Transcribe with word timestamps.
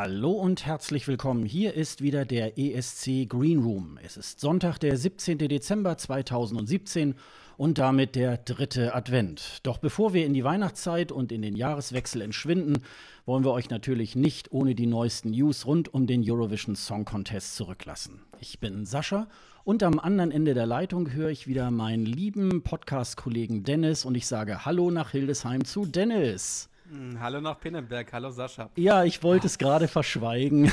Hallo 0.00 0.30
und 0.30 0.64
herzlich 0.64 1.08
willkommen. 1.08 1.44
Hier 1.44 1.74
ist 1.74 2.02
wieder 2.02 2.24
der 2.24 2.56
ESC 2.56 3.28
Green 3.28 3.58
Room. 3.58 3.98
Es 4.00 4.16
ist 4.16 4.38
Sonntag, 4.38 4.78
der 4.78 4.96
17. 4.96 5.38
Dezember 5.38 5.98
2017 5.98 7.16
und 7.56 7.78
damit 7.78 8.14
der 8.14 8.36
dritte 8.36 8.94
Advent. 8.94 9.58
Doch 9.64 9.78
bevor 9.78 10.14
wir 10.14 10.24
in 10.24 10.34
die 10.34 10.44
Weihnachtszeit 10.44 11.10
und 11.10 11.32
in 11.32 11.42
den 11.42 11.56
Jahreswechsel 11.56 12.22
entschwinden, 12.22 12.84
wollen 13.26 13.44
wir 13.44 13.50
euch 13.50 13.70
natürlich 13.70 14.14
nicht 14.14 14.52
ohne 14.52 14.76
die 14.76 14.86
neuesten 14.86 15.32
News 15.32 15.66
rund 15.66 15.92
um 15.92 16.06
den 16.06 16.22
Eurovision 16.24 16.76
Song 16.76 17.04
Contest 17.04 17.56
zurücklassen. 17.56 18.20
Ich 18.38 18.60
bin 18.60 18.86
Sascha 18.86 19.26
und 19.64 19.82
am 19.82 19.98
anderen 19.98 20.30
Ende 20.30 20.54
der 20.54 20.66
Leitung 20.66 21.10
höre 21.10 21.30
ich 21.30 21.48
wieder 21.48 21.72
meinen 21.72 22.06
lieben 22.06 22.62
Podcast-Kollegen 22.62 23.64
Dennis 23.64 24.04
und 24.04 24.14
ich 24.14 24.28
sage 24.28 24.64
Hallo 24.64 24.92
nach 24.92 25.10
Hildesheim 25.10 25.64
zu 25.64 25.86
Dennis. 25.86 26.68
Hm, 26.90 27.20
hallo 27.20 27.40
nach 27.40 27.60
Pinnenberg, 27.60 28.10
hallo 28.12 28.30
Sascha. 28.30 28.70
Ja, 28.76 29.04
ich 29.04 29.22
wollte 29.22 29.46
es 29.46 29.58
gerade 29.58 29.88
verschweigen. 29.88 30.72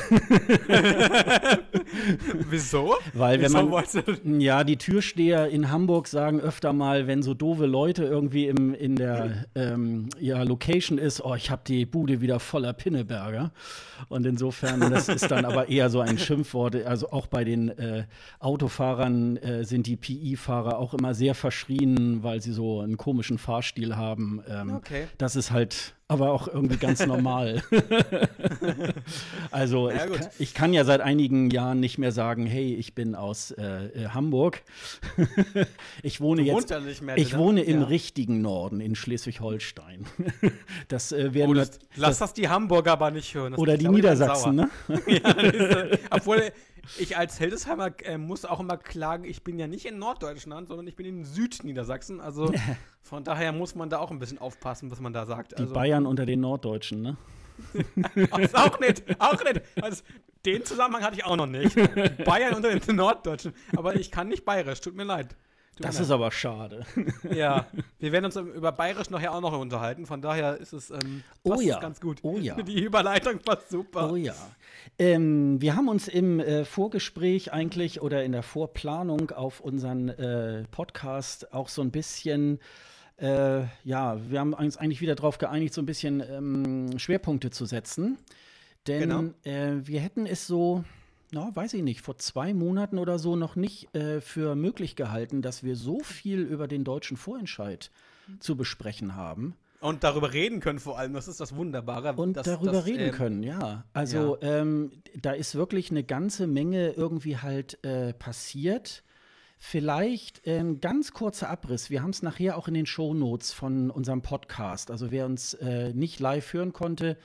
Wieso? 2.48 2.94
Weil 3.12 3.42
wenn 3.42 3.52
man 3.52 4.40
ja 4.40 4.64
die 4.64 4.76
Türsteher 4.78 5.48
in 5.48 5.70
Hamburg 5.70 6.08
sagen 6.08 6.40
öfter 6.40 6.72
mal, 6.72 7.06
wenn 7.06 7.22
so 7.22 7.34
doofe 7.34 7.66
Leute 7.66 8.04
irgendwie 8.04 8.46
im, 8.46 8.72
in 8.72 8.96
der 8.96 9.44
ähm, 9.54 10.08
ja, 10.18 10.42
Location 10.42 10.96
ist, 10.98 11.22
oh, 11.22 11.34
ich 11.34 11.50
habe 11.50 11.62
die 11.66 11.84
Bude 11.84 12.20
wieder 12.22 12.40
voller 12.40 12.72
Pinneberger. 12.72 13.50
Und 14.08 14.24
insofern, 14.24 14.80
das 14.80 15.08
ist 15.08 15.30
dann 15.30 15.44
aber 15.44 15.68
eher 15.68 15.90
so 15.90 16.00
ein 16.00 16.16
Schimpfwort. 16.18 16.76
Also 16.86 17.10
auch 17.10 17.26
bei 17.26 17.44
den 17.44 17.68
äh, 17.70 18.06
Autofahrern 18.38 19.36
äh, 19.38 19.64
sind 19.64 19.86
die 19.86 19.96
PI-Fahrer 19.96 20.78
auch 20.78 20.94
immer 20.94 21.14
sehr 21.14 21.34
verschrien, 21.34 22.22
weil 22.22 22.40
sie 22.40 22.52
so 22.52 22.80
einen 22.80 22.96
komischen 22.96 23.36
Fahrstil 23.38 23.96
haben. 23.96 24.42
Ähm, 24.48 24.76
Okay. 24.76 25.06
Das 25.18 25.36
ist 25.36 25.50
halt 25.52 25.94
aber 26.08 26.30
auch 26.32 26.46
irgendwie 26.46 26.76
ganz 26.76 27.04
normal. 27.04 27.62
also 29.50 29.90
Ja, 29.90 30.04
ich, 30.06 30.12
kann, 30.20 30.28
ich 30.38 30.54
kann 30.54 30.72
ja 30.72 30.84
seit 30.84 31.00
einigen 31.00 31.50
Jahren 31.50 31.80
nicht 31.80 31.98
mehr 31.98 32.12
sagen, 32.12 32.46
hey, 32.46 32.74
ich 32.74 32.94
bin 32.94 33.14
aus 33.14 33.50
äh, 33.52 33.86
äh, 33.86 34.08
Hamburg. 34.10 34.62
ich 36.02 36.20
wohne 36.20 36.44
Du 36.44 36.48
jetzt. 36.52 37.02
mehr, 37.02 37.16
ich 37.18 37.32
ne? 37.32 37.38
wohne 37.38 37.62
im 37.62 37.80
Ja. 37.80 37.86
richtigen 37.86 38.40
Norden, 38.40 38.80
in 38.80 38.94
Schleswig-Holstein. 38.94 40.06
das 40.88 41.12
äh, 41.12 41.34
werden 41.34 41.50
Oh, 41.50 41.54
wir- 41.54 41.60
das, 41.66 41.78
lass 41.96 42.18
das 42.18 42.34
die 42.34 42.48
Hamburger 42.48 42.92
aber 42.92 43.10
nicht 43.10 43.34
hören. 43.34 43.52
Das- 43.52 43.58
oder 43.58 43.76
die 43.76 43.88
Niedersachsen, 43.88 44.54
ne? 44.56 44.70
ja, 45.06 45.32
das 45.34 45.52
ist, 45.54 45.98
obwohl 46.10 46.52
ich 46.98 47.16
als 47.16 47.38
Hildesheimer 47.38 47.90
äh, 48.04 48.18
muss 48.18 48.44
auch 48.44 48.60
immer 48.60 48.76
klagen, 48.76 49.24
ich 49.24 49.42
bin 49.44 49.58
ja 49.58 49.66
nicht 49.66 49.86
in 49.86 49.98
Norddeutschland, 49.98 50.68
sondern 50.68 50.86
ich 50.86 50.96
bin 50.96 51.06
in 51.06 51.24
Südniedersachsen. 51.24 52.20
Also 52.20 52.52
von 53.02 53.24
daher 53.24 53.52
muss 53.52 53.74
man 53.74 53.90
da 53.90 53.98
auch 53.98 54.10
ein 54.10 54.18
bisschen 54.18 54.38
aufpassen, 54.38 54.90
was 54.90 55.00
man 55.00 55.12
da 55.12 55.26
sagt. 55.26 55.52
Die 55.52 55.56
Also, 55.62 55.74
Bayern 55.74 56.06
unter 56.06 56.26
den 56.26 56.40
Norddeutschen, 56.40 57.02
ne? 57.02 57.16
Auch 58.52 58.78
nicht, 58.80 59.02
auch 59.18 59.42
nicht. 59.42 59.62
Also, 59.80 60.02
den 60.44 60.62
Zusammenhang 60.66 61.02
hatte 61.02 61.16
ich 61.16 61.24
auch 61.24 61.36
noch 61.36 61.46
nicht. 61.46 61.74
Bayern 62.24 62.54
unter 62.54 62.78
den 62.78 62.96
Norddeutschen. 62.96 63.54
Aber 63.74 63.96
ich 63.96 64.10
kann 64.10 64.28
nicht 64.28 64.44
bayerisch, 64.44 64.80
tut 64.82 64.94
mir 64.94 65.04
leid. 65.04 65.34
Tut 65.76 65.84
Das 65.86 66.00
ist 66.00 66.10
aber 66.10 66.30
schade. 66.32 66.84
Ja, 67.34 67.66
wir 67.98 68.10
werden 68.12 68.24
uns 68.24 68.36
über 68.36 68.72
bayerisch 68.72 69.10
nachher 69.10 69.34
auch 69.34 69.40
noch 69.42 69.58
unterhalten. 69.58 70.06
Von 70.06 70.22
daher 70.22 70.56
ist 70.56 70.72
es 70.72 70.90
ähm, 70.90 71.22
Oh 71.42 71.60
ja, 71.60 71.78
ganz 71.78 72.00
gut. 72.00 72.18
oh 72.22 72.38
ja. 72.38 72.54
Die 72.62 72.82
Überleitung 72.82 73.38
passt 73.40 73.68
super. 73.70 74.10
Oh 74.10 74.16
ja. 74.16 74.34
Ähm, 74.98 75.60
wir 75.60 75.76
haben 75.76 75.88
uns 75.88 76.08
im 76.08 76.40
äh, 76.40 76.64
Vorgespräch 76.64 77.52
eigentlich 77.52 78.00
oder 78.00 78.24
in 78.24 78.32
der 78.32 78.42
Vorplanung 78.42 79.30
auf 79.32 79.60
unseren 79.60 80.08
äh, 80.08 80.64
Podcast 80.70 81.52
auch 81.52 81.68
so 81.68 81.82
ein 81.82 81.90
bisschen, 81.90 82.58
äh, 83.18 83.64
ja, 83.84 84.18
wir 84.30 84.40
haben 84.40 84.54
uns 84.54 84.78
eigentlich 84.78 85.02
wieder 85.02 85.14
darauf 85.14 85.36
geeinigt, 85.38 85.74
so 85.74 85.82
ein 85.82 85.86
bisschen 85.86 86.22
ähm, 86.26 86.98
Schwerpunkte 86.98 87.50
zu 87.50 87.66
setzen. 87.66 88.16
Denn 88.86 89.00
Genau. 89.00 89.24
äh, 89.44 89.86
wir 89.86 90.00
hätten 90.00 90.24
es 90.26 90.46
so, 90.46 90.84
na, 91.32 91.54
weiß 91.54 91.74
ich 91.74 91.82
nicht, 91.82 92.00
vor 92.00 92.18
zwei 92.18 92.54
Monaten 92.54 92.98
oder 92.98 93.18
so 93.18 93.36
noch 93.36 93.56
nicht 93.56 93.94
äh, 93.94 94.20
für 94.20 94.54
möglich 94.54 94.96
gehalten, 94.96 95.42
dass 95.42 95.62
wir 95.62 95.76
so 95.76 96.00
viel 96.00 96.40
über 96.40 96.68
den 96.68 96.84
deutschen 96.84 97.16
Vorentscheid 97.16 97.90
zu 98.40 98.56
besprechen 98.56 99.14
haben. 99.16 99.54
Und 99.80 100.04
darüber 100.04 100.32
reden 100.32 100.60
können 100.60 100.78
vor 100.78 100.98
allem, 100.98 101.12
das 101.12 101.28
ist 101.28 101.38
das 101.38 101.54
Wunderbare. 101.54 102.14
Und 102.14 102.34
dass, 102.36 102.46
darüber 102.46 102.72
dass, 102.72 102.86
reden 102.86 103.08
ähm, 103.08 103.12
können, 103.12 103.42
ja. 103.42 103.84
Also 103.92 104.38
Ähm, 104.40 104.90
da 105.14 105.32
ist 105.32 105.54
wirklich 105.54 105.90
eine 105.90 106.02
ganze 106.02 106.46
Menge 106.46 106.90
irgendwie 106.90 107.36
halt 107.36 107.82
äh, 107.84 108.12
passiert. 108.14 109.04
Vielleicht 109.58 110.46
ein 110.46 110.80
ganz 110.80 111.12
kurzer 111.12 111.48
Abriss. 111.50 111.88
Wir 111.90 112.02
haben 112.02 112.10
es 112.10 112.22
nachher 112.22 112.58
auch 112.58 112.68
in 112.68 112.74
den 112.74 112.86
Shownotes 112.86 113.52
von 113.52 113.90
unserem 113.90 114.22
Podcast. 114.22 114.90
Also 114.90 115.10
wer 115.10 115.26
uns 115.26 115.54
äh, 115.54 115.92
nicht 115.94 116.20
live 116.20 116.52
hören 116.52 116.72
konnte, 116.72 117.16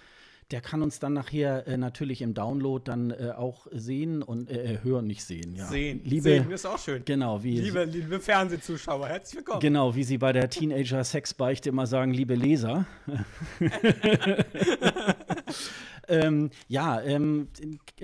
der 0.51 0.61
kann 0.61 0.81
uns 0.81 0.99
dann 0.99 1.13
nachher 1.13 1.67
äh, 1.67 1.77
natürlich 1.77 2.21
im 2.21 2.33
Download 2.33 2.83
dann 2.83 3.11
äh, 3.11 3.31
auch 3.35 3.67
sehen 3.71 4.21
und 4.21 4.49
äh, 4.49 4.79
hören, 4.83 5.07
nicht 5.07 5.23
sehen. 5.23 5.55
Ja. 5.55 5.65
Sehen. 5.65 6.01
Liebe, 6.03 6.23
Sehen 6.23 6.51
ist 6.51 6.65
auch 6.65 6.77
schön. 6.77 7.03
genau, 7.05 7.41
wie 7.41 7.59
Liebe, 7.59 7.85
liebe 7.85 8.19
Fernsehzuschauer, 8.19 9.07
herzlich 9.07 9.37
willkommen. 9.37 9.61
Genau, 9.61 9.95
wie 9.95 10.03
sie 10.03 10.17
bei 10.17 10.33
der 10.33 10.49
Teenager-Sexbeichte 10.49 11.69
immer 11.69 11.87
sagen, 11.87 12.13
liebe 12.13 12.35
Leser. 12.35 12.85
ähm, 16.07 16.49
ja, 16.67 17.01
ähm, 17.01 17.47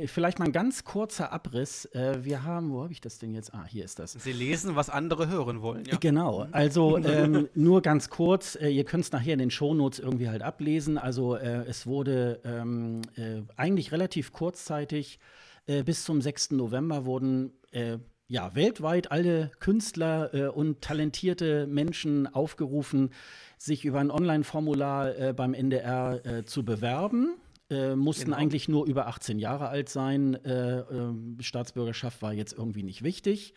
vielleicht 0.05 0.39
mal 0.39 0.45
ein 0.45 0.51
ganz 0.51 0.83
kurzer 0.83 1.31
Abriss. 1.31 1.85
Äh, 1.85 2.23
wir 2.23 2.43
haben, 2.43 2.71
wo 2.71 2.83
habe 2.83 2.93
ich 2.93 3.01
das 3.01 3.19
denn 3.19 3.33
jetzt? 3.33 3.53
Ah, 3.53 3.65
hier 3.67 3.85
ist 3.85 3.99
das. 3.99 4.13
Sie 4.13 4.31
lesen, 4.31 4.75
was 4.75 4.89
andere 4.89 5.29
hören 5.29 5.61
wollen. 5.61 5.85
Ja. 5.85 5.97
Genau, 5.97 6.47
also 6.51 6.97
ähm, 6.97 7.49
nur 7.55 7.81
ganz 7.81 8.09
kurz, 8.09 8.55
äh, 8.55 8.69
ihr 8.69 8.83
könnt 8.83 9.05
es 9.05 9.11
nachher 9.11 9.33
in 9.33 9.39
den 9.39 9.51
Shownotes 9.51 9.99
irgendwie 9.99 10.29
halt 10.29 10.41
ablesen. 10.41 10.97
Also 10.97 11.35
äh, 11.35 11.65
es 11.67 11.87
wurde 11.87 12.39
ähm, 12.43 13.01
äh, 13.15 13.41
eigentlich 13.55 13.91
relativ 13.91 14.31
kurzzeitig, 14.31 15.19
äh, 15.67 15.83
bis 15.83 16.03
zum 16.03 16.21
6. 16.21 16.51
November 16.51 17.05
wurden 17.05 17.53
äh, 17.71 17.97
ja 18.27 18.55
weltweit 18.55 19.11
alle 19.11 19.51
Künstler 19.59 20.33
äh, 20.33 20.47
und 20.47 20.81
talentierte 20.81 21.67
Menschen 21.67 22.27
aufgerufen, 22.27 23.11
sich 23.57 23.85
über 23.85 23.99
ein 23.99 24.11
Online-Formular 24.11 25.17
äh, 25.17 25.33
beim 25.33 25.53
NDR 25.53 26.25
äh, 26.25 26.45
zu 26.45 26.63
bewerben. 26.63 27.35
Äh, 27.69 27.95
mussten 27.95 28.25
Genau. 28.25 28.37
eigentlich 28.37 28.69
nur 28.69 28.85
über 28.85 29.07
18 29.07 29.39
Jahre 29.39 29.67
alt 29.67 29.89
sein. 29.89 30.35
Äh, 30.45 30.79
ähm, 30.79 31.37
Staatsbürgerschaft 31.41 32.21
war 32.21 32.33
jetzt 32.33 32.53
irgendwie 32.57 32.83
nicht 32.83 33.03
wichtig. 33.03 33.53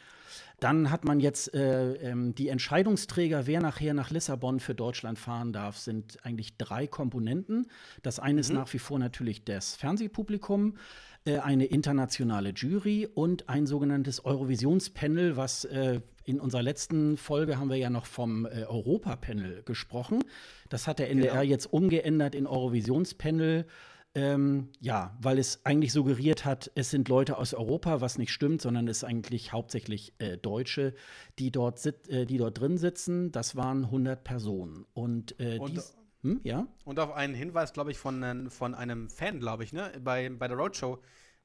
Dann 0.59 0.91
hat 0.91 1.05
man 1.05 1.21
jetzt 1.21 1.55
äh, 1.55 1.95
ähm, 1.95 2.35
die 2.35 2.49
Entscheidungsträger, 2.49 3.47
wer 3.47 3.61
nachher 3.61 3.95
nach 3.95 4.11
Lissabon 4.11 4.59
für 4.61 4.75
Deutschland 4.75 5.19
fahren 5.19 5.53
darf, 5.53 5.79
sind 5.79 6.19
eigentlich 6.25 6.57
drei 6.57 6.87
Komponenten. 6.87 7.67
Das 8.03 8.19
eine 8.19 8.41
ist 8.41 8.53
nach 8.53 8.73
wie 8.73 8.79
vor 8.79 8.99
natürlich 8.99 9.45
das 9.45 9.77
Fernsehpublikum, 9.77 10.77
äh, 11.25 11.39
eine 11.39 11.67
internationale 11.67 12.51
Jury 12.51 13.07
und 13.13 13.49
ein 13.49 13.67
sogenanntes 13.67 14.25
Eurovisionspanel, 14.25 15.37
was 15.37 15.65
äh, 15.67 16.01
in 16.25 16.41
unserer 16.41 16.63
letzten 16.63 17.17
Folge 17.17 17.59
haben 17.59 17.71
wir 17.71 17.77
ja 17.77 17.91
noch 17.91 18.07
vom 18.07 18.45
äh, 18.45 18.65
Europapanel 18.65 19.63
gesprochen. 19.65 20.23
Das 20.69 20.87
hat 20.87 20.99
der 20.99 21.11
NDR 21.11 21.33
Genau. 21.33 21.43
jetzt 21.45 21.67
umgeändert 21.73 22.35
in 22.35 22.47
Eurovisionspanel. 22.47 23.67
Ähm, 24.15 24.71
ja, 24.81 25.17
weil 25.23 25.39
es 25.39 25.65
eigentlich 25.65 25.93
suggeriert 25.93 26.45
hat, 26.45 26.71
es 26.75 26.91
sind 26.91 27.09
Leute 27.09 27.39
aus 27.39 27.55
Europa, 27.55 28.01
was 28.01 28.19
nicht 28.19 28.33
stimmt, 28.33 28.61
sondern 28.61 28.89
es 28.89 28.99
ist 28.99 29.05
eigentlich 29.05 29.53
hauptsächlich 29.53 30.15
äh, 30.19 30.37
Deutsche, 30.37 30.95
die 31.39 31.53
dort, 31.53 31.79
sit 31.79 32.09
äh, 32.09 32.27
die 32.27 32.37
dort 32.39 32.59
drin 32.59 32.77
sitzen. 32.77 33.31
Das 33.31 33.55
waren 33.55 33.85
100 33.85 34.25
Personen. 34.25 34.85
Und, 34.95 35.39
äh, 35.39 35.59
Und- 35.59 35.77
dies, 35.77 35.97
hm, 36.23 36.41
ja? 36.43 36.67
Und 36.85 36.99
auf 36.99 37.13
einen 37.13 37.35
Hinweis, 37.35 37.73
glaube 37.73 37.93
ich, 37.93 37.99
von, 37.99 38.51
von 38.51 38.75
einem 38.75 39.09
Fan, 39.09 39.39
glaube 39.39 39.63
ich, 39.63 39.73
ne? 39.73 39.93
Bei, 40.03 40.29
bei 40.29 40.49
der 40.49 40.57
Roadshow 40.57 40.99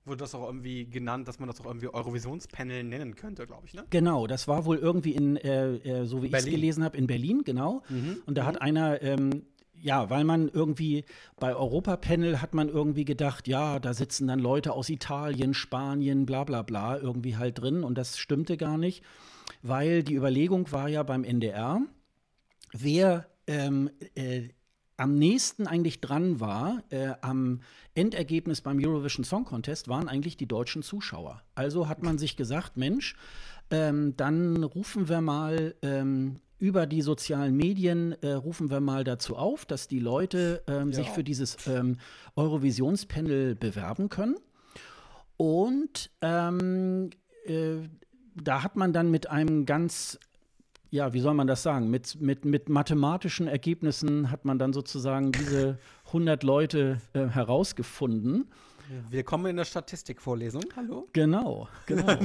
wurde 0.03 0.17
das 0.17 0.33
auch 0.33 0.45
irgendwie 0.45 0.88
genannt, 0.89 1.27
dass 1.27 1.39
man 1.39 1.47
das 1.47 1.62
auch 1.62 1.65
irgendwie 1.65 1.88
Eurovisionspanel 1.94 2.83
nennen 2.83 3.15
könnte, 3.15 3.45
glaube 3.45 3.67
ich, 3.67 3.73
ne? 3.75 3.83
Genau, 3.91 4.25
das 4.27 4.47
war 4.47 4.65
wohl 4.65 4.77
irgendwie 4.77 5.13
in, 5.13 5.38
äh, 5.38 5.75
äh, 5.77 6.06
so 6.06 6.21
wie 6.23 6.27
ich 6.27 6.33
es 6.33 6.45
gelesen 6.45 6.83
habe, 6.83 6.97
in 6.97 7.06
Berlin, 7.07 7.44
genau. 7.44 7.83
Und 8.25 8.38
da 8.38 8.45
hat 8.45 8.62
einer, 8.62 9.01
ähm, 9.03 9.44
ja, 9.81 10.10
weil 10.10 10.24
man 10.24 10.50
irgendwie 10.50 11.06
bei 11.39 11.56
Europapanel 11.56 12.42
hat 12.42 12.54
man 12.54 12.69
irgendwie 12.69 13.06
gedacht, 13.06 13.48
ja, 13.48 13.80
da 13.80 13.94
sitzen 13.94 14.27
dann 14.27 14.39
Leute 14.39 14.74
aus 14.74 14.89
Italien, 14.89 15.54
Spanien, 15.54 16.25
bla 16.25 16.44
bla 16.44 16.62
bla, 16.62 16.98
irgendwie 16.98 17.38
halt 17.38 17.60
drin. 17.60 17.83
Und 17.83 17.98
das 17.98 18.18
stimmte 18.18 18.57
gar 18.57 18.77
nicht, 18.77 19.04
weil 19.62 20.04
die 20.04 20.16
Überlegung 20.16 20.72
war 20.72 20.88
ja 20.88 21.04
beim 21.04 21.24
NDR, 21.24 21.81
wer 22.72 23.27
ähm, 23.48 23.89
äh, 24.16 24.50
am 24.98 25.16
nächsten 25.16 25.68
eigentlich 25.68 26.01
dran 26.01 26.39
war, 26.39 26.83
äh, 26.89 27.13
am 27.22 27.62
Endergebnis 27.95 28.62
beim 28.62 28.80
Eurovision 28.83 29.25
Song 29.25 29.45
Contest, 29.45 29.88
waren 29.88 30.07
eigentlich 30.07 30.38
die 30.38 30.48
deutschen 30.48 30.83
Zuschauer. 30.83 31.42
Also 31.54 31.88
hat 31.88 32.01
man 32.01 32.18
sich 32.18 32.38
gesagt, 32.38 32.77
Mensch, 32.77 33.16
ähm, 33.72 34.16
dann 34.16 34.63
rufen 34.63 35.10
wir 35.10 35.22
mal 35.22 35.75
ähm, 35.81 36.39
über 36.59 36.85
die 36.85 37.01
sozialen 37.01 37.55
Medien, 37.55 38.13
äh, 38.21 38.31
rufen 38.31 38.69
wir 38.69 38.79
mal 38.79 39.03
dazu 39.03 39.35
auf, 39.35 39.65
dass 39.65 39.87
die 39.87 39.99
Leute 39.99 40.63
ähm, 40.67 40.93
sich 40.93 41.09
für 41.09 41.23
dieses 41.23 41.67
ähm, 41.67 41.97
Eurovisionspanel 42.35 43.55
bewerben 43.55 44.09
können. 44.09 44.35
Und 45.37 46.11
ähm, 46.21 47.09
äh, 47.45 47.77
da 48.35 48.63
hat 48.63 48.75
man 48.77 48.93
dann 48.93 49.11
mit 49.11 49.29
einem 49.29 49.65
ganz 49.65 50.17
ja, 50.91 51.11
wie 51.11 51.19
soll 51.19 51.33
man 51.33 51.47
das 51.47 51.61
sagen? 51.61 51.89
Mit, 51.89 52.21
mit, 52.21 52.45
mit 52.45 52.69
mathematischen 52.69 53.47
Ergebnissen 53.47 54.31
hat 54.31 54.45
man 54.45 54.57
dann 54.57 54.71
sozusagen 54.71 55.33
diese 55.33 55.77
100 56.07 56.41
Leute 56.43 57.01
äh, 57.11 57.27
herausgefunden. 57.27 58.45
Willkommen 59.09 59.47
in 59.47 59.57
der 59.57 59.65
Statistikvorlesung. 59.65 60.63
Hallo? 60.75 61.09
Genau, 61.11 61.67
genau. 61.85 62.17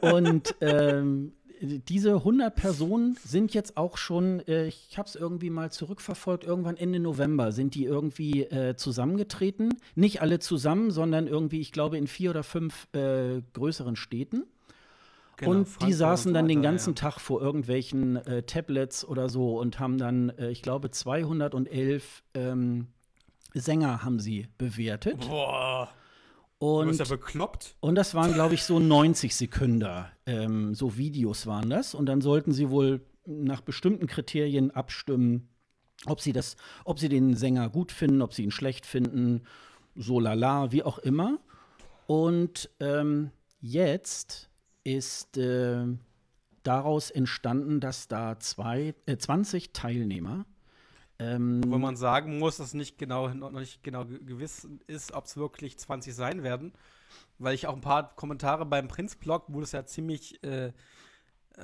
Und 0.00 0.54
ähm, 0.60 1.32
diese 1.60 2.14
100 2.14 2.54
Personen 2.54 3.16
sind 3.22 3.52
jetzt 3.52 3.76
auch 3.76 3.96
schon, 3.96 4.40
äh, 4.48 4.66
ich 4.66 4.96
habe 4.96 5.08
es 5.08 5.14
irgendwie 5.14 5.50
mal 5.50 5.70
zurückverfolgt, 5.70 6.44
irgendwann 6.44 6.76
Ende 6.76 7.00
November 7.00 7.52
sind 7.52 7.74
die 7.74 7.84
irgendwie 7.84 8.44
äh, 8.44 8.76
zusammengetreten. 8.76 9.74
Nicht 9.94 10.22
alle 10.22 10.38
zusammen, 10.38 10.90
sondern 10.90 11.26
irgendwie, 11.26 11.60
ich 11.60 11.72
glaube, 11.72 11.98
in 11.98 12.06
vier 12.06 12.30
oder 12.30 12.42
fünf 12.42 12.88
äh, 12.94 13.42
größeren 13.52 13.96
Städten. 13.96 14.44
Genau, 15.36 15.52
und 15.52 15.66
Frankfurt 15.66 15.88
die 15.88 15.92
saßen 15.92 16.34
dann 16.34 16.48
den 16.48 16.62
ganzen 16.62 16.94
ja. 16.94 17.02
Tag 17.02 17.20
vor 17.20 17.40
irgendwelchen 17.40 18.16
äh, 18.16 18.42
Tablets 18.42 19.04
oder 19.04 19.28
so 19.28 19.58
und 19.58 19.78
haben 19.78 19.98
dann, 19.98 20.30
äh, 20.30 20.50
ich 20.50 20.62
glaube, 20.62 20.90
211 20.90 22.22
ähm, 22.34 22.88
Sänger 23.54 24.02
haben 24.02 24.20
sie 24.20 24.48
bewertet. 24.58 25.26
Boah. 25.28 25.90
Und, 26.60 26.84
du 26.84 26.98
bist 26.98 27.00
ja 27.00 27.16
bekloppt. 27.16 27.74
Und 27.80 27.94
das 27.94 28.14
waren, 28.14 28.34
glaube 28.34 28.52
ich, 28.52 28.64
so 28.64 28.78
90 28.78 29.34
Sekunden. 29.34 30.04
Ähm, 30.26 30.74
so 30.74 30.98
Videos 30.98 31.46
waren 31.46 31.70
das. 31.70 31.94
Und 31.94 32.04
dann 32.04 32.20
sollten 32.20 32.52
sie 32.52 32.68
wohl 32.68 33.00
nach 33.24 33.62
bestimmten 33.62 34.06
Kriterien 34.06 34.70
abstimmen, 34.70 35.48
ob 36.04 36.20
sie 36.20 36.34
das, 36.34 36.56
ob 36.84 36.98
sie 36.98 37.08
den 37.08 37.34
Sänger 37.34 37.70
gut 37.70 37.92
finden, 37.92 38.20
ob 38.20 38.34
sie 38.34 38.42
ihn 38.42 38.50
schlecht 38.50 38.84
finden, 38.84 39.44
so 39.96 40.20
lala, 40.20 40.70
wie 40.70 40.82
auch 40.82 40.98
immer. 40.98 41.38
Und 42.06 42.68
ähm, 42.78 43.30
jetzt 43.62 44.50
ist 44.84 45.38
äh, 45.38 45.86
daraus 46.62 47.10
entstanden, 47.10 47.80
dass 47.80 48.06
da 48.06 48.38
zwei, 48.38 48.94
äh, 49.06 49.16
20 49.16 49.72
Teilnehmer 49.72 50.44
ähm, 51.20 51.60
Wo 51.66 51.76
man 51.76 51.96
sagen 51.96 52.38
muss, 52.38 52.56
dass 52.56 52.72
nicht 52.72 52.98
genau, 52.98 53.28
noch 53.28 53.50
nicht 53.50 53.82
genau 53.82 54.06
gewiss 54.06 54.66
ist, 54.86 55.12
ob 55.12 55.26
es 55.26 55.36
wirklich 55.36 55.78
20 55.78 56.14
sein 56.14 56.42
werden. 56.42 56.72
Weil 57.38 57.54
ich 57.54 57.66
auch 57.66 57.74
ein 57.74 57.82
paar 57.82 58.14
Kommentare 58.16 58.64
beim 58.64 58.88
Prinz-Blog, 58.88 59.44
wo 59.48 59.60
das 59.60 59.72
ja 59.72 59.84
ziemlich 59.84 60.42
äh, 60.42 60.72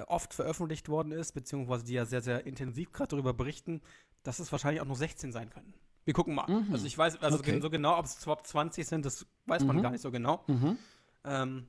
oft 0.08 0.34
veröffentlicht 0.34 0.88
worden 0.88 1.12
ist, 1.12 1.32
beziehungsweise 1.32 1.84
die 1.84 1.94
ja 1.94 2.04
sehr, 2.04 2.20
sehr 2.20 2.46
intensiv 2.46 2.92
gerade 2.92 3.08
darüber 3.08 3.32
berichten, 3.32 3.80
dass 4.22 4.40
es 4.40 4.52
wahrscheinlich 4.52 4.82
auch 4.82 4.86
nur 4.86 4.96
16 4.96 5.32
sein 5.32 5.48
können. 5.48 5.72
Wir 6.04 6.12
gucken 6.12 6.34
mal. 6.34 6.46
Mhm. 6.48 6.72
Also 6.72 6.86
ich 6.86 6.96
weiß, 6.96 7.22
also 7.22 7.38
okay. 7.38 7.60
so 7.60 7.70
genau, 7.70 7.98
ob 7.98 8.04
es 8.04 8.22
überhaupt 8.22 8.46
20 8.46 8.86
sind, 8.86 9.06
das 9.06 9.26
weiß 9.46 9.64
man 9.64 9.76
mhm. 9.76 9.82
gar 9.82 9.90
nicht 9.90 10.02
so 10.02 10.10
genau. 10.10 10.44
Mhm. 10.48 10.76
Ähm, 11.24 11.66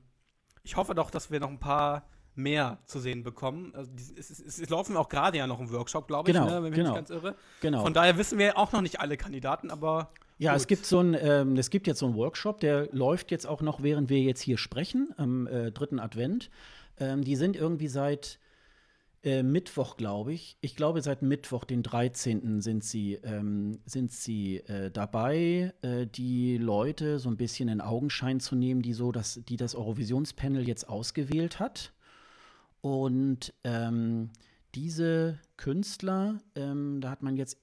ich 0.64 0.76
hoffe 0.76 0.94
doch, 0.94 1.10
dass 1.10 1.32
wir 1.32 1.40
noch 1.40 1.50
ein 1.50 1.60
paar 1.60 2.06
mehr 2.38 2.80
zu 2.86 3.00
sehen 3.00 3.24
bekommen. 3.24 3.74
Also 3.76 3.92
es, 4.18 4.30
es, 4.30 4.60
es, 4.60 4.70
laufen 4.70 4.96
auch 4.96 5.10
gerade 5.10 5.38
ja 5.38 5.48
noch 5.48 5.60
im 5.60 5.72
Workshop, 5.72 6.08
glaube 6.08 6.30
ich, 6.30 6.36
genau, 6.36 6.50
ne, 6.50 6.64
wenn 6.64 6.72
ich 6.72 6.76
genau. 6.76 6.90
mich 6.90 6.96
ganz 6.96 7.10
irre. 7.10 7.36
Genau. 7.62 7.84
Von 7.84 7.94
daher 7.94 8.18
wissen 8.18 8.38
wir 8.38 8.58
auch 8.58 8.72
noch 8.72 8.82
nicht 8.82 9.00
alle 9.00 9.18
Kandidaten, 9.18 9.72
aber 9.72 10.12
ja, 10.38 10.52
Gut. 10.52 10.62
es 10.62 10.68
gibt 10.68 10.86
so 10.86 11.00
ein, 11.00 11.18
ähm, 11.20 11.58
es 11.58 11.70
gibt 11.70 11.88
jetzt 11.88 12.00
so 12.00 12.06
einen 12.06 12.16
Workshop, 12.16 12.60
der 12.60 12.90
läuft 12.92 13.32
jetzt 13.32 13.48
auch 13.48 13.62
noch, 13.62 13.82
während 13.82 14.10
wir 14.10 14.20
jetzt 14.20 14.42
hier 14.42 14.58
sprechen, 14.58 15.14
am 15.18 15.48
äh, 15.48 15.72
dritten 15.72 16.00
Advent. 16.00 16.50
Ähm, 17.00 17.24
die 17.24 17.36
sind 17.36 17.56
irgendwie 17.56 17.88
seit 17.88 18.40
äh, 19.24 19.42
Mittwoch, 19.42 19.98
glaube 19.98 20.34
ich. 20.34 20.58
Ich 20.62 20.76
glaube, 20.76 21.02
seit 21.02 21.24
Mittwoch, 21.24 21.64
den 21.64 21.82
13. 21.82 22.62
sind 22.62 22.84
sie, 22.84 23.16
ähm, 23.16 23.80
sind 23.86 24.12
sie 24.12 24.58
äh, 24.58 24.92
dabei, 24.92 25.74
äh, 25.82 26.06
die 26.06 26.58
Leute 26.58 27.18
so 27.18 27.30
ein 27.30 27.38
bisschen 27.38 27.68
in 27.68 27.82
Augenschein 27.82 28.40
zu 28.40 28.56
nehmen, 28.56 28.82
die 28.82 28.94
so 28.94 29.12
das, 29.12 29.42
die 29.50 29.58
das 29.58 29.76
Eurovisionspanel 29.76 30.68
jetzt 30.68 30.88
ausgewählt 30.88 31.60
hat. 31.60 31.94
Und 32.88 33.54
ähm, 33.64 34.30
diese 34.76 35.40
Künstler, 35.58 36.40
ähm, 36.56 37.02
da 37.02 37.10
hat 37.10 37.22
man 37.22 37.36
jetzt 37.36 37.58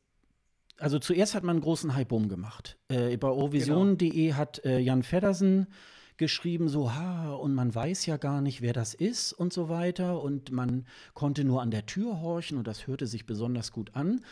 also 0.77 0.99
zuerst 0.99 1.37
hat 1.37 1.45
man 1.45 1.57
einen 1.57 1.63
großen 1.63 1.95
Hype 1.95 2.11
umgemacht. 2.11 2.77
Äh, 2.89 3.17
bei 3.17 3.29
Eurovision.de 3.29 4.11
genau. 4.11 4.37
hat 4.37 4.65
äh, 4.65 4.81
Jan 4.81 5.05
Feddersen 5.05 5.69
geschrieben, 6.17 6.69
so, 6.69 6.93
ha, 6.93 7.33
und 7.33 7.55
man 7.55 7.75
weiß 7.75 8.07
ja 8.07 8.17
gar 8.17 8.41
nicht, 8.41 8.61
wer 8.61 8.73
das 8.73 8.93
ist 8.93 9.33
und 9.33 9.53
so 9.53 9.69
weiter. 9.69 10.21
Und 10.21 10.51
man 10.51 10.85
konnte 11.15 11.45
nur 11.45 11.63
an 11.63 11.71
der 11.71 11.87
Tür 11.87 12.21
horchen 12.21 12.59
und 12.59 12.67
das 12.67 12.87
hörte 12.87 13.07
sich 13.07 13.25
besonders 13.25 13.73
gut 13.73 13.95
an. 13.95 14.25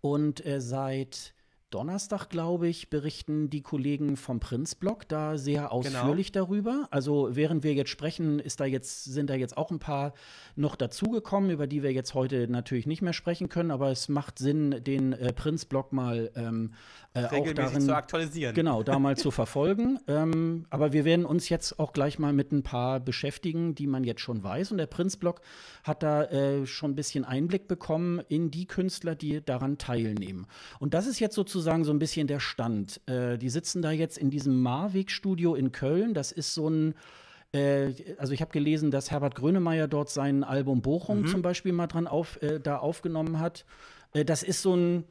Und 0.00 0.46
äh, 0.46 0.60
seit 0.60 1.34
Donnerstag, 1.70 2.30
glaube 2.30 2.66
ich, 2.66 2.88
berichten 2.88 3.50
die 3.50 3.60
Kollegen 3.60 4.16
vom 4.16 4.40
Prinzblog 4.40 5.06
da 5.06 5.36
sehr 5.36 5.62
genau. 5.62 5.68
ausführlich 5.72 6.32
genau. 6.32 6.46
darüber. 6.46 6.88
Also 6.90 7.28
während 7.32 7.62
wir 7.62 7.74
jetzt 7.74 7.90
sprechen, 7.90 8.38
ist 8.38 8.60
da 8.60 8.64
jetzt, 8.64 9.04
sind 9.04 9.28
da 9.28 9.34
jetzt 9.34 9.58
auch 9.58 9.70
ein 9.70 9.78
paar 9.78 10.14
noch 10.56 10.76
dazugekommen, 10.76 11.50
über 11.50 11.66
die 11.66 11.82
wir 11.82 11.92
jetzt 11.92 12.14
heute 12.14 12.48
natürlich 12.48 12.86
nicht 12.86 13.02
mehr 13.02 13.12
sprechen 13.12 13.50
können, 13.50 13.70
aber 13.70 13.90
es 13.90 14.08
macht 14.08 14.38
Sinn, 14.38 14.82
den 14.82 15.12
äh, 15.12 15.34
Prinzblog 15.34 15.92
mal 15.92 16.30
ähm, 16.36 16.72
äh, 17.12 17.24
auch 17.26 17.52
darin 17.52 17.82
zu 17.82 17.94
aktualisieren. 17.94 18.54
Genau, 18.54 18.82
da 18.82 18.98
mal 18.98 19.18
zu 19.18 19.30
verfolgen. 19.30 20.00
Ähm, 20.06 20.64
aber 20.70 20.94
wir 20.94 21.04
werden 21.04 21.26
uns 21.26 21.50
jetzt 21.50 21.78
auch 21.78 21.92
gleich 21.92 22.18
mal 22.18 22.32
mit 22.32 22.50
ein 22.50 22.62
paar 22.62 22.98
beschäftigen, 22.98 23.74
die 23.74 23.86
man 23.86 24.04
jetzt 24.04 24.22
schon 24.22 24.42
weiß. 24.42 24.72
Und 24.72 24.78
der 24.78 24.86
Prinzblog 24.86 25.42
hat 25.84 26.02
da 26.02 26.24
äh, 26.24 26.66
schon 26.66 26.92
ein 26.92 26.94
bisschen 26.94 27.26
Einblick 27.26 27.68
bekommen 27.68 28.22
in 28.28 28.50
die 28.50 28.64
Künstler, 28.64 29.14
die 29.14 29.44
daran 29.44 29.76
teilnehmen. 29.76 30.46
Und 30.78 30.94
das 30.94 31.06
ist 31.06 31.18
jetzt 31.18 31.34
sozusagen 31.34 31.57
sozusagen 31.58 31.84
so 31.84 31.92
ein 31.92 31.98
bisschen 31.98 32.26
der 32.26 32.40
Stand. 32.40 33.00
Äh, 33.06 33.38
die 33.38 33.50
sitzen 33.50 33.82
da 33.82 33.90
jetzt 33.90 34.18
in 34.18 34.30
diesem 34.30 34.62
Marweg-Studio 34.62 35.54
in 35.54 35.72
Köln. 35.72 36.14
Das 36.14 36.32
ist 36.32 36.54
so 36.54 36.68
ein 36.68 36.94
äh, 37.52 37.92
also 38.18 38.32
ich 38.32 38.40
habe 38.40 38.52
gelesen, 38.52 38.90
dass 38.90 39.10
Herbert 39.10 39.34
Grönemeyer 39.34 39.88
dort 39.88 40.10
sein 40.10 40.44
Album 40.44 40.82
Bochum 40.82 41.22
mhm. 41.22 41.26
zum 41.26 41.42
Beispiel 41.42 41.72
mal 41.72 41.86
dran 41.86 42.06
auf, 42.06 42.40
äh, 42.42 42.60
da 42.60 42.78
aufgenommen 42.78 43.38
hat. 43.40 43.64
Äh, 44.12 44.24
das 44.24 44.42
ist 44.42 44.62
so 44.62 44.74
ein, 44.74 45.04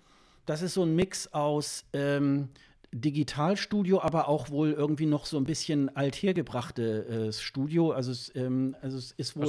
das 0.46 0.62
ist 0.62 0.76
so 0.76 0.84
ein 0.84 0.96
Mix 0.96 1.34
aus 1.34 1.86
ähm, 1.94 2.50
Digitalstudio, 2.94 4.02
aber 4.02 4.28
auch 4.28 4.50
wohl 4.50 4.72
irgendwie 4.72 5.08
noch 5.08 5.26
so 5.26 5.38
ein 5.38 5.44
bisschen 5.44 5.96
althergebrachte 5.96 7.28
äh, 7.28 7.34
Studio. 7.34 7.92
Also 7.92 8.12
es, 8.12 8.32
ähm, 8.36 8.75
also 8.82 8.98
es 8.98 9.12
ist 9.12 9.36
wohl 9.36 9.48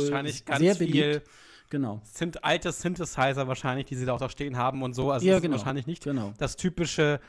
sehr 0.58 0.74
beliebt. 0.74 1.22
Genau. 1.70 2.00
Sind 2.04 2.44
alte 2.44 2.72
Synthesizer 2.72 3.46
wahrscheinlich, 3.46 3.86
die 3.86 3.94
sie 3.94 4.06
da 4.06 4.14
auch 4.14 4.20
da 4.20 4.28
stehen 4.28 4.56
haben 4.56 4.82
und 4.82 4.94
so. 4.94 5.10
Also 5.10 5.26
ja, 5.26 5.38
genau. 5.38 5.56
wahrscheinlich 5.56 5.86
nicht 5.86 6.02
genau. 6.02 6.32
das 6.38 6.56
typische 6.56 7.20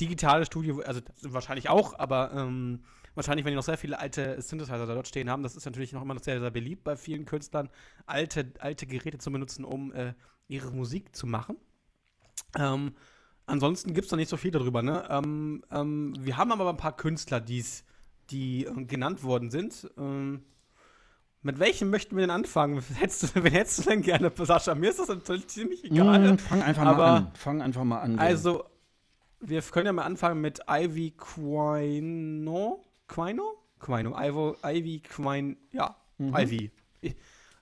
digitale 0.00 0.46
Studio, 0.46 0.80
also 0.80 1.00
wahrscheinlich 1.22 1.68
auch, 1.68 1.98
aber 1.98 2.32
ähm, 2.34 2.82
wahrscheinlich, 3.14 3.44
wenn 3.44 3.52
die 3.52 3.56
noch 3.56 3.62
sehr 3.62 3.76
viele 3.76 3.98
alte 3.98 4.40
Synthesizer 4.40 4.86
da 4.86 4.94
dort 4.94 5.08
stehen 5.08 5.28
haben, 5.28 5.42
das 5.42 5.56
ist 5.56 5.66
natürlich 5.66 5.92
noch 5.92 6.02
immer 6.02 6.14
noch 6.14 6.22
sehr, 6.22 6.40
sehr 6.40 6.50
beliebt 6.50 6.84
bei 6.84 6.96
vielen 6.96 7.26
Künstlern, 7.26 7.68
alte, 8.06 8.52
alte 8.58 8.86
Geräte 8.86 9.18
zu 9.18 9.30
benutzen, 9.30 9.64
um 9.64 9.92
äh, 9.92 10.14
ihre 10.48 10.70
Musik 10.70 11.14
zu 11.14 11.26
machen. 11.26 11.56
Ähm, 12.58 12.94
ansonsten 13.46 13.92
gibt 13.92 14.06
es 14.06 14.10
noch 14.10 14.18
nicht 14.18 14.30
so 14.30 14.36
viel 14.36 14.50
darüber, 14.50 14.82
ne? 14.82 15.06
Ähm, 15.10 15.62
ähm, 15.70 16.14
wir 16.18 16.36
haben 16.36 16.52
aber 16.52 16.68
ein 16.70 16.76
paar 16.76 16.96
Künstler, 16.96 17.40
die's, 17.40 17.84
die 18.30 18.64
äh, 18.64 18.84
genannt 18.84 19.22
worden 19.22 19.50
sind. 19.50 19.90
Mit 21.44 21.58
welchem 21.58 21.90
möchten 21.90 22.16
wir 22.16 22.22
denn 22.22 22.30
anfangen? 22.30 22.80
Hättest 22.94 23.36
du, 23.36 23.42
wen 23.42 23.52
hättest 23.52 23.80
du 23.80 23.90
denn 23.90 24.02
gerne, 24.02 24.30
Sascha? 24.34 24.74
Mir 24.74 24.90
ist 24.90 25.00
das 25.00 25.08
natürlich 25.08 25.48
ziemlich 25.48 25.84
egal. 25.84 26.34
Mm, 26.34 26.38
fang 26.38 26.62
einfach 26.62 26.86
Aber, 26.86 26.96
mal 26.96 27.16
an. 27.16 27.30
Fang 27.34 27.62
einfach 27.62 27.84
mal 27.84 28.00
an. 28.00 28.18
Also, 28.18 28.64
wir 29.40 29.60
können 29.62 29.86
ja 29.86 29.92
mal 29.92 30.04
anfangen 30.04 30.40
mit 30.40 30.60
Ivy 30.68 31.14
Quino. 31.16 32.84
Quino? 33.08 33.56
Quino. 33.80 34.16
Ivo, 34.16 34.56
Ivy 34.64 35.00
Quine. 35.00 35.56
Ja, 35.72 35.96
mhm. 36.18 36.36
Ivy. 36.36 36.70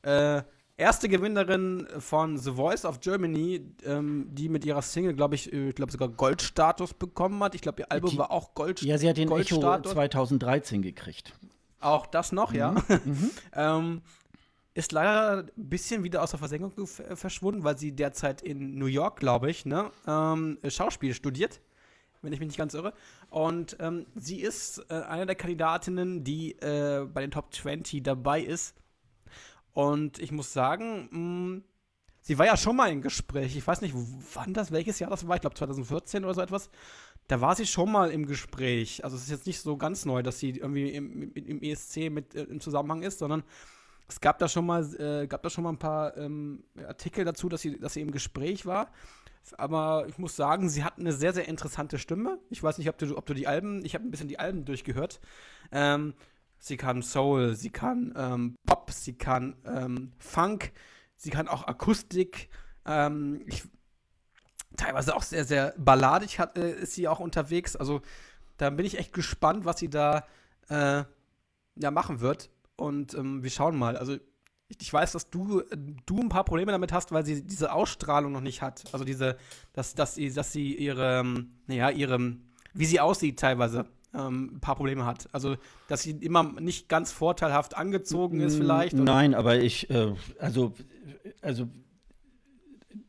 Äh, 0.02 0.42
erste 0.76 1.08
Gewinnerin 1.08 1.86
von 1.98 2.36
The 2.36 2.52
Voice 2.52 2.84
of 2.84 3.00
Germany, 3.00 3.62
ähm, 3.84 4.26
die 4.30 4.48
mit 4.48 4.64
ihrer 4.64 4.82
Single, 4.82 5.14
glaube 5.14 5.34
ich, 5.34 5.52
äh, 5.52 5.70
ich 5.70 5.74
glaube 5.74 5.92
sogar 5.92 6.08
Goldstatus 6.08 6.94
bekommen 6.94 7.42
hat. 7.42 7.54
Ich 7.54 7.62
glaube, 7.62 7.82
ihr 7.82 7.92
Album 7.92 8.10
die, 8.10 8.18
war 8.18 8.30
auch 8.30 8.54
Goldstatus. 8.54 8.88
Ja, 8.88 8.98
sie 8.98 9.08
hat 9.08 9.16
den 9.16 9.30
Echo 9.30 9.58
2013 9.58 10.82
gekriegt. 10.82 11.32
Auch 11.80 12.06
das 12.06 12.32
noch, 12.32 12.50
mhm. 12.52 12.56
ja. 12.56 12.72
Mhm. 13.04 13.30
ähm, 13.54 14.02
ist 14.74 14.92
leider 14.92 15.38
ein 15.38 15.50
bisschen 15.56 16.04
wieder 16.04 16.22
aus 16.22 16.30
der 16.30 16.38
Versenkung 16.38 16.72
verschwunden, 16.86 17.64
weil 17.64 17.76
sie 17.76 17.92
derzeit 17.92 18.40
in 18.40 18.78
New 18.78 18.86
York, 18.86 19.18
glaube 19.18 19.50
ich, 19.50 19.66
ne, 19.66 19.90
ähm, 20.06 20.58
Schauspiel 20.68 21.12
studiert, 21.12 21.60
wenn 22.22 22.32
ich 22.32 22.38
mich 22.38 22.48
nicht 22.48 22.58
ganz 22.58 22.74
irre. 22.74 22.92
Und 23.30 23.76
ähm, 23.80 24.06
sie 24.14 24.40
ist 24.40 24.78
äh, 24.88 24.94
eine 25.02 25.26
der 25.26 25.34
Kandidatinnen, 25.34 26.22
die 26.22 26.52
äh, 26.60 27.06
bei 27.12 27.20
den 27.20 27.32
Top 27.32 27.52
20 27.52 28.02
dabei 28.02 28.40
ist. 28.42 28.76
Und 29.72 30.18
ich 30.18 30.30
muss 30.30 30.52
sagen, 30.52 31.08
mh, 31.10 31.18
mm, 31.18 31.64
sie 32.20 32.38
war 32.38 32.46
ja 32.46 32.56
schon 32.56 32.76
mal 32.76 32.90
im 32.90 33.02
Gespräch. 33.02 33.56
Ich 33.56 33.66
weiß 33.66 33.80
nicht, 33.80 33.94
wann 34.34 34.54
das, 34.54 34.70
welches 34.70 34.98
Jahr 34.98 35.10
das 35.10 35.26
war. 35.26 35.34
Ich 35.34 35.40
glaube 35.40 35.56
2014 35.56 36.24
oder 36.24 36.34
so 36.34 36.40
etwas 36.42 36.70
da 37.30 37.40
war 37.40 37.54
sie 37.54 37.66
schon 37.66 37.92
mal 37.92 38.10
im 38.10 38.26
Gespräch. 38.26 39.04
Also 39.04 39.16
es 39.16 39.22
ist 39.22 39.30
jetzt 39.30 39.46
nicht 39.46 39.60
so 39.60 39.76
ganz 39.76 40.04
neu, 40.04 40.22
dass 40.22 40.40
sie 40.40 40.50
irgendwie 40.50 40.90
im, 40.90 41.32
im 41.32 41.62
ESC 41.62 42.10
mit 42.10 42.34
äh, 42.34 42.42
im 42.42 42.60
Zusammenhang 42.60 43.02
ist, 43.02 43.20
sondern 43.20 43.44
es 44.08 44.20
gab 44.20 44.40
da 44.40 44.48
schon 44.48 44.66
mal, 44.66 44.82
äh, 44.96 45.28
gab 45.28 45.42
da 45.44 45.50
schon 45.50 45.62
mal 45.62 45.70
ein 45.70 45.78
paar 45.78 46.16
ähm, 46.16 46.64
Artikel 46.88 47.24
dazu, 47.24 47.48
dass 47.48 47.60
sie, 47.60 47.78
dass 47.78 47.92
sie 47.92 48.00
im 48.00 48.10
Gespräch 48.10 48.66
war. 48.66 48.90
Aber 49.58 50.06
ich 50.08 50.18
muss 50.18 50.34
sagen, 50.34 50.68
sie 50.68 50.82
hat 50.82 50.98
eine 50.98 51.12
sehr, 51.12 51.32
sehr 51.32 51.46
interessante 51.46 51.98
Stimme. 51.98 52.40
Ich 52.50 52.62
weiß 52.62 52.78
nicht, 52.78 52.88
ob 52.88 52.98
du, 52.98 53.16
ob 53.16 53.26
du 53.26 53.34
die 53.34 53.46
Alben, 53.46 53.84
ich 53.84 53.94
habe 53.94 54.04
ein 54.04 54.10
bisschen 54.10 54.28
die 54.28 54.40
Alben 54.40 54.64
durchgehört. 54.64 55.20
Ähm, 55.70 56.14
sie 56.58 56.76
kann 56.76 57.00
Soul, 57.00 57.54
sie 57.54 57.70
kann 57.70 58.12
ähm, 58.16 58.56
Pop, 58.66 58.90
sie 58.90 59.16
kann 59.16 59.54
ähm, 59.64 60.12
Funk, 60.18 60.72
sie 61.14 61.30
kann 61.30 61.46
auch 61.46 61.68
Akustik. 61.68 62.48
Ähm, 62.84 63.42
ich 63.46 63.62
teilweise 64.76 65.14
auch 65.14 65.22
sehr, 65.22 65.44
sehr 65.44 65.74
balladig 65.76 66.38
hat, 66.38 66.56
äh, 66.58 66.72
ist 66.72 66.94
sie 66.94 67.08
auch 67.08 67.20
unterwegs. 67.20 67.76
Also 67.76 68.02
da 68.56 68.70
bin 68.70 68.86
ich 68.86 68.98
echt 68.98 69.12
gespannt, 69.12 69.64
was 69.64 69.78
sie 69.78 69.88
da 69.88 70.26
äh, 70.68 71.04
ja, 71.76 71.90
machen 71.90 72.20
wird. 72.20 72.50
Und 72.76 73.14
ähm, 73.14 73.42
wir 73.42 73.50
schauen 73.50 73.76
mal. 73.76 73.96
Also 73.96 74.16
ich 74.68 74.92
weiß, 74.92 75.12
dass 75.12 75.30
du, 75.30 75.62
du 76.06 76.20
ein 76.20 76.28
paar 76.28 76.44
Probleme 76.44 76.72
damit 76.72 76.92
hast, 76.92 77.12
weil 77.12 77.26
sie 77.26 77.42
diese 77.42 77.72
Ausstrahlung 77.72 78.32
noch 78.32 78.40
nicht 78.40 78.62
hat. 78.62 78.84
Also 78.92 79.04
diese, 79.04 79.36
dass, 79.72 79.94
dass 79.94 80.14
sie, 80.14 80.32
dass 80.32 80.52
sie 80.52 80.74
ihre, 80.74 81.24
naja, 81.66 81.90
ihre, 81.90 82.36
wie 82.72 82.86
sie 82.86 83.00
aussieht 83.00 83.38
teilweise, 83.38 83.86
ähm, 84.14 84.52
ein 84.54 84.60
paar 84.60 84.76
Probleme 84.76 85.04
hat. 85.06 85.28
Also, 85.32 85.56
dass 85.88 86.02
sie 86.02 86.12
immer 86.12 86.42
nicht 86.60 86.88
ganz 86.88 87.12
vorteilhaft 87.12 87.76
angezogen 87.76 88.40
ist, 88.40 88.56
vielleicht. 88.56 88.94
Oder? 88.94 89.04
Nein, 89.04 89.34
aber 89.34 89.58
ich, 89.58 89.90
äh, 89.90 90.14
also, 90.38 90.74
also 91.42 91.68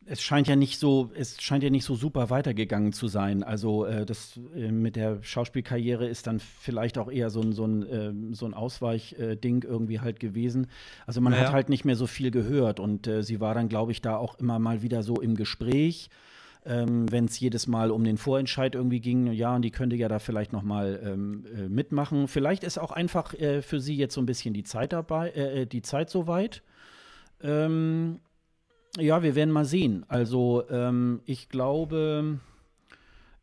es 0.05 0.21
scheint 0.21 0.47
ja 0.47 0.55
nicht 0.55 0.79
so, 0.79 1.11
es 1.15 1.41
scheint 1.41 1.63
ja 1.63 1.69
nicht 1.69 1.85
so 1.85 1.95
super 1.95 2.29
weitergegangen 2.29 2.93
zu 2.93 3.07
sein. 3.07 3.43
Also 3.43 3.85
äh, 3.85 4.05
das 4.05 4.39
äh, 4.55 4.71
mit 4.71 4.95
der 4.95 5.23
Schauspielkarriere 5.23 6.07
ist 6.07 6.27
dann 6.27 6.39
vielleicht 6.39 6.97
auch 6.97 7.09
eher 7.09 7.29
so 7.29 7.41
ein, 7.41 7.53
so 7.53 7.65
ein, 7.65 7.83
äh, 7.83 8.35
so 8.35 8.45
ein 8.45 8.53
Ausweichding 8.53 9.63
irgendwie 9.63 9.99
halt 9.99 10.19
gewesen. 10.19 10.67
Also 11.05 11.21
man 11.21 11.33
naja. 11.33 11.47
hat 11.47 11.53
halt 11.53 11.69
nicht 11.69 11.85
mehr 11.85 11.95
so 11.95 12.07
viel 12.07 12.31
gehört 12.31 12.79
und 12.79 13.07
äh, 13.07 13.23
sie 13.23 13.39
war 13.39 13.55
dann, 13.55 13.69
glaube 13.69 13.91
ich, 13.91 14.01
da 14.01 14.17
auch 14.17 14.37
immer 14.39 14.59
mal 14.59 14.81
wieder 14.81 15.01
so 15.01 15.15
im 15.15 15.35
Gespräch. 15.35 16.09
Ähm, 16.63 17.11
Wenn 17.11 17.25
es 17.25 17.39
jedes 17.39 17.65
Mal 17.65 17.89
um 17.89 18.03
den 18.03 18.17
Vorentscheid 18.17 18.75
irgendwie 18.75 18.99
ging, 18.99 19.31
ja, 19.31 19.55
und 19.55 19.63
die 19.63 19.71
könnte 19.71 19.95
ja 19.95 20.07
da 20.07 20.19
vielleicht 20.19 20.53
noch 20.53 20.61
mal 20.61 21.01
ähm, 21.03 21.43
äh, 21.55 21.69
mitmachen. 21.69 22.27
Vielleicht 22.27 22.63
ist 22.63 22.77
auch 22.77 22.91
einfach 22.91 23.33
äh, 23.33 23.63
für 23.63 23.79
sie 23.79 23.95
jetzt 23.95 24.13
so 24.13 24.21
ein 24.21 24.27
bisschen 24.27 24.53
die 24.53 24.63
Zeit 24.63 24.93
dabei, 24.93 25.65
die 25.71 25.81
Zeit 25.81 26.11
soweit. 26.11 26.61
Ähm, 27.41 28.19
ja, 28.97 29.23
wir 29.23 29.35
werden 29.35 29.51
mal 29.51 29.65
sehen. 29.65 30.05
Also 30.07 30.63
ähm, 30.69 31.21
ich 31.25 31.49
glaube, 31.49 32.39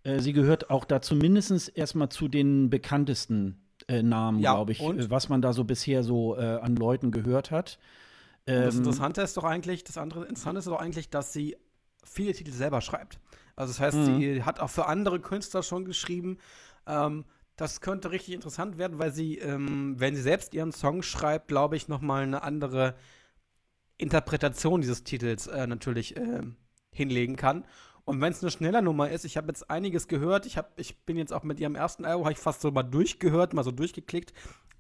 äh, 0.03 0.21
sie 0.21 0.33
gehört 0.33 0.71
auch 0.71 0.85
da 0.85 1.01
zumindest 1.01 1.77
erstmal 1.77 2.09
zu 2.09 2.29
den 2.29 2.71
bekanntesten 2.71 3.61
äh, 3.89 4.03
Namen, 4.03 4.41
ja, 4.41 4.55
glaube 4.55 4.73
ich, 4.73 4.81
und? 4.81 5.11
was 5.11 5.29
man 5.29 5.41
da 5.41 5.53
so 5.53 5.65
bisher 5.65 6.03
so 6.03 6.37
äh, 6.37 6.41
an 6.41 6.77
Leuten 6.77 7.11
gehört 7.11 7.51
hat. 7.51 7.79
Ähm, 8.47 8.65
das 8.65 8.77
Interessante 8.77 9.23
ist 9.23 9.37
doch 9.37 9.45
eigentlich, 9.45 9.85
das 9.85 9.99
andere 9.99 10.27
Interessante 10.27 10.59
ist 10.59 10.67
doch 10.67 10.81
eigentlich, 10.81 11.11
dass 11.11 11.33
sie 11.33 11.57
viele 12.05 12.33
Titel 12.33 12.53
selber 12.53 12.81
schreibt. 12.81 13.19
Also 13.57 13.73
das 13.73 13.81
heißt, 13.81 13.97
mhm. 13.97 14.21
sie 14.21 14.43
hat 14.43 14.61
auch 14.61 14.71
für 14.71 14.87
andere 14.87 15.21
Künstler 15.21 15.63
schon 15.63 15.85
geschrieben. 15.85 16.39
Ähm, 16.87 17.25
das 17.57 17.81
könnte 17.81 18.13
richtig 18.13 18.35
interessant 18.35 18.79
werden, 18.79 18.99
weil 18.99 19.13
sie, 19.13 19.39
ähm, 19.39 19.97
wenn 19.99 20.15
sie 20.15 20.23
selbst 20.23 20.55
ihren 20.55 20.71
Song 20.71 21.03
schreibt, 21.03 21.49
glaube 21.49 21.77
ich, 21.77 21.89
noch 21.89 22.01
mal 22.01 22.23
eine 22.23 22.43
andere 22.43 22.95
Interpretation 23.99 24.81
dieses 24.81 25.05
Titels 25.05 25.47
äh, 25.47 25.67
natürlich 25.67 26.17
äh, 26.17 26.43
hinlegen 26.91 27.37
kann. 27.37 27.65
Und 28.05 28.23
wenn 28.23 28.33
es 28.33 28.43
eine 28.43 28.51
schneller 28.51 28.81
Nummer 28.81 29.11
ist, 29.11 29.25
ich 29.27 29.37
habe 29.37 29.49
jetzt 29.49 29.69
einiges 29.69 30.09
gehört, 30.09 30.47
ich, 30.47 30.57
hab, 30.57 30.79
ich 30.81 31.05
bin 31.05 31.19
jetzt 31.19 31.33
auch 31.33 31.43
mit 31.43 31.61
ihrem 31.61 31.75
ersten 31.75 32.07
Album, 32.07 32.25
habe 32.25 32.33
ich 32.33 32.39
fast 32.39 32.63
so 32.63 32.71
mal 32.71 32.83
durchgehört, 32.83 33.53
mal 33.53 33.65
so 33.65 33.71
durchgeklickt. 33.71 34.33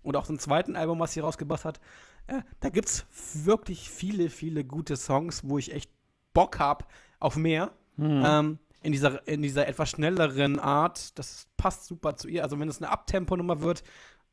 Und 0.02 0.16
auch 0.16 0.24
zum 0.24 0.38
zweiten 0.38 0.76
Album, 0.76 0.98
was 1.00 1.12
sie 1.12 1.20
rausgebracht 1.20 1.66
hat, 1.66 1.80
äh, 2.28 2.40
da 2.60 2.70
gibt 2.70 2.88
es 2.88 3.06
wirklich 3.44 3.90
viele, 3.90 4.30
viele 4.30 4.64
gute 4.64 4.96
Songs, 4.96 5.42
wo 5.44 5.58
ich 5.58 5.74
echt 5.74 5.90
Bock 6.32 6.58
habe 6.58 6.86
auf 7.18 7.36
mehr. 7.36 7.72
Mhm. 7.96 8.22
Ähm, 8.24 8.58
in 8.80 8.92
dieser, 8.92 9.26
in 9.26 9.42
dieser 9.42 9.66
etwas 9.66 9.90
schnelleren 9.90 10.58
Art. 10.58 11.18
Das 11.18 11.48
passt 11.56 11.84
super 11.84 12.16
zu 12.16 12.28
ihr. 12.28 12.42
Also 12.42 12.58
wenn 12.58 12.68
es 12.68 12.80
eine 12.80 12.90
Abtempo-Nummer 12.90 13.60
wird, 13.60 13.82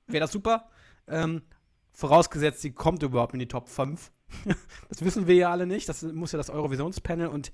wäre 0.07 0.21
das 0.21 0.31
super. 0.31 0.69
Ähm, 1.07 1.41
vorausgesetzt, 1.91 2.61
sie 2.61 2.71
kommt 2.71 3.03
überhaupt 3.03 3.33
in 3.33 3.39
die 3.39 3.47
Top 3.47 3.69
5. 3.69 4.11
das 4.89 5.03
wissen 5.03 5.27
wir 5.27 5.35
ja 5.35 5.51
alle 5.51 5.65
nicht. 5.65 5.87
Das 5.89 6.03
muss 6.03 6.31
ja 6.31 6.37
das 6.37 6.49
Eurovisionspanel 6.49 7.27
und 7.27 7.51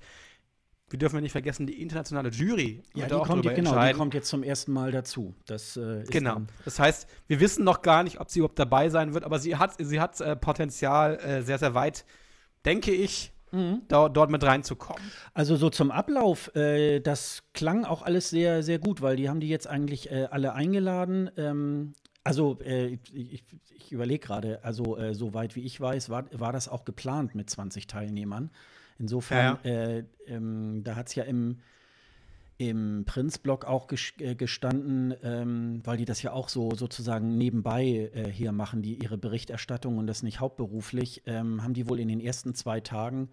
wir 0.92 0.98
dürfen 0.98 1.16
ja 1.16 1.22
nicht 1.22 1.32
vergessen, 1.32 1.66
die 1.66 1.80
internationale 1.80 2.28
Jury. 2.28 2.82
Ja, 2.94 3.06
die 3.06 3.14
kommt, 3.14 3.42
genau, 3.42 3.86
die 3.86 3.94
kommt 3.94 4.14
jetzt 4.14 4.28
zum 4.28 4.42
ersten 4.42 4.72
Mal 4.72 4.92
dazu. 4.92 5.34
Das, 5.46 5.76
äh, 5.76 6.04
genau. 6.10 6.42
Das 6.66 6.78
heißt, 6.78 7.08
wir 7.28 7.40
wissen 7.40 7.64
noch 7.64 7.80
gar 7.80 8.02
nicht, 8.02 8.20
ob 8.20 8.30
sie 8.30 8.40
überhaupt 8.40 8.58
dabei 8.58 8.90
sein 8.90 9.14
wird, 9.14 9.24
aber 9.24 9.38
sie 9.38 9.56
hat, 9.56 9.74
sie 9.78 10.00
hat 10.00 10.20
äh, 10.20 10.36
Potenzial, 10.36 11.16
äh, 11.18 11.42
sehr, 11.42 11.58
sehr 11.58 11.74
weit, 11.74 12.04
denke 12.66 12.92
ich, 12.92 13.32
mhm. 13.52 13.82
dort 13.88 14.30
mit 14.30 14.44
reinzukommen. 14.44 15.02
Also 15.32 15.56
so 15.56 15.70
zum 15.70 15.90
Ablauf, 15.90 16.54
äh, 16.54 17.00
das 17.00 17.42
klang 17.54 17.86
auch 17.86 18.02
alles 18.02 18.28
sehr, 18.28 18.62
sehr 18.62 18.78
gut, 18.78 19.00
weil 19.00 19.16
die 19.16 19.30
haben 19.30 19.40
die 19.40 19.48
jetzt 19.48 19.66
eigentlich 19.66 20.10
äh, 20.10 20.28
alle 20.30 20.52
eingeladen. 20.52 21.30
Ähm, 21.38 21.94
also 22.24 22.58
äh, 22.60 22.98
ich, 23.12 23.44
ich 23.74 23.92
überlege 23.92 24.26
gerade, 24.26 24.64
also 24.64 24.96
äh, 24.96 25.14
soweit 25.14 25.56
wie 25.56 25.62
ich 25.62 25.80
weiß, 25.80 26.08
war, 26.08 26.24
war 26.32 26.52
das 26.52 26.68
auch 26.68 26.84
geplant 26.84 27.34
mit 27.34 27.50
20 27.50 27.86
Teilnehmern. 27.86 28.50
Insofern, 28.98 29.58
ja. 29.64 29.70
Äh, 29.70 30.04
ähm, 30.26 30.82
da 30.84 30.94
hat 30.94 31.08
es 31.08 31.14
ja 31.14 31.24
im, 31.24 31.58
im 32.58 33.04
Prinz-Blog 33.04 33.64
auch 33.64 33.88
äh, 34.18 34.34
gestanden, 34.34 35.14
ähm, 35.22 35.80
weil 35.84 35.96
die 35.96 36.04
das 36.04 36.22
ja 36.22 36.32
auch 36.32 36.48
so 36.48 36.74
sozusagen 36.74 37.36
nebenbei 37.36 38.10
äh, 38.14 38.30
hier 38.30 38.52
machen, 38.52 38.82
die 38.82 39.02
ihre 39.02 39.18
Berichterstattung 39.18 39.98
und 39.98 40.06
das 40.06 40.22
nicht 40.22 40.40
hauptberuflich, 40.40 41.22
ähm, 41.26 41.62
haben 41.62 41.74
die 41.74 41.88
wohl 41.88 41.98
in 41.98 42.08
den 42.08 42.20
ersten 42.20 42.54
zwei 42.54 42.80
Tagen 42.80 43.30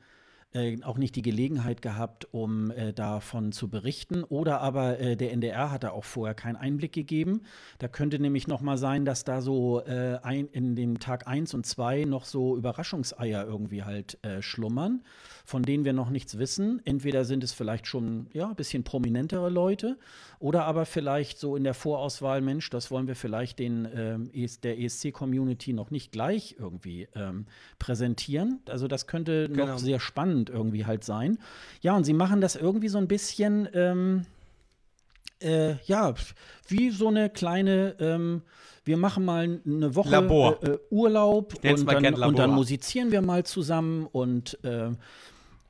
äh, 0.53 0.81
auch 0.83 0.97
nicht 0.97 1.15
die 1.15 1.21
Gelegenheit 1.21 1.83
gehabt, 1.83 2.27
um 2.31 2.71
äh, 2.71 2.91
davon 2.91 3.51
zu 3.51 3.69
berichten. 3.69 4.23
Oder 4.23 4.61
aber 4.61 4.99
äh, 4.99 5.15
der 5.15 5.31
NDR 5.31 5.71
hat 5.71 5.83
da 5.83 5.91
auch 5.91 6.05
vorher 6.05 6.33
keinen 6.33 6.55
Einblick 6.55 6.91
gegeben. 6.91 7.41
Da 7.77 7.87
könnte 7.87 8.17
nämlich 8.17 8.47
noch 8.47 8.61
mal 8.61 8.77
sein, 8.77 9.05
dass 9.05 9.23
da 9.23 9.41
so 9.41 9.81
äh, 9.81 10.17
ein, 10.23 10.47
in 10.47 10.75
den 10.75 10.99
Tag 10.99 11.27
1 11.27 11.53
und 11.53 11.67
2 11.67 12.05
noch 12.05 12.25
so 12.25 12.57
Überraschungseier 12.57 13.45
irgendwie 13.45 13.83
halt 13.83 14.17
äh, 14.23 14.41
schlummern, 14.41 15.03
von 15.45 15.61
denen 15.61 15.85
wir 15.85 15.93
noch 15.93 16.09
nichts 16.09 16.39
wissen. 16.39 16.81
Entweder 16.83 17.25
sind 17.25 17.43
es 17.43 17.53
vielleicht 17.53 17.85
schon 17.85 18.27
ja, 18.33 18.49
ein 18.49 18.55
bisschen 18.55 18.83
prominentere 18.83 19.49
Leute 19.49 19.99
oder 20.39 20.65
aber 20.65 20.85
vielleicht 20.85 21.37
so 21.37 21.55
in 21.57 21.63
der 21.63 21.75
Vorauswahl, 21.75 22.41
Mensch, 22.41 22.71
das 22.71 22.89
wollen 22.89 23.07
wir 23.07 23.15
vielleicht 23.15 23.59
den, 23.59 23.87
ähm, 23.93 24.31
der 24.63 24.79
ESC-Community 24.79 25.73
noch 25.73 25.91
nicht 25.91 26.11
gleich 26.11 26.55
irgendwie 26.57 27.07
ähm, 27.13 27.45
präsentieren. 27.77 28.61
Also 28.67 28.87
das 28.87 29.05
könnte 29.05 29.49
genau. 29.49 29.67
noch 29.67 29.77
sehr 29.77 29.99
spannend 29.99 30.38
spannend 30.39 30.49
irgendwie 30.49 30.85
halt 30.85 31.03
sein. 31.03 31.37
Ja, 31.81 31.95
und 31.95 32.03
sie 32.03 32.13
machen 32.13 32.41
das 32.41 32.55
irgendwie 32.55 32.89
so 32.89 32.97
ein 32.97 33.07
bisschen, 33.07 33.67
ähm, 33.73 34.25
äh, 35.41 35.75
ja, 35.85 36.13
wie 36.67 36.91
so 36.91 37.07
eine 37.07 37.29
kleine, 37.29 37.95
ähm, 37.99 38.41
wir 38.83 38.97
machen 38.97 39.25
mal 39.25 39.61
eine 39.65 39.95
Woche 39.95 40.15
äh, 40.15 40.67
äh, 40.67 40.79
Urlaub 40.89 41.53
und 41.63 41.87
dann, 41.87 42.23
und 42.23 42.39
dann, 42.39 42.51
musizieren 42.51 43.11
wir 43.11 43.21
mal 43.21 43.45
zusammen 43.45 44.07
und 44.11 44.57
äh, 44.63 44.89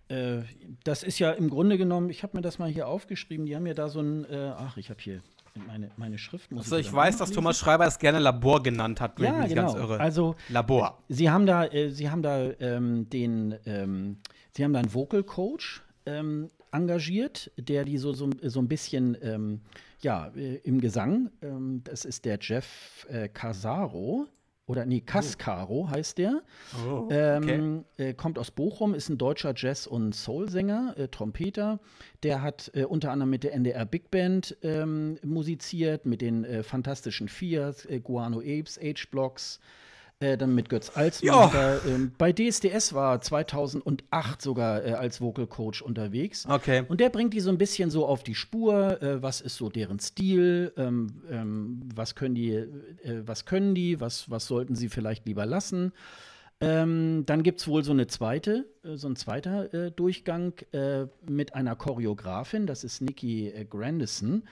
äh, 0.08 0.44
das 0.84 1.04
ist 1.04 1.20
ja 1.20 1.32
im 1.32 1.50
Grunde 1.50 1.78
genommen, 1.78 2.10
ich 2.10 2.24
habe 2.24 2.38
mir 2.38 2.42
das 2.42 2.60
mal 2.60 2.70
hier 2.70 2.88
aufgeschrieben, 2.88 3.46
die 3.46 3.56
haben 3.56 3.66
ja 3.66 3.74
da 3.74 3.90
so 3.90 4.00
ein, 4.00 4.26
äh, 4.26 4.54
ach, 4.56 4.78
ich 4.78 4.90
habe 4.90 5.02
hier 5.02 5.22
meine, 5.68 5.92
meine 5.98 6.18
Schrift. 6.18 6.52
Muss 6.52 6.66
also 6.66 6.78
ich, 6.78 6.88
ich 6.88 6.94
weiß, 6.94 7.18
dass 7.18 7.32
Thomas 7.32 7.58
Schreiber 7.58 7.86
es 7.86 8.00
gerne 8.00 8.20
Labor 8.20 8.62
genannt 8.64 9.02
hat, 9.02 9.20
ja, 9.20 9.46
genau. 9.46 9.74
ganz 9.74 9.74
irre. 9.76 10.00
Also 10.00 10.36
Labor. 10.50 11.00
Sie 11.10 11.30
haben 11.30 11.46
da, 11.46 11.66
äh, 11.66 11.90
Sie 11.90 12.10
haben 12.10 12.22
da 12.22 12.50
ähm, 12.60 13.10
den 13.10 13.56
ähm, 13.66 14.18
Sie 14.60 14.66
haben 14.66 14.74
da 14.74 14.80
einen 14.80 14.94
Vocal 14.94 15.24
Coach 15.24 15.82
ähm, 16.06 16.50
engagiert, 16.74 17.50
der 17.56 17.86
die 17.86 17.98
so, 17.98 18.12
so, 18.12 18.30
so 18.42 18.60
ein 18.60 18.68
bisschen 18.68 19.18
ähm, 19.22 19.62
ja, 20.02 20.34
äh, 20.36 20.56
im 20.66 20.82
Gesang, 20.82 21.32
ähm, 21.42 21.80
das 21.86 22.04
ist 22.04 22.26
der 22.26 22.40
Jeff 22.42 23.08
äh, 23.10 23.30
Casaro. 23.30 24.28
Oder 24.66 24.86
nee, 24.86 25.00
Cascaro 25.00 25.84
oh. 25.84 25.90
heißt 25.90 26.18
der. 26.18 26.42
Oh, 26.86 27.06
okay. 27.06 27.54
Ähm, 27.54 27.86
äh, 27.96 28.14
kommt 28.14 28.38
aus 28.38 28.52
Bochum, 28.52 28.94
ist 28.96 29.08
ein 29.08 29.18
deutscher 29.18 29.54
Jazz- 29.56 29.88
und 29.88 30.14
Soul-Sänger, 30.14 30.94
äh, 30.98 31.08
Trompeter. 31.08 31.80
Der 32.24 32.42
hat 32.42 32.70
äh, 32.74 32.84
unter 32.84 33.12
anderem 33.12 33.30
mit 33.30 33.46
der 33.46 33.54
NDR 33.54 33.86
Big 33.86 34.12
Band 34.12 34.58
ähm, 34.62 35.20
musiziert, 35.24 36.06
mit 36.06 36.20
den 36.20 36.44
äh, 36.44 36.64
Fantastischen 36.64 37.30
Vier, 37.30 37.74
Guano 38.04 38.40
Apes, 38.42 38.78
H-Blocks, 38.78 39.62
äh, 40.22 40.38
dann 40.38 40.54
mit 40.54 40.68
Götz 40.68 40.92
Alsmann. 40.96 41.80
Ähm, 41.88 42.12
bei 42.18 42.34
DSDS 42.34 42.94
war 42.94 43.22
2008 43.22 44.42
sogar 44.42 44.86
äh, 44.86 44.92
als 44.92 45.22
Vocal 45.22 45.48
Coach 45.48 45.82
unterwegs. 45.82 46.46
Okay. 46.46 46.84
Und 46.88 47.00
der 47.00 47.10
bringt 47.10 47.34
die 47.34 47.40
so 47.40 47.50
ein 47.50 47.58
bisschen 47.58 47.90
so 47.90 48.06
auf 48.06 48.24
die 48.24 48.36
Spur. 48.36 49.02
Äh, 49.02 49.24
was 49.24 49.40
ist 49.40 49.56
so 49.56 49.70
deren 49.70 50.00
Stil? 50.00 50.74
Ähm, 50.76 51.22
ähm, 51.32 51.82
was 51.96 52.16
können 52.16 52.36
die? 52.36 52.52
Äh, 52.52 52.68
was 53.26 53.46
können 53.46 53.76
die? 53.76 54.02
Was, 54.02 54.30
was 54.30 54.46
sollten 54.46 54.76
sie 54.76 54.90
vielleicht 54.90 55.26
lieber 55.26 55.46
lassen? 55.46 55.94
Ähm, 56.60 57.24
dann 57.26 57.42
gibt 57.42 57.62
es 57.62 57.70
wohl 57.70 57.86
so 57.86 57.94
eine 57.94 58.08
zweite, 58.08 58.66
äh, 58.84 58.98
so 58.98 59.08
ein 59.08 59.16
zweiter 59.16 59.74
äh, 59.74 59.92
Durchgang 59.92 60.54
mit 61.26 61.56
einer 61.56 61.78
Choreografin. 61.78 62.68
Das 62.68 62.84
ist 62.84 63.02
Nikki 63.02 63.54
Grandison. 63.70 64.44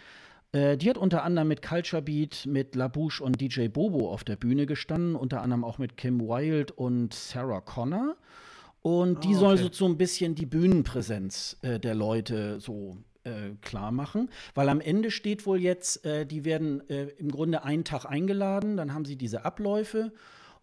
Äh, 0.57 0.77
die 0.77 0.89
hat 0.89 0.97
unter 0.97 1.23
anderem 1.23 1.47
mit 1.47 1.61
Culture 1.61 2.01
Beat, 2.01 2.45
mit 2.47 2.75
Labouche 2.75 3.23
und 3.23 3.39
DJ 3.39 3.67
Bobo 3.67 4.11
auf 4.11 4.23
der 4.23 4.37
Bühne 4.37 4.65
gestanden, 4.65 5.15
unter 5.15 5.41
anderem 5.41 5.63
auch 5.63 5.77
mit 5.77 5.97
Kim 5.97 6.19
Wilde 6.19 6.73
und 6.73 7.13
Sarah 7.13 7.61
Connor. 7.61 8.15
Und 8.81 9.23
die 9.23 9.29
oh, 9.29 9.31
okay. 9.31 9.39
soll 9.39 9.57
so, 9.57 9.69
so 9.71 9.85
ein 9.85 9.97
bisschen 9.97 10.33
die 10.33 10.45
Bühnenpräsenz 10.47 11.57
äh, 11.61 11.79
der 11.79 11.93
Leute 11.93 12.59
so 12.59 12.97
äh, 13.23 13.51
klar 13.61 13.91
machen, 13.91 14.29
weil 14.55 14.69
am 14.69 14.81
Ende 14.81 15.11
steht 15.11 15.45
wohl 15.45 15.59
jetzt, 15.61 16.03
äh, 16.05 16.25
die 16.25 16.43
werden 16.43 16.87
äh, 16.89 17.07
im 17.17 17.29
Grunde 17.29 17.63
einen 17.63 17.83
Tag 17.83 18.05
eingeladen, 18.05 18.77
dann 18.77 18.93
haben 18.93 19.05
sie 19.05 19.15
diese 19.15 19.45
Abläufe 19.45 20.11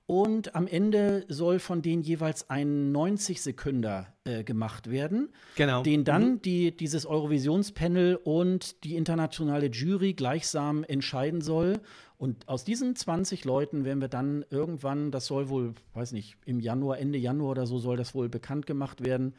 Und 0.07 0.55
am 0.55 0.67
Ende 0.67 1.25
soll 1.29 1.59
von 1.59 1.81
denen 1.81 2.03
jeweils 2.03 2.51
ein 2.51 2.93
90 2.93 3.41
Sekünder 3.41 4.13
äh, 4.25 4.45
gemacht 4.45 4.91
werden, 4.91 5.31
Genau. 5.57 5.83
den 5.83 6.05
dann 6.05 6.33
mhm. 6.33 6.43
die, 6.43 6.77
dieses 6.77 7.07
Eurovisionspanel 7.07 8.17
und 8.17 8.85
die 8.85 8.97
internationale 8.97 9.69
Jury 9.69 10.13
gleichsam 10.13 10.85
entscheiden 10.85 11.41
soll. 11.41 11.81
Und 12.19 12.49
aus 12.49 12.65
diesen 12.65 12.95
20 12.95 13.47
Leuten 13.47 13.87
werden 13.87 14.03
wir 14.03 14.09
dann 14.09 14.45
irgendwann, 14.51 15.11
das 15.11 15.25
soll 15.25 15.49
wohl, 15.49 15.75
weiß 15.95 16.13
nicht, 16.13 16.37
im 16.45 16.61
Januar, 16.61 16.99
Ende 16.99 17.19
Januar 17.19 17.53
oder 17.53 17.67
so 17.67 17.79
soll 17.79 17.97
das 17.97 18.15
wohl 18.15 18.29
bekannt 18.29 18.67
gemacht 18.67 19.05
werden, 19.05 19.35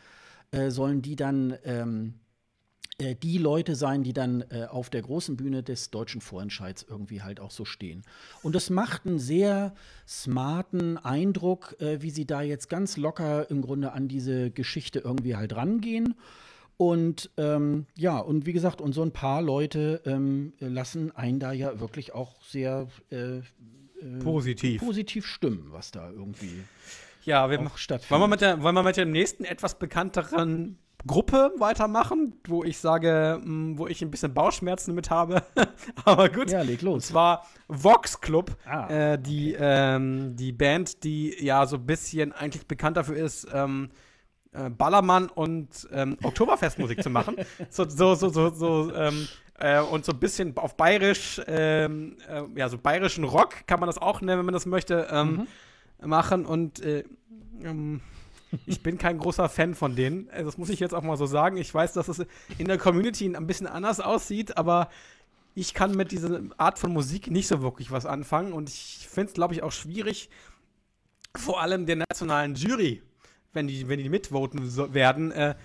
äh, 0.49 0.71
sollen 0.71 1.03
die 1.03 1.15
dann 1.15 1.55
ähm, 1.63 2.15
äh, 2.97 3.15
die 3.15 3.37
Leute 3.37 3.75
sein, 3.75 4.03
die 4.03 4.13
dann 4.13 4.45
äh, 4.49 4.65
auf 4.69 4.89
der 4.89 5.01
großen 5.01 5.35
Bühne 5.35 5.63
des 5.63 5.91
deutschen 5.91 6.21
Vorentscheids 6.21 6.85
irgendwie 6.87 7.21
halt 7.21 7.41
auch 7.41 7.51
so 7.51 7.65
stehen. 7.65 8.03
Und 8.41 8.55
das 8.55 8.69
macht 8.69 9.05
einen 9.05 9.19
sehr 9.19 9.73
smarten 10.07 10.97
Eindruck, 10.97 11.75
äh, 11.81 12.01
wie 12.01 12.09
sie 12.09 12.25
da 12.25 12.41
jetzt 12.41 12.69
ganz 12.69 12.95
locker 12.95 13.49
im 13.51 13.61
Grunde 13.61 13.91
an 13.91 14.07
diese 14.07 14.49
Geschichte 14.49 14.99
irgendwie 14.99 15.35
halt 15.35 15.55
rangehen. 15.55 16.15
Und 16.77 17.31
ähm, 17.37 17.85
ja, 17.97 18.17
und 18.17 18.45
wie 18.45 18.53
gesagt, 18.53 18.79
und 18.79 18.93
so 18.93 19.01
ein 19.01 19.11
paar 19.11 19.41
Leute 19.41 20.01
ähm, 20.05 20.53
lassen 20.59 21.15
einen 21.15 21.39
da 21.39 21.51
ja 21.51 21.79
wirklich 21.81 22.13
auch 22.13 22.41
sehr 22.43 22.87
äh, 23.11 23.37
äh 23.37 23.43
positiv. 24.19 24.81
positiv 24.81 25.25
stimmen, 25.25 25.67
was 25.71 25.91
da 25.91 26.09
irgendwie 26.09 26.63
ja, 27.23 27.49
wir, 27.49 27.59
auch 27.59 27.77
stattfindet. 27.77 28.11
Wollen 28.11 28.21
wir, 28.21 28.27
mit 28.27 28.41
der, 28.41 28.61
wollen 28.61 28.75
wir 28.75 28.83
mit 28.83 28.97
dem 28.97 29.11
nächsten 29.11 29.43
etwas 29.43 29.79
bekannteren 29.79 30.77
Gruppe 31.07 31.51
weitermachen, 31.57 32.35
wo 32.47 32.63
ich 32.63 32.77
sage, 32.77 33.39
mh, 33.39 33.45
hm, 33.45 33.77
wo 33.77 33.87
ich 33.87 34.01
ein 34.01 34.11
bisschen 34.11 34.33
Bauchschmerzen 34.33 34.95
mit 34.95 35.09
habe. 35.09 35.43
Aber 36.05 36.29
gut. 36.29 36.49
Ja, 36.49 36.61
leg 36.61 36.81
los. 36.81 36.95
Und 36.95 37.01
zwar 37.01 37.45
Vox 37.67 38.19
Club, 38.21 38.55
ah, 38.65 38.87
äh, 38.87 39.19
die, 39.19 39.55
ähm, 39.57 40.35
die 40.35 40.51
Band, 40.51 41.03
die 41.03 41.35
ja 41.43 41.65
so 41.65 41.77
ein 41.77 41.85
bisschen 41.85 42.31
eigentlich 42.31 42.67
bekannt 42.67 42.97
dafür 42.97 43.17
ist, 43.17 43.47
ähm, 43.53 43.89
äh, 44.51 44.69
Ballermann 44.69 45.27
und 45.27 45.87
ähm, 45.91 46.17
Oktoberfestmusik 46.23 47.03
zu 47.03 47.09
machen. 47.09 47.35
So, 47.69 47.87
so, 47.87 48.15
so, 48.15 48.29
so, 48.29 48.49
so 48.49 48.93
ähm, 48.93 49.27
äh, 49.59 49.81
und 49.81 50.05
so 50.05 50.11
ein 50.11 50.19
bisschen 50.19 50.57
auf 50.57 50.75
bayerisch, 50.75 51.41
ähm, 51.47 52.17
äh, 52.27 52.43
ja, 52.55 52.69
so 52.69 52.77
bayerischen 52.77 53.23
Rock 53.23 53.67
kann 53.67 53.79
man 53.79 53.87
das 53.87 53.97
auch 53.97 54.21
nennen, 54.21 54.39
wenn 54.39 54.45
man 54.45 54.53
das 54.53 54.65
möchte, 54.65 55.07
ähm, 55.11 55.47
mhm. 56.01 56.09
machen. 56.09 56.45
Und 56.45 56.81
äh, 56.81 57.03
ähm, 57.63 58.01
ich 58.65 58.81
bin 58.81 58.97
kein 58.97 59.17
großer 59.17 59.49
Fan 59.49 59.75
von 59.75 59.95
denen. 59.95 60.29
Also 60.29 60.45
das 60.45 60.57
muss 60.57 60.69
ich 60.69 60.79
jetzt 60.79 60.93
auch 60.93 61.03
mal 61.03 61.17
so 61.17 61.25
sagen. 61.25 61.57
Ich 61.57 61.73
weiß, 61.73 61.93
dass 61.93 62.07
es 62.07 62.25
in 62.57 62.67
der 62.67 62.77
Community 62.77 63.25
ein 63.35 63.47
bisschen 63.47 63.67
anders 63.67 63.99
aussieht, 63.99 64.57
aber 64.57 64.89
ich 65.55 65.73
kann 65.73 65.95
mit 65.95 66.11
dieser 66.11 66.41
Art 66.57 66.79
von 66.79 66.91
Musik 66.91 67.31
nicht 67.31 67.47
so 67.47 67.61
wirklich 67.61 67.91
was 67.91 68.05
anfangen. 68.05 68.53
Und 68.53 68.69
ich 68.69 69.07
finde 69.09 69.29
es, 69.29 69.33
glaube 69.33 69.53
ich, 69.53 69.63
auch 69.63 69.71
schwierig, 69.71 70.29
vor 71.35 71.61
allem 71.61 71.85
der 71.85 71.97
nationalen 71.97 72.55
Jury, 72.55 73.01
wenn 73.53 73.67
die, 73.67 73.87
wenn 73.87 73.99
die 73.99 74.09
mitvoten 74.09 74.69
so 74.69 74.93
werden, 74.93 75.31
äh, 75.31 75.55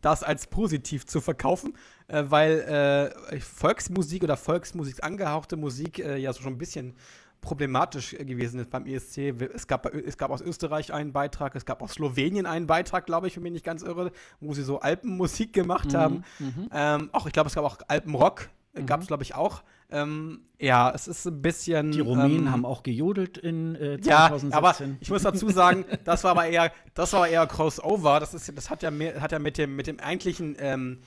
das 0.00 0.22
als 0.22 0.46
positiv 0.46 1.06
zu 1.06 1.20
verkaufen, 1.20 1.76
äh, 2.08 2.24
weil 2.28 3.12
äh, 3.32 3.40
Volksmusik 3.40 4.22
oder 4.22 4.36
Volksmusik 4.36 5.02
angehauchte 5.02 5.56
Musik 5.56 5.98
äh, 5.98 6.16
ja 6.18 6.32
so 6.32 6.42
schon 6.42 6.54
ein 6.54 6.58
bisschen 6.58 6.94
problematisch 7.40 8.10
gewesen 8.10 8.60
ist 8.60 8.70
beim 8.70 8.86
ESC. 8.86 9.34
Es 9.54 9.66
gab, 9.66 9.86
es 9.94 10.16
gab 10.16 10.30
aus 10.30 10.40
Österreich 10.40 10.92
einen 10.92 11.12
Beitrag, 11.12 11.54
es 11.54 11.64
gab 11.64 11.82
aus 11.82 11.92
Slowenien 11.92 12.46
einen 12.46 12.66
Beitrag, 12.66 13.06
glaube 13.06 13.28
ich, 13.28 13.36
wenn 13.36 13.42
mich 13.42 13.52
nicht 13.52 13.64
ganz 13.64 13.82
irre, 13.82 14.12
wo 14.40 14.54
sie 14.54 14.62
so 14.62 14.80
Alpenmusik 14.80 15.52
gemacht 15.52 15.92
mhm, 15.92 15.96
haben. 15.96 16.24
Mhm. 16.38 16.68
Ähm, 16.72 17.10
auch, 17.12 17.26
ich 17.26 17.32
glaube, 17.32 17.48
es 17.48 17.54
gab 17.54 17.64
auch 17.64 17.78
Alpenrock, 17.88 18.48
mhm. 18.74 18.86
gab 18.86 19.00
es, 19.00 19.06
glaube 19.06 19.22
ich, 19.22 19.34
auch. 19.34 19.62
Ähm, 19.88 20.40
ja, 20.58 20.90
es 20.90 21.06
ist 21.06 21.26
ein 21.26 21.42
bisschen. 21.42 21.92
Die 21.92 22.00
Rumänen 22.00 22.46
ähm, 22.46 22.50
haben 22.50 22.64
auch 22.64 22.82
gejodelt 22.82 23.38
in 23.38 23.76
äh, 23.76 24.00
2016. 24.00 24.50
Ja, 24.50 24.56
aber 24.56 24.74
ich 25.00 25.10
muss 25.10 25.22
dazu 25.22 25.48
sagen, 25.50 25.84
das 26.04 26.24
war 26.24 26.32
aber 26.32 26.46
eher, 26.46 26.72
das 26.94 27.12
war 27.12 27.28
eher 27.28 27.46
Crossover. 27.46 28.18
Das, 28.18 28.34
ist, 28.34 28.56
das 28.56 28.70
hat 28.70 28.82
ja, 28.82 28.90
mehr, 28.90 29.20
hat 29.20 29.32
ja 29.32 29.38
mit, 29.38 29.58
dem, 29.58 29.76
mit 29.76 29.86
dem 29.86 30.00
eigentlichen 30.00 30.56
ähm, 30.58 30.98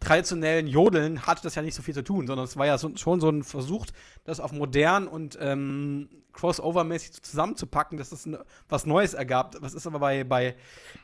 traditionellen 0.00 0.66
Jodeln 0.66 1.26
hatte 1.26 1.42
das 1.42 1.54
ja 1.54 1.62
nicht 1.62 1.74
so 1.74 1.82
viel 1.82 1.94
zu 1.94 2.02
tun, 2.02 2.26
sondern 2.26 2.44
es 2.44 2.56
war 2.56 2.66
ja 2.66 2.78
so, 2.78 2.90
schon 2.96 3.20
so 3.20 3.28
ein 3.28 3.44
Versuch, 3.44 3.86
das 4.24 4.40
auf 4.40 4.50
modern 4.52 5.06
und 5.06 5.38
ähm, 5.40 6.08
crossover-mäßig 6.32 7.22
zusammenzupacken, 7.22 7.98
dass 7.98 8.10
es 8.12 8.28
was 8.68 8.86
Neues 8.86 9.14
ergab. 9.14 9.56
Was 9.60 9.74
ist 9.74 9.86
aber 9.86 9.98
bei, 9.98 10.24
bei, 10.24 10.56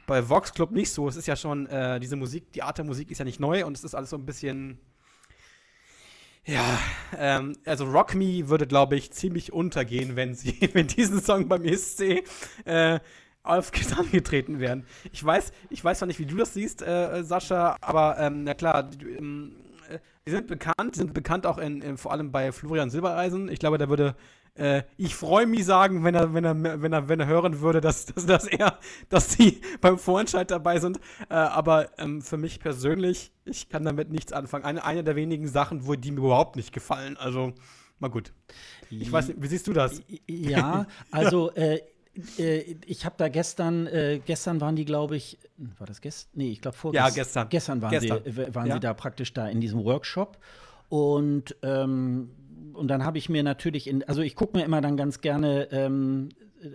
bei 0.07 0.29
Vox 0.29 0.53
Club 0.53 0.71
nicht 0.71 0.91
so. 0.91 1.09
Es 1.09 1.17
ist 1.17 1.27
ja 1.27 1.37
schon, 1.37 1.67
äh, 1.67 2.01
diese 2.01 2.17
Musik, 2.17 2.53
die 2.53 2.63
Art 2.63 2.79
der 2.79 2.85
Musik 2.85 3.11
ist 3.11 3.19
ja 3.19 3.25
nicht 3.25 3.41
neu 3.41 3.67
und 3.67 3.77
es 3.77 3.85
ist 3.85 3.95
alles 3.95 4.11
so 4.11 4.17
ein 4.17 4.25
bisschen. 4.25 4.79
Ja, 6.49 6.79
ähm, 7.19 7.57
also 7.65 7.87
Rock 7.87 8.15
Me 8.15 8.49
würde, 8.49 8.69
glaube 8.69 8.95
ich, 8.95 9.11
ziemlich 9.13 9.53
untergehen, 9.53 10.15
wenn 10.15 10.35
sie, 10.35 10.71
wenn 10.73 10.87
diesen 10.87 11.21
Song 11.21 11.49
beim 11.49 11.65
ESC 11.65 12.25
äh, 12.65 13.01
auf 13.47 13.71
angetreten 13.99 14.61
werden. 14.61 14.87
Ich 15.13 15.25
weiß, 15.25 15.53
ich 15.71 15.85
weiß 15.85 15.99
zwar 15.99 16.07
nicht, 16.07 16.19
wie 16.19 16.27
du 16.27 16.37
das 16.37 16.55
siehst, 16.55 16.83
äh, 16.83 17.23
Sascha, 17.23 17.77
aber 17.81 18.19
ähm, 18.19 18.45
na 18.45 18.55
klar, 18.55 18.83
die, 18.83 19.05
ähm, 19.05 19.57
äh, 19.89 19.99
die 20.27 20.31
sind 20.33 20.47
bekannt, 20.47 20.95
die 20.95 20.99
sind 20.99 21.15
bekannt 21.15 21.47
auch 21.47 21.59
in, 21.59 21.83
in, 21.83 21.97
vor 21.97 22.13
allem 22.13 22.33
bei 22.33 22.53
Florian 22.53 22.91
Silbereisen. 22.91 23.49
Ich 23.49 23.59
glaube, 23.59 23.79
der 23.79 23.89
würde 23.89 24.17
äh, 24.57 24.85
ich 24.97 25.15
freue 25.15 25.47
mich 25.47 25.65
sagen, 25.65 26.03
wenn 26.05 26.15
er, 26.15 26.33
wenn 26.33 26.45
er, 26.45 26.83
wenn 26.83 26.93
er, 26.93 27.09
wenn 27.09 27.21
er 27.21 27.27
hören 27.27 27.61
würde, 27.61 27.81
dass, 27.81 28.07
dass, 28.07 28.27
dass 28.27 28.47
er, 28.47 28.79
dass 29.09 29.33
sie 29.33 29.61
beim 29.81 29.99
Vorentscheid 29.99 30.51
dabei 30.51 30.79
sind. 30.79 30.99
Äh, 31.29 31.35
aber 31.35 31.91
ähm, 31.99 32.23
für 32.23 32.37
mich 32.37 32.61
persönlich, 32.61 33.33
ich 33.45 33.69
kann 33.69 33.85
damit 33.85 34.11
nichts 34.11 34.33
anfangen. 34.33 34.65
Eine, 34.65 34.85
eine 34.85 35.05
der 35.05 35.17
wenigen 35.17 35.49
Sachen, 35.49 35.87
wo 35.87 35.95
die 35.95 36.11
mir 36.11 36.19
überhaupt 36.19 36.57
nicht 36.57 36.73
gefallen. 36.73 37.17
Also, 37.17 37.53
mal 37.99 38.09
gut. 38.09 38.33
Ich 38.89 39.11
weiß 39.11 39.29
nicht, 39.29 39.43
wie 39.43 39.49
siehst 39.49 39.67
du 39.67 39.73
das? 39.73 40.01
Ja, 40.27 40.87
also 41.11 41.53
äh, 41.55 41.81
äh, 42.39 42.77
ich 42.87 43.05
habe 43.05 43.15
da 43.19 43.29
gestern, 43.29 43.87
äh, 43.87 44.21
gestern 44.25 44.61
waren 44.61 44.77
die, 44.77 44.85
glaube 44.85 45.17
ich, 45.17 45.39
war 45.79 45.87
das 45.87 46.01
gestern? 46.01 46.31
Nee, 46.35 46.51
ich 46.51 46.61
glaube 46.61 46.77
vorgestern. 46.77 47.09
Ja, 47.09 47.15
gestern. 47.15 47.49
Gestern 47.49 47.83
waren, 47.83 47.91
gestern. 47.91 48.21
Sie, 48.25 48.55
waren 48.55 48.67
ja. 48.67 48.75
sie 48.75 48.81
da 48.81 48.95
praktisch 48.95 49.33
da 49.33 49.49
in 49.49 49.61
diesem 49.61 49.85
Workshop. 49.85 50.39
Und, 50.89 51.57
ähm, 51.63 52.31
und 52.73 52.89
dann 52.89 53.05
habe 53.05 53.19
ich 53.19 53.29
mir 53.29 53.43
natürlich, 53.43 53.89
in, 53.89 54.03
also 54.05 54.23
ich 54.23 54.35
gucke 54.35 54.57
mir 54.57 54.65
immer 54.65 54.81
dann 54.81 54.97
ganz 54.97 55.21
gerne 55.21 55.69
ähm, 55.73 56.29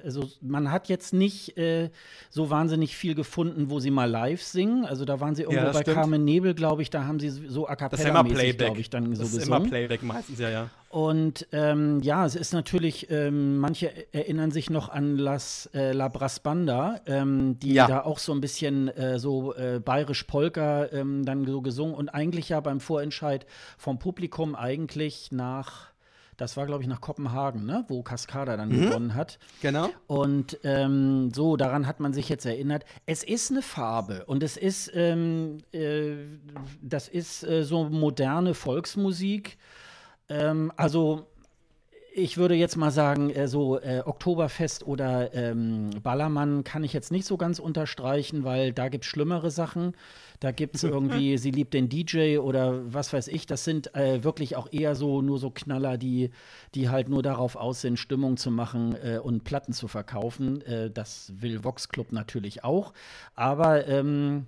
also 0.03 0.27
man 0.41 0.71
hat 0.71 0.89
jetzt 0.89 1.13
nicht 1.13 1.57
äh, 1.57 1.89
so 2.29 2.49
wahnsinnig 2.49 2.95
viel 2.95 3.15
gefunden, 3.15 3.69
wo 3.69 3.79
sie 3.79 3.91
mal 3.91 4.09
live 4.09 4.41
singen. 4.41 4.85
Also 4.85 5.05
da 5.05 5.19
waren 5.19 5.35
sie 5.35 5.43
irgendwo 5.43 5.65
ja, 5.65 5.71
bei 5.71 5.81
stimmt. 5.81 5.97
Carmen 5.97 6.23
Nebel, 6.23 6.53
glaube 6.53 6.81
ich, 6.81 6.89
da 6.89 7.05
haben 7.05 7.19
sie 7.19 7.29
so 7.29 7.67
a 7.67 7.75
cappella-mäßig, 7.75 8.57
glaube 8.57 8.79
ich, 8.79 8.89
dann 8.89 9.05
so 9.15 9.23
das 9.23 9.31
gesungen. 9.31 9.41
ist 9.41 9.47
immer 9.47 9.59
Playback 9.61 10.03
meistens, 10.03 10.39
ja, 10.39 10.49
ja. 10.49 10.69
Und 10.89 11.47
ähm, 11.53 12.01
ja, 12.01 12.25
es 12.25 12.35
ist 12.35 12.51
natürlich, 12.51 13.09
ähm, 13.09 13.57
manche 13.59 14.13
erinnern 14.13 14.51
sich 14.51 14.69
noch 14.69 14.89
an 14.89 15.17
Las, 15.17 15.69
äh, 15.73 15.93
La 15.93 16.09
Brasbanda, 16.09 16.99
ähm, 17.05 17.57
die 17.59 17.73
ja. 17.73 17.87
da 17.87 18.01
auch 18.01 18.19
so 18.19 18.33
ein 18.33 18.41
bisschen 18.41 18.89
äh, 18.89 19.17
so 19.17 19.55
äh, 19.55 19.79
bayerisch 19.79 20.23
Polka 20.25 20.87
ähm, 20.91 21.23
dann 21.23 21.45
so 21.45 21.61
gesungen 21.61 21.95
und 21.95 22.09
eigentlich 22.09 22.49
ja 22.49 22.59
beim 22.59 22.81
Vorentscheid 22.81 23.45
vom 23.77 23.99
Publikum 23.99 24.53
eigentlich 24.53 25.31
nach 25.31 25.90
das 26.41 26.57
war, 26.57 26.65
glaube 26.65 26.81
ich, 26.81 26.89
nach 26.89 27.01
Kopenhagen, 27.01 27.67
ne? 27.67 27.85
wo 27.87 28.01
Cascada 28.01 28.57
dann 28.57 28.69
mhm. 28.69 28.81
gewonnen 28.81 29.13
hat. 29.13 29.37
Genau. 29.61 29.89
Und 30.07 30.57
ähm, 30.63 31.31
so, 31.31 31.55
daran 31.55 31.85
hat 31.85 31.99
man 31.99 32.13
sich 32.13 32.29
jetzt 32.29 32.45
erinnert. 32.47 32.83
Es 33.05 33.23
ist 33.23 33.51
eine 33.51 33.61
Farbe 33.61 34.25
und 34.25 34.41
es 34.41 34.57
ist, 34.57 34.91
ähm, 34.95 35.59
äh, 35.71 36.15
das 36.81 37.07
ist 37.07 37.43
äh, 37.43 37.63
so 37.63 37.83
moderne 37.83 38.55
Volksmusik. 38.55 39.59
Ähm, 40.29 40.71
also 40.77 41.27
ich 42.13 42.37
würde 42.37 42.55
jetzt 42.55 42.75
mal 42.75 42.91
sagen, 42.91 43.29
äh, 43.29 43.47
so 43.47 43.79
äh, 43.79 44.01
Oktoberfest 44.05 44.85
oder 44.85 45.33
ähm, 45.33 45.91
Ballermann 46.03 46.63
kann 46.63 46.83
ich 46.83 46.93
jetzt 46.93 47.11
nicht 47.11 47.25
so 47.25 47.37
ganz 47.37 47.59
unterstreichen, 47.59 48.43
weil 48.43 48.73
da 48.73 48.89
gibt 48.89 49.05
es 49.05 49.09
schlimmere 49.09 49.49
Sachen. 49.49 49.93
Da 50.39 50.51
gibt 50.51 50.75
es 50.75 50.83
irgendwie, 50.83 51.37
sie 51.37 51.51
liebt 51.51 51.73
den 51.73 51.87
DJ 51.87 52.37
oder 52.39 52.93
was 52.93 53.13
weiß 53.13 53.29
ich. 53.29 53.45
Das 53.45 53.63
sind 53.63 53.95
äh, 53.95 54.23
wirklich 54.23 54.55
auch 54.55 54.67
eher 54.71 54.95
so 54.95 55.21
nur 55.21 55.39
so 55.39 55.51
Knaller, 55.51 55.97
die, 55.97 56.31
die 56.75 56.89
halt 56.89 57.07
nur 57.09 57.23
darauf 57.23 57.55
aus 57.55 57.81
sind, 57.81 57.97
Stimmung 57.97 58.37
zu 58.37 58.51
machen 58.51 58.95
äh, 59.01 59.17
und 59.17 59.43
Platten 59.43 59.73
zu 59.73 59.87
verkaufen. 59.87 60.61
Äh, 60.61 60.91
das 60.91 61.31
will 61.37 61.63
Vox 61.63 61.89
Club 61.89 62.11
natürlich 62.11 62.63
auch. 62.63 62.93
Aber 63.35 63.87
ähm, 63.87 64.47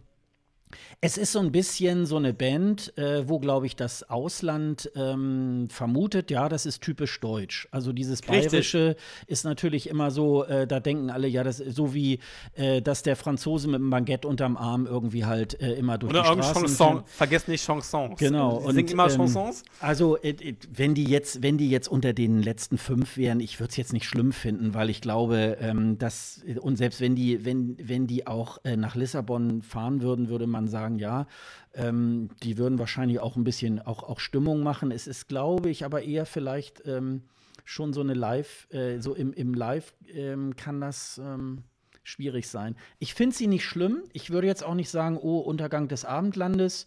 es 1.02 1.18
ist 1.18 1.32
so 1.32 1.40
ein 1.40 1.52
bisschen 1.52 2.06
so 2.06 2.18
eine 2.18 2.34
Band, 2.34 2.98
äh, 2.98 3.28
wo, 3.28 3.40
glaube 3.40 3.66
ich, 3.66 3.76
das 3.76 4.10
Ausland 4.10 4.90
ähm, 4.96 5.68
vermutet, 5.70 6.32
ja, 6.32 6.48
das 6.50 6.66
ist 6.66 6.82
typisch 6.82 7.20
deutsch. 7.20 7.68
Also 7.72 7.92
dieses 7.92 8.22
Bayerische 8.22 8.90
Richtig. 8.90 9.04
ist 9.28 9.44
natürlich 9.44 9.90
immer 9.90 10.12
so, 10.12 10.44
äh, 10.46 10.66
da 10.66 10.80
denken 10.80 11.10
alle, 11.10 11.28
ja, 11.28 11.44
das 11.44 11.58
so 11.58 11.94
wie, 11.94 12.20
äh, 12.56 12.82
dass 12.82 13.04
der 13.04 13.16
Franzose 13.16 13.68
mit 13.68 13.80
dem 13.80 13.90
Baguette 13.90 14.28
unterm 14.28 14.58
Arm 14.58 14.86
irgendwie 14.86 15.26
halt 15.26 15.60
äh, 15.62 15.74
immer 15.74 15.98
durch 15.98 16.12
Oder 16.12 16.22
die 16.22 16.42
Straßen 16.42 16.54
Chanson. 16.54 17.04
Vergesst 17.06 17.48
nicht 17.48 17.66
Chansons. 17.66 18.18
Genau. 18.20 18.62
Sie 18.68 18.74
singen 18.74 18.90
immer 18.90 19.10
ähm, 19.10 19.18
Chansons. 19.18 19.64
Also, 19.80 20.18
äh, 20.18 20.30
äh, 20.30 20.56
wenn 20.74 20.94
die 20.96 21.06
jetzt, 21.06 21.44
wenn 21.44 21.58
die 21.58 21.70
jetzt 21.70 21.88
unter 21.88 22.14
den 22.14 22.42
letzten 22.42 22.78
fünf 22.78 23.18
wären, 23.18 23.40
ich 23.40 23.60
würde 23.60 23.72
es 23.72 23.78
jetzt 23.78 23.94
nicht 23.94 24.06
schlimm 24.06 24.32
finden, 24.32 24.74
weil 24.74 24.90
ich 24.90 25.02
glaube, 25.02 25.58
ähm, 25.60 25.98
dass, 25.98 26.42
und 26.62 26.78
selbst 26.78 27.02
wenn 27.02 27.16
die, 27.16 27.44
wenn, 27.46 27.76
wenn 27.82 28.08
die 28.08 28.26
auch 28.28 28.60
nach 28.78 28.96
Lissabon 28.96 29.62
fahren 29.62 30.02
würden, 30.02 30.30
würde 30.30 30.48
man 30.48 30.63
sagen, 30.68 30.84
sagen, 30.84 31.00
ja, 31.00 31.28
ähm, 31.74 32.30
die 32.44 32.58
würden 32.58 32.80
wahrscheinlich 32.80 33.20
auch 33.20 33.36
ein 33.36 33.44
bisschen 33.44 33.82
auch, 33.82 34.04
auch 34.04 34.20
Stimmung 34.20 34.64
machen. 34.64 34.92
Es 34.92 35.08
ist, 35.08 35.28
glaube 35.28 35.70
ich, 35.70 35.86
aber 35.86 36.04
eher 36.04 36.26
vielleicht 36.26 36.86
ähm, 36.86 37.24
schon 37.64 37.94
so 37.94 38.02
eine 38.02 38.14
Live, 38.14 38.68
äh, 38.72 39.00
so 39.00 39.14
im, 39.14 39.34
im 39.34 39.54
Live 39.54 39.94
ähm, 40.14 40.56
kann 40.56 40.82
das 40.82 41.20
ähm, 41.24 41.64
schwierig 42.04 42.48
sein. 42.48 42.76
Ich 43.00 43.14
finde 43.14 43.36
sie 43.36 43.48
nicht 43.48 43.66
schlimm. 43.66 44.04
Ich 44.14 44.30
würde 44.30 44.48
jetzt 44.48 44.64
auch 44.64 44.76
nicht 44.76 44.90
sagen, 44.90 45.18
oh, 45.18 45.40
Untergang 45.40 45.88
des 45.88 46.06
Abendlandes 46.06 46.86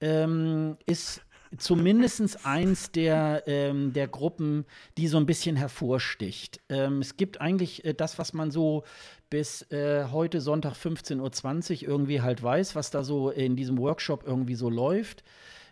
ähm, 0.00 0.76
ist 0.86 1.22
zumindest 1.56 2.44
eins 2.44 2.90
der, 2.92 3.44
ähm, 3.46 3.92
der 3.92 4.08
Gruppen, 4.08 4.66
die 4.98 5.08
so 5.08 5.16
ein 5.16 5.26
bisschen 5.26 5.56
hervorsticht. 5.56 6.60
Ähm, 6.68 7.00
es 7.00 7.16
gibt 7.16 7.40
eigentlich 7.40 7.84
äh, 7.84 7.94
das, 7.94 8.18
was 8.18 8.34
man 8.34 8.50
so 8.50 8.84
bis 9.30 9.62
äh, 9.70 10.06
heute 10.10 10.40
Sonntag 10.40 10.74
15.20 10.74 11.82
Uhr 11.82 11.88
irgendwie 11.88 12.22
halt 12.22 12.42
weiß, 12.42 12.74
was 12.74 12.90
da 12.90 13.02
so 13.02 13.30
in 13.30 13.56
diesem 13.56 13.78
Workshop 13.78 14.24
irgendwie 14.26 14.54
so 14.54 14.70
läuft. 14.70 15.22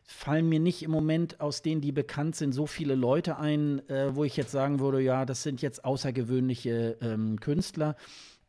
Fallen 0.04 0.48
mir 0.48 0.60
nicht 0.60 0.82
im 0.82 0.90
Moment 0.90 1.40
aus 1.40 1.62
denen, 1.62 1.80
die 1.80 1.90
bekannt 1.90 2.36
sind, 2.36 2.52
so 2.52 2.66
viele 2.66 2.94
Leute 2.94 3.38
ein, 3.38 3.86
äh, 3.88 4.14
wo 4.14 4.24
ich 4.24 4.36
jetzt 4.36 4.52
sagen 4.52 4.78
würde, 4.78 5.00
ja, 5.00 5.24
das 5.24 5.42
sind 5.42 5.62
jetzt 5.62 5.84
außergewöhnliche 5.84 6.96
ähm, 7.00 7.40
Künstler. 7.40 7.96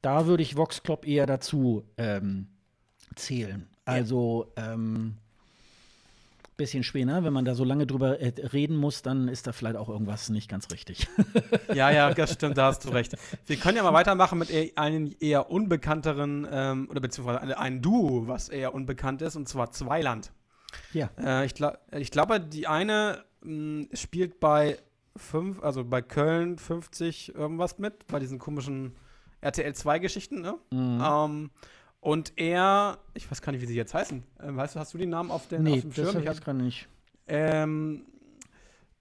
Da 0.01 0.27
würde 0.27 0.43
ich 0.43 0.55
Vox 0.55 0.83
Club 0.83 1.07
eher 1.07 1.25
dazu 1.25 1.83
ähm, 1.97 2.47
zählen. 3.15 3.67
Also, 3.85 4.51
ähm, 4.55 5.15
bisschen 6.57 6.83
schwer, 6.83 7.05
ne? 7.05 7.23
wenn 7.23 7.33
man 7.33 7.45
da 7.45 7.55
so 7.55 7.63
lange 7.63 7.87
drüber 7.87 8.19
äh, 8.19 8.33
reden 8.51 8.75
muss, 8.75 9.01
dann 9.03 9.27
ist 9.27 9.47
da 9.47 9.51
vielleicht 9.51 9.77
auch 9.77 9.89
irgendwas 9.89 10.29
nicht 10.29 10.49
ganz 10.49 10.69
richtig. 10.71 11.07
ja, 11.73 11.91
ja, 11.91 12.13
das 12.13 12.33
stimmt, 12.33 12.57
da 12.57 12.65
hast 12.65 12.85
du 12.85 12.89
recht. 12.89 13.15
Wir 13.45 13.57
können 13.57 13.77
ja 13.77 13.83
mal 13.83 13.93
weitermachen 13.93 14.39
mit 14.39 14.49
e 14.49 14.73
einem 14.75 15.15
eher 15.19 15.49
unbekannteren, 15.49 16.47
ähm, 16.51 16.87
oder 16.89 16.99
beziehungsweise 16.99 17.57
ein 17.57 17.81
Duo, 17.81 18.27
was 18.27 18.49
eher 18.49 18.73
unbekannt 18.73 19.21
ist, 19.21 19.35
und 19.35 19.47
zwar 19.47 19.71
Zweiland. 19.71 20.31
Ja. 20.93 21.09
Äh, 21.17 21.45
ich, 21.45 21.53
glaub, 21.53 21.77
ich 21.95 22.11
glaube, 22.11 22.39
die 22.39 22.67
eine 22.67 23.23
mh, 23.41 23.49
hm, 23.49 23.89
spielt 23.93 24.39
bei 24.39 24.79
fünf, 25.15 25.61
also 25.63 25.83
bei 25.83 26.01
Köln 26.01 26.57
50 26.57 27.35
irgendwas 27.35 27.79
mit, 27.79 28.07
bei 28.07 28.19
diesen 28.19 28.39
komischen 28.39 28.95
RTL 29.41 29.73
2 29.73 29.99
Geschichten, 29.99 30.41
ne? 30.41 30.55
Mhm. 30.71 31.03
Ähm, 31.03 31.51
und 32.07 32.31
er, 32.37 32.99
ich 33.15 33.29
weiß 33.29 33.41
gar 33.41 33.51
nicht, 33.51 33.61
wie 33.61 33.65
sie 33.65 33.75
jetzt 33.75 33.93
heißen. 33.93 34.23
Äh, 34.39 34.55
weißt 34.55 34.75
du, 34.75 34.79
hast 34.79 34.93
du 34.93 34.97
den 34.97 35.09
Namen 35.09 35.29
auf, 35.29 35.49
den, 35.49 35.63
nee, 35.63 35.73
auf 35.73 35.81
dem 35.81 35.91
Schirm? 35.91 36.15
Nee, 36.17 36.23
das 36.23 36.39
kann 36.39 36.55
nicht. 36.55 36.87
Ähm, 37.27 38.05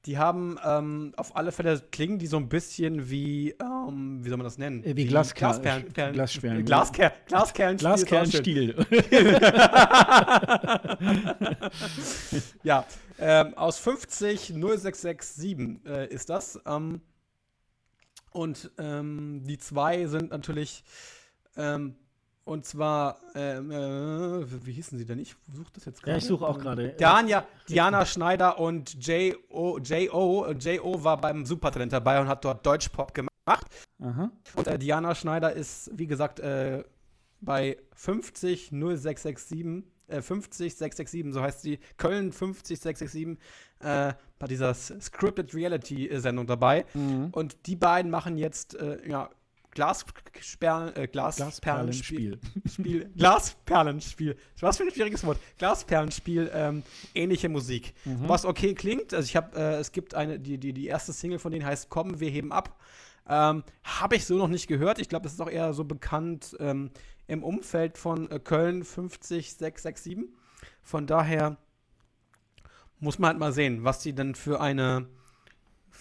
die 0.06 0.18
haben 0.18 0.58
ähm, 0.64 1.12
auf 1.16 1.36
alle 1.36 1.52
Fälle 1.52 1.80
klingen 1.92 2.18
die 2.18 2.26
so 2.26 2.36
ein 2.36 2.48
bisschen 2.48 3.08
wie, 3.08 3.54
ähm, 3.62 4.24
wie 4.24 4.28
soll 4.28 4.38
man 4.38 4.44
das 4.44 4.58
nennen? 4.58 4.82
Äh, 4.82 4.96
wie, 4.96 5.04
wie 5.04 5.06
Glasperlen. 5.06 5.92
Glasperlen. 5.92 6.64
Glasperlen. 6.64 7.14
Glasperlen. 7.26 7.76
Glasperlenstil. 7.76 8.74
ja, 12.64 12.84
ähm, 13.20 13.54
aus 13.54 13.78
50 13.78 14.52
0667 14.54 15.86
äh, 15.86 16.08
ist 16.08 16.28
das. 16.28 16.58
Ähm, 16.66 17.02
und 18.32 18.72
ähm, 18.78 19.44
die 19.46 19.58
zwei 19.58 20.06
sind 20.06 20.30
natürlich 20.30 20.82
ähm, 21.56 21.94
und 22.46 22.64
zwar, 22.64 23.18
ähm, 23.34 23.72
äh, 23.72 24.64
wie 24.64 24.70
hießen 24.70 24.96
sie 24.96 25.04
denn? 25.04 25.18
Ich 25.18 25.34
suche 25.52 25.66
das 25.74 25.84
jetzt 25.84 26.00
gerade. 26.00 26.12
Ja, 26.12 26.18
ich 26.18 26.24
suche 26.24 26.46
auch 26.46 26.58
gerade. 26.60 26.90
Diana, 26.90 27.44
Diana 27.68 28.06
Schneider 28.06 28.60
und 28.60 29.04
J.O. 29.04 29.78
J.O. 29.78 30.52
J.O. 30.52 31.02
war 31.02 31.20
beim 31.20 31.44
Supertalent 31.44 31.92
dabei 31.92 32.20
und 32.20 32.28
hat 32.28 32.44
dort 32.44 32.64
Deutschpop 32.64 33.12
gemacht. 33.12 33.66
Aha. 34.00 34.30
Und 34.54 34.66
äh, 34.68 34.78
Diana 34.78 35.16
Schneider 35.16 35.52
ist, 35.54 35.90
wie 35.98 36.06
gesagt, 36.06 36.38
äh, 36.38 36.84
bei 37.40 37.78
50 37.94 38.70
0667, 38.70 39.82
äh, 40.06 40.22
50 40.22 40.76
667, 40.76 41.34
so 41.34 41.42
heißt 41.42 41.62
sie, 41.62 41.80
Köln 41.96 42.30
50 42.30 42.78
667, 42.78 43.44
äh, 43.80 44.14
bei 44.38 44.46
dieser 44.46 44.72
Scripted 44.72 45.52
Reality 45.52 46.08
Sendung 46.20 46.46
dabei. 46.46 46.84
Mhm. 46.94 47.30
Und 47.32 47.66
die 47.66 47.74
beiden 47.74 48.08
machen 48.08 48.38
jetzt, 48.38 48.76
äh, 48.76 48.98
ja, 49.08 49.30
Glasperlen, 49.76 50.96
äh, 50.96 51.06
Glas 51.06 51.36
Glasperlenspiel. 51.36 52.40
Spiel, 52.66 53.10
Glasperlenspiel. 53.14 54.36
Was 54.60 54.78
für 54.78 54.84
ein 54.84 54.90
schwieriges 54.90 55.22
Wort. 55.24 55.38
Glasperlenspiel, 55.58 56.50
ähm, 56.52 56.82
ähnliche 57.14 57.50
Musik. 57.50 57.92
Mhm. 58.06 58.26
Was 58.26 58.46
okay 58.46 58.74
klingt. 58.74 59.12
Also 59.12 59.26
ich 59.26 59.36
habe, 59.36 59.56
äh, 59.56 59.74
es 59.74 59.92
gibt 59.92 60.14
eine, 60.14 60.40
die, 60.40 60.56
die, 60.56 60.72
die 60.72 60.86
erste 60.86 61.12
Single 61.12 61.38
von 61.38 61.52
denen 61.52 61.66
heißt 61.66 61.90
Komm, 61.90 62.20
wir 62.20 62.30
heben 62.30 62.52
ab. 62.52 62.80
Ähm, 63.28 63.64
habe 63.84 64.16
ich 64.16 64.24
so 64.24 64.38
noch 64.38 64.48
nicht 64.48 64.66
gehört. 64.66 64.98
Ich 64.98 65.10
glaube, 65.10 65.24
das 65.24 65.34
ist 65.34 65.40
auch 65.40 65.50
eher 65.50 65.74
so 65.74 65.84
bekannt 65.84 66.56
ähm, 66.58 66.90
im 67.26 67.44
Umfeld 67.44 67.98
von 67.98 68.30
äh, 68.30 68.38
Köln 68.38 68.82
50667. 68.82 70.18
Von 70.82 71.06
daher 71.06 71.58
muss 72.98 73.18
man 73.18 73.28
halt 73.28 73.38
mal 73.38 73.52
sehen, 73.52 73.84
was 73.84 74.02
sie 74.02 74.14
denn 74.14 74.34
für 74.34 74.60
eine 74.60 75.06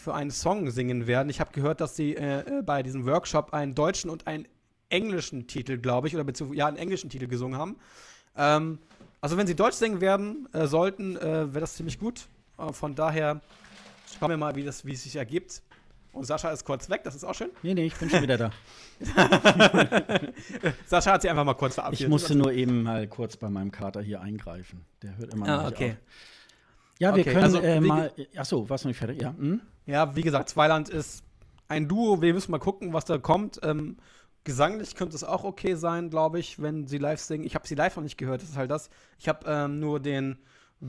für 0.05 0.13
einen 0.13 0.29
Song 0.29 0.69
singen 0.69 1.07
werden. 1.07 1.29
Ich 1.29 1.39
habe 1.39 1.51
gehört, 1.51 1.81
dass 1.81 1.95
sie 1.95 2.15
äh, 2.15 2.41
äh, 2.41 2.61
bei 2.61 2.83
diesem 2.83 3.07
Workshop 3.07 3.53
einen 3.53 3.73
deutschen 3.73 4.11
und 4.11 4.27
einen 4.27 4.47
englischen 4.89 5.47
Titel, 5.47 5.79
glaube 5.79 6.07
ich, 6.07 6.13
oder 6.13 6.23
beziehungsweise 6.23 6.59
ja, 6.59 6.67
einen 6.67 6.77
englischen 6.77 7.09
Titel 7.09 7.27
gesungen 7.27 7.59
haben. 7.59 7.75
Ähm, 8.37 8.77
also 9.19 9.35
wenn 9.35 9.47
sie 9.47 9.55
Deutsch 9.55 9.77
singen 9.77 10.01
werden 10.01 10.47
äh, 10.53 10.67
sollten, 10.67 11.17
äh, 11.17 11.51
wäre 11.51 11.61
das 11.61 11.73
ziemlich 11.73 11.99
gut. 11.99 12.27
Äh, 12.59 12.71
von 12.71 12.93
daher 12.93 13.41
schauen 14.19 14.29
wir 14.29 14.37
mal, 14.37 14.55
wie, 14.55 14.63
das, 14.63 14.85
wie 14.85 14.93
es 14.93 15.01
sich 15.01 15.15
ergibt. 15.15 15.63
Und 16.13 16.25
Sascha 16.25 16.51
ist 16.51 16.63
kurz 16.63 16.87
weg, 16.87 17.01
das 17.03 17.15
ist 17.15 17.23
auch 17.23 17.33
schön. 17.33 17.49
Nee, 17.63 17.73
nee, 17.73 17.87
ich 17.87 17.95
bin 17.95 18.07
schon 18.07 18.21
wieder 18.21 18.37
da. 18.37 18.51
Sascha 20.85 21.13
hat 21.13 21.23
sich 21.23 21.31
einfach 21.31 21.43
mal 21.43 21.55
kurz 21.55 21.73
verabschiedet. 21.73 22.05
Ich 22.05 22.09
musste 22.09 22.35
nur 22.35 22.53
eben 22.53 22.83
mal 22.83 23.07
kurz 23.07 23.37
bei 23.37 23.49
meinem 23.49 23.71
Kater 23.71 24.03
hier 24.03 24.21
eingreifen. 24.21 24.85
Der 25.01 25.17
hört 25.17 25.33
immer 25.33 25.49
ah, 25.49 25.67
okay. 25.67 25.93
auf. 25.93 26.35
Ja, 26.99 27.15
wir 27.15 27.21
okay, 27.21 27.34
können 27.34 27.43
also, 27.43 27.60
äh, 27.60 27.81
mal. 27.81 28.12
Achso, 28.36 28.69
warst 28.69 28.86
du 28.86 28.88
nicht 28.88 28.97
fertig? 28.97 29.21
Ja. 29.21 29.36
Hm? 29.38 29.62
Ja, 29.86 30.15
wie 30.15 30.21
gesagt, 30.21 30.49
Zweiland 30.49 30.89
ist 30.89 31.23
ein 31.67 31.88
Duo. 31.88 32.21
Wir 32.21 32.34
müssen 32.34 32.51
mal 32.51 32.60
gucken, 32.60 32.93
was 32.93 33.05
da 33.05 33.17
kommt. 33.17 33.60
Ähm, 33.63 33.97
gesanglich 34.43 34.95
könnte 34.95 35.15
es 35.15 35.23
auch 35.23 35.43
okay 35.43 35.75
sein, 35.75 36.10
glaube 36.10 36.39
ich, 36.39 36.62
wenn 36.62 36.88
sie 36.88 36.97
live 36.97 37.19
singen. 37.19 37.45
Ich 37.45 37.55
habe 37.55 37.67
sie 37.67 37.75
live 37.75 37.95
noch 37.97 38.03
nicht 38.03 38.17
gehört, 38.17 38.41
das 38.41 38.49
ist 38.49 38.58
halt 38.58 38.71
das. 38.71 38.89
Ich 39.19 39.27
habe 39.27 39.45
ähm, 39.47 39.79
nur 39.79 39.99
den 39.99 40.38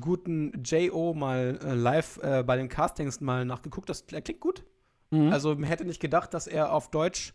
guten 0.01 0.62
J.O. 0.62 1.14
mal 1.14 1.59
äh, 1.62 1.75
live 1.75 2.19
äh, 2.23 2.42
bei 2.45 2.57
den 2.57 2.69
Castings 2.69 3.21
mal 3.21 3.45
nachgeguckt. 3.45 3.88
Das, 3.88 4.05
er 4.12 4.23
klingt 4.23 4.40
gut. 4.40 4.64
Mhm. 5.11 5.33
Also, 5.33 5.55
man 5.55 5.64
hätte 5.64 5.85
nicht 5.85 6.01
gedacht, 6.01 6.35
dass 6.35 6.47
er 6.47 6.73
auf 6.73 6.90
Deutsch 6.90 7.33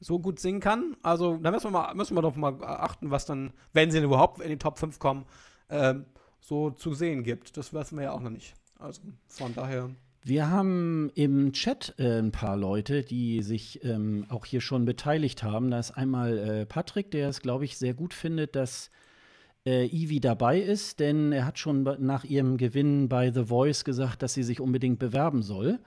so 0.00 0.18
gut 0.18 0.40
singen 0.40 0.60
kann. 0.60 0.96
Also, 1.02 1.36
da 1.36 1.50
müssen 1.50 1.66
wir, 1.66 1.70
mal, 1.70 1.94
müssen 1.94 2.16
wir 2.16 2.22
doch 2.22 2.36
mal 2.36 2.62
achten, 2.62 3.10
was 3.10 3.26
dann, 3.26 3.52
wenn 3.72 3.90
sie 3.90 3.98
überhaupt 3.98 4.40
in 4.40 4.48
die 4.48 4.58
Top 4.58 4.78
5 4.78 4.98
kommen, 4.98 5.26
äh, 5.68 5.94
so 6.40 6.70
zu 6.70 6.94
sehen 6.94 7.22
gibt. 7.22 7.56
Das 7.56 7.72
wissen 7.72 7.96
wir 7.96 8.04
ja 8.04 8.12
auch 8.12 8.20
noch 8.20 8.30
nicht. 8.30 8.54
Also, 8.78 9.02
von 9.28 9.54
daher. 9.54 9.90
Wir 10.22 10.50
haben 10.50 11.10
im 11.14 11.52
Chat 11.52 11.94
äh, 11.98 12.18
ein 12.18 12.30
paar 12.30 12.56
Leute, 12.56 13.02
die 13.02 13.42
sich 13.42 13.82
ähm, 13.84 14.26
auch 14.28 14.44
hier 14.44 14.60
schon 14.60 14.84
beteiligt 14.84 15.42
haben. 15.42 15.70
Da 15.70 15.78
ist 15.78 15.92
einmal 15.92 16.38
äh, 16.38 16.66
Patrick, 16.66 17.10
der 17.10 17.30
es, 17.30 17.40
glaube 17.40 17.64
ich, 17.64 17.78
sehr 17.78 17.94
gut 17.94 18.12
findet, 18.12 18.54
dass 18.54 18.90
äh, 19.64 19.86
Ivy 19.86 20.20
dabei 20.20 20.60
ist, 20.60 21.00
denn 21.00 21.32
er 21.32 21.46
hat 21.46 21.58
schon 21.58 21.84
nach 22.00 22.24
ihrem 22.24 22.58
Gewinn 22.58 23.08
bei 23.08 23.30
The 23.30 23.44
Voice 23.44 23.84
gesagt, 23.84 24.22
dass 24.22 24.34
sie 24.34 24.42
sich 24.42 24.60
unbedingt 24.60 24.98
bewerben 24.98 25.42
soll. 25.42 25.78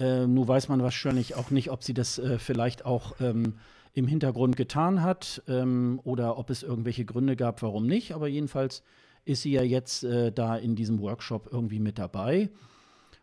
Äh, 0.00 0.26
nun 0.26 0.46
weiß 0.46 0.68
man 0.68 0.82
wahrscheinlich 0.82 1.34
auch 1.34 1.50
nicht, 1.50 1.70
ob 1.70 1.82
sie 1.82 1.94
das 1.94 2.18
äh, 2.18 2.38
vielleicht 2.38 2.84
auch 2.84 3.16
ähm, 3.20 3.54
im 3.94 4.06
Hintergrund 4.06 4.56
getan 4.56 5.02
hat 5.02 5.42
ähm, 5.48 6.00
oder 6.04 6.38
ob 6.38 6.50
es 6.50 6.62
irgendwelche 6.62 7.04
Gründe 7.04 7.36
gab, 7.36 7.62
warum 7.62 7.86
nicht. 7.86 8.12
Aber 8.12 8.28
jedenfalls 8.28 8.82
ist 9.28 9.42
sie 9.42 9.52
ja 9.52 9.62
jetzt 9.62 10.04
äh, 10.04 10.32
da 10.32 10.56
in 10.56 10.74
diesem 10.74 11.00
Workshop 11.00 11.50
irgendwie 11.52 11.80
mit 11.80 11.98
dabei. 11.98 12.48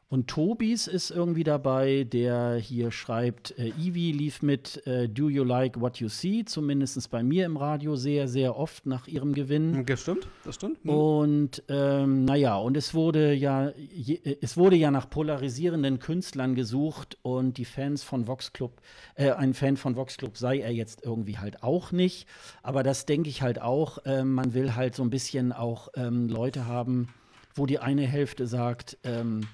Und 0.07 0.27
Tobis 0.27 0.85
ist 0.85 1.09
irgendwie 1.09 1.43
dabei, 1.43 2.03
der 2.03 2.55
hier 2.57 2.91
schreibt, 2.91 3.57
äh, 3.57 3.69
Ivy 3.69 4.11
lief 4.11 4.43
mit 4.43 4.85
äh, 4.85 5.09
Do 5.09 5.29
You 5.29 5.43
Like 5.43 5.81
What 5.81 5.97
You 5.97 6.09
See, 6.09 6.45
zumindest 6.45 7.09
bei 7.09 7.23
mir 7.23 7.47
im 7.47 7.57
Radio 7.57 7.95
sehr, 7.95 8.27
sehr 8.27 8.55
oft 8.55 8.85
nach 8.85 9.07
ihrem 9.07 9.33
Gewinn. 9.33 9.83
Das 9.87 10.01
stimmt, 10.01 10.27
das 10.43 10.55
stimmt. 10.55 10.85
Mhm. 10.85 10.91
Und 10.91 11.63
ähm, 11.69 12.23
naja, 12.23 12.55
und 12.57 12.77
es 12.77 12.93
wurde 12.93 13.33
ja, 13.33 13.71
je, 13.75 14.19
es 14.41 14.57
wurde 14.57 14.75
ja 14.75 14.91
nach 14.91 15.09
polarisierenden 15.09 15.97
Künstlern 15.97 16.53
gesucht 16.53 17.17
und 17.23 17.57
die 17.57 17.65
Fans 17.65 18.03
von 18.03 18.27
Vox 18.27 18.53
Club, 18.53 18.81
äh, 19.15 19.31
ein 19.31 19.55
Fan 19.55 19.75
von 19.75 19.95
Vox 19.95 20.17
Club 20.17 20.37
sei 20.37 20.59
er 20.59 20.71
jetzt 20.71 21.03
irgendwie 21.03 21.39
halt 21.39 21.63
auch 21.63 21.91
nicht. 21.91 22.27
Aber 22.61 22.83
das 22.83 23.07
denke 23.07 23.29
ich 23.29 23.41
halt 23.41 23.59
auch, 23.59 23.97
ähm, 24.05 24.33
man 24.33 24.53
will 24.53 24.75
halt 24.75 24.93
so 24.93 25.01
ein 25.01 25.09
bisschen 25.09 25.51
auch 25.51 25.89
ähm, 25.95 26.29
Leute 26.29 26.67
haben, 26.67 27.09
wo 27.55 27.65
die 27.65 27.79
eine 27.79 28.05
Hälfte 28.05 28.45
sagt, 28.45 28.99
ähm, 29.03 29.47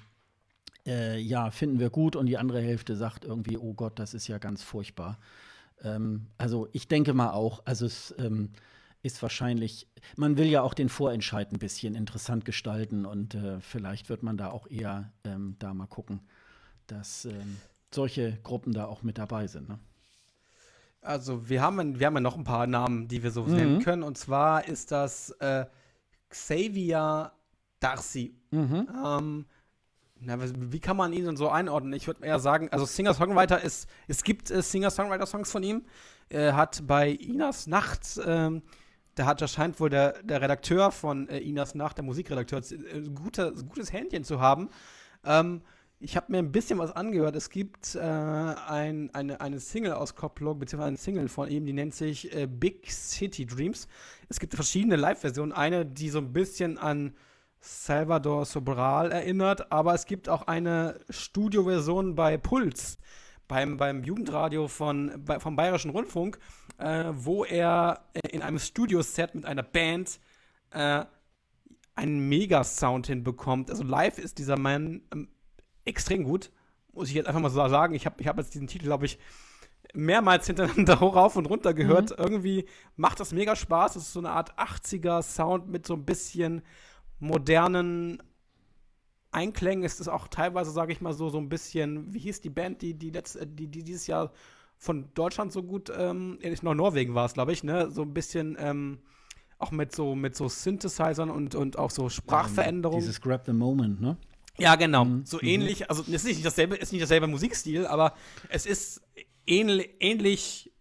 äh, 0.86 1.18
ja, 1.18 1.50
finden 1.50 1.78
wir 1.78 1.90
gut 1.90 2.16
und 2.16 2.26
die 2.26 2.38
andere 2.38 2.60
Hälfte 2.60 2.96
sagt 2.96 3.24
irgendwie, 3.24 3.56
oh 3.56 3.74
Gott, 3.74 3.98
das 3.98 4.14
ist 4.14 4.28
ja 4.28 4.38
ganz 4.38 4.62
furchtbar. 4.62 5.18
Ähm, 5.82 6.26
also 6.38 6.68
ich 6.72 6.88
denke 6.88 7.14
mal 7.14 7.30
auch, 7.30 7.62
also 7.64 7.86
es 7.86 8.14
ähm, 8.18 8.50
ist 9.02 9.22
wahrscheinlich, 9.22 9.88
man 10.16 10.36
will 10.36 10.46
ja 10.46 10.62
auch 10.62 10.74
den 10.74 10.88
Vorentscheid 10.88 11.52
ein 11.52 11.58
bisschen 11.58 11.94
interessant 11.94 12.44
gestalten 12.44 13.04
und 13.04 13.34
äh, 13.34 13.60
vielleicht 13.60 14.08
wird 14.08 14.22
man 14.22 14.36
da 14.36 14.50
auch 14.50 14.68
eher 14.68 15.12
ähm, 15.24 15.56
da 15.58 15.74
mal 15.74 15.86
gucken, 15.86 16.20
dass 16.86 17.24
ähm, 17.24 17.56
solche 17.92 18.38
Gruppen 18.42 18.72
da 18.72 18.86
auch 18.86 19.02
mit 19.02 19.18
dabei 19.18 19.46
sind. 19.46 19.68
Ne? 19.68 19.78
Also 21.00 21.48
wir 21.48 21.60
haben, 21.60 21.98
wir 21.98 22.06
haben 22.06 22.14
ja 22.14 22.20
noch 22.20 22.36
ein 22.36 22.44
paar 22.44 22.66
Namen, 22.66 23.08
die 23.08 23.22
wir 23.22 23.32
so 23.32 23.42
mhm. 23.42 23.54
nennen 23.54 23.82
können. 23.82 24.02
Und 24.04 24.16
zwar 24.16 24.68
ist 24.68 24.92
das 24.92 25.30
äh, 25.40 25.66
Xavier 26.28 27.32
Darcy. 27.80 28.36
Mhm. 28.52 29.44
Na, 30.24 30.38
wie 30.40 30.78
kann 30.78 30.96
man 30.96 31.12
ihn 31.12 31.24
denn 31.24 31.36
so 31.36 31.48
einordnen? 31.48 31.92
Ich 31.94 32.06
würde 32.06 32.24
eher 32.24 32.38
sagen, 32.38 32.68
also 32.70 32.84
Singer-Songwriter 32.84 33.60
ist, 33.60 33.88
es 34.06 34.22
gibt 34.22 34.50
äh, 34.50 34.62
Singer-Songwriter-Songs 34.62 35.50
von 35.50 35.62
ihm. 35.62 35.84
Er 36.28 36.56
hat 36.56 36.86
bei 36.86 37.10
Inas 37.10 37.66
Nacht, 37.66 38.20
ähm, 38.24 38.62
da 39.16 39.26
hat, 39.26 39.42
da 39.42 39.48
scheint 39.48 39.80
wohl 39.80 39.90
der, 39.90 40.22
der 40.22 40.40
Redakteur 40.40 40.92
von 40.92 41.28
äh, 41.28 41.38
Inas 41.38 41.74
Nacht, 41.74 41.98
der 41.98 42.04
Musikredakteur, 42.04 42.60
äh, 42.60 43.00
gute, 43.14 43.52
gutes 43.68 43.92
Händchen 43.92 44.22
zu 44.22 44.40
haben. 44.40 44.70
Ähm, 45.24 45.62
ich 45.98 46.16
habe 46.16 46.32
mir 46.32 46.38
ein 46.38 46.52
bisschen 46.52 46.78
was 46.78 46.92
angehört. 46.92 47.36
Es 47.36 47.50
gibt 47.50 47.94
äh, 47.94 48.00
ein, 48.00 49.10
eine, 49.14 49.40
eine 49.40 49.60
Single-Auskopplung, 49.60 50.58
beziehungsweise 50.58 50.88
eine 50.88 50.96
Single 50.96 51.28
von 51.28 51.48
ihm, 51.48 51.64
die 51.64 51.72
nennt 51.72 51.94
sich 51.94 52.34
äh, 52.34 52.46
Big 52.46 52.90
City 52.90 53.46
Dreams. 53.46 53.88
Es 54.28 54.40
gibt 54.40 54.54
verschiedene 54.54 54.96
Live-Versionen. 54.96 55.52
Eine, 55.52 55.86
die 55.86 56.10
so 56.10 56.18
ein 56.18 56.32
bisschen 56.32 56.78
an 56.78 57.14
Salvador 57.62 58.44
Sobral 58.44 59.12
erinnert, 59.12 59.70
aber 59.70 59.94
es 59.94 60.04
gibt 60.06 60.28
auch 60.28 60.42
eine 60.48 60.98
Studioversion 61.08 62.16
bei 62.16 62.36
Puls, 62.36 62.98
beim, 63.46 63.76
beim 63.76 64.02
Jugendradio 64.02 64.66
von, 64.66 65.12
bei, 65.24 65.38
vom 65.38 65.54
Bayerischen 65.54 65.92
Rundfunk, 65.92 66.40
äh, 66.78 67.04
wo 67.12 67.44
er 67.44 68.04
äh, 68.14 68.28
in 68.30 68.42
einem 68.42 68.58
Studioset 68.58 69.36
mit 69.36 69.46
einer 69.46 69.62
Band 69.62 70.18
äh, 70.70 71.04
einen 71.94 72.28
Mega-Sound 72.28 73.06
hinbekommt. 73.06 73.70
Also 73.70 73.84
live 73.84 74.18
ist 74.18 74.38
dieser 74.38 74.58
Mann 74.58 75.02
ähm, 75.12 75.28
extrem 75.84 76.24
gut, 76.24 76.50
muss 76.92 77.08
ich 77.08 77.14
jetzt 77.14 77.28
einfach 77.28 77.40
mal 77.40 77.48
so 77.48 77.68
sagen. 77.68 77.94
Ich 77.94 78.06
habe 78.06 78.16
ich 78.20 78.26
hab 78.26 78.38
jetzt 78.38 78.54
diesen 78.54 78.66
Titel, 78.66 78.86
glaube 78.86 79.06
ich, 79.06 79.20
mehrmals 79.94 80.48
hintereinander 80.48 80.94
rauf 81.00 81.36
und 81.36 81.46
runter 81.46 81.74
gehört. 81.74 82.10
Mhm. 82.10 82.24
Irgendwie 82.24 82.68
macht 82.96 83.20
das 83.20 83.32
mega 83.32 83.54
Spaß. 83.54 83.94
Es 83.94 84.04
ist 84.04 84.12
so 84.14 84.20
eine 84.20 84.30
Art 84.30 84.58
80er-Sound 84.58 85.68
mit 85.68 85.86
so 85.86 85.94
ein 85.94 86.04
bisschen 86.04 86.62
modernen 87.22 88.22
Einklängen. 89.30 89.84
Es 89.84 90.00
ist 90.00 90.08
auch 90.08 90.28
teilweise, 90.28 90.70
sage 90.70 90.92
ich 90.92 91.00
mal 91.00 91.14
so, 91.14 91.28
so 91.30 91.38
ein 91.38 91.48
bisschen, 91.48 92.12
wie 92.12 92.18
hieß 92.18 92.40
die 92.40 92.50
Band, 92.50 92.82
die, 92.82 92.94
die, 92.94 93.10
letzt, 93.10 93.38
die, 93.40 93.68
die 93.68 93.82
dieses 93.82 94.06
Jahr 94.06 94.32
von 94.76 95.08
Deutschland 95.14 95.52
so 95.52 95.62
gut, 95.62 95.90
ähm, 95.96 96.38
nur 96.62 96.74
Norwegen 96.74 97.14
war 97.14 97.26
es, 97.26 97.34
glaube 97.34 97.52
ich, 97.52 97.62
ne? 97.62 97.90
So 97.90 98.02
ein 98.02 98.12
bisschen, 98.12 98.56
ähm, 98.58 98.98
auch 99.58 99.70
mit 99.70 99.94
so, 99.94 100.16
mit 100.16 100.34
so 100.36 100.48
Synthesizern 100.48 101.30
und, 101.30 101.54
und 101.54 101.78
auch 101.78 101.92
so 101.92 102.08
Sprachveränderungen. 102.08 103.00
Dieses 103.00 103.20
Grab 103.20 103.46
the 103.46 103.52
Moment, 103.52 104.00
ne? 104.00 104.16
Ja, 104.58 104.74
genau. 104.74 105.04
Mhm. 105.04 105.24
So 105.24 105.36
mhm. 105.36 105.48
ähnlich, 105.48 105.88
also 105.88 106.02
es 106.02 106.08
ist 106.08 106.24
nicht 106.24 106.44
dasselbe, 106.44 106.74
ist 106.74 106.92
nicht 106.92 107.02
dasselbe 107.02 107.28
Musikstil, 107.28 107.86
aber 107.86 108.14
es 108.48 108.66
ist 108.66 109.00
ähnlich, 109.46 109.90
ähnlich 110.00 110.72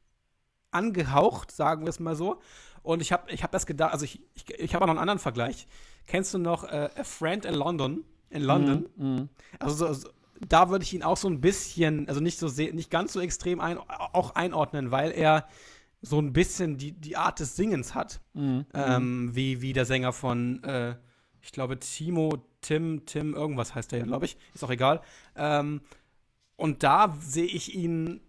angehaucht, 0.72 1.52
sagen 1.52 1.86
wir 1.86 1.90
es 1.90 2.00
mal 2.00 2.16
so. 2.16 2.42
Und 2.82 3.02
ich 3.02 3.12
habe 3.12 3.32
ich 3.32 3.44
hab 3.44 3.52
das 3.52 3.68
gedacht, 3.68 3.94
also 3.94 4.06
ich, 4.06 4.24
ich, 4.34 4.50
ich 4.50 4.74
habe 4.74 4.84
auch 4.84 4.88
noch 4.88 4.94
einen 4.94 5.00
anderen 5.02 5.20
Vergleich. 5.20 5.68
Kennst 6.08 6.34
du 6.34 6.38
noch 6.38 6.64
äh, 6.64 6.90
A 6.96 7.04
Friend 7.04 7.46
in 7.46 7.56
London? 7.56 8.04
In 8.30 8.44
London? 8.44 8.90
Mhm. 8.96 9.06
mhm. 9.06 9.30
Also, 9.60 9.94
so, 9.94 10.10
da 10.48 10.70
würde 10.70 10.84
ich 10.84 10.94
ihn 10.94 11.04
auch 11.04 11.18
so 11.18 11.30
ein 11.30 11.42
bisschen, 11.42 12.08
also 12.08 12.20
nicht 12.20 12.40
so 12.40 12.48
nicht 12.48 12.90
ganz 12.90 13.14
so 13.14 13.20
extrem 13.20 13.60
ein, 13.60 13.78
auch 13.78 14.36
einordnen, 14.36 14.92
weil 14.92 15.12
er 15.12 15.48
so 16.02 16.20
ein 16.20 16.34
bisschen 16.34 16.78
die, 16.78 16.94
die 16.94 17.16
Art 17.16 17.40
des 17.40 17.56
Singens 17.56 17.94
hat. 17.94 18.22
Mhm. 18.34 18.66
Ähm, 18.74 19.36
wie, 19.36 19.62
wie 19.62 19.74
der 19.74 19.86
Sänger 19.86 20.14
von, 20.14 20.64
äh, 20.64 20.96
ich 21.42 21.52
glaube, 21.52 21.78
Timo, 21.80 22.44
Tim, 22.62 23.06
Tim, 23.06 23.34
irgendwas 23.36 23.76
heißt 23.76 23.92
der 23.92 24.00
ja, 24.00 24.06
glaube 24.06 24.26
ich. 24.26 24.38
Ist 24.54 24.64
auch 24.64 24.72
egal. 24.72 25.02
Ähm, 25.36 25.82
und 26.56 26.84
da 26.84 27.16
sehe 27.20 27.46
ich 27.46 27.76
ihn 27.76 28.22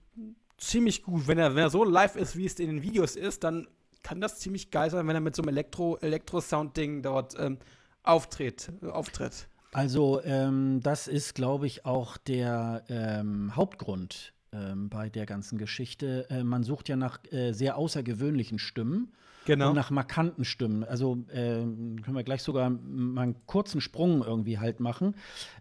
ziemlich 0.58 1.02
gut. 1.02 1.26
Wenn 1.26 1.38
er, 1.38 1.54
wenn 1.54 1.64
er 1.64 1.70
so 1.70 1.85
live 1.85 2.16
ist, 2.16 2.37
wie 2.37 2.46
es 2.46 2.58
in 2.58 2.68
den 2.68 2.82
Videos 2.82 3.16
ist, 3.16 3.44
dann 3.44 3.66
kann 4.02 4.20
das 4.20 4.38
ziemlich 4.38 4.70
geil 4.70 4.90
sein, 4.90 5.06
wenn 5.06 5.16
er 5.16 5.20
mit 5.20 5.36
so 5.36 5.42
einem 5.42 5.50
Elektro, 5.50 5.96
Elektro-Sound-Ding 5.98 7.02
dort 7.02 7.34
ähm, 7.38 7.58
auftritt, 8.02 8.72
auftritt. 8.82 9.48
Also, 9.72 10.22
ähm, 10.24 10.80
das 10.82 11.08
ist, 11.08 11.34
glaube 11.34 11.66
ich, 11.66 11.86
auch 11.86 12.16
der 12.18 12.84
ähm, 12.88 13.56
Hauptgrund 13.56 14.34
ähm, 14.52 14.90
bei 14.90 15.08
der 15.08 15.24
ganzen 15.24 15.56
Geschichte. 15.56 16.28
Äh, 16.28 16.44
man 16.44 16.62
sucht 16.62 16.88
ja 16.88 16.96
nach 16.96 17.20
äh, 17.32 17.52
sehr 17.52 17.76
außergewöhnlichen 17.78 18.58
Stimmen. 18.58 19.12
Genau. 19.44 19.70
Und 19.70 19.76
nach 19.76 19.90
markanten 19.90 20.44
Stimmen. 20.44 20.85
Also 20.85 21.24
äh, 21.28 21.62
können 21.62 22.14
wir 22.14 22.22
gleich 22.22 22.42
sogar 22.42 22.70
mal 22.70 23.22
einen 23.22 23.46
kurzen 23.46 23.81
Sprung 23.81 24.22
irgendwie 24.22 24.59
halt 24.59 24.81
machen 24.81 25.16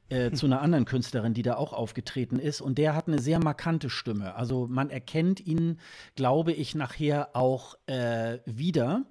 äh, 0.10 0.32
zu 0.34 0.46
einer 0.46 0.62
anderen 0.62 0.86
Künstlerin, 0.86 1.34
die 1.34 1.42
da 1.42 1.56
auch 1.56 1.74
aufgetreten 1.74 2.40
ist. 2.40 2.62
Und 2.62 2.78
der 2.78 2.96
hat 2.96 3.08
eine 3.08 3.20
sehr 3.20 3.40
markante 3.40 3.90
Stimme. 3.90 4.36
Also 4.36 4.68
man 4.68 4.90
erkennt 4.90 5.40
ihn, 5.40 5.80
glaube 6.16 6.52
ich, 6.52 6.76
nachher 6.76 7.36
auch 7.36 7.76
äh, 7.88 8.40
wieder. 8.46 9.06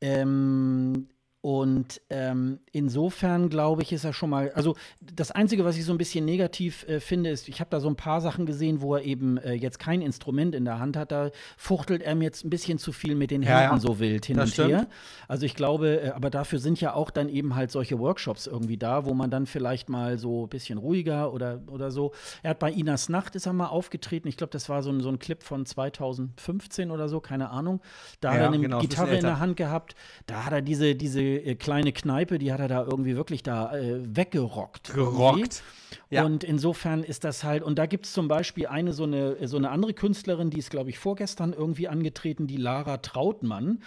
Ähm, 0.00 1.08
und 1.42 2.00
ähm, 2.08 2.60
insofern 2.70 3.48
glaube 3.48 3.82
ich, 3.82 3.92
ist 3.92 4.04
er 4.04 4.12
schon 4.12 4.30
mal. 4.30 4.52
Also 4.54 4.76
das 5.00 5.32
Einzige, 5.32 5.64
was 5.64 5.76
ich 5.76 5.84
so 5.84 5.90
ein 5.90 5.98
bisschen 5.98 6.24
negativ 6.24 6.86
äh, 6.86 7.00
finde, 7.00 7.30
ist, 7.30 7.48
ich 7.48 7.58
habe 7.58 7.68
da 7.68 7.80
so 7.80 7.88
ein 7.88 7.96
paar 7.96 8.20
Sachen 8.20 8.46
gesehen, 8.46 8.80
wo 8.80 8.94
er 8.94 9.02
eben 9.02 9.38
äh, 9.38 9.54
jetzt 9.54 9.80
kein 9.80 10.02
Instrument 10.02 10.54
in 10.54 10.64
der 10.64 10.78
Hand 10.78 10.96
hat. 10.96 11.10
Da 11.10 11.32
fuchtelt 11.56 12.00
er 12.00 12.14
mir 12.14 12.22
jetzt 12.22 12.44
ein 12.44 12.50
bisschen 12.50 12.78
zu 12.78 12.92
viel 12.92 13.16
mit 13.16 13.32
den 13.32 13.42
Händen 13.42 13.60
ja, 13.60 13.72
ja. 13.72 13.80
so 13.80 13.98
wild 13.98 14.24
hin 14.24 14.36
das 14.36 14.50
und 14.50 14.52
stimmt. 14.52 14.70
her. 14.70 14.86
Also 15.26 15.44
ich 15.44 15.56
glaube, 15.56 16.02
äh, 16.02 16.10
aber 16.10 16.30
dafür 16.30 16.60
sind 16.60 16.80
ja 16.80 16.94
auch 16.94 17.10
dann 17.10 17.28
eben 17.28 17.56
halt 17.56 17.72
solche 17.72 17.98
Workshops 17.98 18.46
irgendwie 18.46 18.76
da, 18.76 19.04
wo 19.04 19.12
man 19.12 19.28
dann 19.28 19.46
vielleicht 19.46 19.88
mal 19.88 20.18
so 20.18 20.44
ein 20.44 20.48
bisschen 20.48 20.78
ruhiger 20.78 21.32
oder, 21.32 21.60
oder 21.66 21.90
so. 21.90 22.12
Er 22.44 22.50
hat 22.50 22.60
bei 22.60 22.70
Inas 22.70 23.08
Nacht 23.08 23.34
ist 23.34 23.46
er 23.46 23.52
mal 23.52 23.66
aufgetreten. 23.66 24.28
Ich 24.28 24.36
glaube, 24.36 24.52
das 24.52 24.68
war 24.68 24.84
so 24.84 24.90
ein, 24.90 25.00
so 25.00 25.08
ein 25.08 25.18
Clip 25.18 25.42
von 25.42 25.66
2015 25.66 26.92
oder 26.92 27.08
so, 27.08 27.18
keine 27.18 27.50
Ahnung. 27.50 27.80
Da 28.20 28.28
ja, 28.28 28.34
hat 28.34 28.40
er 28.42 28.46
eine 28.46 28.60
genau, 28.60 28.78
Gitarre 28.78 29.16
in 29.16 29.22
der 29.22 29.40
Hand 29.40 29.56
gehabt. 29.56 29.96
Da 30.26 30.44
hat 30.44 30.52
er 30.52 30.62
diese, 30.62 30.94
diese 30.94 31.31
äh, 31.36 31.54
kleine 31.54 31.92
Kneipe, 31.92 32.38
die 32.38 32.52
hat 32.52 32.60
er 32.60 32.68
da 32.68 32.82
irgendwie 32.82 33.16
wirklich 33.16 33.42
da 33.42 33.76
äh, 33.76 34.00
weggerockt. 34.04 34.94
Gerockt. 34.94 35.62
Ja. 36.10 36.24
Und 36.24 36.44
insofern 36.44 37.02
ist 37.02 37.24
das 37.24 37.44
halt, 37.44 37.62
und 37.62 37.78
da 37.78 37.86
gibt 37.86 38.06
es 38.06 38.12
zum 38.12 38.28
Beispiel 38.28 38.66
eine 38.66 38.92
so 38.92 39.04
eine, 39.04 39.46
so 39.46 39.56
eine 39.56 39.70
andere 39.70 39.94
Künstlerin, 39.94 40.50
die 40.50 40.58
ist, 40.58 40.70
glaube 40.70 40.90
ich, 40.90 40.98
vorgestern 40.98 41.52
irgendwie 41.52 41.88
angetreten, 41.88 42.46
die 42.46 42.56
Lara 42.56 42.98
Trautmann 42.98 43.82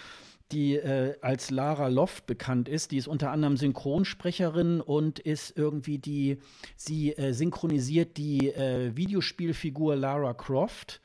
die 0.51 0.75
äh, 0.75 1.15
als 1.21 1.49
Lara 1.49 1.87
Loft 1.87 2.27
bekannt 2.27 2.69
ist. 2.69 2.91
Die 2.91 2.97
ist 2.97 3.07
unter 3.07 3.31
anderem 3.31 3.57
Synchronsprecherin 3.57 4.81
und 4.81 5.19
ist 5.19 5.57
irgendwie 5.57 5.97
die, 5.97 6.37
sie 6.75 7.13
äh, 7.13 7.33
synchronisiert 7.33 8.17
die 8.17 8.49
äh, 8.49 8.95
Videospielfigur 8.95 9.95
Lara 9.95 10.33
Croft. 10.33 11.01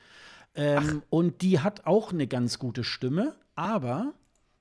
Ähm, 0.55 1.03
und 1.11 1.43
die 1.43 1.61
hat 1.61 1.87
auch 1.87 2.13
eine 2.13 2.27
ganz 2.27 2.59
gute 2.59 2.85
Stimme, 2.85 3.35
aber 3.55 4.13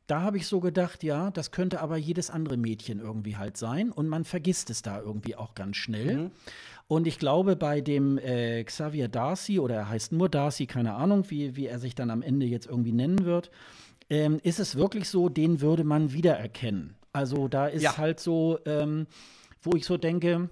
da 0.10 0.22
habe 0.22 0.38
ich 0.38 0.48
so 0.48 0.60
gedacht, 0.60 1.04
ja, 1.04 1.30
das 1.30 1.52
könnte 1.52 1.82
aber 1.82 1.96
jedes 1.96 2.32
andere 2.32 2.58
Mädchen 2.58 3.00
irgendwie 3.00 3.38
halt 3.38 3.58
sein. 3.58 3.92
Und 3.92 4.08
man 4.08 4.24
vergisst 4.26 4.70
es 4.70 4.82
da 4.82 5.00
irgendwie 5.00 5.36
auch 5.36 5.54
ganz 5.54 5.78
schnell. 5.78 6.18
Mhm. 6.18 6.32
Und 6.88 7.06
ich 7.06 7.20
glaube, 7.20 7.56
bei 7.56 7.82
dem 7.82 8.18
äh, 8.18 8.64
Xavier 8.64 9.08
Darcy, 9.08 9.60
oder 9.60 9.76
er 9.76 9.90
heißt 9.90 10.12
nur 10.12 10.28
Darcy, 10.28 10.66
keine 10.66 10.96
Ahnung, 10.96 11.26
wie, 11.30 11.56
wie 11.56 11.68
er 11.68 11.78
sich 11.78 11.94
dann 11.94 12.10
am 12.10 12.24
Ende 12.24 12.48
jetzt 12.48 12.66
irgendwie 12.66 12.92
nennen 12.92 13.24
wird, 13.26 13.52
ähm, 14.10 14.40
ist 14.42 14.60
es 14.60 14.76
wirklich 14.76 15.08
so, 15.08 15.30
den 15.30 15.62
würde 15.62 15.84
man 15.84 16.12
wiedererkennen. 16.12 16.96
Also 17.14 17.48
da 17.48 17.68
ist 17.68 17.84
ja. 17.84 17.98
halt 17.98 18.20
so, 18.20 18.58
ähm, 18.66 19.06
wo 19.62 19.76
ich 19.76 19.86
so 19.86 19.98
denke, 19.98 20.50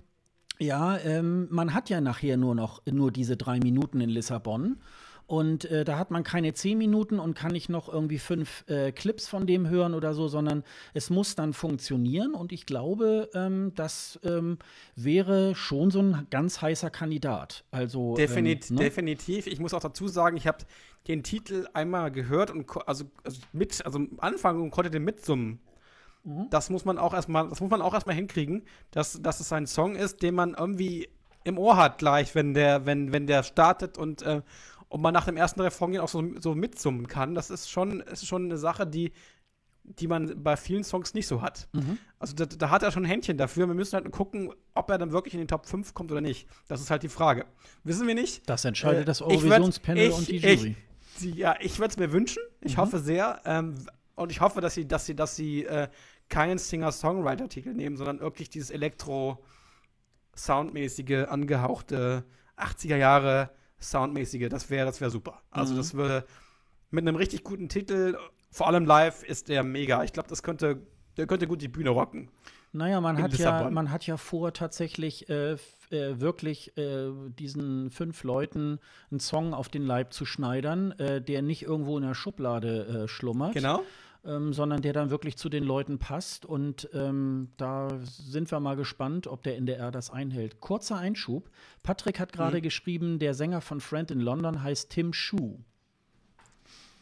ja, 0.59 0.97
ähm, 0.99 1.47
man 1.49 1.73
hat 1.73 1.89
ja 1.89 2.01
nachher 2.01 2.37
nur 2.37 2.53
noch 2.53 2.83
nur 2.85 3.11
diese 3.11 3.37
drei 3.37 3.59
Minuten 3.59 4.01
in 4.01 4.09
Lissabon. 4.09 4.77
Und 5.27 5.65
äh, 5.65 5.83
da 5.83 5.97
hat 5.99 6.09
man 6.09 6.23
keine 6.23 6.53
zehn 6.53 6.77
Minuten 6.77 7.19
und 7.19 7.33
kann 7.37 7.51
nicht 7.51 7.67
noch 7.67 7.91
irgendwie 7.91 8.17
fünf 8.17 8.63
äh, 8.69 8.93
Clips 8.93 9.27
von 9.27 9.45
dem 9.45 9.67
hören 9.67 9.93
oder 9.93 10.13
so, 10.13 10.29
sondern 10.29 10.63
es 10.93 11.09
muss 11.09 11.35
dann 11.35 11.51
funktionieren. 11.51 12.33
Und 12.33 12.53
ich 12.53 12.65
glaube, 12.65 13.29
ähm, 13.33 13.73
das 13.75 14.17
ähm, 14.23 14.57
wäre 14.95 15.53
schon 15.53 15.91
so 15.91 16.01
ein 16.01 16.27
ganz 16.29 16.61
heißer 16.61 16.89
Kandidat. 16.89 17.65
Also 17.71 18.15
Definit, 18.15 18.69
ähm, 18.69 18.77
ne? 18.77 18.83
definitiv. 18.83 19.47
Ich 19.47 19.59
muss 19.59 19.73
auch 19.73 19.81
dazu 19.81 20.07
sagen, 20.07 20.37
ich 20.37 20.47
habe 20.47 20.59
den 21.09 21.23
Titel 21.23 21.67
einmal 21.73 22.09
gehört 22.09 22.49
und 22.49 22.65
also, 22.87 23.05
also 23.25 23.41
mit, 23.51 23.85
also 23.85 23.99
am 23.99 24.09
Anfang 24.19 24.61
und 24.61 24.71
konnte 24.71 24.89
den 24.89 25.03
mitsummen. 25.03 25.59
Mhm. 26.23 26.47
Das 26.51 26.69
muss 26.69 26.85
man 26.85 26.97
auch 26.97 27.13
erstmal, 27.13 27.49
das 27.49 27.59
muss 27.59 27.69
man 27.69 27.81
auch 27.81 27.93
erstmal 27.93 28.15
hinkriegen, 28.15 28.63
dass, 28.91 29.21
dass 29.21 29.41
es 29.41 29.51
ein 29.51 29.67
Song 29.67 29.97
ist, 29.97 30.21
den 30.21 30.35
man 30.35 30.53
irgendwie 30.53 31.09
im 31.43 31.57
Ohr 31.57 31.77
hat 31.77 31.97
gleich, 31.97 32.35
wenn 32.35 32.53
der, 32.53 32.85
wenn, 32.85 33.11
wenn 33.13 33.25
der 33.25 33.43
startet 33.43 33.97
und 33.97 34.21
äh, 34.21 34.41
und 34.89 35.01
man 35.01 35.13
nach 35.13 35.25
dem 35.25 35.37
ersten 35.37 35.61
Refrain 35.61 35.99
auch 35.99 36.07
so, 36.07 36.23
so 36.39 36.55
mitsummen 36.55 37.07
kann. 37.07 37.35
Das 37.35 37.49
ist 37.49 37.69
schon, 37.69 38.01
ist 38.01 38.25
schon 38.25 38.45
eine 38.45 38.57
Sache, 38.57 38.87
die, 38.87 39.11
die 39.83 40.07
man 40.07 40.43
bei 40.43 40.57
vielen 40.57 40.83
Songs 40.83 41.13
nicht 41.13 41.27
so 41.27 41.41
hat. 41.41 41.67
Mhm. 41.73 41.97
Also 42.19 42.35
da, 42.35 42.45
da, 42.45 42.69
hat 42.69 42.83
er 42.83 42.91
schon 42.91 43.03
ein 43.03 43.09
Händchen 43.09 43.37
dafür. 43.37 43.67
Wir 43.67 43.75
müssen 43.75 43.95
halt 43.95 44.09
gucken, 44.11 44.53
ob 44.73 44.89
er 44.89 44.97
dann 44.97 45.11
wirklich 45.11 45.33
in 45.33 45.39
den 45.39 45.47
Top 45.47 45.65
5 45.65 45.93
kommt 45.93 46.11
oder 46.11 46.21
nicht. 46.21 46.47
Das 46.67 46.81
ist 46.81 46.89
halt 46.89 47.03
die 47.03 47.09
Frage. 47.09 47.45
Wissen 47.83 48.07
wir 48.07 48.15
nicht. 48.15 48.49
Das 48.49 48.65
entscheidet 48.65 49.03
äh, 49.03 49.05
das 49.05 49.21
Eurovisionspanel 49.21 50.11
und 50.11 50.27
die 50.27 50.37
Jury. 50.37 50.75
Ich, 51.19 51.35
ja, 51.35 51.55
ich 51.59 51.79
würde 51.79 51.91
es 51.91 51.97
mir 51.97 52.11
wünschen. 52.11 52.41
Ich 52.61 52.77
mhm. 52.77 52.81
hoffe 52.81 52.99
sehr. 52.99 53.41
Ähm, 53.45 53.75
und 54.15 54.31
ich 54.31 54.41
hoffe, 54.41 54.61
dass 54.61 54.73
sie, 54.73 54.87
dass 54.87 55.05
sie, 55.05 55.15
dass 55.15 55.35
sie 55.35 55.65
äh, 55.65 55.89
keinen 56.29 56.57
Singer-Songwriter-Titel 56.57 57.73
nehmen, 57.73 57.97
sondern 57.97 58.19
wirklich 58.19 58.49
dieses 58.49 58.71
Elektro-Soundmäßige, 58.71 61.27
angehauchte 61.29 62.25
80er 62.57 62.97
Jahre 62.97 63.51
Soundmäßige, 63.79 64.49
das 64.49 64.69
wäre 64.69 64.85
das 64.85 65.01
wär 65.01 65.09
super. 65.09 65.41
Also 65.51 65.73
mhm. 65.73 65.77
das 65.77 65.93
würde 65.93 66.25
mit 66.89 67.07
einem 67.07 67.15
richtig 67.15 67.43
guten 67.43 67.69
Titel, 67.69 68.17
vor 68.51 68.67
allem 68.67 68.85
live, 68.85 69.23
ist 69.23 69.49
der 69.49 69.63
mega. 69.63 70.03
Ich 70.03 70.13
glaube, 70.13 70.29
das 70.29 70.41
könnte, 70.43 70.81
der 71.17 71.27
könnte 71.27 71.47
gut 71.47 71.61
die 71.61 71.67
Bühne 71.67 71.89
rocken. 71.89 72.29
Naja, 72.73 73.01
man 73.01 73.21
hat, 73.21 73.33
ja, 73.37 73.69
man 73.69 73.91
hat 73.91 74.05
ja 74.05 74.17
vor, 74.17 74.53
tatsächlich 74.53 75.29
äh, 75.29 75.53
äh, 75.53 75.57
wirklich 75.89 76.77
äh, 76.77 77.11
diesen 77.39 77.89
fünf 77.91 78.23
Leuten 78.23 78.79
einen 79.09 79.19
Song 79.19 79.53
auf 79.53 79.69
den 79.69 79.83
Leib 79.83 80.13
zu 80.13 80.25
schneidern, 80.25 80.91
äh, 80.93 81.21
der 81.21 81.41
nicht 81.41 81.63
irgendwo 81.63 81.97
in 81.97 82.03
der 82.03 82.13
Schublade 82.13 83.03
äh, 83.03 83.07
schlummert. 83.07 83.53
Genau. 83.53 83.83
Ähm, 84.27 84.51
sondern 84.51 84.81
der 84.81 84.91
dann 84.91 85.09
wirklich 85.09 85.37
zu 85.37 85.47
den 85.47 85.63
Leuten 85.63 85.99
passt. 85.99 86.45
Und 86.45 86.89
ähm, 86.93 87.49
da 87.55 87.87
sind 88.01 88.51
wir 88.51 88.59
mal 88.59 88.75
gespannt, 88.75 89.25
ob 89.25 89.41
der 89.43 89.55
NDR 89.55 89.89
das 89.89 90.09
einhält. 90.09 90.59
Kurzer 90.59 90.97
Einschub. 90.97 91.49
Patrick 91.81 92.19
hat 92.19 92.33
gerade 92.33 92.57
mhm. 92.57 92.61
geschrieben, 92.61 93.19
der 93.19 93.33
Sänger 93.33 93.61
von 93.61 93.79
Friend 93.79 94.11
in 94.11 94.19
London 94.19 94.61
heißt 94.61 94.89
Tim 94.89 95.13
Schuh. 95.13 95.59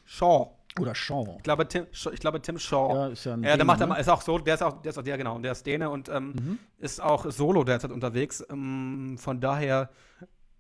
Shaw. 0.06 0.52
Oder 0.80 0.94
Shaw. 0.94 1.36
Ich 1.38 1.44
glaube, 1.44 1.68
Tim, 1.68 1.88
ich 1.92 2.20
glaube, 2.20 2.42
Tim 2.42 2.60
Shaw. 2.60 2.94
Ja, 2.94 3.08
ist 3.08 3.26
ja 3.26 3.34
ein 3.34 3.44
ja, 3.44 3.56
der 3.56 3.66
macht 3.66 3.80
ne? 3.80 3.98
ist 4.00 4.10
auch 4.10 4.22
so, 4.22 4.38
der 4.38 4.56
ist 4.56 4.62
auch, 4.62 4.82
der 4.82 4.92
ist 4.92 4.98
auch, 4.98 5.06
ja 5.06 5.16
genau, 5.16 5.40
der 5.40 5.54
ist 5.54 5.66
Däne 5.66 5.90
und 5.90 6.10
ähm, 6.10 6.34
mhm. 6.34 6.60
ist 6.78 7.02
auch 7.02 7.32
solo 7.32 7.64
derzeit 7.64 7.92
unterwegs. 7.92 8.46
Ähm, 8.50 9.18
von 9.18 9.40
daher 9.40 9.90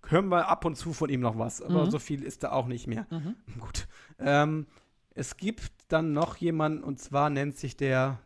hören 0.08 0.30
wir 0.30 0.48
ab 0.48 0.66
und 0.66 0.78
zu 0.78 0.94
von 0.94 1.10
ihm 1.10 1.20
noch 1.20 1.38
was, 1.38 1.62
aber 1.62 1.86
mhm. 1.86 1.92
so 1.92 2.00
viel 2.00 2.24
ist 2.24 2.44
da 2.44 2.54
auch 2.54 2.68
nicht 2.68 2.88
mehr. 2.88 3.06
Mhm. 3.10 3.36
Gut. 3.60 3.88
Ähm, 4.20 4.68
es 5.16 5.38
gibt 5.38 5.72
dann 5.88 6.14
noch 6.14 6.38
jemanden 6.38 6.84
und 6.84 7.00
zwar 7.00 7.30
nennt 7.30 7.58
sich 7.58 7.78
der 7.78 8.20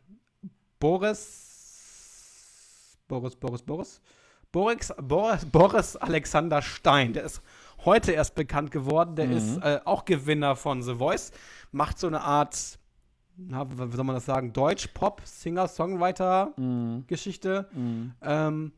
Boris 0.80 1.48
Boris 3.08 3.36
Boris 3.36 3.63
Boris 3.63 4.02
Boris 4.52 4.93
Boris, 5.02 5.45
Boris 5.45 5.95
Alexander 5.95 6.62
Stein. 6.62 7.13
Der 7.13 7.24
ist 7.24 7.41
heute 7.86 8.12
erst 8.13 8.36
bekannt 8.36 8.72
geworden. 8.72 9.15
Der 9.15 9.28
mhm. 9.28 9.38
ist 9.38 9.58
äh, 9.58 9.80
auch 9.86 10.06
Gewinner 10.06 10.56
von 10.56 10.82
The 10.82 10.95
Voice. 10.95 11.32
Macht 11.72 12.00
so 12.00 12.08
eine 12.08 12.22
Art, 12.22 12.80
na, 13.38 13.69
wie 13.69 13.95
soll 13.95 14.06
man 14.06 14.15
das 14.15 14.26
sagen, 14.26 14.52
Deutsch-Pop, 14.54 15.22
Singer-Songwriter-Geschichte. 15.24 17.69
Mhm. 17.74 17.82
mhm. 17.82 18.13
Ähm, 18.22 18.72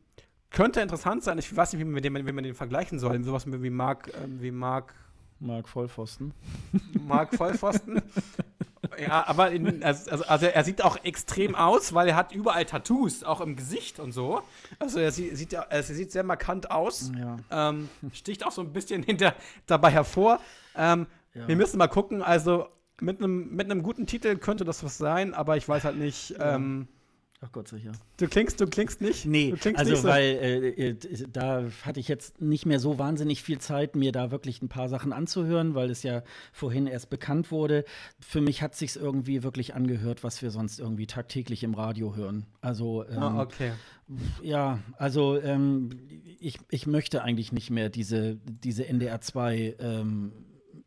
könnte 0.50 0.82
interessant 0.82 1.24
sein. 1.24 1.38
Ich 1.38 1.56
weiß 1.56 1.72
nicht, 1.72 1.80
wie 1.80 1.86
man 1.86 2.02
den, 2.02 2.26
wie 2.26 2.32
man 2.32 2.44
den 2.44 2.54
vergleichen 2.54 2.98
soll. 2.98 3.24
Sowas 3.24 3.46
wie 3.46 3.70
Mark, 3.70 4.08
äh, 4.08 4.26
wie 4.28 4.50
Mark. 4.50 4.94
Mark 5.40 5.66
Vollpfosten. 5.66 6.34
Mark 7.06 7.34
Vollpfosten. 7.34 8.02
ja, 8.98 9.26
aber 9.26 9.50
in, 9.50 9.82
also, 9.82 10.24
also, 10.24 10.46
er 10.46 10.64
sieht 10.64 10.82
auch 10.82 10.96
extrem 11.04 11.54
aus, 11.54 11.94
weil 11.94 12.08
er 12.08 12.16
hat 12.16 12.32
überall 12.32 12.64
Tattoos, 12.64 13.22
auch 13.22 13.40
im 13.40 13.56
Gesicht 13.56 14.00
und 14.00 14.12
so. 14.12 14.42
Also 14.78 14.98
er 14.98 15.12
sieht, 15.12 15.36
sieht, 15.36 15.52
er 15.52 15.82
sieht 15.82 16.10
sehr 16.10 16.24
markant 16.24 16.70
aus. 16.70 17.12
Ja. 17.16 17.36
Ähm, 17.70 17.88
sticht 18.12 18.44
auch 18.44 18.52
so 18.52 18.60
ein 18.60 18.72
bisschen 18.72 19.02
hinter 19.04 19.34
dabei 19.66 19.90
hervor. 19.90 20.40
Ähm, 20.76 21.06
ja. 21.34 21.48
Wir 21.48 21.56
müssen 21.56 21.78
mal 21.78 21.88
gucken. 21.88 22.22
Also 22.22 22.66
mit 23.00 23.18
einem 23.18 23.54
mit 23.54 23.82
guten 23.82 24.06
Titel 24.06 24.36
könnte 24.36 24.64
das 24.64 24.84
was 24.84 24.98
sein, 24.98 25.34
aber 25.34 25.56
ich 25.56 25.68
weiß 25.68 25.84
halt 25.84 25.96
nicht. 25.96 26.30
Ja. 26.30 26.56
Ach 27.44 27.50
Gott 27.50 27.66
sicher. 27.66 27.90
Du 28.18 28.28
klingst, 28.28 28.60
du 28.60 28.66
klingst 28.66 29.00
nicht? 29.00 29.26
Nee, 29.26 29.50
klingst 29.50 29.80
also 29.80 29.90
nicht 29.90 30.02
so. 30.02 30.08
weil 30.08 30.22
äh, 30.22 30.90
äh, 30.90 30.96
da 31.32 31.64
hatte 31.84 31.98
ich 31.98 32.06
jetzt 32.06 32.40
nicht 32.40 32.66
mehr 32.66 32.78
so 32.78 33.00
wahnsinnig 33.00 33.42
viel 33.42 33.58
Zeit, 33.58 33.96
mir 33.96 34.12
da 34.12 34.30
wirklich 34.30 34.62
ein 34.62 34.68
paar 34.68 34.88
Sachen 34.88 35.12
anzuhören, 35.12 35.74
weil 35.74 35.90
es 35.90 36.04
ja 36.04 36.22
vorhin 36.52 36.86
erst 36.86 37.10
bekannt 37.10 37.50
wurde. 37.50 37.84
Für 38.20 38.40
mich 38.40 38.62
hat 38.62 38.76
sich 38.76 38.94
irgendwie 38.94 39.42
wirklich 39.42 39.74
angehört, 39.74 40.22
was 40.22 40.40
wir 40.40 40.52
sonst 40.52 40.78
irgendwie 40.78 41.08
tagtäglich 41.08 41.64
im 41.64 41.74
Radio 41.74 42.14
hören. 42.14 42.46
Also 42.60 43.04
ähm, 43.08 43.18
ah, 43.18 43.42
okay. 43.42 43.72
Ja, 44.42 44.78
also 44.96 45.40
ähm, 45.40 45.90
ich, 46.38 46.60
ich 46.70 46.86
möchte 46.86 47.22
eigentlich 47.22 47.50
nicht 47.50 47.70
mehr 47.70 47.88
diese, 47.88 48.36
diese 48.44 48.86
NDR 48.86 49.20
2 49.20 49.76
ähm, 49.80 50.32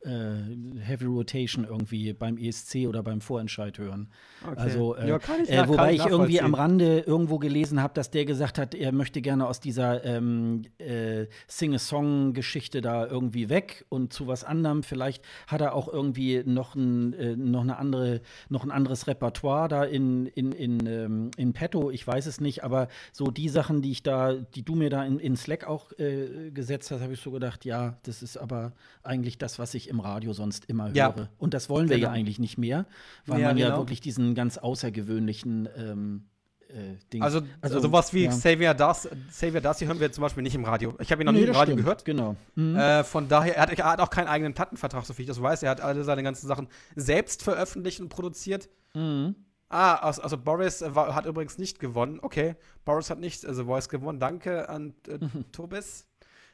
äh, 0.05 0.79
Heavy 0.79 1.05
Rotation 1.05 1.65
irgendwie 1.65 2.13
beim 2.13 2.37
ESC 2.37 2.87
oder 2.87 3.03
beim 3.03 3.21
Vorentscheid 3.21 3.77
hören. 3.77 4.09
Okay. 4.43 4.53
Also, 4.55 4.95
äh, 4.95 5.09
ja, 5.09 5.19
ich 5.43 5.49
äh, 5.49 5.67
wobei 5.67 5.93
ich 5.93 6.05
irgendwie 6.05 6.41
am 6.41 6.53
Rande 6.53 6.99
irgendwo 6.99 7.39
gelesen 7.39 7.81
habe, 7.81 7.93
dass 7.93 8.11
der 8.11 8.25
gesagt 8.25 8.57
hat, 8.57 8.75
er 8.75 8.91
möchte 8.91 9.21
gerne 9.21 9.47
aus 9.47 9.59
dieser 9.59 10.03
ähm, 10.05 10.63
äh, 10.77 11.25
Sing-a-Song-Geschichte 11.47 12.81
da 12.81 13.05
irgendwie 13.07 13.49
weg 13.49 13.85
und 13.89 14.13
zu 14.13 14.27
was 14.27 14.43
anderem. 14.43 14.83
Vielleicht 14.83 15.23
hat 15.47 15.61
er 15.61 15.73
auch 15.73 15.87
irgendwie 15.87 16.43
noch 16.45 16.75
ein, 16.75 17.13
äh, 17.13 17.35
noch 17.35 17.61
eine 17.61 17.77
andere, 17.77 18.21
noch 18.49 18.63
ein 18.63 18.71
anderes 18.71 19.07
Repertoire 19.07 19.67
da 19.67 19.83
in, 19.83 20.27
in, 20.27 20.51
in, 20.51 20.85
ähm, 20.85 21.31
in 21.37 21.53
petto. 21.53 21.89
Ich 21.89 22.05
weiß 22.05 22.25
es 22.27 22.39
nicht, 22.39 22.63
aber 22.63 22.87
so 23.11 23.31
die 23.31 23.49
Sachen, 23.49 23.81
die 23.81 23.91
ich 23.91 24.03
da, 24.03 24.33
die 24.33 24.63
du 24.63 24.75
mir 24.75 24.89
da 24.89 25.03
in, 25.03 25.19
in 25.19 25.35
Slack 25.35 25.65
auch 25.65 25.91
äh, 25.97 26.51
gesetzt 26.51 26.91
hast, 26.91 27.01
habe 27.01 27.13
ich 27.13 27.21
so 27.21 27.31
gedacht, 27.31 27.65
ja, 27.65 27.97
das 28.03 28.21
ist 28.21 28.37
aber 28.37 28.73
eigentlich 29.03 29.37
das, 29.37 29.59
was 29.59 29.73
ich 29.73 29.89
im 29.95 29.99
Radio 30.01 30.33
sonst 30.33 30.65
immer 30.65 30.91
ja. 30.93 31.13
höre. 31.13 31.29
Und 31.37 31.53
das 31.53 31.69
wollen 31.69 31.89
wir 31.89 31.97
genau. 31.97 32.09
ja 32.09 32.13
eigentlich 32.13 32.39
nicht 32.39 32.57
mehr, 32.57 32.85
weil 33.25 33.41
ja, 33.41 33.47
man 33.47 33.57
ja 33.57 33.67
genau. 33.67 33.79
wirklich 33.79 34.01
diesen 34.01 34.35
ganz 34.35 34.57
außergewöhnlichen 34.57 35.67
ähm, 35.77 36.25
äh, 36.69 36.97
Ding. 37.11 37.21
Also, 37.21 37.41
also 37.61 37.79
sowas 37.79 38.13
wie 38.13 38.25
ja. 38.25 38.29
Xavier 38.29 38.73
Darcy, 38.73 39.09
Xavier 39.29 39.61
Darcy 39.61 39.85
hören 39.85 39.99
wir 39.99 40.11
zum 40.11 40.21
Beispiel 40.23 40.43
nicht 40.43 40.55
im 40.55 40.65
Radio. 40.65 40.93
Ich 40.99 41.11
habe 41.11 41.23
ihn 41.23 41.25
noch 41.25 41.33
nee, 41.33 41.41
nie 41.41 41.45
im 41.45 41.51
Radio 41.51 41.73
stimmt. 41.73 41.79
gehört. 41.79 42.05
Genau. 42.05 42.35
Mhm. 42.55 42.75
Äh, 42.75 43.03
von 43.03 43.27
daher, 43.27 43.55
er 43.55 43.61
hat, 43.61 43.71
er 43.71 43.85
hat, 43.85 43.99
auch 44.01 44.09
keinen 44.09 44.27
eigenen 44.27 44.53
Plattenvertrag, 44.53 45.05
so 45.05 45.13
viel 45.13 45.23
ich 45.23 45.27
das 45.27 45.41
weiß. 45.41 45.63
Er 45.63 45.69
hat 45.69 45.81
alle 45.81 46.03
seine 46.03 46.23
ganzen 46.23 46.47
Sachen 46.47 46.67
selbst 46.95 47.43
veröffentlicht 47.43 48.01
und 48.01 48.09
produziert. 48.09 48.69
Mhm. 48.93 49.35
Ah, 49.69 49.95
also, 49.95 50.37
Boris 50.37 50.83
war, 50.85 51.15
hat 51.15 51.25
übrigens 51.25 51.57
nicht 51.57 51.79
gewonnen. 51.79 52.19
Okay, 52.21 52.55
Boris 52.83 53.09
hat 53.09 53.19
nicht 53.19 53.45
also 53.45 53.65
Voice 53.65 53.89
gewonnen. 53.89 54.19
Danke 54.19 54.69
an 54.69 54.93
äh, 55.07 55.17
mhm. 55.17 55.45
Tobis. 55.51 56.07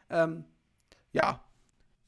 Ähm, 0.09 0.45
ja, 1.13 1.41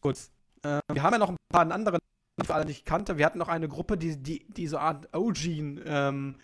gut. 0.02 0.18
Äh, 0.64 0.80
wir 0.92 1.04
haben 1.04 1.14
ja 1.14 1.20
noch 1.20 1.30
ein 1.30 1.38
paar 1.50 1.70
andere, 1.72 2.00
die 2.42 2.50
alle 2.50 2.66
nicht 2.66 2.86
kannte. 2.86 3.18
Wir 3.18 3.26
hatten 3.26 3.40
noch 3.40 3.48
eine 3.48 3.68
Gruppe, 3.68 3.98
die, 3.98 4.18
die, 4.18 4.46
die 4.50 4.68
so 4.68 4.78
Art 4.78 5.16
OG 5.16 5.46
ähm, 5.86 6.36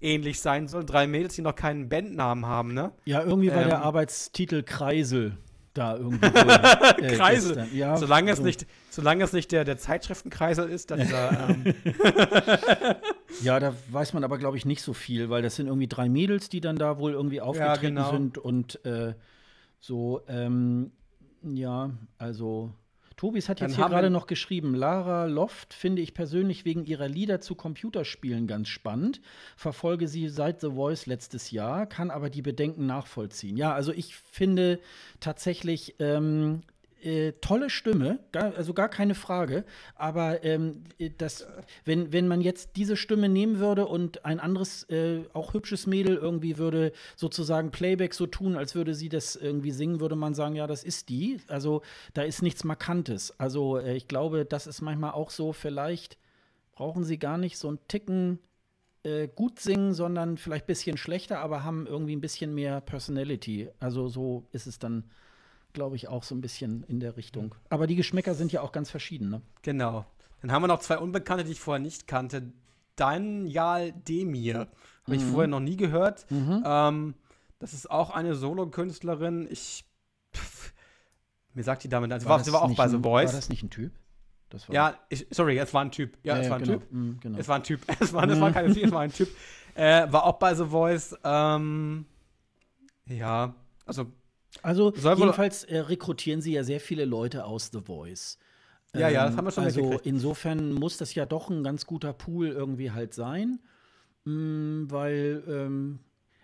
ähnlich 0.00 0.40
sein 0.40 0.68
soll. 0.68 0.84
Drei 0.84 1.06
Mädels, 1.06 1.34
die 1.34 1.42
noch 1.42 1.54
keinen 1.54 1.88
Bandnamen 1.88 2.46
haben, 2.46 2.74
ne? 2.74 2.92
Ja, 3.04 3.22
irgendwie 3.22 3.50
war 3.50 3.62
ähm, 3.62 3.68
der 3.68 3.82
Arbeitstitel 3.82 4.62
Kreisel 4.62 5.38
da 5.76 5.96
irgendwie. 5.96 6.22
Wohl, 6.22 7.04
äh, 7.04 7.16
Kreisel. 7.16 7.66
Ja, 7.72 7.96
solange, 7.96 8.34
so. 8.34 8.40
es 8.40 8.44
nicht, 8.44 8.66
solange 8.90 9.24
es 9.24 9.32
nicht 9.32 9.52
der, 9.52 9.64
der 9.64 9.78
Zeitschriftenkreisel 9.78 10.68
ist, 10.68 10.90
dann 10.90 11.08
da, 11.08 11.48
ähm 11.48 11.74
Ja, 13.42 13.60
da 13.60 13.74
weiß 13.90 14.14
man 14.14 14.24
aber, 14.24 14.38
glaube 14.38 14.56
ich, 14.56 14.64
nicht 14.64 14.82
so 14.82 14.92
viel, 14.92 15.28
weil 15.30 15.42
das 15.42 15.56
sind 15.56 15.66
irgendwie 15.66 15.88
drei 15.88 16.08
Mädels, 16.08 16.48
die 16.48 16.60
dann 16.60 16.76
da 16.76 16.98
wohl 16.98 17.12
irgendwie 17.12 17.40
aufgetreten 17.40 17.96
ja, 17.96 18.04
genau. 18.04 18.10
sind 18.10 18.38
und 18.38 18.84
äh, 18.84 19.14
so, 19.80 20.22
ähm, 20.28 20.92
ja, 21.42 21.90
also 22.18 22.72
Tobis 23.16 23.48
hat 23.48 23.60
jetzt 23.60 23.76
hier 23.76 23.88
gerade 23.88 24.10
noch 24.10 24.26
geschrieben, 24.26 24.74
Lara 24.74 25.24
Loft 25.24 25.72
finde 25.72 26.02
ich 26.02 26.12
persönlich 26.12 26.66
wegen 26.66 26.84
ihrer 26.84 27.08
Lieder 27.08 27.40
zu 27.40 27.54
Computerspielen 27.54 28.46
ganz 28.46 28.68
spannend. 28.68 29.22
Verfolge 29.56 30.06
sie 30.06 30.28
seit 30.28 30.60
The 30.60 30.72
Voice 30.72 31.06
letztes 31.06 31.50
Jahr, 31.50 31.86
kann 31.86 32.10
aber 32.10 32.28
die 32.28 32.42
Bedenken 32.42 32.84
nachvollziehen. 32.84 33.56
Ja, 33.56 33.72
also 33.72 33.90
ich 33.90 34.14
finde 34.16 34.80
tatsächlich, 35.18 35.94
ähm, 35.98 36.60
äh, 37.02 37.32
tolle 37.40 37.70
Stimme, 37.70 38.18
gar, 38.32 38.54
also 38.56 38.74
gar 38.74 38.88
keine 38.88 39.14
Frage. 39.14 39.64
Aber 39.94 40.44
ähm, 40.44 40.84
äh, 40.98 41.10
das, 41.16 41.46
wenn, 41.84 42.12
wenn 42.12 42.28
man 42.28 42.40
jetzt 42.40 42.76
diese 42.76 42.96
Stimme 42.96 43.28
nehmen 43.28 43.58
würde 43.58 43.86
und 43.86 44.24
ein 44.24 44.40
anderes, 44.40 44.84
äh, 44.90 45.24
auch 45.32 45.54
hübsches 45.54 45.86
Mädel 45.86 46.16
irgendwie 46.16 46.58
würde 46.58 46.92
sozusagen 47.16 47.70
Playback 47.70 48.14
so 48.14 48.26
tun, 48.26 48.56
als 48.56 48.74
würde 48.74 48.94
sie 48.94 49.08
das 49.08 49.36
irgendwie 49.36 49.72
singen, 49.72 50.00
würde 50.00 50.16
man 50.16 50.34
sagen, 50.34 50.54
ja, 50.54 50.66
das 50.66 50.84
ist 50.84 51.08
die. 51.08 51.38
Also 51.48 51.82
da 52.14 52.22
ist 52.22 52.42
nichts 52.42 52.64
Markantes. 52.64 53.38
Also 53.38 53.78
äh, 53.78 53.96
ich 53.96 54.08
glaube, 54.08 54.44
das 54.44 54.66
ist 54.66 54.80
manchmal 54.80 55.12
auch 55.12 55.30
so, 55.30 55.52
vielleicht 55.52 56.18
brauchen 56.72 57.04
sie 57.04 57.18
gar 57.18 57.38
nicht 57.38 57.58
so 57.58 57.68
einen 57.68 57.78
Ticken 57.88 58.38
äh, 59.02 59.28
gut 59.28 59.60
singen, 59.60 59.94
sondern 59.94 60.36
vielleicht 60.36 60.64
ein 60.64 60.66
bisschen 60.66 60.96
schlechter, 60.96 61.38
aber 61.38 61.62
haben 61.62 61.86
irgendwie 61.86 62.16
ein 62.16 62.20
bisschen 62.20 62.54
mehr 62.54 62.80
Personality. 62.80 63.68
Also 63.78 64.08
so 64.08 64.46
ist 64.52 64.66
es 64.66 64.78
dann 64.78 65.04
glaube 65.76 65.94
ich, 65.94 66.08
auch 66.08 66.24
so 66.24 66.34
ein 66.34 66.40
bisschen 66.40 66.82
in 66.88 66.98
der 66.98 67.16
Richtung. 67.16 67.54
Aber 67.68 67.86
die 67.86 67.94
Geschmäcker 67.94 68.34
sind 68.34 68.50
ja 68.50 68.62
auch 68.62 68.72
ganz 68.72 68.90
verschieden, 68.90 69.28
ne? 69.28 69.42
Genau. 69.62 70.06
Dann 70.40 70.50
haben 70.50 70.62
wir 70.62 70.68
noch 70.68 70.80
zwei 70.80 70.98
Unbekannte, 70.98 71.44
die 71.44 71.52
ich 71.52 71.60
vorher 71.60 71.80
nicht 71.80 72.08
kannte. 72.08 72.52
Daniel 72.96 73.92
Demir. 73.92 74.58
Habe 74.58 74.68
mhm. 75.06 75.12
ich 75.12 75.22
vorher 75.22 75.48
noch 75.48 75.60
nie 75.60 75.76
gehört. 75.76 76.28
Mhm. 76.30 76.64
Ähm, 76.66 77.14
das 77.58 77.74
ist 77.74 77.90
auch 77.90 78.10
eine 78.10 78.34
Solo-Künstlerin. 78.34 79.46
Ich. 79.50 79.84
Pff, 80.34 80.72
mir 81.54 81.62
sagt 81.62 81.84
die 81.84 81.88
Dame, 81.88 82.12
also 82.12 82.28
war, 82.28 82.42
sie 82.42 82.52
war 82.52 82.62
auch 82.62 82.74
bei 82.74 82.88
The 82.88 82.96
Boys. 82.96 83.32
War 83.32 83.36
das 83.36 83.48
nicht 83.48 83.62
ein 83.62 83.70
Typ? 83.70 83.92
ja, 84.68 84.94
ich, 85.10 85.26
sorry, 85.30 85.58
es 85.58 85.74
war 85.74 85.82
ein 85.82 85.90
Typ. 85.90 86.16
Ja, 86.22 86.36
ja 86.36 86.42
es 86.42 86.50
war 86.50 86.56
ein 86.56 86.64
genau. 86.64 86.78
Typ. 86.78 86.92
Mhm, 86.92 87.20
genau. 87.20 87.38
Es 87.38 87.48
war 87.48 87.56
ein 87.56 87.62
Typ. 87.62 87.80
Es 88.00 88.12
war, 88.12 88.28
es 88.28 88.40
war 88.40 88.50
keine 88.50 88.72
Sie, 88.72 88.82
es 88.82 88.92
war 88.92 89.00
ein 89.02 89.12
Typ. 89.12 89.28
Äh, 89.74 90.10
war 90.10 90.24
auch 90.24 90.38
bei 90.38 90.54
The 90.54 90.64
Voice. 90.64 91.14
Ähm, 91.22 92.06
ja, 93.06 93.54
also 93.84 94.06
also 94.62 94.92
Soll 94.96 95.18
jedenfalls 95.18 95.64
äh, 95.64 95.78
rekrutieren 95.78 96.40
sie 96.40 96.52
ja 96.52 96.64
sehr 96.64 96.80
viele 96.80 97.04
Leute 97.04 97.44
aus 97.44 97.70
The 97.72 97.80
Voice. 97.80 98.38
Ja, 98.94 99.08
ja, 99.08 99.26
das 99.26 99.36
haben 99.36 99.44
wir 99.44 99.50
schon 99.50 99.64
Also 99.64 99.92
insofern 100.04 100.72
muss 100.72 100.96
das 100.96 101.14
ja 101.14 101.26
doch 101.26 101.50
ein 101.50 101.62
ganz 101.62 101.86
guter 101.86 102.12
Pool 102.12 102.48
irgendwie 102.48 102.90
halt 102.90 103.14
sein, 103.14 103.60
mh, 104.24 104.32
mm, 104.32 104.90
weil 104.90 105.42
ähm, 105.48 105.98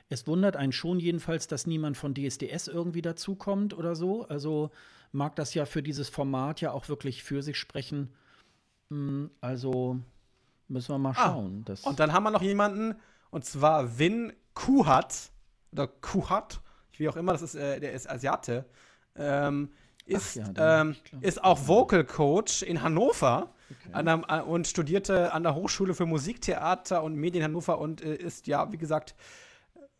es 0.08 0.26
wundert 0.26 0.56
einen 0.56 0.72
schon 0.72 1.00
jedenfalls, 1.00 1.46
dass 1.46 1.66
niemand 1.66 1.96
von 1.96 2.14
DSDS 2.14 2.68
irgendwie 2.68 3.00
dazukommt 3.00 3.72
oder 3.74 3.94
so. 3.94 4.26
Also 4.28 4.70
mag 5.10 5.36
das 5.36 5.54
ja 5.54 5.64
für 5.64 5.82
dieses 5.82 6.08
Format 6.08 6.60
ja 6.60 6.72
auch 6.72 6.88
wirklich 6.88 7.22
für 7.22 7.42
sich 7.42 7.56
sprechen. 7.56 8.12
Mh, 8.90 8.96
mm, 8.98 9.30
also 9.40 9.98
müssen 10.68 10.94
wir 10.94 10.98
mal 10.98 11.10
ah, 11.10 11.14
schauen. 11.14 11.64
Ah, 11.68 11.88
und 11.88 12.00
dann 12.00 12.12
haben 12.12 12.24
wir 12.24 12.30
noch 12.30 12.42
jemanden, 12.42 12.96
Und 13.30 13.46
zwar 13.46 13.98
Vin 13.98 14.32
Kuhat 14.54 15.30
oder 15.72 15.86
Kuhat, 15.86 16.60
wie 16.99 17.09
auch 17.09 17.16
immer, 17.16 17.32
das 17.32 17.43
ist, 17.43 17.55
äh, 17.55 17.80
der 17.80 17.93
ist 17.93 18.09
Asiate. 18.09 18.64
Ähm, 19.16 19.70
ist, 20.05 20.36
ja, 20.36 20.80
ähm, 20.80 20.97
ist 21.20 21.43
auch 21.43 21.68
Vocal 21.68 22.05
Coach 22.05 22.62
in 22.62 22.82
Hannover 22.82 23.55
okay. 23.70 23.93
an 23.93 24.07
der, 24.07 24.22
äh, 24.28 24.40
und 24.43 24.66
studierte 24.66 25.32
an 25.32 25.43
der 25.43 25.55
Hochschule 25.55 25.95
für 25.95 26.07
Musiktheater 26.07 27.03
und 27.03 27.14
Medien 27.14 27.45
Hannover 27.45 27.78
und 27.78 28.03
äh, 28.03 28.16
ist 28.16 28.47
ja, 28.47 28.72
wie 28.72 28.78
gesagt, 28.78 29.14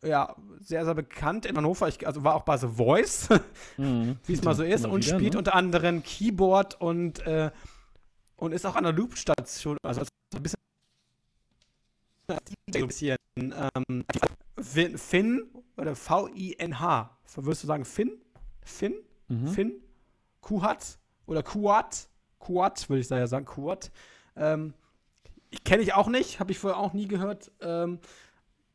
ja, 0.05 0.34
sehr, 0.61 0.84
sehr 0.84 0.95
bekannt 0.95 1.47
in 1.47 1.57
Hannover. 1.57 1.86
Ich, 1.86 2.05
also 2.07 2.24
war 2.24 2.34
auch 2.34 2.43
bei 2.43 2.57
The 2.57 2.68
Voice, 2.68 3.28
mhm. 3.76 4.18
wie 4.26 4.32
es 4.32 4.43
mal 4.43 4.55
so 4.55 4.64
ist, 4.64 4.84
und 4.84 5.05
wieder, 5.05 5.16
spielt 5.16 5.34
ne? 5.34 5.38
unter 5.38 5.55
anderem 5.55 6.03
Keyboard 6.03 6.80
und, 6.80 7.24
äh, 7.26 7.51
und 8.36 8.53
ist 8.53 8.66
auch 8.66 8.74
an 8.74 8.84
der 8.84 8.93
Loop-Station. 8.93 9.78
Also 9.82 10.03
ein 10.34 10.43
bisschen. 10.43 10.59
Bisschen 13.35 13.55
ähm, 13.76 14.99
Finn 14.99 15.49
oder 15.76 15.97
V-I-N-H. 15.97 17.18
Würdest 17.37 17.62
du 17.62 17.66
sagen 17.66 17.85
Finn? 17.85 18.20
Finn? 18.62 18.95
Mhm. 19.28 19.49
Finn? 19.49 19.72
Kuhat? 20.41 20.99
Oder 21.26 21.43
Kuat? 21.43 22.09
Kuat, 22.39 22.89
würde 22.89 23.01
ich 23.01 23.09
da 23.09 23.18
ja 23.18 23.26
sagen. 23.26 23.47
Kuat. 23.47 23.91
Ähm, 24.37 24.74
kenne 25.64 25.83
ich 25.83 25.95
auch 25.95 26.09
nicht, 26.09 26.41
habe 26.41 26.53
ich 26.53 26.59
vorher 26.59 26.78
auch 26.78 26.93
nie 26.93 27.07
gehört. 27.07 27.51
Ähm, 27.61 28.01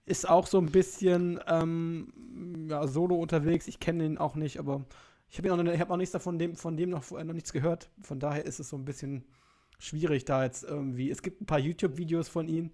ist 0.05 0.28
auch 0.28 0.47
so 0.47 0.58
ein 0.60 0.72
bisschen 0.72 1.39
ähm, 1.47 2.68
ja, 2.70 2.88
solo 2.88 3.16
unterwegs. 3.16 3.68
Ich 3.68 3.80
kenne 3.80 4.05
ihn 4.05 4.18
auch 4.18 4.36
nicht, 4.36 4.58
aber 4.58 4.86
ich 5.30 5.38
habe 5.38 5.53
auch, 5.53 5.58
hab 5.58 5.91
auch 5.91 5.97
nichts 5.97 6.14
davon, 6.14 6.39
dem, 6.39 6.55
von 6.55 6.78
dem 6.78 6.89
noch, 6.89 7.12
noch 7.12 7.34
nichts 7.34 7.51
gehört. 7.51 7.91
Von 8.01 8.20
daher 8.20 8.45
ist 8.45 8.60
es 8.60 8.70
so 8.70 8.78
ein 8.78 8.86
bisschen 8.86 9.26
schwierig 9.80 10.26
da 10.26 10.43
jetzt 10.43 10.64
irgendwie. 10.64 11.12
Es 11.12 11.22
gibt 11.22 11.41
ein 11.41 11.45
paar 11.45 11.60
YouTube-Videos 11.60 12.30
von 12.30 12.47
ihm, 12.47 12.72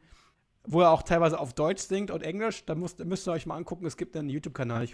wo 0.65 0.81
er 0.81 0.91
auch 0.91 1.03
teilweise 1.03 1.39
auf 1.39 1.53
Deutsch 1.53 1.81
singt 1.81 2.11
und 2.11 2.23
Englisch. 2.23 2.65
Da 2.65 2.75
müsst, 2.75 3.03
müsst 3.03 3.27
ihr 3.27 3.31
euch 3.31 3.45
mal 3.45 3.57
angucken. 3.57 3.85
Es 3.85 3.97
gibt 3.97 4.15
einen 4.15 4.29
YouTube-Kanal. 4.29 4.87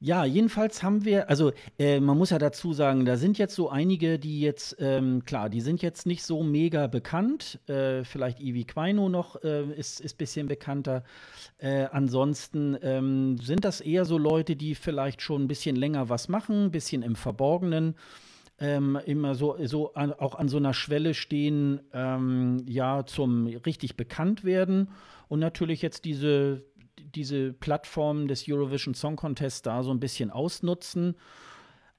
Ja, 0.00 0.24
jedenfalls 0.24 0.84
haben 0.84 1.04
wir, 1.04 1.28
also 1.28 1.50
äh, 1.76 1.98
man 1.98 2.16
muss 2.16 2.30
ja 2.30 2.38
dazu 2.38 2.72
sagen, 2.72 3.04
da 3.04 3.16
sind 3.16 3.36
jetzt 3.36 3.56
so 3.56 3.68
einige, 3.68 4.20
die 4.20 4.40
jetzt, 4.40 4.76
ähm, 4.78 5.24
klar, 5.24 5.48
die 5.50 5.60
sind 5.60 5.82
jetzt 5.82 6.06
nicht 6.06 6.22
so 6.22 6.44
mega 6.44 6.86
bekannt. 6.86 7.58
Äh, 7.68 8.04
vielleicht 8.04 8.38
Ivi 8.38 8.62
Quaino 8.62 9.08
noch 9.08 9.42
äh, 9.42 9.64
ist 9.72 10.00
ein 10.00 10.16
bisschen 10.16 10.46
bekannter. 10.46 11.02
Äh, 11.58 11.86
ansonsten 11.90 12.78
ähm, 12.80 13.38
sind 13.38 13.64
das 13.64 13.80
eher 13.80 14.04
so 14.04 14.18
Leute, 14.18 14.54
die 14.54 14.76
vielleicht 14.76 15.20
schon 15.20 15.42
ein 15.42 15.48
bisschen 15.48 15.74
länger 15.74 16.08
was 16.08 16.28
machen, 16.28 16.66
ein 16.66 16.70
bisschen 16.70 17.02
im 17.02 17.16
Verborgenen. 17.16 17.96
Ähm, 18.60 18.98
immer 19.06 19.36
so, 19.36 19.56
so 19.66 19.94
an, 19.94 20.12
auch 20.12 20.34
an 20.34 20.48
so 20.48 20.56
einer 20.56 20.74
Schwelle 20.74 21.14
stehen, 21.14 21.80
ähm, 21.92 22.64
ja, 22.66 23.06
zum 23.06 23.46
richtig 23.46 23.96
bekannt 23.96 24.42
werden. 24.42 24.90
Und 25.28 25.38
natürlich 25.38 25.80
jetzt 25.80 26.04
diese, 26.04 26.64
diese 27.14 27.52
Plattform 27.52 28.26
des 28.26 28.48
Eurovision 28.48 28.94
Song 28.94 29.14
Contest 29.14 29.66
da 29.66 29.82
so 29.82 29.92
ein 29.92 30.00
bisschen 30.00 30.30
ausnutzen. 30.30 31.14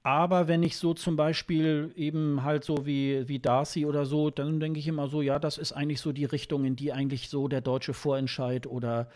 Aber 0.03 0.47
wenn 0.47 0.63
ich 0.63 0.77
so 0.77 0.93
zum 0.93 1.15
Beispiel 1.15 1.91
eben 1.95 2.43
halt 2.43 2.63
so 2.63 2.85
wie, 2.85 3.27
wie 3.27 3.39
Darcy 3.39 3.85
oder 3.85 4.05
so, 4.05 4.29
dann 4.29 4.59
denke 4.59 4.79
ich 4.79 4.87
immer 4.87 5.09
so, 5.09 5.21
ja, 5.21 5.39
das 5.39 5.57
ist 5.57 5.73
eigentlich 5.73 5.99
so 5.99 6.13
die 6.13 6.25
Richtung, 6.25 6.63
in 6.63 6.75
die 6.75 6.93
eigentlich 6.93 7.29
so 7.29 7.47
der 7.47 7.61
deutsche 7.61 7.93
Vorentscheid 7.93 8.65
oder 8.65 9.09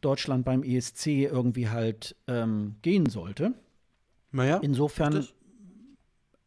Deutschland 0.00 0.44
beim 0.44 0.62
ESC 0.62 1.06
irgendwie 1.06 1.68
halt 1.68 2.16
ähm, 2.26 2.76
gehen 2.82 3.06
sollte. 3.06 3.54
Naja. 4.32 4.58
Insofern, 4.62 5.26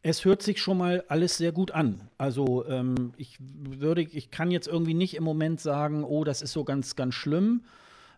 es 0.02 0.24
hört 0.24 0.42
sich 0.42 0.62
schon 0.62 0.78
mal 0.78 1.04
alles 1.08 1.38
sehr 1.38 1.52
gut 1.52 1.72
an. 1.72 2.10
Also 2.18 2.66
ähm, 2.68 3.14
ich 3.18 3.38
würde, 3.40 4.02
ich 4.02 4.32
kann 4.32 4.52
jetzt 4.52 4.68
irgendwie 4.68 4.94
nicht 4.94 5.16
im 5.16 5.24
Moment 5.24 5.60
sagen, 5.60 6.04
oh, 6.04 6.24
das 6.24 6.42
ist 6.42 6.54
so 6.54 6.64
ganz, 6.64 6.96
ganz 6.96 7.16
schlimm. 7.16 7.64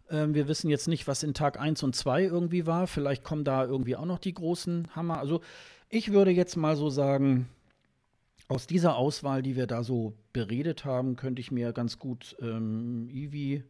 Ähm, 0.10 0.36
wir 0.36 0.48
wissen 0.48 0.70
jetzt 0.70 0.88
nicht, 0.88 1.08
was 1.08 1.24
in 1.24 1.34
Tag 1.34 1.60
1 1.60 1.82
und 1.84 1.96
2 1.96 2.24
irgendwie 2.24 2.68
war. 2.68 2.86
Vielleicht 2.86 3.24
kommen 3.24 3.44
da 3.44 3.66
irgendwie 3.66 3.96
auch 3.96 4.06
noch 4.06 4.20
die 4.20 4.34
großen 4.34 4.96
Hammer. 4.96 5.18
Also 5.18 5.42
ich 5.90 6.12
würde 6.12 6.32
jetzt 6.32 6.56
mal 6.56 6.76
so 6.76 6.90
sagen, 6.90 7.50
aus 8.48 8.68
dieser 8.68 8.96
Auswahl, 8.96 9.42
die 9.42 9.56
wir 9.56 9.66
da 9.66 9.84
so 9.84 10.14
beredet 10.34 10.86
haben, 10.86 11.16
könnte 11.16 11.40
ich 11.40 11.52
mir 11.52 11.74
ganz 11.74 11.98
gut 11.98 12.36
ähm, 12.42 13.10
Eevee, 13.10 13.64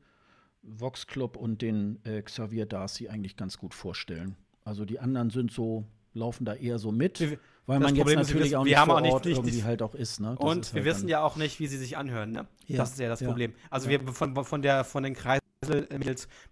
Vox 0.64 1.08
Club 1.08 1.38
und 1.38 1.62
den 1.62 2.00
äh, 2.04 2.22
Xavier 2.22 2.66
Darcy 2.66 3.08
eigentlich 3.08 3.38
ganz 3.38 3.58
gut 3.58 3.74
vorstellen. 3.74 4.36
Also 4.66 4.84
die 4.84 5.00
anderen 5.00 5.30
sind 5.30 5.52
so, 5.52 5.86
laufen 6.14 6.46
da 6.46 6.56
eher 6.56 6.78
so 6.78 6.92
mit. 6.92 7.20
Wir, 7.20 7.40
weil 7.68 7.80
man 7.80 7.96
Problem 7.96 8.20
jetzt 8.20 8.30
natürlich 8.30 8.52
ist, 8.52 8.58
auch 8.58 8.64
nicht 8.64 8.78
vor 8.78 8.98
auch 8.98 9.24
nicht, 9.24 9.38
irgendwie 9.38 9.64
halt 9.64 9.82
auch 9.82 9.96
ist. 9.96 10.20
Ne? 10.20 10.36
und 10.38 10.60
ist 10.60 10.74
wir 10.74 10.84
halt 10.84 10.96
wissen 10.96 11.08
ja 11.08 11.24
auch 11.24 11.36
nicht, 11.36 11.60
wie 11.60 11.68
sie 11.68 11.78
sich 11.78 11.98
anhören. 11.98 12.32
Ne? 12.32 12.48
Ja. 12.68 12.78
Das 12.78 12.92
ist 12.92 13.00
ja 13.00 13.08
das 13.08 13.20
ja. 13.20 13.28
Problem. 13.28 13.54
Also 13.70 13.90
ja. 13.90 14.02
wir 14.02 14.14
von, 14.14 14.36
von, 14.44 14.62
der, 14.62 14.84
von 14.84 15.04
den 15.04 15.14
Kreisen 15.14 15.42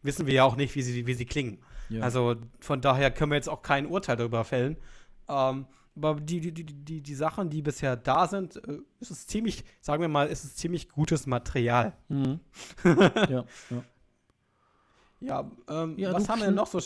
wissen 0.01 0.27
wir 0.27 0.33
ja 0.33 0.43
auch 0.43 0.55
nicht, 0.55 0.75
wie 0.75 0.81
sie, 0.81 1.07
wie 1.07 1.13
sie 1.13 1.25
klingen. 1.25 1.59
Also 2.01 2.35
von 2.59 2.81
daher 2.81 3.09
können 3.09 3.31
wir 3.31 3.35
jetzt 3.35 3.49
auch 3.49 3.63
kein 3.63 3.87
Urteil 3.87 4.15
darüber 4.15 4.43
fällen. 4.43 4.77
Ähm, 5.27 5.65
aber 5.95 6.21
die, 6.21 6.39
die, 6.39 6.51
die, 6.51 6.63
die, 6.65 7.01
die 7.01 7.15
Sachen, 7.15 7.49
die 7.49 7.61
bisher 7.61 7.95
da 7.95 8.27
sind, 8.27 8.55
äh, 8.67 8.77
ist 8.99 9.11
es 9.11 9.27
ziemlich, 9.27 9.63
sagen 9.81 10.01
wir 10.01 10.07
mal, 10.07 10.27
ist 10.27 10.43
es 10.43 10.55
ziemlich 10.55 10.89
gutes 10.89 11.27
Material. 11.27 11.93
Mhm. 12.07 12.39
ja, 12.83 13.45
ja. 13.69 13.83
Ja, 15.21 15.51
ähm, 15.67 15.97
was 15.97 16.29
haben 16.29 16.39
wir 16.39 16.45
denn 16.45 16.55
noch 16.55 16.67
so? 16.67 16.79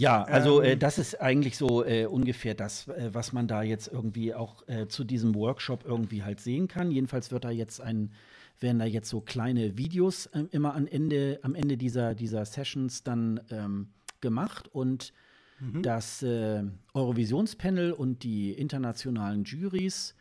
Ja, 0.00 0.22
also 0.22 0.62
äh, 0.62 0.68
ähm, 0.68 0.72
äh, 0.72 0.76
das 0.78 0.96
ist 0.98 1.20
eigentlich 1.20 1.58
so 1.58 1.84
äh, 1.84 2.06
ungefähr 2.06 2.54
das, 2.54 2.88
äh, 2.88 3.10
was 3.12 3.34
man 3.34 3.46
da 3.46 3.62
jetzt 3.62 3.86
irgendwie 3.88 4.32
auch 4.32 4.66
äh, 4.66 4.88
zu 4.88 5.04
diesem 5.04 5.34
Workshop 5.34 5.84
irgendwie 5.84 6.22
halt 6.22 6.40
sehen 6.40 6.68
kann. 6.68 6.90
Jedenfalls 6.90 7.30
wird 7.30 7.44
da 7.44 7.50
jetzt 7.50 7.82
ein 7.82 8.10
werden 8.60 8.78
da 8.78 8.84
jetzt 8.84 9.08
so 9.08 9.20
kleine 9.20 9.76
Videos 9.76 10.26
äh, 10.26 10.44
immer 10.52 10.74
am 10.74 10.86
Ende, 10.86 11.38
am 11.42 11.54
Ende 11.54 11.76
dieser, 11.76 12.14
dieser 12.14 12.44
Sessions 12.46 13.02
dann 13.04 13.40
ähm, 13.50 13.88
gemacht 14.20 14.68
und 14.72 15.12
mhm. 15.60 15.82
das 15.82 16.22
äh, 16.22 16.62
Eurovisionspanel 16.94 17.92
und 17.92 18.22
die 18.22 18.52
internationalen 18.52 19.44
Juries 19.44 20.14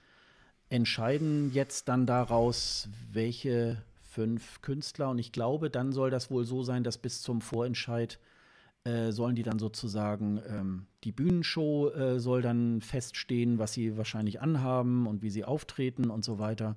entscheiden 0.69 1.51
jetzt 1.53 1.87
dann 1.87 2.05
daraus, 2.05 2.89
welche 3.11 3.81
fünf 4.09 4.61
Künstler 4.61 5.09
und 5.09 5.19
ich 5.19 5.31
glaube, 5.31 5.69
dann 5.69 5.93
soll 5.93 6.11
das 6.11 6.31
wohl 6.31 6.43
so 6.43 6.63
sein, 6.63 6.83
dass 6.83 6.97
bis 6.97 7.21
zum 7.21 7.41
Vorentscheid 7.41 8.19
äh, 8.83 9.11
sollen 9.11 9.35
die 9.35 9.43
dann 9.43 9.59
sozusagen 9.59 10.41
ähm, 10.47 10.87
die 11.03 11.11
Bühnenshow 11.11 11.89
äh, 11.89 12.19
soll 12.19 12.41
dann 12.41 12.81
feststehen, 12.81 13.59
was 13.59 13.73
sie 13.73 13.97
wahrscheinlich 13.97 14.41
anhaben 14.41 15.07
und 15.07 15.21
wie 15.21 15.29
sie 15.29 15.43
auftreten 15.43 16.09
und 16.09 16.23
so 16.23 16.39
weiter. 16.39 16.75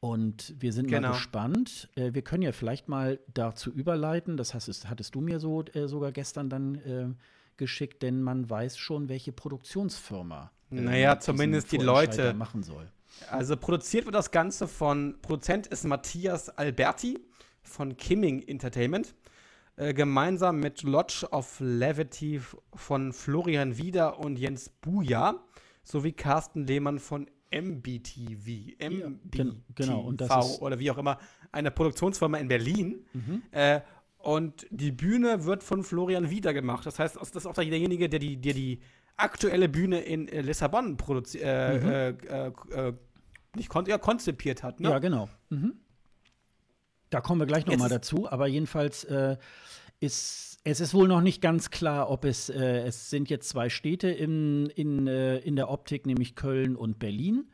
Und 0.00 0.54
wir 0.58 0.72
sind 0.72 0.88
genau. 0.88 1.08
mal 1.08 1.14
gespannt. 1.14 1.88
Äh, 1.94 2.14
wir 2.14 2.22
können 2.22 2.42
ja 2.42 2.52
vielleicht 2.52 2.88
mal 2.88 3.20
dazu 3.32 3.70
überleiten, 3.70 4.36
das 4.36 4.54
hast, 4.54 4.88
hattest 4.88 5.14
du 5.14 5.20
mir 5.20 5.40
so 5.40 5.62
äh, 5.74 5.88
sogar 5.88 6.12
gestern 6.12 6.48
dann 6.48 6.74
äh, 6.76 7.08
geschickt, 7.56 8.02
denn 8.02 8.22
man 8.22 8.48
weiß 8.48 8.78
schon, 8.78 9.08
welche 9.08 9.32
Produktionsfirma 9.32 10.50
naja, 10.70 11.18
zumindest 11.18 11.72
die 11.72 11.78
Leute 11.78 12.32
machen 12.34 12.62
soll. 12.62 12.88
Also 13.28 13.56
produziert 13.56 14.06
wird 14.06 14.14
das 14.14 14.30
Ganze 14.30 14.68
von 14.68 15.16
Produzent 15.20 15.66
ist 15.66 15.84
Matthias 15.84 16.48
Alberti 16.48 17.18
von 17.62 17.96
Kimming 17.96 18.42
Entertainment. 18.46 19.14
Äh, 19.80 19.94
gemeinsam 19.94 20.60
mit 20.60 20.82
Lodge 20.82 21.26
of 21.30 21.58
Levity 21.58 22.38
von 22.74 23.14
Florian 23.14 23.78
Wieder 23.78 24.18
und 24.18 24.38
Jens 24.38 24.68
Buja 24.68 25.42
sowie 25.82 26.12
Carsten 26.12 26.66
Lehmann 26.66 26.98
von 26.98 27.30
MBTV, 27.50 28.76
MBTV 28.78 29.54
genau, 29.74 30.00
und 30.02 30.20
das 30.20 30.50
ist 30.50 30.60
oder 30.60 30.78
wie 30.78 30.90
auch 30.90 30.98
immer, 30.98 31.16
eine 31.50 31.70
Produktionsfirma 31.70 32.36
in 32.36 32.48
Berlin. 32.48 33.06
Mhm. 33.14 33.42
Äh, 33.52 33.80
und 34.18 34.66
die 34.68 34.92
Bühne 34.92 35.46
wird 35.46 35.62
von 35.62 35.82
Florian 35.82 36.28
Wieder 36.28 36.52
gemacht. 36.52 36.84
Das 36.84 36.98
heißt, 36.98 37.16
das 37.16 37.30
ist 37.30 37.46
auch 37.46 37.54
derjenige, 37.54 38.10
der 38.10 38.18
die, 38.18 38.36
der 38.36 38.52
die 38.52 38.82
aktuelle 39.16 39.70
Bühne 39.70 40.02
in 40.02 40.28
äh, 40.28 40.42
Lissabon 40.42 40.98
produziert, 40.98 41.42
äh, 41.42 42.12
mhm. 42.12 42.54
Äh, 42.70 42.92
nicht 43.56 43.70
kon 43.70 43.86
ja, 43.86 43.96
konzipiert 43.96 44.62
hat. 44.62 44.78
Ne? 44.78 44.90
Ja, 44.90 44.98
genau. 44.98 45.30
Mhm. 45.48 45.72
Da 47.08 47.22
kommen 47.22 47.40
wir 47.40 47.46
gleich 47.46 47.64
nochmal 47.64 47.88
dazu, 47.88 48.30
aber 48.30 48.46
jedenfalls 48.46 49.06
ist 50.00 50.50
es 50.64 50.80
ist 50.80 50.92
wohl 50.92 51.08
noch 51.08 51.22
nicht 51.22 51.40
ganz 51.40 51.70
klar, 51.70 52.10
ob 52.10 52.24
es, 52.24 52.50
äh, 52.50 52.82
es 52.82 53.08
sind 53.08 53.30
jetzt 53.30 53.48
zwei 53.48 53.70
Städte 53.70 54.08
in, 54.08 54.66
in, 54.66 55.06
äh, 55.06 55.38
in 55.38 55.56
der 55.56 55.70
Optik, 55.70 56.06
nämlich 56.06 56.34
Köln 56.34 56.76
und 56.76 56.98
Berlin. 56.98 57.46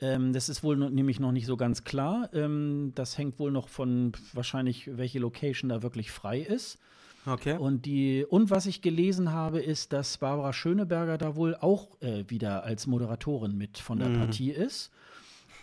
Ähm, 0.00 0.32
das 0.32 0.48
ist 0.48 0.62
wohl 0.62 0.76
nämlich 0.76 1.20
noch 1.20 1.32
nicht 1.32 1.46
so 1.46 1.56
ganz 1.56 1.84
klar. 1.84 2.30
Ähm, 2.32 2.92
das 2.94 3.18
hängt 3.18 3.38
wohl 3.38 3.50
noch 3.50 3.68
von 3.68 4.12
wahrscheinlich, 4.32 4.96
welche 4.96 5.18
Location 5.18 5.68
da 5.68 5.82
wirklich 5.82 6.10
frei 6.10 6.40
ist. 6.40 6.78
Okay. 7.26 7.58
Und, 7.58 7.84
die, 7.84 8.24
und 8.26 8.50
was 8.50 8.64
ich 8.64 8.80
gelesen 8.80 9.32
habe, 9.32 9.60
ist, 9.60 9.92
dass 9.92 10.16
Barbara 10.16 10.54
Schöneberger 10.54 11.18
da 11.18 11.36
wohl 11.36 11.54
auch 11.54 12.00
äh, 12.00 12.24
wieder 12.28 12.64
als 12.64 12.86
Moderatorin 12.86 13.58
mit 13.58 13.76
von 13.76 13.98
der 13.98 14.08
mhm. 14.08 14.18
Partie 14.18 14.52
ist. 14.52 14.90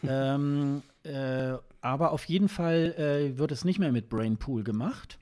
ähm, 0.03 0.83
äh, 1.03 1.53
aber 1.81 2.11
auf 2.11 2.25
jeden 2.25 2.49
Fall 2.49 2.93
äh, 2.97 3.39
wird 3.39 3.51
es 3.51 3.65
nicht 3.65 3.79
mehr 3.79 3.91
mit 3.91 4.09
Brainpool 4.09 4.63
gemacht. 4.63 5.17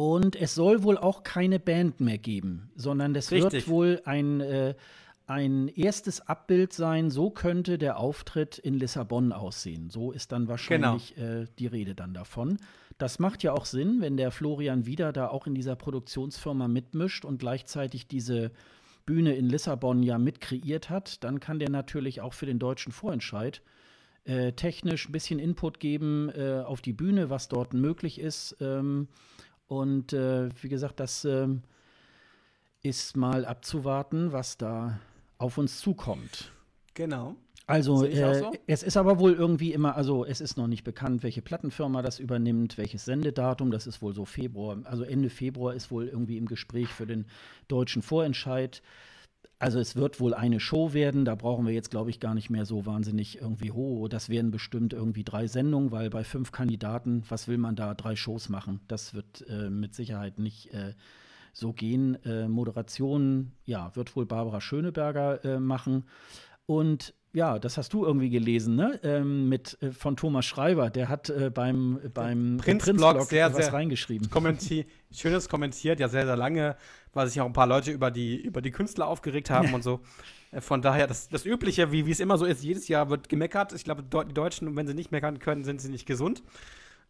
Und 0.00 0.34
es 0.34 0.54
soll 0.54 0.82
wohl 0.82 0.96
auch 0.96 1.24
keine 1.24 1.60
Band 1.60 2.00
mehr 2.00 2.16
geben, 2.16 2.70
sondern 2.74 3.14
es 3.14 3.30
wird 3.30 3.68
wohl 3.68 4.00
ein, 4.06 4.40
äh, 4.40 4.74
ein 5.26 5.68
erstes 5.68 6.26
Abbild 6.26 6.72
sein, 6.72 7.10
so 7.10 7.28
könnte 7.28 7.76
der 7.76 7.98
Auftritt 7.98 8.56
in 8.56 8.72
Lissabon 8.72 9.30
aussehen. 9.30 9.90
So 9.90 10.10
ist 10.10 10.32
dann 10.32 10.48
wahrscheinlich 10.48 11.14
genau. 11.16 11.42
äh, 11.42 11.46
die 11.58 11.66
Rede 11.66 11.94
dann 11.94 12.14
davon. 12.14 12.56
Das 12.96 13.18
macht 13.18 13.42
ja 13.42 13.52
auch 13.52 13.66
Sinn, 13.66 14.00
wenn 14.00 14.16
der 14.16 14.30
Florian 14.30 14.86
wieder 14.86 15.12
da 15.12 15.28
auch 15.28 15.46
in 15.46 15.54
dieser 15.54 15.76
Produktionsfirma 15.76 16.66
mitmischt 16.66 17.26
und 17.26 17.38
gleichzeitig 17.38 18.06
diese 18.06 18.52
Bühne 19.04 19.34
in 19.34 19.50
Lissabon 19.50 20.02
ja 20.02 20.16
mit 20.16 20.40
kreiert 20.40 20.88
hat, 20.88 21.22
dann 21.24 21.40
kann 21.40 21.58
der 21.58 21.68
natürlich 21.68 22.22
auch 22.22 22.32
für 22.32 22.46
den 22.46 22.58
deutschen 22.58 22.92
Vorentscheid 22.92 23.60
äh, 24.24 24.52
technisch 24.52 25.10
ein 25.10 25.12
bisschen 25.12 25.38
Input 25.38 25.78
geben 25.78 26.30
äh, 26.30 26.62
auf 26.64 26.80
die 26.80 26.94
Bühne, 26.94 27.28
was 27.28 27.48
dort 27.48 27.74
möglich 27.74 28.18
ist. 28.18 28.56
Ähm, 28.62 29.08
und 29.70 30.12
äh, 30.12 30.48
wie 30.62 30.68
gesagt, 30.68 30.98
das 30.98 31.24
ähm, 31.24 31.62
ist 32.82 33.16
mal 33.16 33.44
abzuwarten, 33.44 34.32
was 34.32 34.58
da 34.58 34.98
auf 35.38 35.58
uns 35.58 35.78
zukommt. 35.78 36.50
Genau. 36.94 37.36
Also 37.68 38.04
äh, 38.04 38.40
so? 38.40 38.52
es 38.66 38.82
ist 38.82 38.96
aber 38.96 39.20
wohl 39.20 39.32
irgendwie 39.32 39.72
immer, 39.72 39.94
also 39.94 40.24
es 40.24 40.40
ist 40.40 40.56
noch 40.56 40.66
nicht 40.66 40.82
bekannt, 40.82 41.22
welche 41.22 41.40
Plattenfirma 41.40 42.02
das 42.02 42.18
übernimmt, 42.18 42.78
welches 42.78 43.04
Sendedatum, 43.04 43.70
das 43.70 43.86
ist 43.86 44.02
wohl 44.02 44.12
so 44.12 44.24
Februar, 44.24 44.78
also 44.82 45.04
Ende 45.04 45.30
Februar 45.30 45.72
ist 45.72 45.92
wohl 45.92 46.08
irgendwie 46.08 46.36
im 46.36 46.46
Gespräch 46.46 46.88
für 46.88 47.06
den 47.06 47.26
deutschen 47.68 48.02
Vorentscheid. 48.02 48.82
Also 49.60 49.78
es 49.78 49.94
wird 49.94 50.20
wohl 50.20 50.32
eine 50.32 50.58
Show 50.58 50.94
werden, 50.94 51.26
da 51.26 51.34
brauchen 51.34 51.66
wir 51.66 51.74
jetzt, 51.74 51.90
glaube 51.90 52.08
ich, 52.08 52.18
gar 52.18 52.32
nicht 52.34 52.48
mehr 52.48 52.64
so 52.64 52.86
wahnsinnig 52.86 53.42
irgendwie 53.42 53.70
hoch. 53.70 54.08
Das 54.08 54.30
werden 54.30 54.50
bestimmt 54.50 54.94
irgendwie 54.94 55.22
drei 55.22 55.48
Sendungen, 55.48 55.90
weil 55.90 56.08
bei 56.08 56.24
fünf 56.24 56.50
Kandidaten, 56.50 57.24
was 57.28 57.46
will 57.46 57.58
man 57.58 57.76
da, 57.76 57.92
drei 57.92 58.16
Shows 58.16 58.48
machen? 58.48 58.80
Das 58.88 59.12
wird 59.12 59.46
äh, 59.50 59.68
mit 59.68 59.94
Sicherheit 59.94 60.38
nicht 60.38 60.72
äh, 60.72 60.94
so 61.52 61.74
gehen. 61.74 62.14
Äh, 62.24 62.48
Moderation, 62.48 63.52
ja, 63.66 63.94
wird 63.94 64.16
wohl 64.16 64.24
Barbara 64.24 64.62
Schöneberger 64.62 65.44
äh, 65.44 65.60
machen. 65.60 66.06
Und 66.64 67.12
ja, 67.32 67.58
das 67.58 67.76
hast 67.76 67.92
du 67.92 68.04
irgendwie 68.04 68.30
gelesen, 68.30 68.74
ne? 68.74 68.98
Ähm, 69.02 69.48
mit 69.48 69.78
äh, 69.82 69.92
von 69.92 70.16
Thomas 70.16 70.44
Schreiber, 70.46 70.90
der 70.90 71.08
hat 71.08 71.30
äh, 71.30 71.50
beim 71.50 72.00
beim 72.12 72.56
Prinzblog 72.56 73.16
Prinz 73.16 73.28
sehr, 73.28 73.52
was 73.52 73.64
sehr 73.64 73.72
reingeschrieben. 73.72 74.30
Kommenti 74.30 74.86
Schönes 75.12 75.48
kommentiert, 75.48 76.00
ja 76.00 76.08
sehr 76.08 76.26
sehr 76.26 76.36
lange, 76.36 76.76
weil 77.12 77.28
sich 77.28 77.40
auch 77.40 77.46
ein 77.46 77.52
paar 77.52 77.66
Leute 77.66 77.92
über 77.92 78.10
die 78.10 78.36
über 78.36 78.60
die 78.60 78.70
Künstler 78.72 79.06
aufgeregt 79.06 79.50
haben 79.50 79.68
ja. 79.68 79.74
und 79.74 79.82
so. 79.82 80.00
Äh, 80.50 80.60
von 80.60 80.82
daher 80.82 81.06
das, 81.06 81.28
das 81.28 81.44
übliche, 81.44 81.92
wie 81.92 82.08
es 82.10 82.20
immer 82.20 82.36
so 82.36 82.44
ist, 82.44 82.62
jedes 82.62 82.88
Jahr 82.88 83.10
wird 83.10 83.28
gemeckert. 83.28 83.72
Ich 83.72 83.84
glaube, 83.84 84.02
die 84.02 84.34
Deutschen, 84.34 84.74
wenn 84.74 84.86
sie 84.86 84.94
nicht 84.94 85.12
meckern 85.12 85.38
können, 85.38 85.64
sind 85.64 85.80
sie 85.80 85.90
nicht 85.90 86.06
gesund. 86.06 86.42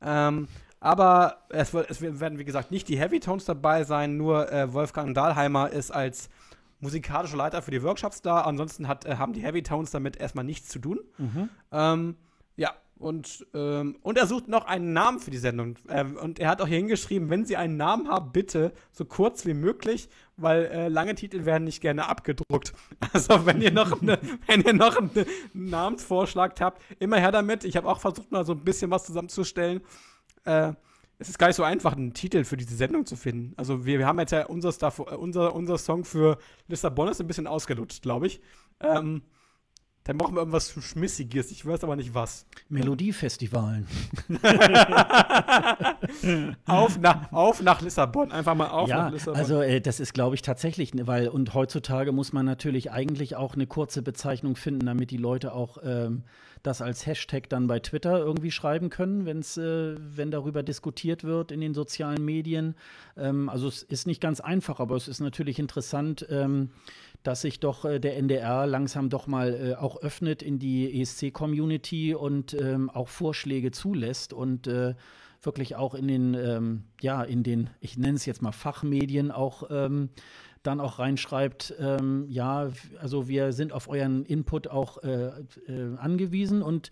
Ähm, 0.02 0.48
aber 0.80 1.42
es, 1.50 1.74
es, 1.74 2.00
werden, 2.00 2.38
wie 2.38 2.44
gesagt, 2.44 2.70
nicht 2.70 2.88
die 2.88 2.98
Heavy 2.98 3.20
Tones 3.20 3.44
dabei 3.44 3.84
sein, 3.84 4.16
nur 4.16 4.50
äh, 4.50 4.72
Wolfgang 4.72 5.14
Dahlheimer 5.14 5.68
ist 5.70 5.90
als 5.90 6.30
musikalischer 6.80 7.36
Leiter 7.36 7.62
für 7.62 7.70
die 7.70 7.82
Workshops 7.82 8.22
da. 8.22 8.42
Ansonsten 8.42 8.88
hat, 8.88 9.04
äh, 9.04 9.16
haben 9.16 9.32
die 9.32 9.42
Heavy 9.42 9.62
Tones 9.62 9.90
damit 9.90 10.16
erstmal 10.16 10.44
nichts 10.44 10.68
zu 10.68 10.78
tun. 10.78 11.00
Mhm. 11.18 11.48
Ähm, 11.72 12.16
ja, 12.56 12.74
und, 13.00 13.46
ähm, 13.54 13.96
und 14.02 14.18
er 14.18 14.26
sucht 14.26 14.46
noch 14.48 14.66
einen 14.66 14.92
Namen 14.92 15.20
für 15.20 15.30
die 15.30 15.38
Sendung. 15.38 15.76
Ähm, 15.88 16.18
und 16.18 16.38
er 16.38 16.50
hat 16.50 16.60
auch 16.60 16.66
hier 16.66 16.76
hingeschrieben, 16.76 17.30
wenn 17.30 17.46
Sie 17.46 17.56
einen 17.56 17.78
Namen 17.78 18.08
haben, 18.08 18.30
bitte 18.30 18.72
so 18.92 19.06
kurz 19.06 19.46
wie 19.46 19.54
möglich, 19.54 20.10
weil 20.36 20.66
äh, 20.66 20.88
lange 20.88 21.14
Titel 21.14 21.46
werden 21.46 21.64
nicht 21.64 21.80
gerne 21.80 22.08
abgedruckt. 22.08 22.74
Also 23.12 23.46
wenn 23.46 23.62
ihr 23.62 23.72
noch, 23.72 24.02
eine, 24.02 24.18
wenn 24.46 24.60
ihr 24.60 24.74
noch 24.74 24.98
einen 24.98 25.10
Namensvorschlag 25.54 26.60
habt, 26.60 26.82
immer 26.98 27.16
her 27.16 27.32
damit. 27.32 27.64
Ich 27.64 27.76
habe 27.76 27.88
auch 27.88 28.00
versucht, 28.00 28.30
mal 28.30 28.44
so 28.44 28.52
ein 28.52 28.60
bisschen 28.64 28.90
was 28.90 29.06
zusammenzustellen. 29.06 29.80
Äh, 30.44 30.74
es 31.20 31.28
ist 31.28 31.38
gar 31.38 31.48
nicht 31.48 31.56
so 31.56 31.62
einfach, 31.62 31.94
einen 31.94 32.14
Titel 32.14 32.44
für 32.44 32.56
diese 32.56 32.74
Sendung 32.74 33.04
zu 33.04 33.14
finden. 33.14 33.52
Also 33.56 33.84
wir, 33.84 33.98
wir 33.98 34.06
haben 34.06 34.18
jetzt 34.18 34.32
ja 34.32 34.46
unser, 34.46 34.72
Stuff, 34.72 34.98
äh, 34.98 35.14
unser, 35.14 35.54
unser 35.54 35.78
Song 35.78 36.04
für 36.04 36.38
Lissabon 36.66 37.08
ist 37.08 37.20
ein 37.20 37.26
bisschen 37.26 37.46
ausgelutscht, 37.46 38.02
glaube 38.02 38.26
ich. 38.26 38.40
Ähm, 38.80 39.22
dann 40.04 40.16
machen 40.16 40.34
wir 40.34 40.40
irgendwas 40.40 40.72
Schmissiges. 40.72 41.50
Ich 41.50 41.66
weiß 41.66 41.84
aber 41.84 41.94
nicht 41.94 42.14
was. 42.14 42.46
Melodiefestivalen. 42.70 43.86
auf, 46.66 46.98
nach, 46.98 47.30
auf 47.32 47.60
nach 47.60 47.82
Lissabon. 47.82 48.32
Einfach 48.32 48.54
mal 48.54 48.70
auf 48.70 48.88
ja, 48.88 49.04
nach 49.04 49.12
Lissabon. 49.12 49.38
Also, 49.38 49.60
äh, 49.60 49.82
das 49.82 50.00
ist, 50.00 50.14
glaube 50.14 50.36
ich, 50.36 50.42
tatsächlich, 50.42 50.94
ne, 50.94 51.06
weil, 51.06 51.28
und 51.28 51.52
heutzutage 51.52 52.12
muss 52.12 52.32
man 52.32 52.46
natürlich 52.46 52.90
eigentlich 52.90 53.36
auch 53.36 53.54
eine 53.54 53.66
kurze 53.66 54.00
Bezeichnung 54.00 54.56
finden, 54.56 54.86
damit 54.86 55.10
die 55.10 55.18
Leute 55.18 55.52
auch 55.52 55.76
ähm, 55.84 56.24
das 56.62 56.82
als 56.82 57.06
Hashtag 57.06 57.48
dann 57.48 57.66
bei 57.66 57.80
Twitter 57.80 58.18
irgendwie 58.18 58.50
schreiben 58.50 58.90
können, 58.90 59.26
wenn's, 59.26 59.56
äh, 59.56 59.96
wenn 59.98 60.30
darüber 60.30 60.62
diskutiert 60.62 61.24
wird 61.24 61.52
in 61.52 61.60
den 61.60 61.74
sozialen 61.74 62.24
Medien. 62.24 62.74
Ähm, 63.16 63.48
also, 63.48 63.68
es 63.68 63.82
ist 63.82 64.06
nicht 64.06 64.20
ganz 64.20 64.40
einfach, 64.40 64.80
aber 64.80 64.96
es 64.96 65.08
ist 65.08 65.20
natürlich 65.20 65.58
interessant. 65.58 66.26
Ähm, 66.30 66.70
dass 67.22 67.42
sich 67.42 67.60
doch 67.60 67.84
äh, 67.84 67.98
der 67.98 68.16
NDR 68.16 68.66
langsam 68.66 69.10
doch 69.10 69.26
mal 69.26 69.54
äh, 69.54 69.74
auch 69.74 70.00
öffnet 70.02 70.42
in 70.42 70.58
die 70.58 71.00
ESC-Community 71.00 72.14
und 72.14 72.54
ähm, 72.54 72.88
auch 72.90 73.08
Vorschläge 73.08 73.72
zulässt 73.72 74.32
und 74.32 74.66
äh, 74.66 74.94
wirklich 75.42 75.76
auch 75.76 75.94
in 75.94 76.08
den, 76.08 76.34
ähm, 76.34 76.84
ja, 77.00 77.22
in 77.22 77.42
den, 77.42 77.70
ich 77.80 77.96
nenne 77.96 78.16
es 78.16 78.26
jetzt 78.26 78.42
mal 78.42 78.52
Fachmedien 78.52 79.30
auch 79.30 79.64
ähm, 79.70 80.10
dann 80.62 80.80
auch 80.80 80.98
reinschreibt, 80.98 81.74
ähm, 81.78 82.26
ja, 82.28 82.70
also 83.00 83.28
wir 83.28 83.52
sind 83.52 83.72
auf 83.72 83.88
euren 83.88 84.24
Input 84.24 84.68
auch 84.68 85.02
äh, 85.02 85.28
äh, 85.68 85.96
angewiesen 85.96 86.62
und 86.62 86.90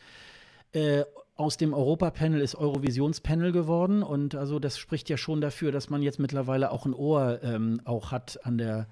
äh, 0.72 1.04
aus 1.36 1.56
dem 1.56 1.72
Europapanel 1.72 2.40
ist 2.40 2.56
Eurovisionspanel 2.56 3.52
geworden 3.52 4.02
und 4.02 4.34
also 4.34 4.58
das 4.58 4.78
spricht 4.78 5.08
ja 5.08 5.16
schon 5.16 5.40
dafür, 5.40 5.70
dass 5.70 5.88
man 5.88 6.02
jetzt 6.02 6.18
mittlerweile 6.18 6.72
auch 6.72 6.84
ein 6.84 6.94
Ohr 6.94 7.40
ähm, 7.42 7.80
auch 7.84 8.10
hat 8.10 8.40
an 8.44 8.58
der 8.58 8.88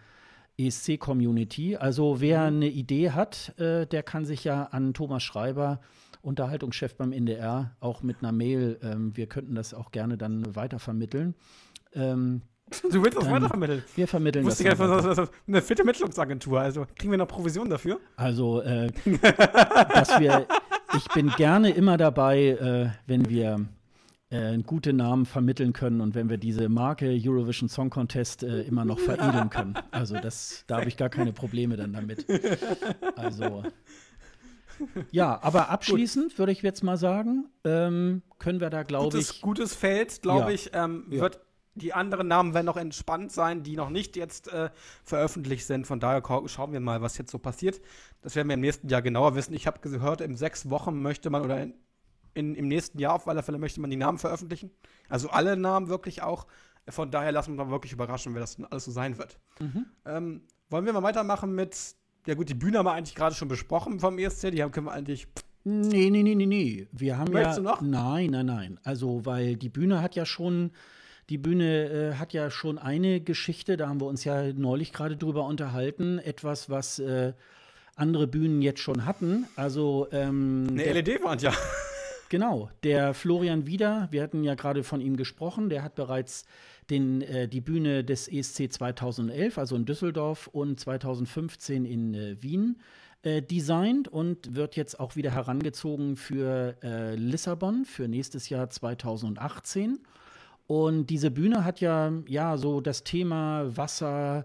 ESC-Community. 0.59 1.77
Also 1.77 2.20
wer 2.20 2.43
mhm. 2.43 2.57
eine 2.57 2.68
Idee 2.68 3.11
hat, 3.11 3.59
äh, 3.59 3.87
der 3.87 4.03
kann 4.03 4.24
sich 4.24 4.45
ja 4.45 4.64
an 4.64 4.95
Thomas 4.95 5.22
Schreiber, 5.22 5.81
Unterhaltungschef 6.22 6.95
beim 6.95 7.12
NDR, 7.12 7.77
auch 7.81 8.03
mit 8.03 8.18
einer 8.20 8.33
Mail, 8.33 8.79
ähm, 8.83 9.16
wir 9.16 9.27
könnten 9.27 9.55
das 9.55 9.74
auch 9.74 9.91
gerne 9.91 10.16
dann 10.16 10.55
weitervermitteln. 10.55 11.35
Ähm, 11.95 12.43
Du 12.91 13.03
willst 13.03 13.17
das 13.19 13.31
weitervermitteln? 13.31 13.85
Wir 13.95 14.09
vermitteln 14.09 14.45
das. 14.45 14.61
Ich 14.61 14.69
das, 14.69 14.79
das, 14.79 15.17
das 15.17 15.31
eine 15.47 15.62
fitte 15.62 15.85
Mittlungsagentur. 15.85 16.61
Also 16.61 16.87
kriegen 16.97 17.11
wir 17.11 17.19
noch 17.19 17.29
Provision 17.29 17.71
dafür? 17.71 18.01
Also, 18.17 18.61
äh, 18.62 18.91
dass 19.95 20.19
wir, 20.19 20.47
ich 20.97 21.09
bin 21.14 21.29
gerne 21.31 21.71
immer 21.71 21.97
dabei, 21.97 22.49
äh, 22.49 22.91
wenn 23.07 23.29
wir 23.29 23.67
äh, 24.31 24.59
gute 24.59 24.93
Namen 24.93 25.27
vermitteln 25.27 25.73
können 25.73 26.01
und 26.01 26.14
wenn 26.14 26.29
wir 26.29 26.39
diese 26.39 26.69
Marke 26.69 27.07
Eurovision 27.07 27.69
Song 27.69 27.91
Contest 27.91 28.43
äh, 28.43 28.62
immer 28.62 28.85
noch 28.85 28.99
veredeln 28.99 29.51
können. 29.51 29.75
Also 29.93 30.19
das, 30.19 30.64
da 30.67 30.79
habe 30.79 30.89
ich 30.89 30.97
gar 30.97 31.09
keine 31.09 31.33
Probleme 31.33 31.77
dann 31.77 31.93
damit. 31.93 32.27
Also 33.14 33.64
ja, 35.11 35.41
aber 35.43 35.71
abschließend 35.71 36.39
würde 36.39 36.53
ich 36.53 36.62
jetzt 36.62 36.83
mal 36.83 36.97
sagen, 36.97 37.49
ähm, 37.64 38.23
können 38.39 38.61
wir 38.61 38.69
da 38.69 38.83
glaube 38.83 39.19
ich 39.19 39.41
gutes 39.41 39.75
Feld, 39.75 40.21
glaube 40.23 40.51
ja. 40.51 40.55
ich, 40.55 40.71
ähm, 40.75 41.07
ja. 41.11 41.21
wird 41.21 41.46
die 41.77 41.93
anderen 41.93 42.27
Namen 42.27 42.55
werden 42.55 42.66
noch 42.66 42.79
entspannt 42.79 43.31
sein, 43.31 43.62
die 43.62 43.77
noch 43.77 43.91
nicht 43.91 44.16
jetzt 44.16 44.49
äh, 44.49 44.70
veröffentlicht 45.05 45.66
sind. 45.66 45.87
Von 45.87 46.01
daher 46.01 46.22
schauen 46.47 46.72
wir 46.72 46.81
mal, 46.81 47.03
was 47.03 47.18
jetzt 47.18 47.31
so 47.31 47.39
passiert. 47.39 47.81
Das 48.22 48.35
werden 48.35 48.49
wir 48.49 48.55
im 48.55 48.61
nächsten 48.61 48.89
Jahr 48.89 49.03
genauer 49.03 49.35
wissen. 49.35 49.55
Ich 49.55 49.66
habe 49.66 49.81
gehört, 49.81 50.22
in 50.22 50.37
sechs 50.37 50.70
Wochen 50.70 51.03
möchte 51.03 51.29
man 51.29 51.43
oder 51.43 51.62
in, 51.62 51.74
in, 52.35 52.55
im 52.55 52.68
nächsten 52.68 52.99
Jahr 52.99 53.14
auf 53.14 53.29
alle 53.29 53.43
Fälle 53.43 53.59
möchte 53.59 53.81
man 53.81 53.91
die 53.91 53.97
Namen 53.97 54.18
veröffentlichen. 54.18 54.70
Also 55.09 55.29
alle 55.29 55.57
Namen 55.57 55.89
wirklich 55.89 56.22
auch. 56.22 56.47
Von 56.89 57.11
daher 57.11 57.33
lassen 57.33 57.55
wir 57.55 57.61
uns 57.61 57.68
mal 57.68 57.74
wirklich 57.74 57.93
überraschen, 57.93 58.35
wer 58.35 58.41
das 58.41 58.57
alles 58.70 58.85
so 58.85 58.91
sein 58.91 59.18
wird. 59.18 59.39
Mhm. 59.61 59.87
Ähm, 60.07 60.43
wollen 60.70 60.87
wir 60.87 60.93
mal 60.93 61.03
weitermachen 61.03 61.55
mit, 61.55 61.77
ja 62.27 62.35
gut, 62.35 62.49
die 62.49 62.55
Bühne 62.55 62.79
haben 62.79 62.87
wir 62.87 62.93
eigentlich 62.93 63.14
gerade 63.14 63.35
schon 63.35 63.49
besprochen 63.49 64.01
vom 64.01 64.18
ESC, 64.18 64.51
die 64.51 64.62
haben, 64.62 64.72
können 64.72 64.87
wir 64.87 64.93
eigentlich. 64.93 65.29
Nee, 65.64 66.11
nee, 66.11 66.22
nee, 66.22 66.37
nee, 66.37 66.47
nee. 66.47 66.87
Wir 66.93 67.18
haben 67.18 67.33
Möchtest 67.33 67.59
ja. 67.59 67.62
du 67.62 67.68
noch? 67.68 67.81
Nein, 67.81 68.31
nein, 68.31 68.47
nein. 68.47 68.81
Also, 68.85 69.27
weil 69.27 69.57
die 69.57 69.68
Bühne 69.68 70.01
hat 70.01 70.14
ja 70.14 70.24
schon. 70.24 70.70
Die 71.29 71.39
Bühne 71.39 71.89
äh, 71.89 72.14
hat 72.14 72.33
ja 72.33 72.51
schon 72.51 72.79
eine 72.79 73.20
Geschichte, 73.20 73.77
da 73.77 73.89
haben 73.89 74.01
wir 74.01 74.07
uns 74.07 74.22
ja 74.24 74.53
neulich 74.53 74.93
gerade 74.93 75.16
drüber 75.16 75.45
unterhalten. 75.45 76.18
Etwas, 76.18 76.70
was 76.70 76.99
äh, 77.01 77.33
andere 77.97 78.27
Bühnen 78.27 78.62
jetzt 78.62 78.81
schon 78.81 79.05
hatten. 79.07 79.47
Also 79.57 80.07
ähm, 80.12 80.68
eine 80.70 80.93
LED-Wand, 80.93 81.43
ja. 81.43 81.53
Genau, 82.29 82.70
der 82.83 83.14
Florian 83.14 83.66
Wieder, 83.66 84.09
wir 84.11 84.22
hatten 84.22 84.43
ja 84.43 84.55
gerade 84.57 84.83
von 84.83 85.01
ihm 85.01 85.16
gesprochen, 85.16 85.68
der 85.68 85.85
hat 85.85 85.95
bereits 85.95 86.45
den, 86.91 87.22
äh, 87.22 87.49
die 87.49 87.61
Bühne 87.61 88.03
des 88.03 88.27
ESC 88.27 88.72
2011, 88.72 89.59
also 89.59 89.77
in 89.77 89.85
Düsseldorf 89.85 90.49
und 90.49 90.81
2015 90.81 91.85
in 91.85 92.14
äh, 92.14 92.43
Wien 92.43 92.81
äh, 93.22 93.43
designt 93.43 94.09
und 94.09 94.57
wird 94.57 94.74
jetzt 94.74 94.99
auch 94.99 95.14
wieder 95.14 95.31
herangezogen 95.31 96.16
für 96.16 96.77
äh, 96.83 97.14
Lissabon 97.14 97.85
für 97.85 98.09
nächstes 98.09 98.49
Jahr 98.49 98.70
2018. 98.70 100.01
Und 100.67 101.07
diese 101.11 101.31
Bühne 101.31 101.64
hat 101.64 101.81
ja, 101.81 102.12
ja 102.27 102.57
so 102.57 102.81
das 102.81 103.05
Thema 103.05 103.77
Wasser, 103.77 104.45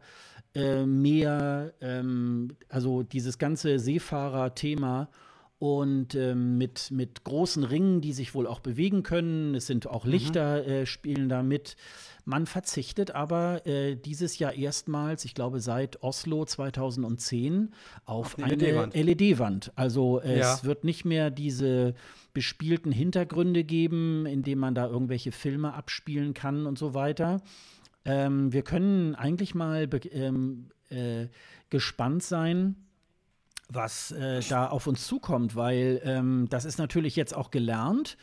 äh, 0.53 0.85
Meer, 0.85 1.73
ähm, 1.81 2.49
also 2.69 3.03
dieses 3.03 3.37
ganze 3.37 3.79
Seefahrer-Thema 3.79 5.09
und 5.61 6.15
ähm, 6.15 6.57
mit, 6.57 6.89
mit 6.89 7.23
großen 7.23 7.63
Ringen, 7.63 8.01
die 8.01 8.13
sich 8.13 8.33
wohl 8.33 8.47
auch 8.47 8.61
bewegen 8.61 9.03
können. 9.03 9.53
Es 9.53 9.67
sind 9.67 9.85
auch 9.85 10.07
Lichter, 10.07 10.63
mhm. 10.63 10.69
äh, 10.69 10.85
spielen 10.87 11.29
da 11.29 11.43
mit. 11.43 11.75
Man 12.25 12.47
verzichtet 12.47 13.11
aber 13.11 13.67
äh, 13.67 13.95
dieses 13.95 14.39
Jahr 14.39 14.53
erstmals, 14.53 15.23
ich 15.23 15.35
glaube 15.35 15.59
seit 15.59 16.01
Oslo 16.01 16.45
2010, 16.45 17.75
auf, 18.05 18.39
auf 18.39 18.43
eine 18.43 18.55
LED-Wand. 18.55 19.67
LED 19.67 19.71
also 19.75 20.19
äh, 20.21 20.39
ja. 20.39 20.51
es 20.51 20.63
wird 20.63 20.83
nicht 20.83 21.05
mehr 21.05 21.29
diese 21.29 21.93
bespielten 22.33 22.91
Hintergründe 22.91 23.63
geben, 23.63 24.25
indem 24.25 24.57
man 24.57 24.73
da 24.73 24.87
irgendwelche 24.87 25.31
Filme 25.31 25.75
abspielen 25.75 26.33
kann 26.33 26.65
und 26.65 26.79
so 26.79 26.95
weiter. 26.95 27.39
Ähm, 28.03 28.51
wir 28.51 28.63
können 28.63 29.13
eigentlich 29.13 29.53
mal 29.53 29.87
ähm, 30.11 30.69
äh, 30.89 31.27
gespannt 31.69 32.23
sein, 32.23 32.77
was 33.73 34.11
äh, 34.11 34.41
da 34.49 34.67
auf 34.67 34.87
uns 34.87 35.07
zukommt, 35.07 35.55
weil 35.55 36.01
ähm, 36.03 36.47
das 36.49 36.65
ist 36.65 36.77
natürlich 36.77 37.15
jetzt 37.15 37.35
auch 37.35 37.51
gelernt. 37.51 38.17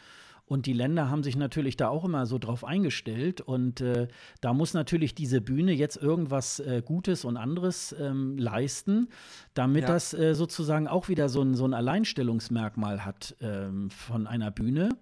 Und 0.46 0.64
die 0.64 0.72
Länder 0.72 1.11
haben 1.11 1.22
sich 1.22 1.36
natürlich 1.36 1.76
da 1.76 1.88
auch 1.88 2.07
immer 2.07 2.24
so 2.24 2.38
drauf 2.38 2.64
eingestellt. 2.64 3.42
Und 3.42 3.82
äh, 3.82 4.09
da 4.40 4.55
muss 4.55 4.72
natürlich 4.72 5.14
diese 5.14 5.42
Bühne 5.42 5.72
jetzt 5.72 5.96
irgendwas 5.96 6.59
äh, 6.61 6.82
Gutes 6.82 7.26
und 7.26 7.36
anderes 7.36 7.94
ähm, 8.01 8.38
leisten, 8.38 9.09
damit 9.53 9.82
ja. 9.82 9.88
das 9.88 10.14
äh, 10.14 10.34
sozusagen 10.34 10.88
auch 10.88 11.11
wieder 11.11 11.28
so 11.28 11.42
ein, 11.42 11.55
so 11.55 11.66
ein 11.66 11.74
Alleinstellungsmerkmal 11.74 13.05
hat 13.05 13.36
ähm, 13.42 13.90
von 13.90 14.26
einer 14.26 14.51
Bühne. 14.51 14.96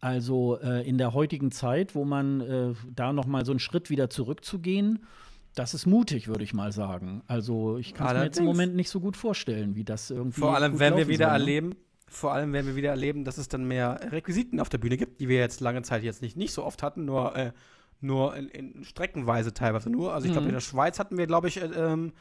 Also 0.00 0.58
äh, 0.60 0.86
in 0.86 0.98
der 0.98 1.14
heutigen 1.14 1.52
Zeit, 1.52 1.94
wo 1.94 2.04
man 2.04 2.40
äh, 2.42 2.74
da 2.94 3.14
noch 3.14 3.26
mal 3.26 3.46
so 3.46 3.52
einen 3.52 3.60
Schritt 3.60 3.88
wieder 3.88 4.10
zurückzugehen 4.10 5.06
das 5.54 5.74
ist 5.74 5.86
mutig, 5.86 6.28
würde 6.28 6.44
ich 6.44 6.54
mal 6.54 6.72
sagen. 6.72 7.22
Also 7.26 7.76
ich 7.76 7.94
kann 7.94 8.08
es 8.08 8.12
mir 8.14 8.24
jetzt 8.24 8.38
im 8.38 8.44
Moment 8.44 8.74
nicht 8.74 8.88
so 8.88 9.00
gut 9.00 9.16
vorstellen, 9.16 9.74
wie 9.74 9.84
das 9.84 10.10
irgendwie. 10.10 10.40
Vor 10.40 10.54
allem, 10.54 10.78
wenn 10.78 10.96
wir 10.96 11.08
wieder 11.08 11.26
soll, 11.26 11.38
ne? 11.38 11.40
erleben, 11.40 11.74
vor 12.08 12.32
allem, 12.32 12.52
wenn 12.52 12.66
wir 12.66 12.76
wieder 12.76 12.90
erleben, 12.90 13.24
dass 13.24 13.38
es 13.38 13.48
dann 13.48 13.64
mehr 13.64 14.00
Requisiten 14.10 14.60
auf 14.60 14.68
der 14.68 14.78
Bühne 14.78 14.96
gibt, 14.96 15.20
die 15.20 15.28
wir 15.28 15.38
jetzt 15.38 15.60
lange 15.60 15.82
Zeit 15.82 16.02
jetzt 16.02 16.22
nicht, 16.22 16.36
nicht 16.36 16.52
so 16.52 16.64
oft 16.64 16.82
hatten, 16.82 17.04
nur, 17.04 17.36
äh, 17.36 17.52
nur 18.00 18.34
in, 18.36 18.48
in, 18.48 18.84
streckenweise 18.84 19.54
teilweise 19.54 19.90
nur. 19.90 20.12
Also 20.12 20.26
ich 20.26 20.32
glaube, 20.32 20.44
mhm. 20.44 20.50
in 20.50 20.54
der 20.54 20.60
Schweiz 20.60 20.98
hatten 20.98 21.16
wir, 21.16 21.26
glaube 21.26 21.48
ich, 21.48 21.60
äh, 21.60 21.66
ähm, 21.66 22.12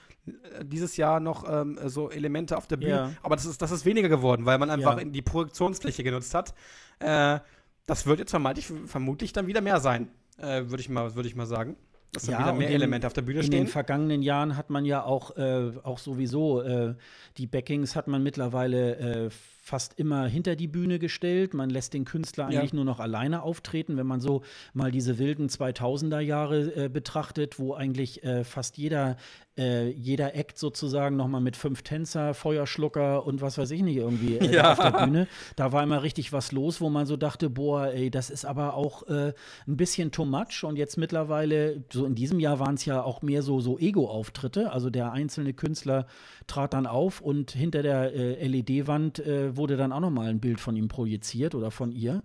dieses 0.63 0.97
Jahr 0.97 1.19
noch 1.19 1.45
ähm, 1.49 1.79
so 1.85 2.09
Elemente 2.09 2.57
auf 2.57 2.67
der 2.67 2.77
Bühne. 2.77 2.91
Ja. 2.91 3.11
Aber 3.23 3.35
das 3.35 3.45
ist, 3.45 3.61
das 3.61 3.71
ist 3.71 3.85
weniger 3.85 4.09
geworden, 4.09 4.45
weil 4.45 4.57
man 4.57 4.69
einfach 4.69 4.97
ja. 4.97 5.05
die 5.05 5.21
Projektionsfläche 5.21 6.03
genutzt 6.03 6.33
hat. 6.33 6.53
Äh, 6.99 7.39
das 7.85 8.05
wird 8.05 8.19
jetzt 8.19 8.31
vermutlich, 8.31 8.71
vermutlich 8.85 9.33
dann 9.33 9.47
wieder 9.47 9.61
mehr 9.61 9.79
sein, 9.79 10.09
äh, 10.37 10.63
würde 10.67 10.81
ich, 10.81 10.89
würd 10.89 11.25
ich 11.25 11.35
mal 11.35 11.47
sagen. 11.47 11.75
Dass 12.13 12.27
ja, 12.27 12.39
wieder 12.39 12.53
mehr 12.53 12.67
in, 12.67 12.73
Elemente 12.73 13.07
auf 13.07 13.13
der 13.13 13.21
Bühne 13.21 13.41
stehen. 13.41 13.53
In 13.53 13.65
den 13.65 13.67
vergangenen 13.67 14.21
Jahren 14.21 14.57
hat 14.57 14.69
man 14.69 14.83
ja 14.83 15.03
auch, 15.03 15.37
äh, 15.37 15.71
auch 15.83 15.97
sowieso 15.97 16.61
äh, 16.61 16.95
die 17.37 17.47
Backings 17.47 17.95
hat 17.95 18.07
man 18.07 18.21
mittlerweile 18.21 18.97
äh, 18.97 19.29
fast 19.61 19.97
immer 19.97 20.27
hinter 20.27 20.57
die 20.57 20.67
Bühne 20.67 20.99
gestellt. 20.99 21.53
Man 21.53 21.69
lässt 21.69 21.93
den 21.93 22.03
Künstler 22.03 22.47
eigentlich 22.47 22.71
ja. 22.71 22.75
nur 22.75 22.83
noch 22.83 22.99
alleine 22.99 23.43
auftreten. 23.43 23.95
Wenn 23.95 24.07
man 24.07 24.19
so 24.19 24.41
mal 24.73 24.91
diese 24.91 25.19
wilden 25.19 25.47
2000er 25.47 26.19
Jahre 26.19 26.85
äh, 26.85 26.89
betrachtet, 26.89 27.59
wo 27.59 27.75
eigentlich 27.75 28.23
äh, 28.23 28.43
fast 28.43 28.77
jeder 28.77 29.15
äh, 29.57 29.89
jeder 29.89 30.35
Act 30.35 30.57
sozusagen 30.57 31.17
nochmal 31.17 31.41
mit 31.41 31.57
fünf 31.57 31.81
Tänzer, 31.81 32.33
Feuerschlucker 32.33 33.25
und 33.25 33.41
was 33.41 33.57
weiß 33.57 33.71
ich 33.71 33.81
nicht 33.81 33.97
irgendwie 33.97 34.37
äh, 34.37 34.51
ja. 34.55 34.71
auf 34.71 34.79
der 34.79 35.05
Bühne. 35.05 35.27
Da 35.55 35.71
war 35.71 35.83
immer 35.83 36.03
richtig 36.03 36.31
was 36.31 36.51
los, 36.51 36.79
wo 36.81 36.89
man 36.89 37.05
so 37.05 37.17
dachte, 37.17 37.49
boah, 37.49 37.87
ey, 37.87 38.09
das 38.09 38.29
ist 38.29 38.45
aber 38.45 38.75
auch 38.75 39.07
äh, 39.07 39.33
ein 39.67 39.77
bisschen 39.77 40.11
too 40.11 40.25
much. 40.25 40.63
Und 40.63 40.77
jetzt 40.77 40.97
mittlerweile, 40.97 41.83
so 41.91 42.05
in 42.05 42.15
diesem 42.15 42.39
Jahr 42.39 42.59
waren 42.59 42.75
es 42.75 42.85
ja 42.85 43.03
auch 43.03 43.21
mehr 43.21 43.41
so, 43.41 43.59
so 43.59 43.77
Ego-Auftritte. 43.77 44.71
Also 44.71 44.89
der 44.89 45.11
einzelne 45.11 45.53
Künstler 45.53 46.07
trat 46.47 46.73
dann 46.73 46.87
auf 46.87 47.21
und 47.21 47.51
hinter 47.51 47.83
der 47.83 48.13
äh, 48.13 48.47
LED-Wand 48.47 49.19
äh, 49.19 49.57
wurde 49.57 49.77
dann 49.77 49.91
auch 49.91 49.99
nochmal 49.99 50.29
ein 50.29 50.39
Bild 50.39 50.59
von 50.59 50.75
ihm 50.75 50.87
projiziert 50.87 51.55
oder 51.55 51.71
von 51.71 51.91
ihr. 51.91 52.23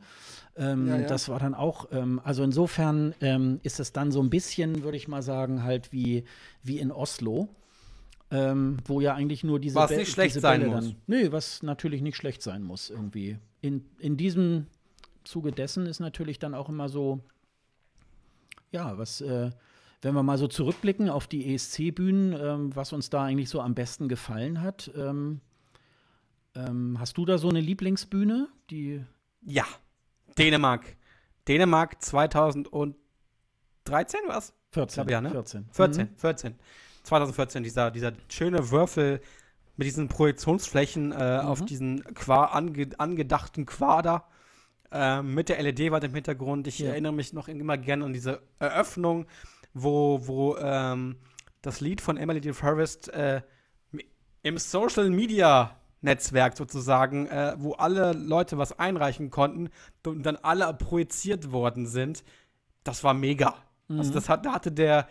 Ähm, 0.56 0.88
ja, 0.88 0.98
ja. 0.98 1.06
Das 1.06 1.28
war 1.28 1.38
dann 1.38 1.54
auch, 1.54 1.88
ähm, 1.92 2.20
also 2.24 2.42
insofern 2.42 3.14
ähm, 3.20 3.60
ist 3.62 3.78
es 3.78 3.92
dann 3.92 4.10
so 4.10 4.22
ein 4.22 4.30
bisschen, 4.30 4.82
würde 4.82 4.96
ich 4.96 5.06
mal 5.06 5.22
sagen, 5.22 5.62
halt 5.62 5.92
wie, 5.92 6.24
wie 6.62 6.78
in 6.78 6.90
Oslo. 6.90 7.48
Ähm, 8.28 8.78
wo 8.84 9.00
ja 9.00 9.14
eigentlich 9.14 9.44
nur 9.44 9.60
diese 9.60 9.76
Was 9.76 9.92
nicht 9.92 10.10
schlecht 10.10 10.34
sein 10.40 10.62
Bälle 10.62 10.74
muss. 10.74 10.94
nö, 11.06 11.30
was 11.30 11.62
natürlich 11.62 12.02
nicht 12.02 12.16
schlecht 12.16 12.42
sein 12.42 12.64
muss, 12.64 12.90
irgendwie. 12.90 13.38
In, 13.60 13.84
in 14.00 14.16
diesem 14.16 14.66
Zuge 15.22 15.52
dessen 15.52 15.86
ist 15.86 16.00
natürlich 16.00 16.40
dann 16.40 16.52
auch 16.52 16.68
immer 16.68 16.88
so, 16.88 17.20
ja, 18.72 18.98
was, 18.98 19.20
äh, 19.20 19.52
wenn 20.02 20.14
wir 20.14 20.24
mal 20.24 20.38
so 20.38 20.48
zurückblicken 20.48 21.08
auf 21.08 21.28
die 21.28 21.54
ESC-Bühnen, 21.54 22.32
ähm, 22.32 22.74
was 22.74 22.92
uns 22.92 23.10
da 23.10 23.22
eigentlich 23.22 23.48
so 23.48 23.60
am 23.60 23.76
besten 23.76 24.08
gefallen 24.08 24.60
hat. 24.60 24.90
Ähm, 24.96 25.40
hast 26.98 27.18
du 27.18 27.26
da 27.26 27.38
so 27.38 27.48
eine 27.48 27.60
Lieblingsbühne, 27.60 28.48
die. 28.70 29.04
Ja, 29.42 29.66
Dänemark. 30.38 30.96
Dänemark 31.48 32.02
2013 32.02 32.96
was? 34.26 34.52
14. 34.72 35.04
Ich 35.04 35.10
ja, 35.10 35.20
ne? 35.20 35.30
14. 35.30 35.68
14, 35.70 36.06
mhm. 36.06 36.16
14. 36.16 36.54
2014, 37.04 37.62
dieser, 37.62 37.90
dieser 37.90 38.12
schöne 38.28 38.70
Würfel 38.70 39.20
mit 39.76 39.86
diesen 39.86 40.08
Projektionsflächen 40.08 41.12
äh, 41.12 41.42
mhm. 41.42 41.48
auf 41.48 41.64
diesen 41.64 42.02
Qua 42.14 42.46
ange 42.46 42.88
angedachten 42.98 43.66
Quader 43.66 44.26
äh, 44.90 45.22
mit 45.22 45.48
der 45.48 45.62
LED-Wand 45.62 46.04
im 46.04 46.14
Hintergrund. 46.14 46.66
Ich 46.66 46.78
ja. 46.78 46.90
erinnere 46.90 47.12
mich 47.12 47.32
noch 47.32 47.48
immer 47.48 47.76
gerne 47.76 48.04
an 48.04 48.12
diese 48.12 48.40
Eröffnung, 48.58 49.26
wo, 49.74 50.26
wo 50.26 50.56
ähm, 50.56 51.16
das 51.62 51.80
Lied 51.80 52.00
von 52.00 52.16
Emily 52.16 52.40
de 52.40 52.52
Forest 52.52 53.08
äh, 53.08 53.42
im 54.42 54.58
Social 54.58 55.10
Media 55.10 55.76
Netzwerk 56.06 56.56
sozusagen, 56.56 57.26
äh, 57.26 57.54
wo 57.58 57.72
alle 57.72 58.12
Leute 58.12 58.56
was 58.56 58.78
einreichen 58.78 59.30
konnten 59.30 59.68
und 60.06 60.24
dann 60.24 60.36
alle 60.36 60.72
projiziert 60.72 61.52
worden 61.52 61.86
sind. 61.86 62.24
Das 62.84 63.04
war 63.04 63.12
mega. 63.12 63.48
Also 63.48 63.62
mhm. 63.88 63.98
Also 63.98 64.12
das 64.14 64.28
hat, 64.30 64.46
da 64.46 64.52
hatte 64.54 64.72
der, 64.72 65.08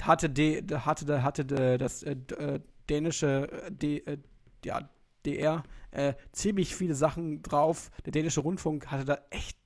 hatte 0.00 0.30
de, 0.30 0.62
hatte, 0.72 1.22
hatte 1.22 1.44
de, 1.44 1.78
das 1.78 2.02
äh, 2.04 2.16
äh 2.38 2.60
dänische, 2.88 3.50
äh, 3.50 3.72
D, 3.72 3.98
äh, 3.98 4.18
ja, 4.64 4.88
DR 5.24 5.64
äh, 5.90 6.14
ziemlich 6.30 6.76
viele 6.76 6.94
Sachen 6.94 7.42
drauf. 7.42 7.90
Der 8.04 8.12
dänische 8.12 8.40
Rundfunk 8.40 8.86
hatte 8.92 9.04
da 9.04 9.18
echt 9.30 9.56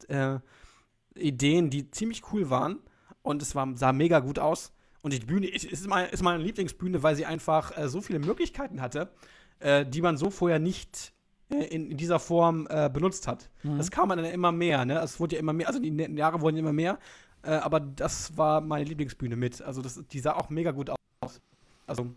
Ideen, 1.14 1.70
die 1.70 1.90
ziemlich 1.90 2.32
cool 2.32 2.50
waren 2.50 2.80
und 3.22 3.42
es 3.42 3.54
war, 3.54 3.76
sah 3.76 3.92
mega 3.92 4.20
gut 4.20 4.38
aus. 4.38 4.72
Und 5.02 5.12
die 5.12 5.20
Bühne 5.20 5.46
ist, 5.46 5.64
ist, 5.64 5.86
meine, 5.86 6.08
ist 6.08 6.22
meine 6.22 6.42
Lieblingsbühne, 6.42 7.02
weil 7.02 7.14
sie 7.14 7.26
einfach 7.26 7.72
so 7.88 8.00
viele 8.00 8.18
Möglichkeiten 8.18 8.80
hatte 8.80 9.12
äh, 9.60 9.86
die 9.86 10.02
man 10.02 10.16
so 10.16 10.30
vorher 10.30 10.58
nicht 10.58 11.12
äh, 11.50 11.64
in, 11.64 11.90
in, 11.90 11.96
dieser 11.96 12.18
Form 12.18 12.66
äh, 12.70 12.90
benutzt 12.92 13.28
hat. 13.28 13.50
Mhm. 13.62 13.78
Das 13.78 13.90
kam 13.90 14.08
dann 14.08 14.24
immer 14.24 14.52
mehr, 14.52 14.84
ne? 14.84 14.98
Es 15.00 15.20
wurde 15.20 15.36
ja 15.36 15.40
immer 15.40 15.52
mehr, 15.52 15.68
also 15.68 15.78
die 15.78 15.94
Jahre 16.16 16.40
wurden 16.40 16.56
immer 16.56 16.72
mehr, 16.72 16.98
äh, 17.42 17.52
aber 17.52 17.80
das 17.80 18.36
war 18.36 18.60
meine 18.60 18.84
Lieblingsbühne 18.84 19.36
mit. 19.36 19.62
Also 19.62 19.82
das, 19.82 20.00
die 20.10 20.20
sah 20.20 20.34
auch 20.34 20.50
mega 20.50 20.70
gut 20.72 20.90
aus. 20.90 21.40
Also 21.86 22.10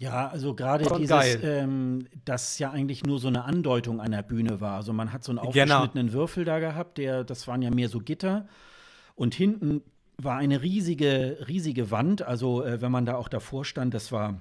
ja, 0.00 0.28
also 0.28 0.54
gerade 0.54 0.86
dieses, 0.96 1.38
ähm, 1.42 2.06
das 2.24 2.58
ja 2.58 2.70
eigentlich 2.70 3.04
nur 3.04 3.18
so 3.18 3.28
eine 3.28 3.44
Andeutung 3.44 4.00
einer 4.00 4.22
Bühne 4.22 4.58
war. 4.58 4.76
Also 4.76 4.94
man 4.94 5.12
hat 5.12 5.24
so 5.24 5.30
einen 5.30 5.40
genau. 5.40 5.48
aufgeschnittenen 5.48 6.06
genau. 6.06 6.18
Würfel 6.18 6.46
da 6.46 6.58
gehabt, 6.58 6.96
der, 6.96 7.22
das 7.22 7.46
waren 7.46 7.60
ja 7.60 7.70
mehr 7.70 7.90
so 7.90 7.98
Gitter. 8.00 8.48
Und 9.14 9.34
hinten 9.34 9.82
war 10.16 10.38
eine 10.38 10.62
riesige, 10.62 11.44
riesige 11.46 11.90
Wand. 11.90 12.22
Also 12.22 12.64
äh, 12.64 12.80
wenn 12.80 12.90
man 12.90 13.04
da 13.04 13.16
auch 13.16 13.28
davor 13.28 13.66
stand, 13.66 13.92
das 13.92 14.10
war 14.10 14.40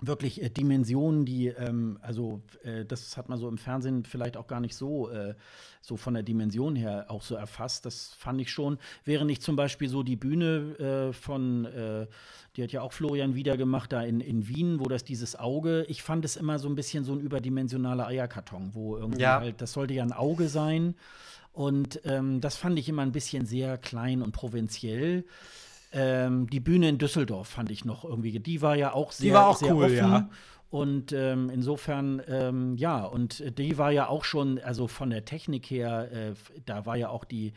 wirklich 0.00 0.42
äh, 0.42 0.48
Dimensionen, 0.48 1.24
die, 1.24 1.48
ähm, 1.48 1.98
also 2.02 2.40
äh, 2.62 2.84
das 2.84 3.16
hat 3.16 3.28
man 3.28 3.38
so 3.38 3.48
im 3.48 3.58
Fernsehen 3.58 4.04
vielleicht 4.04 4.36
auch 4.36 4.46
gar 4.46 4.60
nicht 4.60 4.74
so, 4.74 5.10
äh, 5.10 5.34
so 5.80 5.96
von 5.96 6.14
der 6.14 6.22
Dimension 6.22 6.76
her 6.76 7.06
auch 7.08 7.22
so 7.22 7.34
erfasst. 7.34 7.86
Das 7.86 8.14
fand 8.14 8.40
ich 8.40 8.50
schon, 8.50 8.78
während 9.04 9.30
ich 9.30 9.40
zum 9.40 9.56
Beispiel 9.56 9.88
so 9.88 10.02
die 10.02 10.16
Bühne 10.16 11.10
äh, 11.10 11.12
von, 11.12 11.64
äh, 11.66 12.06
die 12.56 12.62
hat 12.62 12.72
ja 12.72 12.82
auch 12.82 12.92
Florian 12.92 13.34
wieder 13.34 13.56
gemacht, 13.56 13.92
da 13.92 14.02
in, 14.02 14.20
in 14.20 14.48
Wien, 14.48 14.80
wo 14.80 14.84
das 14.84 15.04
dieses 15.04 15.38
Auge, 15.38 15.84
ich 15.88 16.02
fand 16.02 16.24
es 16.24 16.36
immer 16.36 16.58
so 16.58 16.68
ein 16.68 16.74
bisschen 16.74 17.04
so 17.04 17.12
ein 17.12 17.20
überdimensionaler 17.20 18.06
Eierkarton, 18.06 18.70
wo 18.74 18.96
irgendwie 18.96 19.22
ja. 19.22 19.40
halt, 19.40 19.60
das 19.60 19.72
sollte 19.72 19.94
ja 19.94 20.02
ein 20.02 20.12
Auge 20.12 20.48
sein. 20.48 20.94
Und 21.52 22.00
ähm, 22.04 22.40
das 22.40 22.56
fand 22.56 22.78
ich 22.78 22.88
immer 22.88 23.02
ein 23.02 23.12
bisschen 23.12 23.44
sehr 23.44 23.76
klein 23.76 24.22
und 24.22 24.32
provinziell. 24.32 25.24
Ähm, 25.92 26.48
die 26.48 26.60
Bühne 26.60 26.88
in 26.88 26.98
Düsseldorf 26.98 27.48
fand 27.48 27.70
ich 27.70 27.84
noch 27.84 28.04
irgendwie. 28.04 28.38
Die 28.38 28.62
war 28.62 28.76
ja 28.76 28.92
auch 28.92 29.12
sehr, 29.12 29.28
die 29.28 29.34
war 29.34 29.48
auch 29.48 29.56
sehr 29.56 29.74
cool, 29.74 29.84
offen. 29.84 29.96
Ja. 29.96 30.30
Und 30.70 31.12
ähm, 31.12 31.50
insofern, 31.50 32.22
ähm, 32.28 32.76
ja, 32.76 33.04
und 33.04 33.58
die 33.58 33.76
war 33.76 33.90
ja 33.90 34.06
auch 34.06 34.22
schon, 34.22 34.60
also 34.60 34.86
von 34.86 35.10
der 35.10 35.24
Technik 35.24 35.68
her, 35.68 36.08
äh, 36.12 36.34
da 36.64 36.86
war 36.86 36.96
ja 36.96 37.08
auch 37.08 37.24
die 37.24 37.52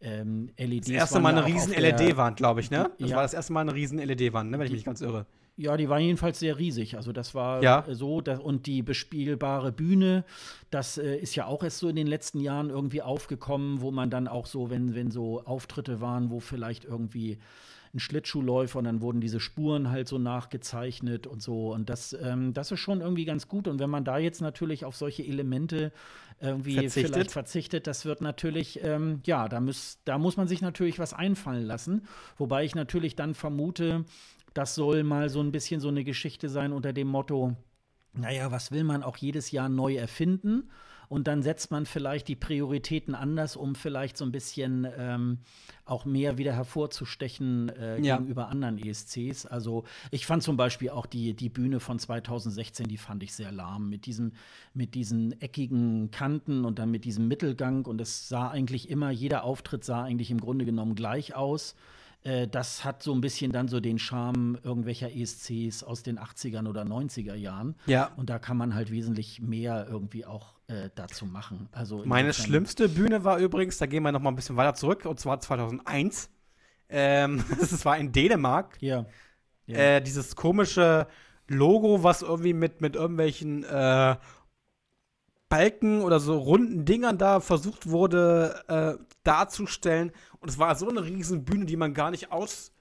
ähm, 0.00 0.50
LEDs. 0.58 0.88
Das 0.88 0.96
erste 0.96 1.20
Mal 1.20 1.30
eine 1.30 1.46
riesen 1.46 1.72
LED-Wand, 1.72 2.36
glaube 2.36 2.60
ich, 2.60 2.70
ne? 2.70 2.90
Das 2.98 3.10
ja. 3.10 3.16
war 3.16 3.22
das 3.22 3.34
erste 3.34 3.52
Mal 3.52 3.60
eine 3.60 3.74
riesen 3.74 3.98
LED-Wand, 3.98 4.50
ne? 4.50 4.58
wenn 4.58 4.66
ich 4.66 4.72
mich 4.72 4.84
ganz 4.84 5.00
irre. 5.00 5.26
Ja, 5.58 5.76
die 5.76 5.88
war 5.88 5.98
jedenfalls 5.98 6.38
sehr 6.38 6.58
riesig. 6.58 6.96
Also 6.96 7.12
das 7.12 7.34
war 7.34 7.62
ja. 7.62 7.84
so. 7.88 8.20
Das, 8.20 8.40
und 8.40 8.66
die 8.66 8.82
bespielbare 8.82 9.72
Bühne, 9.72 10.24
das 10.70 10.98
äh, 10.98 11.16
ist 11.16 11.34
ja 11.34 11.46
auch 11.46 11.62
erst 11.62 11.78
so 11.78 11.88
in 11.88 11.96
den 11.96 12.06
letzten 12.06 12.40
Jahren 12.40 12.68
irgendwie 12.68 13.00
aufgekommen, 13.00 13.80
wo 13.80 13.90
man 13.90 14.10
dann 14.10 14.28
auch 14.28 14.44
so, 14.44 14.68
wenn, 14.68 14.94
wenn 14.94 15.10
so 15.10 15.42
Auftritte 15.44 16.02
waren, 16.02 16.30
wo 16.30 16.40
vielleicht 16.40 16.84
irgendwie 16.84 17.38
ein 17.96 18.00
Schlittschuhläufer 18.00 18.78
und 18.78 18.84
dann 18.84 19.00
wurden 19.00 19.20
diese 19.20 19.40
Spuren 19.40 19.90
halt 19.90 20.06
so 20.06 20.18
nachgezeichnet 20.18 21.26
und 21.26 21.42
so. 21.42 21.72
Und 21.72 21.90
das, 21.90 22.12
ähm, 22.12 22.54
das 22.54 22.70
ist 22.70 22.80
schon 22.80 23.00
irgendwie 23.00 23.24
ganz 23.24 23.48
gut. 23.48 23.66
Und 23.66 23.80
wenn 23.80 23.90
man 23.90 24.04
da 24.04 24.18
jetzt 24.18 24.40
natürlich 24.40 24.84
auf 24.84 24.94
solche 24.94 25.24
Elemente 25.24 25.92
irgendwie 26.40 26.74
Verzichtet. 26.74 27.12
vielleicht 27.12 27.32
verzichtet, 27.32 27.86
das 27.86 28.04
wird 28.04 28.20
natürlich, 28.20 28.80
ähm, 28.84 29.20
ja, 29.24 29.48
da, 29.48 29.60
muss, 29.60 29.98
da 30.04 30.18
muss 30.18 30.36
man 30.36 30.46
sich 30.46 30.60
natürlich 30.60 30.98
was 30.98 31.14
einfallen 31.14 31.64
lassen. 31.64 32.02
Wobei 32.36 32.64
ich 32.64 32.74
natürlich 32.74 33.16
dann 33.16 33.34
vermute, 33.34 34.04
das 34.54 34.74
soll 34.74 35.02
mal 35.02 35.28
so 35.28 35.40
ein 35.40 35.52
bisschen 35.52 35.80
so 35.80 35.88
eine 35.88 36.04
Geschichte 36.04 36.48
sein 36.48 36.72
unter 36.72 36.92
dem 36.92 37.08
Motto, 37.08 37.56
naja, 38.12 38.50
was 38.50 38.72
will 38.72 38.84
man 38.84 39.02
auch 39.02 39.16
jedes 39.16 39.50
Jahr 39.50 39.68
neu 39.68 39.96
erfinden? 39.96 40.70
Und 41.08 41.26
dann 41.28 41.42
setzt 41.42 41.70
man 41.70 41.86
vielleicht 41.86 42.28
die 42.28 42.36
Prioritäten 42.36 43.14
anders, 43.14 43.56
um 43.56 43.74
vielleicht 43.74 44.16
so 44.16 44.24
ein 44.24 44.32
bisschen 44.32 44.86
ähm, 44.98 45.38
auch 45.84 46.04
mehr 46.04 46.36
wieder 46.38 46.52
hervorzustechen 46.52 47.68
äh, 47.70 48.00
Ja. 48.00 48.16
gegenüber 48.16 48.48
anderen 48.48 48.78
ESCs. 48.78 49.46
Also 49.46 49.84
ich 50.10 50.26
fand 50.26 50.42
zum 50.42 50.56
Beispiel 50.56 50.90
auch 50.90 51.06
die, 51.06 51.34
die 51.34 51.48
Bühne 51.48 51.80
von 51.80 51.98
2016, 51.98 52.88
die 52.88 52.96
fand 52.96 53.22
ich 53.22 53.34
sehr 53.34 53.52
lahm 53.52 53.88
mit 53.88 54.06
diesem, 54.06 54.32
mit 54.74 54.94
diesen 54.94 55.40
eckigen 55.40 56.10
Kanten 56.10 56.64
und 56.64 56.78
dann 56.78 56.90
mit 56.90 57.04
diesem 57.04 57.28
Mittelgang. 57.28 57.84
Und 57.86 58.00
es 58.00 58.28
sah 58.28 58.50
eigentlich 58.50 58.88
immer, 58.90 59.10
jeder 59.10 59.44
Auftritt 59.44 59.84
sah 59.84 60.02
eigentlich 60.02 60.30
im 60.30 60.40
Grunde 60.40 60.64
genommen 60.64 60.94
gleich 60.94 61.34
aus. 61.34 61.76
Äh, 62.24 62.48
Das 62.48 62.84
hat 62.84 63.02
so 63.02 63.14
ein 63.14 63.20
bisschen 63.20 63.52
dann 63.52 63.68
so 63.68 63.78
den 63.80 63.98
Charme 63.98 64.58
irgendwelcher 64.64 65.14
ESCs 65.14 65.82
aus 65.84 66.02
den 66.02 66.18
80ern 66.18 66.68
oder 66.68 66.82
90er 66.82 67.34
Jahren. 67.34 67.76
Ja. 67.86 68.10
Und 68.16 68.30
da 68.30 68.38
kann 68.38 68.56
man 68.56 68.74
halt 68.74 68.90
wesentlich 68.90 69.40
mehr 69.40 69.86
irgendwie 69.88 70.24
auch 70.26 70.55
äh, 70.68 70.90
dazu 70.94 71.26
machen. 71.26 71.68
Also 71.72 72.02
Meine 72.04 72.32
schlimmste 72.32 72.88
Bühne 72.88 73.24
war 73.24 73.38
übrigens, 73.38 73.78
da 73.78 73.86
gehen 73.86 74.02
wir 74.02 74.12
noch 74.12 74.20
mal 74.20 74.30
ein 74.30 74.36
bisschen 74.36 74.56
weiter 74.56 74.74
zurück, 74.74 75.04
und 75.04 75.20
zwar 75.20 75.40
2001. 75.40 76.30
Ähm, 76.88 77.44
das 77.60 77.84
war 77.84 77.96
in 77.98 78.12
Dänemark. 78.12 78.76
Ja. 78.80 79.06
Ja. 79.66 79.76
Äh, 79.76 80.00
dieses 80.00 80.36
komische 80.36 81.06
Logo, 81.48 82.02
was 82.02 82.22
irgendwie 82.22 82.52
mit, 82.52 82.80
mit 82.80 82.96
irgendwelchen 82.96 83.64
äh, 83.64 84.16
Balken 85.48 86.02
oder 86.02 86.18
so 86.18 86.38
runden 86.38 86.84
Dingern 86.84 87.18
da 87.18 87.40
versucht 87.40 87.88
wurde 87.88 88.64
äh, 88.68 89.04
darzustellen. 89.22 90.12
Und 90.40 90.48
es 90.48 90.58
war 90.58 90.74
so 90.74 90.88
eine 90.88 91.04
riesen 91.04 91.44
Bühne, 91.44 91.66
die 91.66 91.76
man 91.76 91.94
gar 91.94 92.10
nicht 92.10 92.32
aus, 92.32 92.72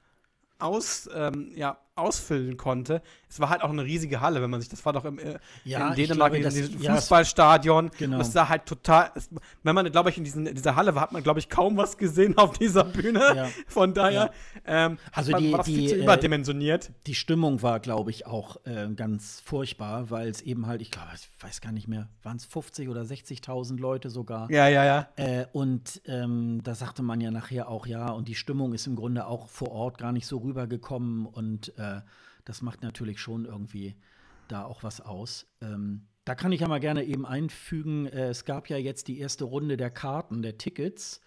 aus, 0.58 1.10
ähm, 1.14 1.52
ja, 1.56 1.78
ausfüllen 2.06 2.58
konnte. 2.58 3.02
Es 3.30 3.40
war 3.40 3.50
halt 3.50 3.62
auch 3.64 3.70
eine 3.70 3.84
riesige 3.84 4.20
Halle, 4.22 4.42
wenn 4.42 4.50
man 4.50 4.60
sich, 4.60 4.70
das 4.70 4.86
war 4.86 4.92
doch 4.94 5.06
im, 5.06 5.18
äh, 5.18 5.40
Ja, 5.64 5.90
in 5.90 5.96
Dänemark 5.96 6.32
glaube, 6.32 6.38
in 6.38 6.44
das- 6.44 6.54
diesem 6.54 6.82
ja, 6.82 6.96
Fußballstadion. 6.96 7.90
Genau. 7.98 8.20
Es 8.20 8.34
sah 8.34 8.50
halt 8.50 8.66
total, 8.66 9.12
es, 9.16 9.30
wenn 9.64 9.76
man, 9.76 9.90
glaube 9.92 10.10
ich, 10.10 10.18
in, 10.18 10.26
diesen, 10.26 10.46
in 10.46 10.56
dieser 10.56 10.76
Halle 10.76 10.94
war, 10.94 11.02
hat 11.04 11.12
man, 11.14 11.24
glaube 11.24 11.40
ich, 11.40 11.50
kaum 11.50 11.78
was 11.78 11.98
gesehen 11.98 12.38
auf 12.38 12.58
dieser 12.58 12.84
Bühne. 12.84 13.20
Ja. 13.36 13.48
Von 13.68 13.94
daher 13.94 14.32
ähm, 14.66 14.98
Also 15.14 15.32
war, 15.32 15.40
die- 15.40 15.52
war 15.52 15.58
das 15.60 15.68
viel 15.68 15.80
die, 15.80 15.88
zu 15.88 15.96
äh, 15.96 16.04
überdimensioniert. 16.04 16.92
die 17.08 17.16
Stimmung 17.16 17.62
war, 17.62 17.80
glaube 17.80 18.12
ich, 18.12 18.26
auch 18.28 18.58
äh, 18.66 18.90
ganz 18.94 19.42
furchtbar, 19.46 20.10
weil 20.10 20.28
es 20.28 20.42
eben 20.42 20.68
halt, 20.68 20.82
ich 20.82 20.92
glaube, 20.92 21.08
ich 21.16 21.30
weiß 21.44 21.62
gar 21.62 21.72
nicht 21.72 21.88
mehr, 21.88 22.10
waren 22.24 22.36
es 22.38 22.46
50 22.46 22.90
oder 22.90 23.02
60.000 23.04 23.80
Leute 23.80 24.10
sogar. 24.10 24.52
ja, 24.52 24.68
ja, 24.68 24.84
ja. 24.84 25.08
Äh, 25.16 25.46
und 25.54 26.02
ähm, 26.06 26.60
da 26.64 26.76
sagte 26.76 27.04
man 27.04 27.22
ja 27.22 27.32
nachher 27.32 27.70
auch, 27.70 27.86
ja, 27.88 28.10
und 28.10 28.28
die 28.28 28.36
Stimmung 28.36 28.74
ist 28.74 28.86
im 28.86 28.96
Grunde 28.98 29.28
auch 29.28 29.48
vor 29.48 29.72
Ort 29.72 29.98
gar 29.98 30.12
nicht 30.12 30.28
so 30.28 30.38
rübergekommen 30.40 31.26
und 31.26 31.78
äh, 31.98 32.02
das 32.46 32.62
macht 32.62 32.84
natürlich 32.84 33.20
schon 33.20 33.46
irgendwie 33.46 33.96
da 34.48 34.64
auch 34.64 34.84
was 34.84 35.02
aus. 35.02 35.48
Ähm, 35.62 36.06
da 36.26 36.36
kann 36.36 36.52
ich 36.52 36.62
ja 36.62 36.68
mal 36.68 36.80
gerne 36.80 37.04
eben 37.04 37.26
einfügen, 37.26 38.08
äh, 38.08 38.30
es 38.30 38.46
gab 38.46 38.70
ja 38.70 38.78
jetzt 38.78 39.08
die 39.08 39.20
erste 39.20 39.44
Runde 39.46 39.78
der 39.78 39.90
Karten, 39.90 40.42
der 40.42 40.58
Tickets. 40.58 41.22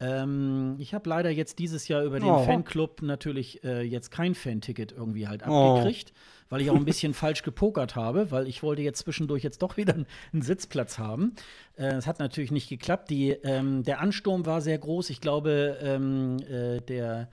Ähm, 0.00 0.76
ich 0.78 0.94
habe 0.94 1.08
leider 1.10 1.28
jetzt 1.30 1.58
dieses 1.58 1.88
Jahr 1.88 2.04
über 2.04 2.20
den 2.20 2.28
Oh. 2.28 2.44
Fanclub 2.44 3.02
natürlich 3.02 3.64
äh, 3.64 3.82
jetzt 3.82 4.12
kein 4.12 4.36
Fan-Ticket 4.36 4.92
irgendwie 4.92 5.26
halt 5.26 5.42
Oh. 5.44 5.74
abgekriegt, 5.78 6.12
weil 6.48 6.60
ich 6.60 6.70
auch 6.70 6.76
ein 6.76 6.84
bisschen 6.84 7.14
falsch 7.14 7.42
gepokert 7.42 7.96
habe, 7.96 8.30
weil 8.30 8.46
ich 8.46 8.62
wollte 8.62 8.82
jetzt 8.82 9.00
zwischendurch 9.00 9.42
jetzt 9.42 9.60
doch 9.60 9.76
wieder 9.76 9.94
einen, 10.32 10.42
Sitzplatz 10.42 10.98
haben. 10.98 11.34
Äh, 11.76 11.94
Es 11.94 12.06
hat 12.06 12.20
natürlich 12.20 12.52
nicht 12.52 12.68
geklappt. 12.68 13.10
Die, 13.10 13.30
ähm, 13.30 13.82
der 13.82 14.00
Ansturm 14.00 14.46
war 14.46 14.60
sehr 14.60 14.78
groß. 14.78 15.10
Ich 15.10 15.20
glaube, 15.20 15.78
ähm, 15.82 16.36
äh, 16.48 16.80
der 16.80 17.28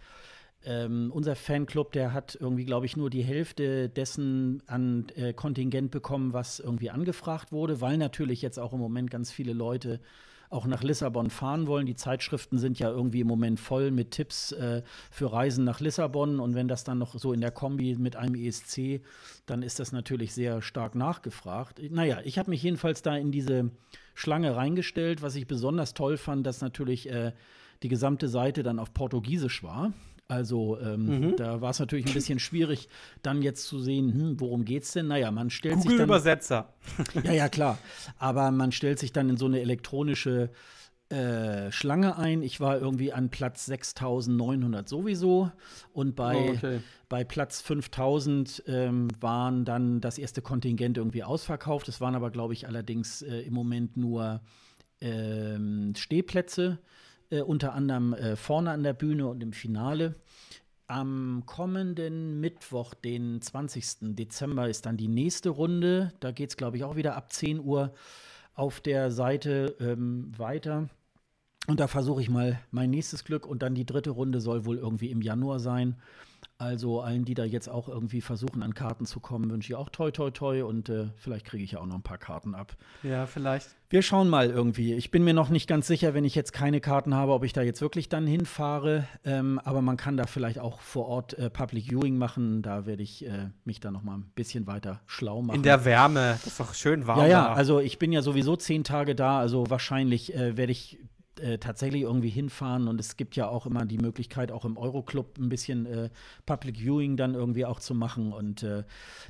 ähm, 0.65 1.11
unser 1.13 1.35
Fanclub, 1.35 1.91
der 1.91 2.13
hat 2.13 2.37
irgendwie, 2.39 2.65
glaube 2.65 2.85
ich, 2.85 2.97
nur 2.97 3.09
die 3.09 3.23
Hälfte 3.23 3.89
dessen 3.89 4.63
an 4.67 5.07
äh, 5.15 5.33
Kontingent 5.33 5.91
bekommen, 5.91 6.33
was 6.33 6.59
irgendwie 6.59 6.89
angefragt 6.89 7.51
wurde, 7.51 7.81
weil 7.81 7.97
natürlich 7.97 8.41
jetzt 8.41 8.59
auch 8.59 8.73
im 8.73 8.79
Moment 8.79 9.11
ganz 9.11 9.31
viele 9.31 9.53
Leute 9.53 9.99
auch 10.49 10.65
nach 10.65 10.83
Lissabon 10.83 11.29
fahren 11.29 11.67
wollen. 11.67 11.85
Die 11.85 11.95
Zeitschriften 11.95 12.57
sind 12.57 12.79
ja 12.79 12.89
irgendwie 12.89 13.21
im 13.21 13.27
Moment 13.27 13.59
voll 13.59 13.91
mit 13.91 14.11
Tipps 14.11 14.51
äh, 14.53 14.83
für 15.11 15.31
Reisen 15.31 15.65
nach 15.65 15.79
Lissabon. 15.79 16.39
Und 16.39 16.55
wenn 16.55 16.67
das 16.67 16.83
dann 16.83 16.97
noch 16.97 17.17
so 17.17 17.33
in 17.33 17.41
der 17.41 17.51
Kombi 17.51 17.95
mit 17.97 18.15
einem 18.15 18.35
ESC, 18.35 19.01
dann 19.45 19.63
ist 19.63 19.79
das 19.79 19.91
natürlich 19.91 20.33
sehr 20.33 20.61
stark 20.61 20.95
nachgefragt. 20.95 21.81
Naja, 21.91 22.19
ich 22.23 22.37
habe 22.37 22.49
mich 22.49 22.63
jedenfalls 22.63 23.01
da 23.01 23.15
in 23.15 23.31
diese 23.31 23.71
Schlange 24.13 24.55
reingestellt. 24.55 25.21
Was 25.21 25.35
ich 25.35 25.47
besonders 25.47 25.93
toll 25.93 26.17
fand, 26.17 26.45
dass 26.45 26.61
natürlich 26.61 27.09
äh, 27.09 27.33
die 27.83 27.89
gesamte 27.89 28.27
Seite 28.27 28.63
dann 28.63 28.79
auf 28.79 28.93
Portugiesisch 28.93 29.63
war. 29.63 29.93
Also 30.27 30.79
ähm, 30.79 31.35
da 31.37 31.61
war 31.61 31.69
es 31.69 31.79
natürlich 31.79 32.07
ein 32.07 32.13
bisschen 32.13 32.39
schwierig, 32.39 32.89
dann 33.21 33.43
jetzt 33.43 33.67
zu 33.67 33.79
sehen, 33.79 34.11
hm, 34.11 34.39
worum 34.39 34.65
geht's 34.65 34.93
denn? 34.93 35.07
Naja, 35.07 35.29
man 35.29 35.51
stellt 35.51 35.75
sich 35.75 35.83
Google 35.83 35.97
dann 35.99 36.07
Übersetzer. 36.07 36.73
ja, 37.23 37.31
ja, 37.31 37.49
klar. 37.49 37.77
Aber 38.17 38.49
man 38.49 38.71
stellt 38.71 38.97
sich 38.97 39.13
dann 39.13 39.29
in 39.29 39.37
so 39.37 39.45
eine 39.45 39.59
elektronische 39.61 40.49
äh, 41.09 41.71
Schlange 41.71 42.17
ein. 42.17 42.41
Ich 42.41 42.59
war 42.59 42.79
irgendwie 42.79 43.13
an 43.13 43.29
Platz 43.29 43.67
6900 43.67 44.89
sowieso. 44.89 45.51
Und 45.93 46.15
bei, 46.15 46.35
Oh, 46.35 46.53
okay. 46.55 46.79
bei 47.07 47.23
Platz 47.23 47.61
5000 47.61 48.63
ähm, 48.65 49.09
waren 49.19 49.65
dann 49.65 50.01
das 50.01 50.17
erste 50.17 50.41
Kontingent 50.41 50.97
irgendwie 50.97 51.23
ausverkauft. 51.23 51.87
Es 51.89 52.01
waren 52.01 52.15
aber, 52.15 52.31
glaube 52.31 52.53
ich, 52.53 52.67
allerdings 52.67 53.21
äh, 53.21 53.41
im 53.41 53.53
Moment 53.53 53.95
nur 53.97 54.41
ähm, 55.01 55.93
Stehplätze, 55.95 56.79
äh, 57.29 57.41
unter 57.41 57.73
anderem 57.73 58.13
äh, 58.13 58.35
vorne 58.35 58.71
an 58.71 58.83
der 58.83 58.93
Bühne 58.93 59.27
und 59.27 59.41
im 59.41 59.53
Finale. 59.53 60.15
Am 60.87 61.43
kommenden 61.45 62.39
Mittwoch, 62.39 62.93
den 62.93 63.41
20. 63.41 64.15
Dezember, 64.15 64.69
ist 64.69 64.85
dann 64.85 64.97
die 64.97 65.07
nächste 65.07 65.49
Runde. 65.49 66.13
Da 66.19 66.31
geht 66.31 66.49
es, 66.49 66.57
glaube 66.57 66.77
ich, 66.77 66.83
auch 66.83 66.95
wieder 66.95 67.15
ab 67.15 67.33
10 67.33 67.59
Uhr 67.59 67.93
auf 68.53 68.81
der 68.81 69.11
Seite 69.11 69.75
ähm, 69.79 70.31
weiter. 70.37 70.89
Und 71.67 71.79
da 71.79 71.87
versuche 71.87 72.21
ich 72.21 72.29
mal 72.29 72.59
mein 72.71 72.91
nächstes 72.91 73.23
Glück. 73.23 73.47
Und 73.47 73.63
dann 73.63 73.73
die 73.73 73.85
dritte 73.85 74.11
Runde 74.11 74.39
soll 74.41 74.65
wohl 74.65 74.77
irgendwie 74.77 75.09
im 75.09 75.21
Januar 75.21 75.59
sein. 75.59 75.95
Also 76.57 77.01
allen, 77.01 77.25
die 77.25 77.33
da 77.33 77.43
jetzt 77.43 77.67
auch 77.67 77.89
irgendwie 77.89 78.21
versuchen, 78.21 78.63
an 78.63 78.73
Karten 78.73 79.05
zu 79.05 79.19
kommen, 79.19 79.51
wünsche 79.51 79.73
ich 79.73 79.75
auch 79.75 79.89
toi 79.89 80.11
toi 80.11 80.31
toi. 80.31 80.63
Und 80.63 80.87
äh, 80.87 81.07
vielleicht 81.17 81.45
kriege 81.45 81.63
ich 81.63 81.71
ja 81.71 81.79
auch 81.81 81.85
noch 81.85 81.95
ein 81.95 82.01
paar 82.01 82.17
Karten 82.17 82.55
ab. 82.55 82.77
Ja, 83.03 83.25
vielleicht. 83.25 83.75
Wir 83.89 84.01
schauen 84.01 84.29
mal 84.29 84.49
irgendwie. 84.49 84.93
Ich 84.93 85.11
bin 85.11 85.25
mir 85.25 85.33
noch 85.33 85.49
nicht 85.49 85.67
ganz 85.67 85.85
sicher, 85.85 86.13
wenn 86.13 86.23
ich 86.23 86.33
jetzt 86.33 86.53
keine 86.53 86.79
Karten 86.79 87.13
habe, 87.13 87.33
ob 87.33 87.43
ich 87.43 87.51
da 87.51 87.61
jetzt 87.61 87.81
wirklich 87.81 88.07
dann 88.07 88.25
hinfahre. 88.25 89.05
Ähm, 89.25 89.59
aber 89.65 89.81
man 89.81 89.97
kann 89.97 90.15
da 90.15 90.27
vielleicht 90.27 90.59
auch 90.59 90.79
vor 90.79 91.07
Ort 91.07 91.33
äh, 91.33 91.49
Public 91.49 91.89
Viewing 91.89 92.17
machen. 92.17 92.61
Da 92.61 92.85
werde 92.85 93.03
ich 93.03 93.25
äh, 93.25 93.49
mich 93.65 93.81
da 93.81 93.91
noch 93.91 94.03
mal 94.03 94.15
ein 94.15 94.31
bisschen 94.35 94.65
weiter 94.65 95.01
schlau 95.07 95.41
machen. 95.41 95.57
In 95.57 95.63
der 95.63 95.83
Wärme. 95.83 96.31
Das 96.31 96.47
ist 96.47 96.59
doch 96.59 96.73
schön 96.73 97.05
warm. 97.05 97.19
ja, 97.19 97.27
ja, 97.27 97.43
danach. 97.43 97.57
also 97.57 97.81
ich 97.81 97.99
bin 97.99 98.13
ja 98.13 98.21
sowieso 98.21 98.55
zehn 98.55 98.85
Tage 98.85 99.13
da, 99.13 99.39
also 99.39 99.69
wahrscheinlich 99.69 100.33
äh, 100.33 100.55
werde 100.55 100.71
ich 100.71 100.99
äh, 101.39 101.57
tatsächlich 101.57 102.03
irgendwie 102.03 102.29
hinfahren 102.29 102.87
und 102.87 102.99
es 102.99 103.17
gibt 103.17 103.35
ja 103.35 103.47
auch 103.47 103.65
immer 103.65 103.85
die 103.85 103.97
Möglichkeit, 103.97 104.51
auch 104.51 104.65
im 104.65 104.77
Euroclub 104.77 105.37
ein 105.37 105.49
bisschen 105.49 105.85
äh, 105.85 106.09
Public 106.45 106.79
Viewing 106.79 107.17
dann 107.17 107.33
irgendwie 107.33 107.65
auch 107.65 107.79
zu 107.79 107.93
machen 107.93 108.33
und 108.33 108.63
äh, 108.63 108.83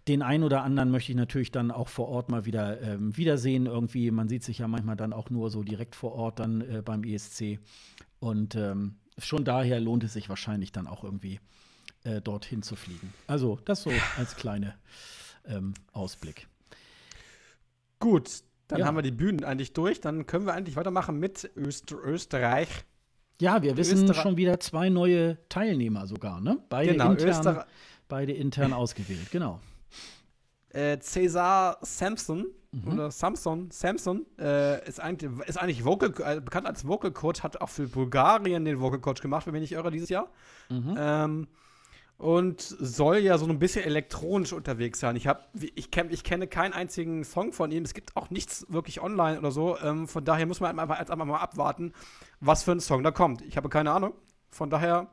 den 0.08 0.22
einen 0.22 0.44
oder 0.44 0.64
anderen 0.64 0.92
möchte 0.92 1.12
ich 1.12 1.18
natürlich 1.18 1.52
dann 1.52 1.72
auch 1.72 1.90
vor 1.90 2.08
Ort 2.08 2.30
mal 2.30 2.46
wieder 2.46 2.82
ähm, 2.82 3.16
wiedersehen 3.18 3.66
irgendwie. 3.66 4.12
Man 4.12 4.28
sieht 4.28 4.44
sich 4.44 4.60
ja 4.60 4.68
manchmal 4.68 4.96
dann 4.96 5.14
auch 5.14 5.30
nur 5.30 5.50
so 5.50 5.64
direkt 5.64 5.96
vor 5.96 6.14
Ort 6.14 6.40
dann 6.40 6.62
äh, 6.62 6.82
beim 6.84 7.04
ESC 7.04 7.60
und 8.20 8.56
ähm, 8.56 8.96
schon 9.18 9.46
daher 9.46 9.80
lohnt 9.80 10.04
es 10.04 10.14
sich 10.14 10.30
wahrscheinlich 10.30 10.72
dann 10.72 10.88
auch 10.88 11.04
irgendwie 11.04 11.40
äh, 12.04 12.22
dorthin 12.22 12.62
zu 12.62 12.76
fliegen. 12.76 13.14
Also 13.28 13.60
das 13.66 13.84
so 13.84 13.92
als 14.18 14.36
kleine 14.36 14.76
ähm, 15.46 15.74
Ausblick. 15.92 16.48
Gut, 18.00 18.44
dann 18.68 18.80
Ja. 18.80 18.86
haben 18.86 18.96
wir 18.96 19.02
die 19.02 19.12
Bühnen 19.12 19.44
eigentlich 19.44 19.74
durch. 19.74 20.02
Dann 20.02 20.26
können 20.26 20.46
wir 20.46 20.54
eigentlich 20.54 20.76
weitermachen 20.76 21.20
mit 21.20 21.50
Öst 21.58 21.92
Österreich. 21.92 22.70
Ja, 23.42 23.62
wir 23.62 23.76
wissen 23.78 24.04
Österreich- 24.04 24.22
schon 24.22 24.38
wieder 24.38 24.60
zwei 24.60 24.90
neue 24.90 25.38
Teilnehmer 25.50 26.08
sogar, 26.08 26.40
ne? 26.42 26.58
Beide, 26.70 26.94
Genau, 26.94 27.12
intern, 27.12 27.64
beide 28.08 28.32
intern 28.34 28.74
ausgewählt, 28.74 29.30
genau. 29.32 29.60
Äh, 30.70 31.00
Cesar 31.00 31.78
Samson 31.82 32.46
Mhm. 32.72 32.92
oder 32.92 33.12
Samson, 33.12 33.72
Samson 33.72 34.26
äh, 34.38 34.86
ist 34.86 35.00
eigentlich, 35.00 35.32
ist 35.48 35.58
eigentlich 35.58 35.86
Vocal, 35.86 36.14
äh, 36.26 36.42
bekannt 36.42 36.68
als 36.68 36.86
Vocal 36.86 37.12
Coach, 37.12 37.42
hat 37.44 37.62
auch 37.62 37.70
für 37.70 37.88
Bulgarien 37.88 38.66
den 38.66 38.82
Vocal 38.82 39.00
Coach 39.00 39.22
gemacht, 39.22 39.46
wenn 39.46 39.54
mich 39.54 39.62
nicht 39.62 39.72
irre, 39.72 39.92
dieses 39.92 40.10
Jahr. 40.10 40.30
Mhm. 40.70 40.96
Ähm, 40.98 41.48
und 42.18 42.62
soll 42.62 43.18
ja 43.18 43.38
so 43.38 43.46
ein 43.46 43.60
bisschen 43.60 43.84
elektronisch 43.84 44.54
unterwegs 44.54 45.00
sein. 45.00 45.16
Ich, 45.16 45.28
hab, 45.28 45.50
ich, 45.54 45.92
kenn, 45.92 46.10
ich 46.12 46.24
kenne 46.24 46.48
keinen 46.48 46.74
einzigen 46.74 47.24
Song 47.24 47.52
von 47.52 47.72
ihm. 47.72 47.84
Es 47.84 47.94
gibt 47.94 48.16
auch 48.16 48.30
nichts 48.30 48.66
wirklich 48.70 49.02
online 49.02 49.38
oder 49.38 49.52
so. 49.52 49.78
Ähm, 49.80 50.08
von 50.08 50.24
daher 50.24 50.46
muss 50.46 50.60
man 50.60 50.80
einfach, 50.80 51.00
jetzt 51.00 51.12
einfach 51.12 51.26
mal 51.26 51.40
abwarten, 51.40 51.94
was 52.40 52.64
für 52.64 52.72
ein 52.72 52.80
Song 52.80 53.04
da 53.04 53.12
kommt. 53.12 53.42
Ich 53.42 53.58
habe 53.58 53.70
keine 53.70 53.92
Ahnung. 53.92 54.14
Von 54.50 54.70
daher 54.70 55.10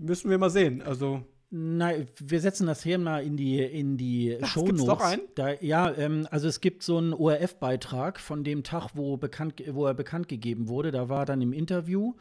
Müssen 0.00 0.30
wir 0.30 0.38
mal 0.38 0.50
sehen. 0.50 0.80
Also. 0.82 1.22
Nein, 1.50 2.06
wir 2.18 2.40
setzen 2.40 2.66
das 2.66 2.82
hier 2.82 2.98
mal 2.98 3.22
in 3.24 3.36
die, 3.36 3.60
in 3.60 3.96
die 3.96 4.38
Ach, 4.40 4.46
Show 4.48 4.64
gibt's 4.64 4.84
doch 4.84 5.00
einen? 5.00 5.22
Da, 5.34 5.52
ja, 5.60 5.92
ähm, 5.92 6.26
also 6.30 6.48
es 6.48 6.60
gibt 6.60 6.82
so 6.82 6.96
einen 6.96 7.12
ORF-Beitrag 7.12 8.20
von 8.20 8.44
dem 8.44 8.62
Tag, 8.62 8.90
wo, 8.94 9.16
bekannt, 9.16 9.62
wo 9.72 9.84
er 9.86 9.94
bekannt 9.94 10.28
gegeben 10.28 10.68
wurde. 10.68 10.90
Da 10.90 11.08
war 11.08 11.22
er 11.22 11.26
dann 11.26 11.42
im 11.42 11.52
Interview 11.52 12.14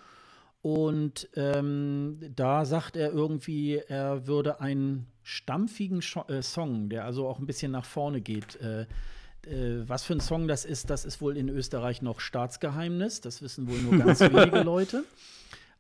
und 0.62 1.30
ähm, 1.36 2.20
da 2.36 2.66
sagt 2.66 2.98
er 2.98 3.12
irgendwie, 3.12 3.78
er 3.78 4.28
würde 4.28 4.60
einen 4.60 5.08
stampfigen 5.24 6.02
Scho 6.02 6.26
äh, 6.28 6.42
Song, 6.42 6.90
der 6.90 7.06
also 7.06 7.28
auch 7.28 7.40
ein 7.40 7.46
bisschen 7.46 7.72
nach 7.72 7.86
vorne 7.86 8.20
geht. 8.20 8.60
Äh, 8.62 8.82
äh, 9.48 9.88
was 9.88 10.04
für 10.04 10.14
ein 10.14 10.20
Song 10.20 10.48
das 10.48 10.66
ist, 10.66 10.90
das 10.90 11.06
ist 11.06 11.22
wohl 11.22 11.38
in 11.38 11.48
Österreich 11.48 12.02
noch 12.02 12.20
Staatsgeheimnis. 12.20 13.22
Das 13.22 13.42
wissen 13.42 13.70
wohl 13.70 13.80
nur 13.80 14.04
ganz 14.04 14.20
wenige 14.20 14.62
Leute. 14.62 15.06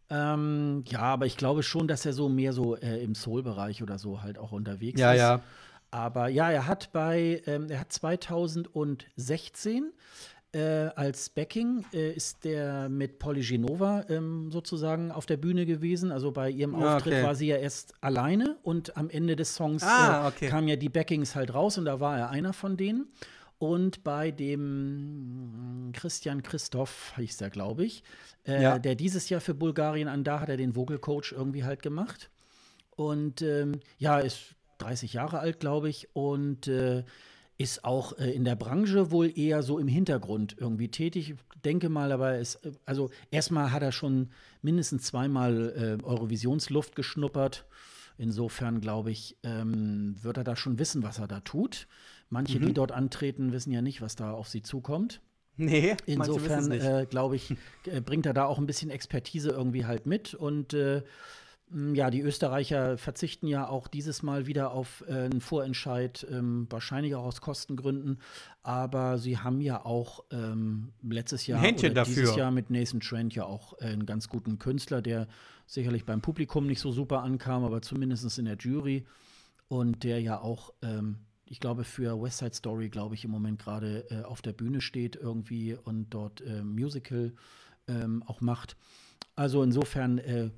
Ähm, 0.09 0.83
ja, 0.87 1.01
aber 1.01 1.25
ich 1.25 1.35
glaube 1.37 1.61
schon, 1.61 1.87
dass 1.87 2.05
er 2.05 2.13
so 2.13 2.29
mehr 2.29 2.53
so 2.53 2.75
äh, 2.77 3.03
im 3.03 3.15
Soul-Bereich 3.15 3.83
oder 3.83 3.99
so 3.99 4.21
halt 4.21 4.37
auch 4.37 4.53
unterwegs 4.53 4.99
Ja, 4.99 5.11
ist. 5.13 5.19
ja. 5.19 5.41
Aber 5.91 6.29
ja, 6.29 6.51
er 6.51 6.67
hat 6.67 6.91
bei, 6.93 7.41
ähm, 7.47 7.69
er 7.69 7.81
hat 7.81 7.91
2016 7.91 9.91
äh, 10.51 10.89
als 10.95 11.29
Backing 11.29 11.85
äh, 11.93 12.11
ist 12.13 12.43
der 12.43 12.89
mit 12.89 13.19
Polly 13.19 13.41
Genova 13.41 14.05
ähm, 14.09 14.51
sozusagen 14.51 15.11
auf 15.11 15.25
der 15.25 15.37
Bühne 15.37 15.65
gewesen. 15.65 16.11
Also 16.11 16.31
bei 16.31 16.49
ihrem 16.49 16.75
Ah, 16.75 16.95
Auftritt 16.97 17.13
okay. 17.13 17.23
war 17.23 17.35
sie 17.35 17.47
ja 17.47 17.57
erst 17.57 17.93
alleine 18.01 18.57
und 18.63 18.97
am 18.97 19.09
Ende 19.09 19.35
des 19.35 19.53
Songs 19.55 19.83
Ah, 19.83 20.25
äh, 20.25 20.27
okay. 20.27 20.47
kamen 20.47 20.67
ja 20.67 20.75
die 20.75 20.89
Backings 20.89 21.35
halt 21.35 21.53
raus 21.53 21.77
und 21.77 21.85
da 21.85 21.99
war 21.99 22.17
er 22.17 22.29
einer 22.29 22.53
von 22.53 22.77
denen. 22.77 23.07
Und 23.59 24.03
bei 24.05 24.31
dem 24.31 25.89
mm, 25.89 25.91
Christian 25.91 26.41
Christoph 26.43 27.13
hieß 27.17 27.37
der, 27.37 27.49
glaube 27.49 27.83
ich, 27.85 28.03
äh, 28.47 28.61
Ja. 28.63 28.79
der 28.79 28.95
dieses 28.95 29.29
Jahr 29.29 29.41
für 29.41 29.53
Bulgarien 29.53 30.07
an, 30.07 30.23
da 30.23 30.39
hat 30.39 30.49
er 30.49 30.57
den 30.57 30.75
Vocal 30.75 30.97
Coach 30.97 31.33
irgendwie 31.33 31.63
halt 31.63 31.81
gemacht. 31.81 32.29
Und 32.95 33.41
ähm, 33.41 33.79
ja, 33.97 34.19
ist 34.19 34.55
30 34.79 35.13
Jahre 35.13 35.39
alt, 35.39 35.59
glaube 35.59 35.89
ich, 35.89 36.07
und 36.15 36.67
äh, 36.67 37.03
ist 37.59 37.83
auch 37.83 38.17
äh, 38.17 38.31
in 38.31 38.45
der 38.45 38.55
Branche 38.55 39.11
wohl 39.11 39.37
eher 39.37 39.61
so 39.61 39.77
im 39.77 39.87
Hintergrund 39.87 40.55
irgendwie 40.57 40.87
tätig. 40.89 41.29
Ich 41.31 41.61
denke 41.63 41.89
mal, 41.89 42.11
aber 42.11 42.35
es, 42.39 42.55
äh, 42.55 42.71
also 42.85 43.11
erstmal 43.29 43.71
hat 43.71 43.83
er 43.83 43.91
schon 43.91 44.29
mindestens 44.63 45.03
zweimal 45.03 45.99
äh, 46.01 46.03
Eurovisionsluft 46.03 46.95
geschnuppert. 46.95 47.65
Insofern 48.17 48.81
glaube 48.81 49.11
ich, 49.11 49.37
ähm, 49.43 50.15
wird 50.21 50.37
er 50.37 50.43
da 50.43 50.55
schon 50.55 50.79
wissen, 50.79 51.03
was 51.03 51.19
er 51.19 51.27
da 51.27 51.41
tut. 51.41 51.87
Manche, 52.29 52.59
Mhm. 52.59 52.67
die 52.67 52.73
dort 52.73 52.91
antreten, 52.91 53.51
wissen 53.51 53.71
ja 53.71 53.81
nicht, 53.81 54.01
was 54.01 54.15
da 54.15 54.31
auf 54.31 54.47
sie 54.47 54.61
zukommt. 54.61 55.21
Nee, 55.57 55.97
Insofern, 56.05 56.71
äh, 56.71 57.05
glaube 57.09 57.35
ich, 57.35 57.53
äh, 57.85 57.99
bringt 57.99 58.25
er 58.25 58.33
da 58.33 58.45
auch 58.45 58.57
ein 58.57 58.65
bisschen 58.67 58.89
Expertise 58.89 59.49
irgendwie 59.49 59.85
halt 59.85 60.05
mit. 60.05 60.33
Und 60.33 60.73
äh, 60.73 61.01
ja, 61.71 62.09
die 62.09 62.21
Österreicher 62.21 62.97
verzichten 62.97 63.45
ja 63.45 63.67
auch 63.67 63.87
dieses 63.87 64.23
Mal 64.23 64.47
wieder 64.47 64.71
auf 64.71 65.03
äh, 65.07 65.13
einen 65.13 65.41
Vorentscheid, 65.41 66.25
ähm, 66.31 66.65
wahrscheinlich 66.69 67.13
auch 67.15 67.25
aus 67.25 67.41
Kostengründen. 67.41 68.19
Aber 68.63 69.19
sie 69.19 69.37
haben 69.37 69.61
ja 69.61 69.85
auch 69.85 70.23
ähm, 70.31 70.93
letztes 71.03 71.45
Jahr 71.45 71.61
Händchen 71.61 71.91
oder 71.91 72.03
dieses 72.05 72.25
dafür. 72.25 72.39
Jahr 72.39 72.51
mit 72.51 72.71
Nathan 72.71 72.99
Trent 72.99 73.35
ja 73.35 73.45
auch 73.45 73.79
äh, 73.79 73.85
einen 73.85 74.07
ganz 74.07 74.29
guten 74.29 74.57
Künstler, 74.57 75.01
der 75.01 75.27
sicherlich 75.67 76.05
beim 76.05 76.21
Publikum 76.21 76.65
nicht 76.65 76.79
so 76.79 76.91
super 76.91 77.21
ankam, 77.21 77.63
aber 77.63 77.81
zumindest 77.81 78.39
in 78.39 78.45
der 78.45 78.57
Jury. 78.57 79.05
Und 79.67 80.03
der 80.03 80.19
ja 80.19 80.41
auch, 80.41 80.73
ähm, 80.81 81.19
ich 81.45 81.59
glaube, 81.59 81.83
für 81.83 82.19
West 82.19 82.39
Side 82.39 82.55
Story, 82.55 82.89
glaube 82.89 83.13
ich, 83.13 83.25
im 83.25 83.31
Moment 83.31 83.59
gerade 83.59 84.05
äh, 84.09 84.23
auf 84.23 84.41
der 84.41 84.53
Bühne 84.53 84.81
steht 84.81 85.15
irgendwie 85.15 85.75
und 85.75 86.09
dort 86.09 86.41
äh, 86.41 86.63
Musical 86.63 87.33
ähm, 87.87 88.23
auch 88.25 88.41
macht. 88.41 88.75
Also 89.39 89.63
insofern, 89.63 90.17
äh, 90.17 90.49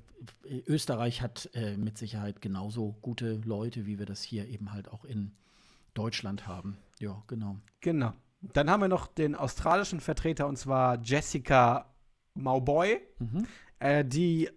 Österreich 0.66 1.22
hat 1.22 1.48
äh, 1.54 1.76
mit 1.76 1.96
Sicherheit 1.98 2.40
genauso 2.42 2.96
gute 3.00 3.34
Leute, 3.44 3.86
wie 3.86 4.00
wir 4.00 4.06
das 4.06 4.22
hier 4.24 4.48
eben 4.48 4.72
halt 4.72 4.88
auch 4.88 5.04
in 5.04 5.30
Deutschland 5.94 6.48
haben. 6.48 6.78
Ja, 6.98 7.22
genau. 7.28 7.58
Genau. 7.80 8.12
Dann 8.40 8.68
haben 8.68 8.80
wir 8.80 8.88
noch 8.88 9.06
den 9.06 9.36
australischen 9.36 10.00
Vertreter 10.00 10.48
und 10.48 10.56
zwar 10.58 11.00
Jessica 11.00 11.94
Mauboy, 12.34 13.00
Mhm. 13.20 13.46
äh, 13.78 14.04
die 14.04 14.50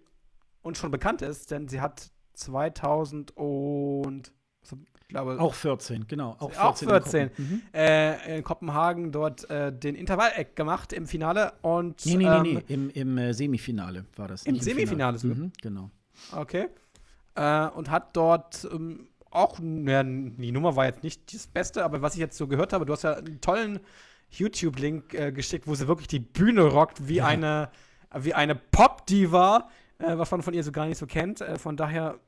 uns 0.62 0.78
schon 0.78 0.90
bekannt 0.90 1.22
ist, 1.22 1.52
denn 1.52 1.68
sie 1.68 1.80
hat 1.80 2.10
2000 2.34 3.36
und 3.36 4.32
glaube 5.08 5.38
Auch 5.40 5.54
14, 5.54 6.06
genau. 6.08 6.36
Auch 6.38 6.50
14. 6.52 6.58
Auch 6.60 6.82
in 6.82 6.88
14. 6.88 7.28
Koppen. 7.28 7.44
Mhm. 7.44 7.62
äh, 7.72 8.36
in 8.38 8.44
Kopenhagen 8.44 9.12
dort 9.12 9.48
äh, 9.50 9.72
den 9.72 9.94
Intervall-Act 9.94 10.56
gemacht 10.56 10.92
im 10.92 11.06
Finale 11.06 11.52
und 11.62 12.04
Nee, 12.06 12.16
nee, 12.16 12.24
nee, 12.24 12.28
ähm, 12.28 12.42
nee. 12.42 12.74
Im, 12.74 12.90
im 12.90 13.18
äh, 13.18 13.32
Semifinale 13.34 14.04
war 14.16 14.28
das. 14.28 14.42
Im 14.44 14.58
Semifinale 14.60 15.18
sogar? 15.18 15.36
Mhm, 15.36 15.52
genau. 15.62 15.90
Okay. 16.34 16.68
Äh, 17.34 17.66
und 17.68 17.90
hat 17.90 18.16
dort 18.16 18.66
ähm, 18.72 19.08
auch, 19.30 19.58
ja, 19.60 20.02
die 20.02 20.50
Nummer 20.52 20.76
war 20.76 20.86
jetzt 20.86 21.02
nicht 21.02 21.34
das 21.34 21.46
Beste, 21.46 21.84
aber 21.84 22.00
was 22.02 22.14
ich 22.14 22.20
jetzt 22.20 22.36
so 22.38 22.46
gehört 22.46 22.72
habe, 22.72 22.86
du 22.86 22.92
hast 22.92 23.02
ja 23.02 23.14
einen 23.14 23.40
tollen 23.40 23.80
YouTube-Link 24.30 25.14
äh, 25.14 25.32
geschickt, 25.32 25.66
wo 25.66 25.74
sie 25.74 25.86
wirklich 25.88 26.08
die 26.08 26.18
Bühne 26.20 26.62
rockt, 26.62 27.06
wie 27.08 27.16
Ja. 27.16 27.26
eine, 27.26 27.70
wie 28.14 28.34
eine 28.34 28.54
Pop-Diva, 28.54 29.68
äh, 29.98 30.16
was 30.18 30.30
man 30.30 30.42
von 30.42 30.54
ihr 30.54 30.64
so 30.64 30.72
gar 30.72 30.86
nicht 30.86 30.98
so 30.98 31.06
kennt. 31.06 31.44
Von 31.58 31.76
daher 31.76 32.18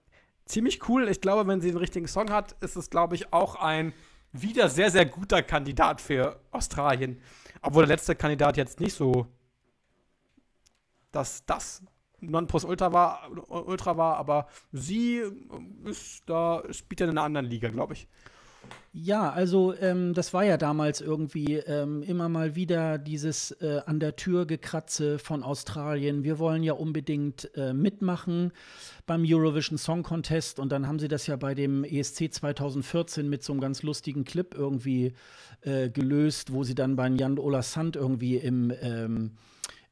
ziemlich 0.48 0.88
cool. 0.88 1.08
Ich 1.08 1.20
glaube, 1.20 1.46
wenn 1.46 1.60
sie 1.60 1.68
den 1.68 1.78
richtigen 1.78 2.08
Song 2.08 2.30
hat, 2.30 2.56
ist 2.60 2.76
es, 2.76 2.90
glaube 2.90 3.14
ich, 3.14 3.32
auch 3.32 3.54
ein 3.56 3.92
wieder 4.32 4.68
sehr, 4.68 4.90
sehr 4.90 5.06
guter 5.06 5.42
Kandidat 5.42 6.00
für 6.00 6.40
Australien. 6.50 7.20
Obwohl 7.62 7.86
der 7.86 7.96
letzte 7.96 8.14
Kandidat 8.14 8.56
jetzt 8.56 8.80
nicht 8.80 8.94
so 8.94 9.26
dass 11.12 11.44
das 11.46 11.82
Nonplusultra 12.20 12.92
war, 12.92 13.30
Ultra 13.48 13.96
war, 13.96 14.16
aber 14.16 14.48
sie 14.72 15.18
äh, 15.18 15.32
ist 15.84 16.22
da, 16.26 16.62
spielt 16.70 17.00
ja 17.00 17.06
in 17.06 17.10
einer 17.10 17.22
anderen 17.22 17.46
Liga, 17.46 17.68
glaube 17.68 17.94
ich. 17.94 18.08
Ja, 18.92 19.30
also 19.30 19.74
ähm, 19.80 20.14
das 20.14 20.34
war 20.34 20.44
ja 20.44 20.56
damals 20.56 21.00
irgendwie 21.00 21.54
ähm, 21.54 22.02
immer 22.02 22.28
mal 22.28 22.56
wieder 22.56 22.98
dieses 22.98 23.52
äh, 23.60 23.80
an 23.86 24.00
der 24.00 24.16
Tür 24.16 24.46
gekratze 24.46 25.18
von 25.18 25.42
Australien. 25.42 26.24
Wir 26.24 26.38
wollen 26.38 26.62
ja 26.62 26.72
unbedingt 26.72 27.50
äh, 27.56 27.72
mitmachen 27.72 28.52
beim 29.06 29.24
Eurovision 29.26 29.78
Song 29.78 30.02
Contest 30.02 30.58
und 30.58 30.72
dann 30.72 30.86
haben 30.86 30.98
sie 30.98 31.08
das 31.08 31.26
ja 31.26 31.36
bei 31.36 31.54
dem 31.54 31.84
ESC 31.84 32.32
2014 32.32 33.28
mit 33.28 33.42
so 33.42 33.52
einem 33.52 33.60
ganz 33.60 33.82
lustigen 33.82 34.24
Clip 34.24 34.54
irgendwie 34.54 35.12
äh, 35.60 35.90
gelöst, 35.90 36.52
wo 36.52 36.64
sie 36.64 36.74
dann 36.74 36.96
bei 36.96 37.08
Jan 37.08 37.38
Ola 37.38 37.62
Sand 37.62 37.94
irgendwie 37.94 38.36
im 38.36 38.72
ähm, 38.80 39.32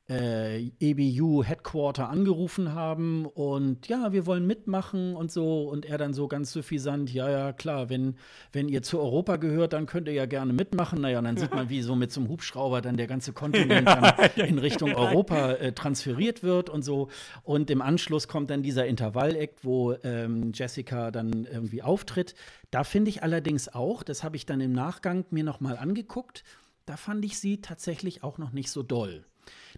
äh, 0.09 0.70
EBU 0.78 1.42
Headquarter 1.42 2.09
angerufen 2.09 2.74
haben 2.74 3.26
und 3.26 3.88
ja, 3.88 4.12
wir 4.12 4.24
wollen 4.24 4.46
mitmachen 4.46 5.16
und 5.16 5.32
so 5.32 5.68
und 5.68 5.84
er 5.84 5.98
dann 5.98 6.14
so 6.14 6.28
ganz 6.28 6.52
suffisant, 6.52 7.12
ja, 7.12 7.28
ja, 7.28 7.52
klar, 7.52 7.88
wenn, 7.88 8.16
wenn 8.52 8.68
ihr 8.68 8.82
zu 8.82 9.00
Europa 9.00 9.36
gehört, 9.36 9.72
dann 9.72 9.86
könnt 9.86 10.07
ihr 10.07 10.14
ja 10.14 10.26
gerne 10.26 10.52
mitmachen. 10.52 11.00
Naja, 11.00 11.18
und 11.18 11.24
dann 11.24 11.36
sieht 11.36 11.52
man, 11.52 11.68
wie 11.70 11.82
so 11.82 11.96
mit 11.96 12.12
so 12.12 12.20
einem 12.20 12.30
Hubschrauber 12.30 12.82
dann 12.82 12.96
der 12.96 13.09
ganze 13.09 13.32
Kontinent 13.32 13.88
dann 13.88 14.14
in 14.36 14.59
Richtung 14.59 14.94
Europa 14.94 15.52
äh, 15.52 15.72
transferiert 15.72 16.44
wird 16.44 16.70
und 16.70 16.82
so. 16.82 17.09
Und 17.42 17.68
im 17.70 17.82
Anschluss 17.82 18.28
kommt 18.28 18.50
dann 18.50 18.62
dieser 18.62 18.86
Intervall-Act, 18.86 19.64
wo 19.64 19.94
ähm, 20.04 20.52
Jessica 20.54 21.11
dann 21.11 21.46
irgendwie 21.50 21.82
auftritt. 21.82 22.34
Da 22.70 22.84
finde 22.84 23.11
ich 23.11 23.24
allerdings 23.24 23.68
auch, 23.68 24.04
das 24.04 24.22
habe 24.22 24.36
ich 24.36 24.46
dann 24.46 24.61
im 24.61 24.72
Nachgang 24.72 25.24
mir 25.30 25.42
noch 25.42 25.61
mal 25.61 25.76
angeguckt, 25.76 26.44
da 26.84 26.96
fand 26.96 27.24
ich 27.24 27.40
sie 27.40 27.61
tatsächlich 27.61 28.22
auch 28.22 28.38
noch 28.38 28.52
nicht 28.52 28.70
so 28.70 28.84
doll. 28.84 29.24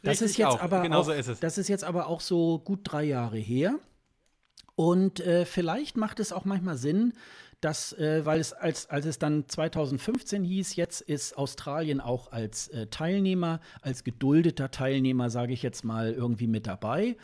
Das 0.02 0.12
Richtig 0.12 0.30
ist 0.30 0.36
jetzt 0.38 0.48
auch. 0.48 0.60
aber 0.60 0.82
Genau 0.82 1.00
auch, 1.00 1.04
so 1.04 1.12
ist 1.12 1.28
es. 1.28 1.40
das 1.40 1.58
ist 1.58 1.68
jetzt 1.68 1.84
aber 1.84 2.06
auch 2.06 2.20
so 2.20 2.58
gut 2.58 2.80
drei 2.84 3.04
Jahre 3.04 3.38
her. 3.38 3.78
Und 4.74 5.20
äh, 5.20 5.44
vielleicht 5.44 5.96
macht 5.96 6.20
es 6.20 6.32
auch 6.32 6.44
manchmal 6.44 6.76
Sinn, 6.76 7.12
dass, 7.60 7.92
äh, 7.94 8.24
weil 8.24 8.38
es 8.38 8.52
als, 8.52 8.88
als 8.88 9.06
es 9.06 9.18
dann 9.18 9.48
2015 9.48 10.44
hieß, 10.44 10.76
jetzt 10.76 11.00
ist 11.00 11.36
Australien 11.36 12.00
auch 12.00 12.30
als 12.30 12.68
äh, 12.68 12.86
Teilnehmer, 12.86 13.60
als 13.82 14.04
geduldeter 14.04 14.70
Teilnehmer, 14.70 15.30
sage 15.30 15.52
ich 15.52 15.62
jetzt 15.62 15.84
mal, 15.84 16.12
irgendwie 16.12 16.46
mit 16.46 16.66
dabei. 16.68 17.16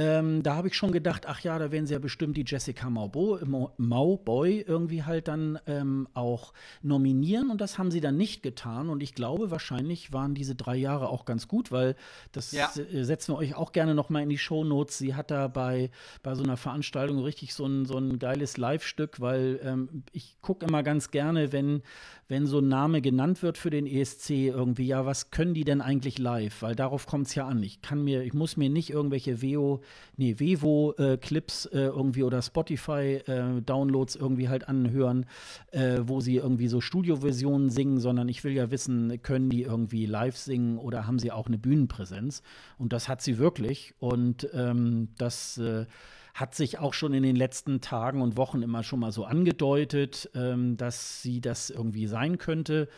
Ähm, 0.00 0.42
da 0.42 0.54
habe 0.56 0.68
ich 0.68 0.74
schon 0.76 0.92
gedacht, 0.92 1.26
ach 1.28 1.40
ja, 1.40 1.58
da 1.58 1.70
werden 1.70 1.86
sie 1.86 1.92
ja 1.92 1.98
bestimmt 1.98 2.36
die 2.38 2.44
Jessica 2.46 2.88
Maubo, 2.88 3.38
Mau- 3.44 3.74
Mauboy 3.76 4.60
irgendwie 4.66 5.02
halt 5.02 5.28
dann 5.28 5.58
ähm, 5.66 6.08
auch 6.14 6.54
nominieren 6.82 7.50
und 7.50 7.60
das 7.60 7.76
haben 7.76 7.90
sie 7.90 8.00
dann 8.00 8.16
nicht 8.16 8.42
getan 8.42 8.88
und 8.88 9.02
ich 9.02 9.14
glaube, 9.14 9.50
wahrscheinlich 9.50 10.10
waren 10.14 10.34
diese 10.34 10.54
drei 10.54 10.76
Jahre 10.76 11.10
auch 11.10 11.26
ganz 11.26 11.48
gut, 11.48 11.70
weil 11.70 11.96
das 12.32 12.52
Ja. 12.52 12.70
äh, 12.92 13.04
setzen 13.04 13.34
wir 13.34 13.38
euch 13.38 13.54
auch 13.54 13.72
gerne 13.72 13.94
noch 13.94 14.08
mal 14.08 14.22
in 14.22 14.30
die 14.30 14.38
Shownotes. 14.38 14.96
Sie 14.96 15.14
hat 15.14 15.30
da 15.30 15.48
bei, 15.48 15.90
bei 16.22 16.34
so 16.34 16.44
einer 16.44 16.56
Veranstaltung 16.56 17.18
richtig 17.18 17.52
so 17.52 17.66
ein, 17.66 17.84
so 17.84 17.98
ein 17.98 18.18
geiles 18.18 18.56
Live-Stück, 18.56 19.20
weil 19.20 19.60
ähm, 19.62 20.02
ich 20.12 20.36
gucke 20.40 20.64
immer 20.64 20.82
ganz 20.82 21.10
gerne, 21.10 21.52
wenn, 21.52 21.82
wenn 22.28 22.46
so 22.46 22.60
ein 22.60 22.68
Name 22.68 23.02
genannt 23.02 23.42
wird 23.42 23.58
für 23.58 23.70
den 23.70 23.86
ESC 23.86 24.30
irgendwie, 24.30 24.86
ja, 24.86 25.04
was 25.04 25.30
können 25.30 25.52
die 25.52 25.64
denn 25.64 25.82
eigentlich 25.82 26.18
live? 26.18 26.62
Weil 26.62 26.74
darauf 26.74 27.06
kommt 27.06 27.26
es 27.26 27.34
ja 27.34 27.46
an. 27.46 27.62
Ich 27.62 27.82
kann 27.82 28.02
mir, 28.02 28.22
ich 28.22 28.32
muss 28.32 28.56
mir 28.56 28.70
nicht 28.70 28.88
irgendwelche 28.90 29.42
VO 29.42 29.82
nee, 30.16 30.36
Vevo-Clips 30.38 31.66
äh, 31.66 31.78
irgendwie 31.78 32.22
oder 32.22 32.42
Spotify-Downloads 32.42 34.16
irgendwie 34.16 34.48
halt 34.48 34.68
anhören, 34.68 35.26
äh, 35.72 36.00
wo 36.02 36.20
sie 36.20 36.36
irgendwie 36.36 36.68
so 36.68 36.80
Studioversionen 36.80 37.70
singen, 37.70 38.00
sondern 38.00 38.28
ich 38.28 38.44
will 38.44 38.52
ja 38.52 38.70
wissen, 38.70 39.22
können 39.22 39.50
die 39.50 39.62
irgendwie 39.62 40.06
live 40.06 40.36
singen 40.36 40.78
oder 40.78 41.06
haben 41.06 41.18
sie 41.18 41.32
auch 41.32 41.46
eine 41.46 41.58
Bühnenpräsenz? 41.58 42.42
Und 42.78 42.92
das 42.92 43.08
hat 43.08 43.22
sie 43.22 43.38
wirklich. 43.38 43.94
Und 43.98 44.48
ähm, 44.52 45.08
das 45.16 45.58
äh, 45.58 45.86
hat 46.34 46.54
sich 46.54 46.78
auch 46.78 46.94
schon 46.94 47.12
in 47.14 47.22
den 47.22 47.36
letzten 47.36 47.80
Tagen 47.80 48.22
und 48.22 48.36
Wochen 48.36 48.62
immer 48.62 48.82
schon 48.82 49.00
mal 49.00 49.12
so 49.12 49.24
angedeutet, 49.24 50.30
ähm, 50.34 50.76
dass 50.76 51.22
sie 51.22 51.40
das 51.40 51.70
irgendwie 51.70 52.06
sein 52.06 52.38
könnte. 52.38 52.88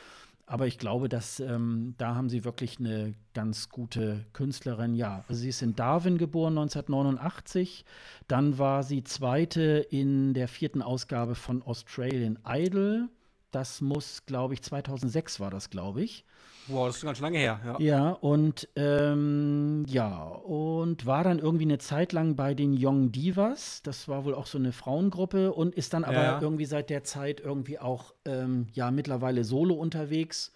Aber 0.52 0.66
ich 0.66 0.76
glaube, 0.76 1.08
dass 1.08 1.40
ähm, 1.40 1.94
da 1.96 2.14
haben 2.14 2.28
sie 2.28 2.44
wirklich 2.44 2.78
eine 2.78 3.14
ganz 3.32 3.70
gute 3.70 4.26
Künstlerin. 4.34 4.94
Ja, 4.94 5.24
also 5.26 5.40
sie 5.40 5.48
ist 5.48 5.62
in 5.62 5.74
Darwin 5.74 6.18
geboren 6.18 6.58
1989. 6.58 7.86
Dann 8.28 8.58
war 8.58 8.82
sie 8.82 9.02
zweite 9.02 9.86
in 9.88 10.34
der 10.34 10.48
vierten 10.48 10.82
Ausgabe 10.82 11.36
von 11.36 11.62
Australian 11.62 12.38
Idol. 12.46 13.08
Das 13.50 13.80
muss, 13.80 14.26
glaube 14.26 14.52
ich, 14.52 14.60
2006 14.60 15.40
war 15.40 15.50
das, 15.50 15.70
glaube 15.70 16.02
ich. 16.02 16.26
Wow, 16.68 16.86
das 16.86 16.96
ist 16.96 17.04
ganz 17.04 17.20
lange 17.20 17.38
her, 17.38 17.60
ja. 17.64 17.76
Ja, 17.80 18.10
und 18.10 18.68
ähm, 18.76 19.84
ja, 19.88 20.24
und 20.24 21.06
war 21.06 21.24
dann 21.24 21.38
irgendwie 21.38 21.64
eine 21.64 21.78
Zeit 21.78 22.12
lang 22.12 22.36
bei 22.36 22.54
den 22.54 22.76
Young 22.78 23.10
Divas. 23.10 23.82
Das 23.82 24.06
war 24.08 24.24
wohl 24.24 24.34
auch 24.34 24.46
so 24.46 24.58
eine 24.58 24.72
Frauengruppe 24.72 25.52
und 25.52 25.74
ist 25.74 25.92
dann 25.92 26.04
aber 26.04 26.22
ja. 26.22 26.40
irgendwie 26.40 26.64
seit 26.64 26.88
der 26.90 27.02
Zeit 27.02 27.40
irgendwie 27.40 27.78
auch 27.78 28.14
ähm, 28.24 28.68
ja 28.72 28.90
mittlerweile 28.90 29.44
solo 29.44 29.74
unterwegs. 29.74 30.52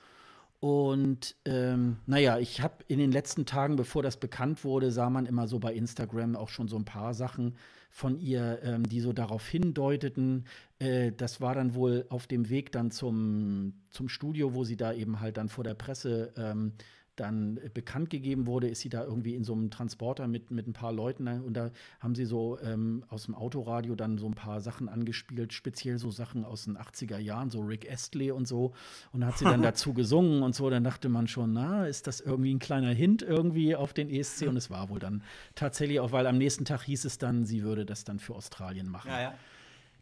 Und 0.60 1.36
ähm, 1.44 1.98
naja, 2.06 2.38
ich 2.38 2.60
habe 2.60 2.76
in 2.88 2.98
den 2.98 3.12
letzten 3.12 3.44
Tagen, 3.44 3.76
bevor 3.76 4.02
das 4.02 4.16
bekannt 4.16 4.64
wurde, 4.64 4.90
sah 4.90 5.10
man 5.10 5.26
immer 5.26 5.48
so 5.48 5.58
bei 5.58 5.74
Instagram 5.74 6.36
auch 6.36 6.48
schon 6.48 6.68
so 6.68 6.76
ein 6.76 6.84
paar 6.84 7.14
Sachen 7.14 7.56
von 7.90 8.18
ihr, 8.18 8.60
ähm, 8.62 8.88
die 8.88 9.00
so 9.00 9.12
darauf 9.12 9.46
hindeuteten. 9.46 10.44
Äh, 10.78 11.12
das 11.12 11.40
war 11.40 11.54
dann 11.54 11.74
wohl 11.74 12.06
auf 12.08 12.26
dem 12.26 12.48
Weg 12.48 12.72
dann 12.72 12.90
zum, 12.90 13.74
zum 13.90 14.08
Studio, 14.08 14.54
wo 14.54 14.64
sie 14.64 14.76
da 14.76 14.92
eben 14.92 15.20
halt 15.20 15.36
dann 15.36 15.48
vor 15.48 15.64
der 15.64 15.74
Presse 15.74 16.32
ähm, 16.36 16.72
dann 17.16 17.58
bekannt 17.74 18.10
gegeben 18.10 18.46
wurde, 18.46 18.68
ist 18.68 18.80
sie 18.80 18.88
da 18.88 19.04
irgendwie 19.04 19.34
in 19.34 19.44
so 19.44 19.52
einem 19.52 19.70
Transporter 19.70 20.28
mit, 20.28 20.50
mit 20.50 20.66
ein 20.66 20.72
paar 20.72 20.92
Leuten 20.92 21.24
ne? 21.24 21.42
und 21.42 21.54
da 21.54 21.70
haben 22.00 22.14
sie 22.14 22.24
so 22.24 22.58
ähm, 22.60 23.04
aus 23.08 23.24
dem 23.24 23.34
Autoradio 23.34 23.94
dann 23.94 24.18
so 24.18 24.26
ein 24.26 24.34
paar 24.34 24.60
Sachen 24.60 24.88
angespielt, 24.88 25.52
speziell 25.52 25.98
so 25.98 26.10
Sachen 26.10 26.44
aus 26.44 26.64
den 26.64 26.76
80er 26.76 27.18
Jahren, 27.18 27.50
so 27.50 27.60
Rick 27.60 27.90
Astley 27.90 28.30
und 28.30 28.46
so 28.46 28.72
und 29.12 29.24
hat 29.24 29.38
sie 29.38 29.44
dann 29.44 29.62
dazu 29.62 29.94
gesungen 29.94 30.42
und 30.42 30.54
so, 30.54 30.70
dann 30.70 30.84
dachte 30.84 31.08
man 31.08 31.26
schon, 31.26 31.52
na, 31.52 31.86
ist 31.86 32.06
das 32.06 32.20
irgendwie 32.20 32.54
ein 32.54 32.58
kleiner 32.58 32.90
Hint 32.90 33.22
irgendwie 33.22 33.74
auf 33.74 33.92
den 33.92 34.08
ESC 34.10 34.46
und 34.48 34.56
es 34.56 34.70
war 34.70 34.88
wohl 34.88 34.98
dann 34.98 35.22
tatsächlich 35.54 36.00
auch, 36.00 36.12
weil 36.12 36.26
am 36.26 36.38
nächsten 36.38 36.64
Tag 36.64 36.82
hieß 36.82 37.04
es 37.04 37.18
dann, 37.18 37.44
sie 37.44 37.62
würde 37.62 37.86
das 37.86 38.04
dann 38.04 38.18
für 38.18 38.34
Australien 38.34 38.88
machen. 38.88 39.10
Ja, 39.10 39.20
ja. 39.20 39.34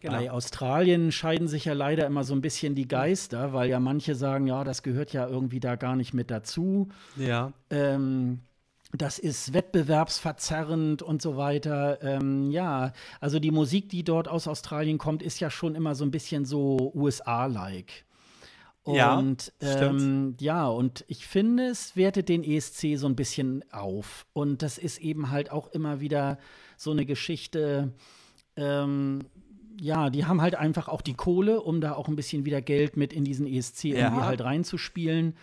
Genau. 0.05 0.19
Bei 0.19 0.31
Australien 0.31 1.13
scheiden 1.13 1.49
sich 1.49 1.65
ja 1.65 1.73
leider 1.73 2.05
immer 2.05 2.25
so 2.25 2.35
ein 2.35 2.43
bisschen 2.43 2.75
die 2.75 2.87
Geister, 2.87 3.55
weil 3.55 3.71
ja 3.71 3.81
manche 3.81 4.15
sagen, 4.15 4.47
ja, 4.47 4.63
das 4.63 4.83
gehört 4.83 5.15
ja 5.15 5.27
irgendwie 5.27 5.61
da 5.61 5.77
gar 5.77 5.97
nicht 5.97 6.13
mit 6.13 6.31
dazu. 6.31 6.91
Ja. 7.17 7.55
Ähm, 7.71 8.41
das 8.93 9.19
ist 9.19 9.55
wettbewerbsverzerrend 9.55 11.01
und 11.01 11.23
so 11.23 11.39
weiter. 11.39 12.03
Ähm, 12.03 12.51
ja, 12.51 12.93
also 13.19 13.39
die 13.39 13.51
Musik, 13.51 13.89
die 13.89 14.05
dort 14.05 14.29
aus 14.29 14.47
Australien 14.47 14.99
kommt, 14.99 15.23
ist 15.23 15.41
ja 15.41 15.49
schon 15.49 15.75
immer 15.75 15.95
so 15.95 16.05
ein 16.05 16.11
bisschen 16.11 16.45
so 16.45 16.93
USA-like. 16.95 18.05
Und 18.83 19.55
ja, 19.63 19.89
ähm, 19.89 20.37
ja, 20.39 20.67
und 20.67 21.07
ich 21.09 21.27
finde, 21.27 21.69
es 21.69 21.97
wertet 21.97 22.29
den 22.29 22.45
ESC 22.45 22.99
so 22.99 23.07
ein 23.07 23.17
bisschen 23.17 23.65
auf. 23.73 24.27
Und 24.35 24.61
das 24.61 24.77
ist 24.77 24.99
eben 24.99 25.31
halt 25.31 25.51
auch 25.51 25.69
immer 25.69 26.01
wieder 26.01 26.39
so 26.77 26.91
eine 26.91 27.07
Geschichte. 27.07 27.95
Ähm, 28.57 29.21
ja, 29.81 30.11
die 30.11 30.25
haben 30.25 30.41
halt 30.41 30.55
einfach 30.55 30.89
auch 30.89 31.03
die 31.03 31.15
Kohle, 31.15 31.61
um 31.61 31.81
da 31.81 31.95
auch 31.95 32.09
ein 32.09 32.17
bisschen 32.17 32.45
wieder 32.45 32.63
Geld 32.63 32.97
mit 32.97 33.13
in 33.13 33.25
diesen 33.25 33.47
ESC 33.47 33.85
ja. 33.85 34.07
irgendwie 34.07 34.23
halt 34.23 34.41
reinzuspielen. 34.43 35.37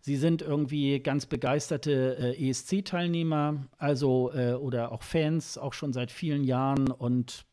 Sie 0.00 0.16
sind 0.16 0.42
irgendwie 0.42 1.00
ganz 1.00 1.26
begeisterte 1.26 2.16
äh, 2.18 2.48
ESC-Teilnehmer, 2.48 3.66
also 3.78 4.32
äh, 4.32 4.54
oder 4.54 4.92
auch 4.92 5.02
Fans, 5.02 5.58
auch 5.58 5.72
schon 5.72 5.92
seit 5.92 6.10
vielen 6.10 6.44
Jahren 6.44 6.90
und 6.90 7.44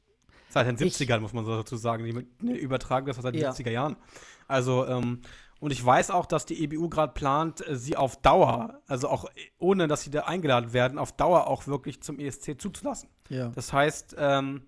Seit 0.49 0.67
den 0.67 0.77
70ern, 0.77 1.19
muss 1.19 1.33
man 1.33 1.43
so 1.43 1.53
dazu 1.53 1.75
sagen. 1.75 2.05
Die 2.05 2.13
ne, 2.13 2.55
übertragen 2.55 3.07
das 3.07 3.17
seit 3.17 3.33
den 3.33 3.41
ja. 3.41 3.51
70er 3.51 3.71
Jahren. 3.71 3.97
Also, 4.47 4.87
ähm, 4.87 5.19
und 5.59 5.71
ich 5.71 5.83
weiß 5.83 6.11
auch, 6.11 6.25
dass 6.25 6.45
die 6.45 6.63
EBU 6.63 6.87
gerade 6.87 7.11
plant, 7.11 7.67
äh, 7.67 7.75
sie 7.75 7.97
auf 7.97 8.21
Dauer, 8.21 8.79
also 8.87 9.09
auch 9.09 9.25
ohne, 9.57 9.89
dass 9.89 10.03
sie 10.03 10.11
da 10.11 10.21
eingeladen 10.21 10.71
werden, 10.71 10.97
auf 10.97 11.11
Dauer 11.11 11.47
auch 11.47 11.67
wirklich 11.67 12.01
zum 12.01 12.19
ESC 12.19 12.55
zuzulassen. 12.57 13.09
Ja. 13.27 13.49
Das 13.49 13.73
heißt, 13.73 14.15
ähm, 14.17 14.61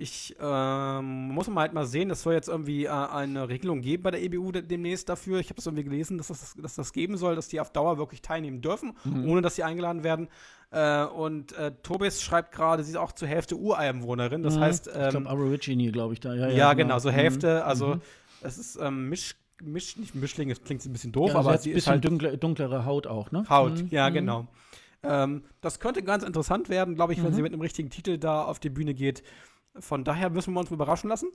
ich 0.00 0.34
ähm, 0.40 1.28
muss 1.28 1.48
mal 1.48 1.60
halt 1.60 1.74
mal 1.74 1.84
sehen, 1.86 2.10
es 2.10 2.22
soll 2.22 2.32
jetzt 2.32 2.48
irgendwie 2.48 2.86
äh, 2.86 2.88
eine 2.88 3.48
Regelung 3.48 3.82
geben 3.82 4.02
bei 4.02 4.10
der 4.10 4.22
EBU 4.22 4.50
demnächst 4.52 5.08
dafür. 5.08 5.40
Ich 5.40 5.50
habe 5.50 5.58
es 5.58 5.66
irgendwie 5.66 5.84
gelesen, 5.84 6.16
dass 6.16 6.28
das, 6.28 6.54
dass 6.56 6.74
das 6.74 6.92
geben 6.92 7.18
soll, 7.18 7.36
dass 7.36 7.48
die 7.48 7.60
auf 7.60 7.70
Dauer 7.70 7.98
wirklich 7.98 8.22
teilnehmen 8.22 8.62
dürfen, 8.62 8.96
mhm. 9.04 9.28
ohne 9.28 9.42
dass 9.42 9.56
sie 9.56 9.62
eingeladen 9.62 10.02
werden. 10.02 10.28
Äh, 10.70 11.04
und 11.04 11.52
äh, 11.52 11.72
Tobis 11.82 12.22
schreibt 12.22 12.52
gerade, 12.52 12.82
sie 12.82 12.92
ist 12.92 12.96
auch 12.96 13.12
zur 13.12 13.28
Hälfte 13.28 13.56
Ureinwohnerin. 13.56 14.42
Das 14.42 14.56
mhm. 14.56 14.60
heißt. 14.60 14.88
Ähm, 14.88 15.02
ich 15.02 15.10
glaube, 15.10 15.28
Aborigine, 15.28 15.92
glaube 15.92 16.14
ich 16.14 16.20
da. 16.20 16.34
Ja, 16.34 16.48
ja, 16.48 16.56
ja 16.56 16.72
genau, 16.72 16.98
so 16.98 17.10
Hälfte. 17.10 17.56
Mhm. 17.56 17.68
Also, 17.68 17.86
mhm. 17.96 18.00
es 18.40 18.56
ist 18.56 18.78
ähm, 18.80 19.10
Misch, 19.10 19.36
Misch, 19.62 19.98
nicht 19.98 20.14
Mischling, 20.14 20.50
es 20.50 20.62
klingt 20.64 20.84
ein 20.86 20.92
bisschen 20.92 21.12
doof, 21.12 21.32
ja, 21.32 21.36
aber 21.36 21.58
sie, 21.58 21.72
ist 21.72 21.86
halt. 21.86 22.04
Dunkle, 22.04 22.38
dunklere 22.38 22.86
Haut 22.86 23.06
auch, 23.06 23.30
ne? 23.32 23.44
Haut, 23.50 23.82
mhm. 23.82 23.88
ja, 23.90 24.08
mhm. 24.08 24.14
genau. 24.14 24.48
Ähm, 25.02 25.44
das 25.60 25.80
könnte 25.80 26.02
ganz 26.02 26.24
interessant 26.24 26.68
werden, 26.68 26.94
glaube 26.94 27.12
ich, 27.12 27.22
wenn 27.22 27.32
sie 27.32 27.42
mit 27.42 27.52
einem 27.52 27.62
richtigen 27.62 27.88
Titel 27.90 28.18
da 28.18 28.44
auf 28.44 28.58
die 28.58 28.68
Bühne 28.68 28.94
geht. 28.94 29.22
Von 29.78 30.04
daher 30.04 30.30
müssen 30.30 30.54
wir 30.54 30.60
uns 30.60 30.70
überraschen 30.70 31.08
lassen. 31.08 31.28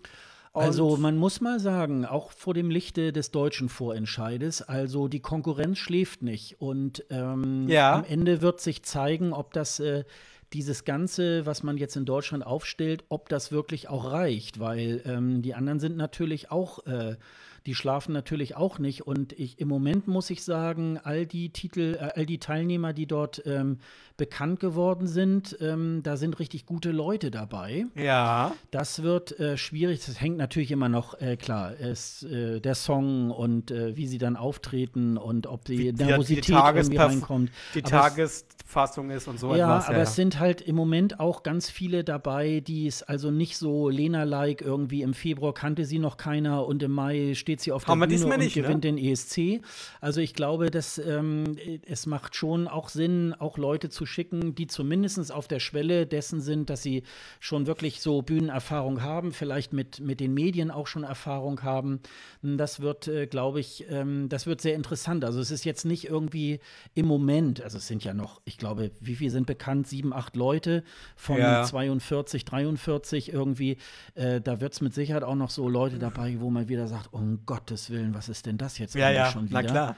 Und 0.52 0.64
also 0.64 0.96
man 0.96 1.18
muss 1.18 1.42
mal 1.42 1.60
sagen, 1.60 2.06
auch 2.06 2.32
vor 2.32 2.54
dem 2.54 2.70
Lichte 2.70 3.12
des 3.12 3.32
deutschen 3.32 3.68
Vorentscheides, 3.68 4.62
also 4.62 5.10
die 5.10 5.20
Konkurrenz 5.20 5.80
schläft 5.80 6.22
nicht. 6.22 6.62
Und 6.62 7.04
ähm, 7.10 7.68
ja. 7.68 7.96
am 7.96 8.06
Ende 8.06 8.42
wird 8.42 8.62
sich 8.62 8.84
zeigen, 8.84 9.34
ob 9.34 9.52
das 9.52 9.82
äh, 9.82 10.06
dieses 10.54 10.86
Ganze, 10.86 11.46
was 11.46 11.64
man 11.64 11.78
jetzt 11.78 11.98
in 11.98 12.06
Deutschland 12.06 12.46
aufstellt, 12.46 13.04
ob 13.10 13.28
das 13.28 13.52
wirklich 13.52 13.90
auch 13.90 14.12
reicht, 14.12 14.60
weil 14.60 15.02
ähm, 15.06 15.42
die 15.42 15.54
anderen 15.54 15.82
sind 15.82 15.98
natürlich 15.98 16.52
auch 16.52 16.86
äh, 16.86 17.18
die 17.66 17.76
schlafen 17.76 18.14
natürlich 18.14 18.56
auch 18.56 18.80
nicht. 18.80 19.08
Und 19.08 19.34
ich, 19.34 19.60
im 19.60 19.68
Moment 19.68 20.08
muss 20.08 20.30
ich 20.30 20.44
sagen, 20.44 21.00
all 21.04 21.26
die 21.26 21.50
Titel, 21.50 21.98
äh, 22.00 22.12
all 22.16 22.26
die 22.26 22.38
Teilnehmer, 22.38 22.94
die 22.94 23.08
dort 23.08 23.42
ähm, 23.46 23.80
bekannt 24.18 24.60
geworden 24.60 25.08
sind, 25.08 25.58
ähm, 25.60 26.02
da 26.04 26.16
sind 26.16 26.40
richtig 26.40 26.66
gute 26.66 26.92
Leute 26.92 27.32
dabei. 27.32 27.86
Ja. 27.96 28.54
Das 28.72 29.04
wird 29.04 29.38
äh, 29.40 29.58
schwierig. 29.58 30.06
Das 30.06 30.22
hängt 30.22 30.38
natürlich 30.38 30.72
immer 30.72 30.90
noch, 30.90 31.20
äh, 31.20 31.36
klar, 31.38 31.74
es, 31.80 32.24
äh, 32.24 32.62
der 32.62 32.76
Song 32.76 33.32
und 33.32 33.72
äh, 33.72 33.98
wie 33.98 34.08
sie 34.08 34.18
dann 34.18 34.38
auftreten 34.38 35.18
und 35.18 35.48
ob 35.48 35.66
die 35.66 35.92
Nervosität 35.92 36.50
irgendwie 36.50 36.98
reinkommt. 36.98 37.52
Die 37.74 37.84
aber 37.84 37.90
Tagesfassung 37.90 39.10
ist 39.10 39.28
und 39.28 39.40
so 39.40 39.56
ja, 39.56 39.56
etwas. 39.56 39.86
Aber 39.86 39.94
ja, 39.94 40.00
aber 40.00 40.04
es 40.04 40.16
sind 40.16 40.40
halt 40.40 40.62
im 40.62 40.76
Moment 40.76 41.20
auch 41.20 41.44
ganz 41.44 41.70
viele 41.70 42.04
dabei, 42.04 42.62
die 42.62 42.88
es 42.88 43.04
also 43.04 43.32
nicht 43.32 43.58
so 43.58 43.90
Lena-like 43.90 44.62
irgendwie 44.62 45.02
im 45.02 45.14
Februar 45.14 45.54
kannte 45.54 45.86
sie 45.86 46.00
noch 46.00 46.18
keiner 46.18 46.66
und 46.66 46.84
im 46.84 46.92
Mai 46.92 47.34
steht 47.36 47.55
steht 47.56 47.62
sie 47.62 47.72
auf 47.72 47.88
Haben 47.88 48.02
der 48.02 48.08
Bühne 48.08 48.26
und 48.26 48.38
nicht, 48.40 48.56
ne? 48.56 48.62
gewinnt 48.62 48.84
ne? 48.84 48.94
den 48.94 48.98
ESC. 48.98 49.62
Also 50.02 50.22
ich 50.22 50.34
glaube, 50.34 50.72
dass 50.72 50.98
ähm, 50.98 51.58
es 51.86 52.06
macht 52.06 52.36
schon 52.36 52.68
auch 52.68 52.90
Sinn, 52.90 53.34
auch 53.34 53.58
Leute 53.58 53.90
zu 53.90 54.06
schicken, 54.06 54.56
die 54.56 54.68
zumindest 54.68 55.32
auf 55.32 55.48
der 55.48 55.60
Schwelle 55.60 56.06
dessen 56.06 56.42
sind, 56.42 56.70
dass 56.70 56.84
sie 56.84 57.04
schon 57.40 57.68
wirklich 57.68 58.02
so 58.02 58.22
Bühnenerfahrung 58.22 59.02
haben, 59.02 59.32
vielleicht 59.32 59.72
mit, 59.72 60.02
mit 60.02 60.20
den 60.20 60.34
Medien 60.34 60.72
auch 60.72 60.88
schon 60.88 61.04
Erfahrung 61.04 61.64
haben. 61.64 62.02
Das 62.42 62.82
wird, 62.82 63.08
äh, 63.08 63.28
glaube 63.28 63.60
ich, 63.60 63.86
ähm, 63.90 64.28
das 64.30 64.46
wird 64.46 64.62
sehr 64.62 64.76
interessant. 64.76 65.24
Also 65.24 65.40
es 65.40 65.52
ist 65.52 65.64
jetzt 65.64 65.86
nicht 65.86 66.06
irgendwie 66.06 66.60
im 66.94 67.06
Moment, 67.06 67.62
also 67.62 67.78
es 67.78 67.88
sind 67.88 68.04
ja 68.04 68.14
noch, 68.14 68.42
ich 68.46 68.58
glaube, 68.58 68.92
wie 69.00 69.16
viele 69.16 69.32
sind 69.32 69.48
bekannt? 69.48 69.88
Sieben, 69.88 70.14
acht 70.14 70.36
Leute 70.36 70.84
von 71.16 71.38
ja. 71.38 71.64
42, 71.64 72.44
43 72.44 73.32
irgendwie. 73.32 73.78
Äh, 74.16 74.42
da 74.42 74.60
wird 74.60 74.74
es 74.74 74.82
mit 74.82 74.94
Sicherheit 74.94 75.24
auch 75.24 75.36
noch 75.36 75.50
so 75.50 75.70
Leute 75.70 76.00
dabei, 76.00 76.38
wo 76.40 76.50
man 76.50 76.68
wieder 76.68 76.88
sagt, 76.88 77.14
um 77.14 77.45
Gottes 77.46 77.90
Willen, 77.90 78.14
was 78.14 78.30
ist 78.30 78.46
denn 78.46 78.58
das 78.58 78.78
jetzt 78.78 78.96
ja, 78.96 79.10
ja, 79.10 79.32
schon 79.32 79.50
wieder? 79.50 79.62
Na 79.62 79.68
klar. 79.68 79.96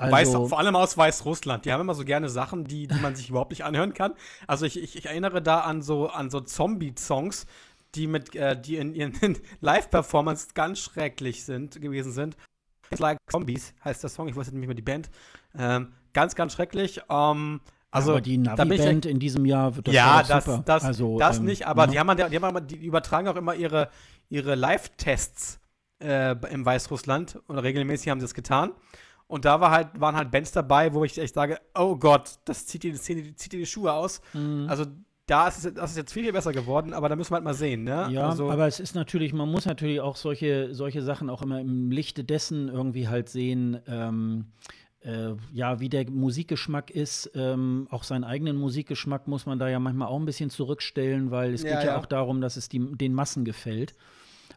Also, 0.00 0.12
Weiß, 0.12 0.48
vor 0.48 0.58
allem 0.58 0.76
aus 0.76 0.96
Weißrussland. 0.96 1.66
Die 1.66 1.72
haben 1.72 1.82
immer 1.82 1.94
so 1.94 2.06
gerne 2.06 2.30
Sachen, 2.30 2.64
die, 2.64 2.86
die 2.86 2.98
man 3.00 3.14
sich 3.16 3.28
überhaupt 3.28 3.50
nicht 3.50 3.64
anhören 3.64 3.92
kann. 3.92 4.14
Also 4.46 4.64
ich, 4.64 4.82
ich, 4.82 4.96
ich 4.96 5.06
erinnere 5.06 5.42
da 5.42 5.60
an 5.60 5.82
so, 5.82 6.08
an 6.08 6.30
so 6.30 6.40
Zombie-Songs, 6.40 7.44
die 7.94 8.06
mit, 8.06 8.34
äh, 8.34 8.58
die 8.58 8.76
in 8.76 8.94
ihren 8.94 9.12
Live-Performance 9.60 10.48
ganz 10.54 10.78
schrecklich 10.78 11.44
sind, 11.44 11.82
gewesen 11.82 12.12
sind. 12.12 12.36
It's 12.90 13.00
like 13.00 13.18
Zombies 13.30 13.74
heißt 13.84 14.02
der 14.02 14.08
Song, 14.08 14.26
ich 14.28 14.36
weiß 14.36 14.50
nicht 14.50 14.66
mehr 14.66 14.74
die 14.74 14.82
Band. 14.82 15.10
Ähm, 15.56 15.92
ganz, 16.14 16.34
ganz 16.34 16.54
schrecklich. 16.54 17.02
Ähm, 17.10 17.60
also, 17.90 18.12
aber 18.12 18.20
die 18.20 18.38
Navi-Band 18.38 19.04
in 19.04 19.18
diesem 19.18 19.44
Jahr 19.44 19.76
wird 19.76 19.88
das 19.88 19.94
Ja, 19.94 20.22
das, 20.22 20.44
super. 20.44 20.62
das, 20.64 20.84
also, 20.84 21.18
das 21.18 21.38
ähm, 21.38 21.44
nicht, 21.44 21.66
aber 21.66 21.86
ne? 21.86 21.92
die, 21.92 21.98
haben, 21.98 22.16
die, 22.16 22.38
haben, 22.40 22.66
die 22.66 22.76
übertragen 22.76 23.28
auch 23.28 23.36
immer 23.36 23.54
ihre, 23.54 23.90
ihre 24.28 24.54
Live-Tests 24.54 25.60
äh, 26.00 26.36
im 26.50 26.64
Weißrussland 26.64 27.38
und 27.46 27.58
regelmäßig 27.58 28.08
haben 28.08 28.20
sie 28.20 28.24
das 28.24 28.34
getan. 28.34 28.72
Und 29.26 29.44
da 29.44 29.60
war 29.60 29.70
halt, 29.70 30.00
waren 30.00 30.16
halt 30.16 30.32
Bands 30.32 30.50
dabei, 30.50 30.92
wo 30.92 31.04
ich 31.04 31.16
echt 31.16 31.34
sage, 31.34 31.58
oh 31.74 31.96
Gott, 31.96 32.40
das 32.46 32.66
zieht 32.66 32.82
dir, 32.82 32.94
zieht 32.94 33.52
dir 33.52 33.58
die 33.58 33.66
Schuhe 33.66 33.92
aus. 33.92 34.20
Mhm. 34.32 34.66
Also 34.68 34.86
da 35.26 35.46
ist 35.46 35.64
es, 35.64 35.74
das 35.74 35.92
ist 35.92 35.96
jetzt 35.96 36.12
viel, 36.12 36.24
viel 36.24 36.32
besser 36.32 36.52
geworden, 36.52 36.92
aber 36.92 37.08
da 37.08 37.14
müssen 37.14 37.30
wir 37.30 37.36
halt 37.36 37.44
mal 37.44 37.54
sehen, 37.54 37.84
ne? 37.84 38.08
Ja, 38.10 38.30
also, 38.30 38.50
aber 38.50 38.66
es 38.66 38.80
ist 38.80 38.96
natürlich, 38.96 39.32
man 39.32 39.48
muss 39.48 39.64
natürlich 39.64 40.00
auch 40.00 40.16
solche, 40.16 40.74
solche 40.74 41.02
Sachen 41.02 41.30
auch 41.30 41.42
immer 41.42 41.60
im 41.60 41.92
Lichte 41.92 42.24
dessen 42.24 42.68
irgendwie 42.68 43.06
halt 43.06 43.28
sehen, 43.28 43.78
ähm, 43.86 44.46
äh, 45.02 45.34
ja, 45.52 45.78
wie 45.78 45.88
der 45.88 46.10
Musikgeschmack 46.10 46.90
ist. 46.90 47.30
Ähm, 47.34 47.86
auch 47.90 48.02
seinen 48.02 48.24
eigenen 48.24 48.56
Musikgeschmack 48.56 49.28
muss 49.28 49.46
man 49.46 49.60
da 49.60 49.68
ja 49.68 49.78
manchmal 49.78 50.08
auch 50.08 50.18
ein 50.18 50.26
bisschen 50.26 50.50
zurückstellen, 50.50 51.30
weil 51.30 51.54
es 51.54 51.62
Ja, 51.62 51.76
geht 51.76 51.84
ja, 51.84 51.92
ja. 51.92 51.98
auch 51.98 52.06
darum, 52.06 52.40
dass 52.40 52.56
es 52.56 52.68
die, 52.68 52.80
den 52.96 53.14
Massen 53.14 53.44
gefällt. 53.44 53.94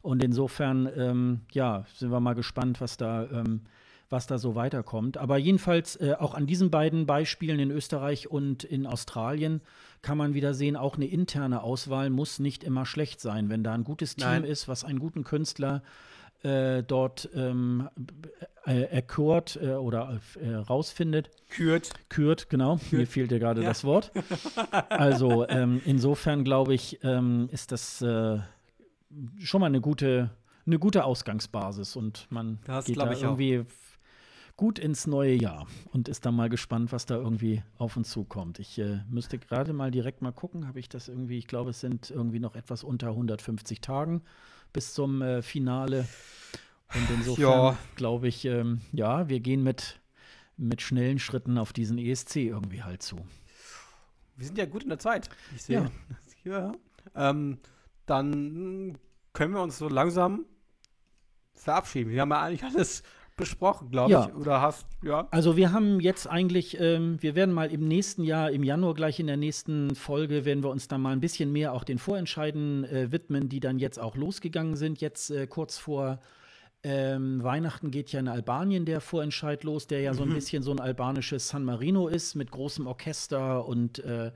Und 0.04 0.22
insofern, 0.24 0.88
ähm, 0.96 1.42
ja, 1.52 1.86
sind 1.96 2.12
wir 2.12 2.20
mal 2.20 2.36
gespannt, 2.36 2.80
was 2.82 2.98
da, 2.98 3.24
ähm, 3.24 3.62
was 4.10 4.28
da 4.28 4.38
so 4.38 4.54
weiterkommt. 4.54 5.18
Aber 5.18 5.38
jedenfalls 5.38 5.96
äh, 5.96 6.14
auch 6.20 6.36
an 6.36 6.46
diesen 6.46 6.70
beiden 6.70 7.06
Beispielen 7.08 7.58
in 7.58 7.72
Österreich 7.72 8.30
und 8.30 8.64
in 8.66 8.86
Australien 8.86 9.62
kann 10.02 10.18
man 10.18 10.34
wieder 10.34 10.54
sehen, 10.54 10.76
auch 10.76 10.98
eine 10.98 11.06
interne 11.08 11.64
Auswahl 11.64 12.10
muss 12.10 12.38
nicht 12.40 12.64
immer 12.66 12.86
schlecht 12.86 13.22
sein. 13.22 13.50
Wenn 13.50 13.64
da 13.64 13.74
ein 13.74 13.86
gutes 13.86 14.16
Team 14.18 14.28
Nein. 14.28 14.44
ist, 14.44 14.68
was 14.68 14.84
einen 14.84 15.00
guten 15.00 15.24
Künstler 15.24 15.82
äh, 16.44 16.84
dort 16.84 17.30
ähm, 17.34 17.88
äh, 18.66 18.82
erkurt 18.82 19.58
äh, 19.64 19.76
oder 19.76 20.20
äh, 20.42 20.54
rausfindet, 20.54 21.30
kürt. 21.50 21.92
kürt, 22.10 22.50
genau, 22.50 22.78
mir 22.92 23.08
fehlte 23.08 23.40
gerade 23.40 23.62
Ja. 23.62 23.70
das 23.70 23.86
Wort. 23.86 24.12
Also 24.90 25.48
ähm, 25.48 25.82
insofern 25.86 26.44
glaube 26.44 26.74
ich, 26.74 27.00
ähm, 27.04 27.48
ist 27.54 27.72
das 27.72 28.02
äh, 28.02 28.40
schon 29.40 29.62
mal 29.62 29.68
eine 29.68 29.82
gute, 29.82 30.32
eine 30.66 30.80
gute 30.80 31.04
Ausgangsbasis 31.06 31.96
und 31.96 32.28
man 32.30 32.60
Das 32.66 32.86
geht 32.86 32.98
da 32.98 33.12
ich 33.12 33.20
auch. 33.20 33.24
irgendwie 33.24 33.54
f- 33.56 34.00
gut 34.56 34.80
ins 34.80 35.08
neue 35.08 35.34
Jahr 35.34 35.68
und 35.92 36.08
ist 36.08 36.26
dann 36.26 36.36
mal 36.36 36.50
gespannt, 36.50 36.92
was 36.92 37.06
da 37.06 37.16
irgendwie 37.16 37.64
auf 37.78 37.98
uns 37.98 38.10
zukommt. 38.12 38.60
Ich 38.60 38.78
äh, 38.80 39.00
müsste 39.10 39.38
gerade 39.40 39.74
mal 39.74 39.92
direkt 39.92 40.22
mal 40.22 40.32
gucken, 40.32 40.68
habe 40.68 40.80
ich 40.80 40.90
das 40.90 41.08
irgendwie, 41.08 41.38
ich 41.38 41.48
glaube, 41.48 41.72
es 41.72 41.80
sind 41.80 42.10
irgendwie 42.12 42.40
noch 42.40 42.56
etwas 42.56 42.84
unter 42.84 43.10
150 43.10 43.82
Tagen 43.82 44.22
bis 44.72 44.94
zum 44.94 45.22
äh, 45.22 45.42
Finale. 45.42 46.08
Und 46.94 47.10
insofern 47.10 47.46
Ja. 47.46 47.78
glaube 47.96 48.28
ich, 48.28 48.46
ähm, 48.46 48.82
ja, 48.92 49.28
wir 49.28 49.40
gehen 49.40 49.64
mit, 49.64 50.00
mit 50.58 50.82
schnellen 50.84 51.18
Schritten 51.18 51.58
auf 51.58 51.74
diesen 51.74 51.98
ESC 51.98 52.36
irgendwie 52.38 52.84
halt 52.84 53.02
zu. 53.02 53.18
Wir 54.38 54.46
sind 54.46 54.58
ja 54.58 54.66
gut 54.66 54.84
in 54.84 54.90
der 54.90 55.00
Zeit. 55.00 55.30
Ich 55.56 55.64
sehe. 55.64 55.90
Ja. 56.44 56.74
Ähm, 57.16 57.58
dann 58.06 58.98
können 59.34 59.54
wir 59.54 59.62
uns 59.62 59.78
so 59.78 59.88
langsam 59.90 60.46
verabschieden. 61.54 62.12
Wir 62.12 62.22
haben 62.22 62.32
ja 62.32 62.42
eigentlich 62.42 62.64
alles 62.64 63.04
besprochen, 63.36 63.90
glaube 63.90 64.12
Ja. 64.12 64.28
ich. 64.28 64.36
Oder 64.36 64.62
hast, 64.62 64.86
ja. 65.04 65.28
Also 65.32 65.58
wir 65.58 65.72
haben 65.72 66.00
jetzt 66.00 66.28
eigentlich, 66.30 66.80
ähm, 66.80 67.18
wir 67.22 67.34
werden 67.36 67.54
mal 67.54 67.72
im 67.72 67.88
nächsten 67.88 68.24
Jahr, 68.24 68.52
im 68.52 68.64
Januar 68.64 68.94
gleich 68.94 69.20
in 69.20 69.28
der 69.28 69.38
nächsten 69.38 69.96
Folge, 69.96 70.46
werden 70.46 70.64
wir 70.64 70.70
uns 70.70 70.88
dann 70.88 71.02
mal 71.02 71.14
ein 71.14 71.20
bisschen 71.20 71.52
mehr 71.52 71.74
auch 71.74 71.84
den 71.84 71.98
Vorentscheiden 71.98 72.84
äh, 72.84 73.12
widmen, 73.12 73.50
die 73.50 73.60
dann 73.60 73.80
jetzt 73.80 74.00
auch 74.00 74.16
losgegangen 74.16 74.76
sind. 74.76 75.02
Jetzt 75.02 75.32
äh, 75.32 75.48
kurz 75.48 75.78
vor 75.80 76.20
ähm, 76.84 77.42
Weihnachten 77.42 77.90
geht 77.92 78.12
ja 78.12 78.20
in 78.20 78.28
Albanien 78.28 78.86
der 78.86 79.02
Vorentscheid 79.02 79.64
los, 79.64 79.88
der 79.88 80.02
ja 80.02 80.14
so 80.14 80.24
ein 80.24 80.34
bisschen 80.34 80.62
so 80.64 80.72
ein 80.72 80.80
albanisches 80.82 81.48
San 81.48 81.64
Marino 81.64 82.10
ist 82.10 82.36
mit 82.36 82.52
großem 82.52 82.86
Orchester 82.88 83.66
und 83.66 84.00
äh, 84.00 84.32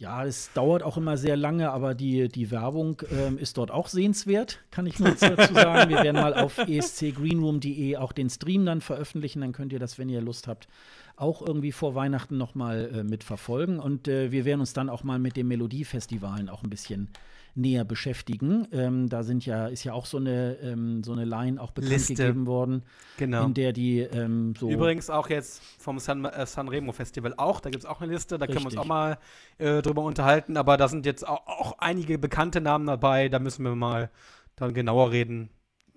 ja, 0.00 0.24
es 0.24 0.50
dauert 0.54 0.82
auch 0.82 0.96
immer 0.96 1.18
sehr 1.18 1.36
lange, 1.36 1.70
aber 1.70 1.94
die, 1.94 2.28
die 2.28 2.50
Werbung 2.50 3.02
ähm, 3.12 3.36
ist 3.36 3.58
dort 3.58 3.70
auch 3.70 3.86
sehenswert, 3.86 4.60
kann 4.70 4.86
ich 4.86 4.98
nur 4.98 5.10
dazu 5.10 5.52
sagen. 5.52 5.90
Wir 5.90 6.02
werden 6.02 6.16
mal 6.16 6.32
auf 6.32 6.56
escgreenroom.de 6.56 7.98
auch 7.98 8.12
den 8.12 8.30
Stream 8.30 8.64
dann 8.64 8.80
veröffentlichen. 8.80 9.42
Dann 9.42 9.52
könnt 9.52 9.74
ihr 9.74 9.78
das, 9.78 9.98
wenn 9.98 10.08
ihr 10.08 10.22
Lust 10.22 10.48
habt, 10.48 10.68
auch 11.16 11.42
irgendwie 11.46 11.70
vor 11.70 11.94
Weihnachten 11.94 12.38
noch 12.38 12.54
mal 12.54 12.90
äh, 12.94 13.04
mitverfolgen. 13.04 13.78
Und 13.78 14.08
äh, 14.08 14.32
wir 14.32 14.46
werden 14.46 14.60
uns 14.60 14.72
dann 14.72 14.88
auch 14.88 15.04
mal 15.04 15.18
mit 15.18 15.36
den 15.36 15.48
Melodiefestivalen 15.48 16.48
auch 16.48 16.62
ein 16.62 16.70
bisschen 16.70 17.10
näher 17.54 17.84
beschäftigen. 17.84 18.66
Ähm, 18.72 19.08
da 19.08 19.22
sind 19.22 19.44
ja, 19.46 19.66
ist 19.66 19.84
ja 19.84 19.92
auch 19.92 20.06
so 20.06 20.16
eine, 20.18 20.54
ähm, 20.62 21.02
so 21.04 21.12
eine 21.12 21.24
Line 21.24 21.60
auch 21.60 21.70
bekannt 21.72 21.92
Liste. 21.92 22.14
gegeben 22.14 22.46
worden, 22.46 22.84
Genau. 23.16 23.44
in 23.46 23.54
der 23.54 23.72
die 23.72 24.00
ähm, 24.00 24.54
so 24.58 24.70
Übrigens 24.70 25.10
auch 25.10 25.28
jetzt 25.28 25.62
vom 25.78 25.98
San, 25.98 26.24
äh, 26.24 26.46
Sanremo 26.46 26.92
Festival 26.92 27.34
auch. 27.36 27.60
Da 27.60 27.70
gibt 27.70 27.84
es 27.84 27.88
auch 27.88 28.00
eine 28.00 28.12
Liste. 28.12 28.38
Da 28.38 28.46
können 28.46 28.58
wir 28.60 28.64
uns 28.66 28.74
Richtig. 28.74 28.80
auch 28.80 28.86
mal 28.86 29.18
äh, 29.58 29.82
drüber 29.82 30.02
unterhalten. 30.02 30.56
Aber 30.56 30.76
da 30.76 30.88
sind 30.88 31.06
jetzt 31.06 31.26
auch, 31.26 31.46
auch 31.46 31.78
einige 31.78 32.18
bekannte 32.18 32.60
Namen 32.60 32.86
dabei. 32.86 33.28
Da 33.28 33.38
müssen 33.38 33.64
wir 33.64 33.74
mal 33.74 34.10
dann 34.56 34.74
genauer 34.74 35.10
reden, 35.10 35.50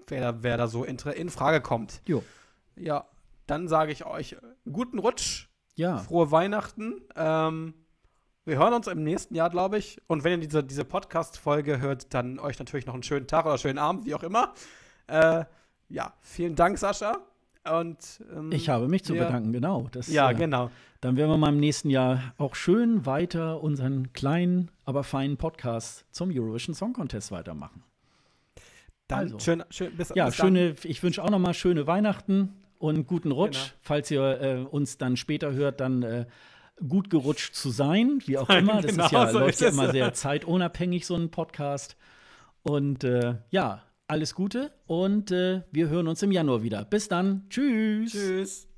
wer 0.08 0.22
da, 0.32 0.44
wer 0.44 0.58
da 0.58 0.68
so 0.68 0.84
in, 0.84 0.98
in 1.16 1.30
Frage 1.30 1.62
kommt. 1.62 2.02
Jo. 2.08 2.24
Ja, 2.76 3.06
dann 3.46 3.68
sage 3.68 3.92
ich 3.92 4.06
euch 4.06 4.38
guten 4.72 5.00
Rutsch. 5.00 5.48
ja, 5.76 5.98
Frohe 5.98 6.32
Weihnachten. 6.32 7.02
Ähm, 7.16 7.74
wir 8.46 8.58
hören 8.58 8.74
uns 8.74 8.88
im 8.88 9.04
nächsten 9.04 9.36
Jahr, 9.36 9.50
glaube 9.50 9.78
ich. 9.78 10.02
Und 10.08 10.24
wenn 10.24 10.34
ihr 10.34 10.48
diese, 10.48 10.64
diese 10.64 10.86
Podcast-Folge 10.86 11.80
hört, 11.80 12.14
dann 12.14 12.40
euch 12.40 12.60
natürlich 12.60 12.86
noch 12.86 12.94
einen 12.94 13.04
schönen 13.04 13.28
Tag 13.28 13.46
oder 13.46 13.58
schönen 13.58 13.78
Abend, 13.78 14.06
wie 14.06 14.14
auch 14.16 14.24
immer. 14.24 14.54
Äh, 15.08 15.46
ja, 15.90 16.14
vielen 16.22 16.56
Dank, 16.56 16.78
Sascha. 16.78 17.20
Und 17.70 18.22
ähm, 18.36 18.52
ich 18.52 18.68
habe 18.68 18.90
mich 18.90 19.06
zu 19.06 19.16
ja. 19.16 19.26
bedanken, 19.26 19.54
genau. 19.54 19.88
Das, 19.92 20.08
Ja, 20.08 20.32
äh, 20.32 20.36
genau. 20.36 20.70
Dann 21.00 21.16
werden 21.16 21.30
wir 21.30 21.38
mal 21.38 21.50
im 21.50 21.60
nächsten 21.60 21.90
Jahr 21.90 22.34
auch 22.38 22.56
schön 22.56 23.06
weiter 23.06 23.62
unseren 23.62 24.12
kleinen, 24.12 24.72
aber 24.84 25.04
feinen 25.04 25.38
Podcast 25.38 26.06
zum 26.12 26.30
Eurovision 26.34 26.76
Song 26.76 26.94
Contest 26.94 27.32
weitermachen. 27.32 27.84
Dann 29.08 29.20
also. 29.20 29.40
schön, 29.40 29.64
schön, 29.70 29.96
bis, 29.96 30.10
Ja, 30.16 30.26
bis 30.26 30.38
dann. 30.38 30.48
schöne, 30.48 30.76
ich 30.84 31.02
wünsche 31.04 31.24
auch 31.24 31.30
noch 31.30 31.40
mal 31.40 31.54
schöne 31.54 31.88
Weihnachten 31.88 32.54
und 32.80 33.08
guten 33.08 33.32
Rutsch. 33.32 33.70
Genau. 33.70 33.80
Falls 33.82 34.12
ihr 34.12 34.42
äh, 34.42 34.66
uns 34.70 34.98
dann 34.98 35.16
später 35.16 35.54
hört, 35.54 35.80
dann 35.80 36.04
äh, 36.04 36.26
gut 36.88 37.10
gerutscht 37.10 37.56
zu 37.56 37.70
sein, 37.70 38.20
wie 38.26 38.38
auch 38.38 38.50
immer. 38.50 38.82
Das 38.82 38.92
Genau 38.92 39.06
ist 39.06 39.12
ja, 39.12 39.32
so 39.32 39.40
läuft 39.40 39.62
ja 39.62 39.70
immer 39.70 39.92
sehr 39.92 40.14
zeitunabhängig, 40.14 41.06
so 41.06 41.16
ein 41.16 41.32
Podcast. 41.32 41.96
Und 42.64 43.04
äh, 43.04 43.36
ja, 43.50 43.84
alles 44.08 44.36
Gute 44.36 44.72
und 44.86 45.32
äh, 45.32 45.64
wir 45.72 45.90
hören 45.90 46.08
uns 46.08 46.22
im 46.24 46.32
Januar 46.32 46.64
wieder. 46.64 46.86
Bis 46.86 47.08
dann. 47.08 47.46
Tschüss. 47.50 48.12
Tschüss. 48.12 48.73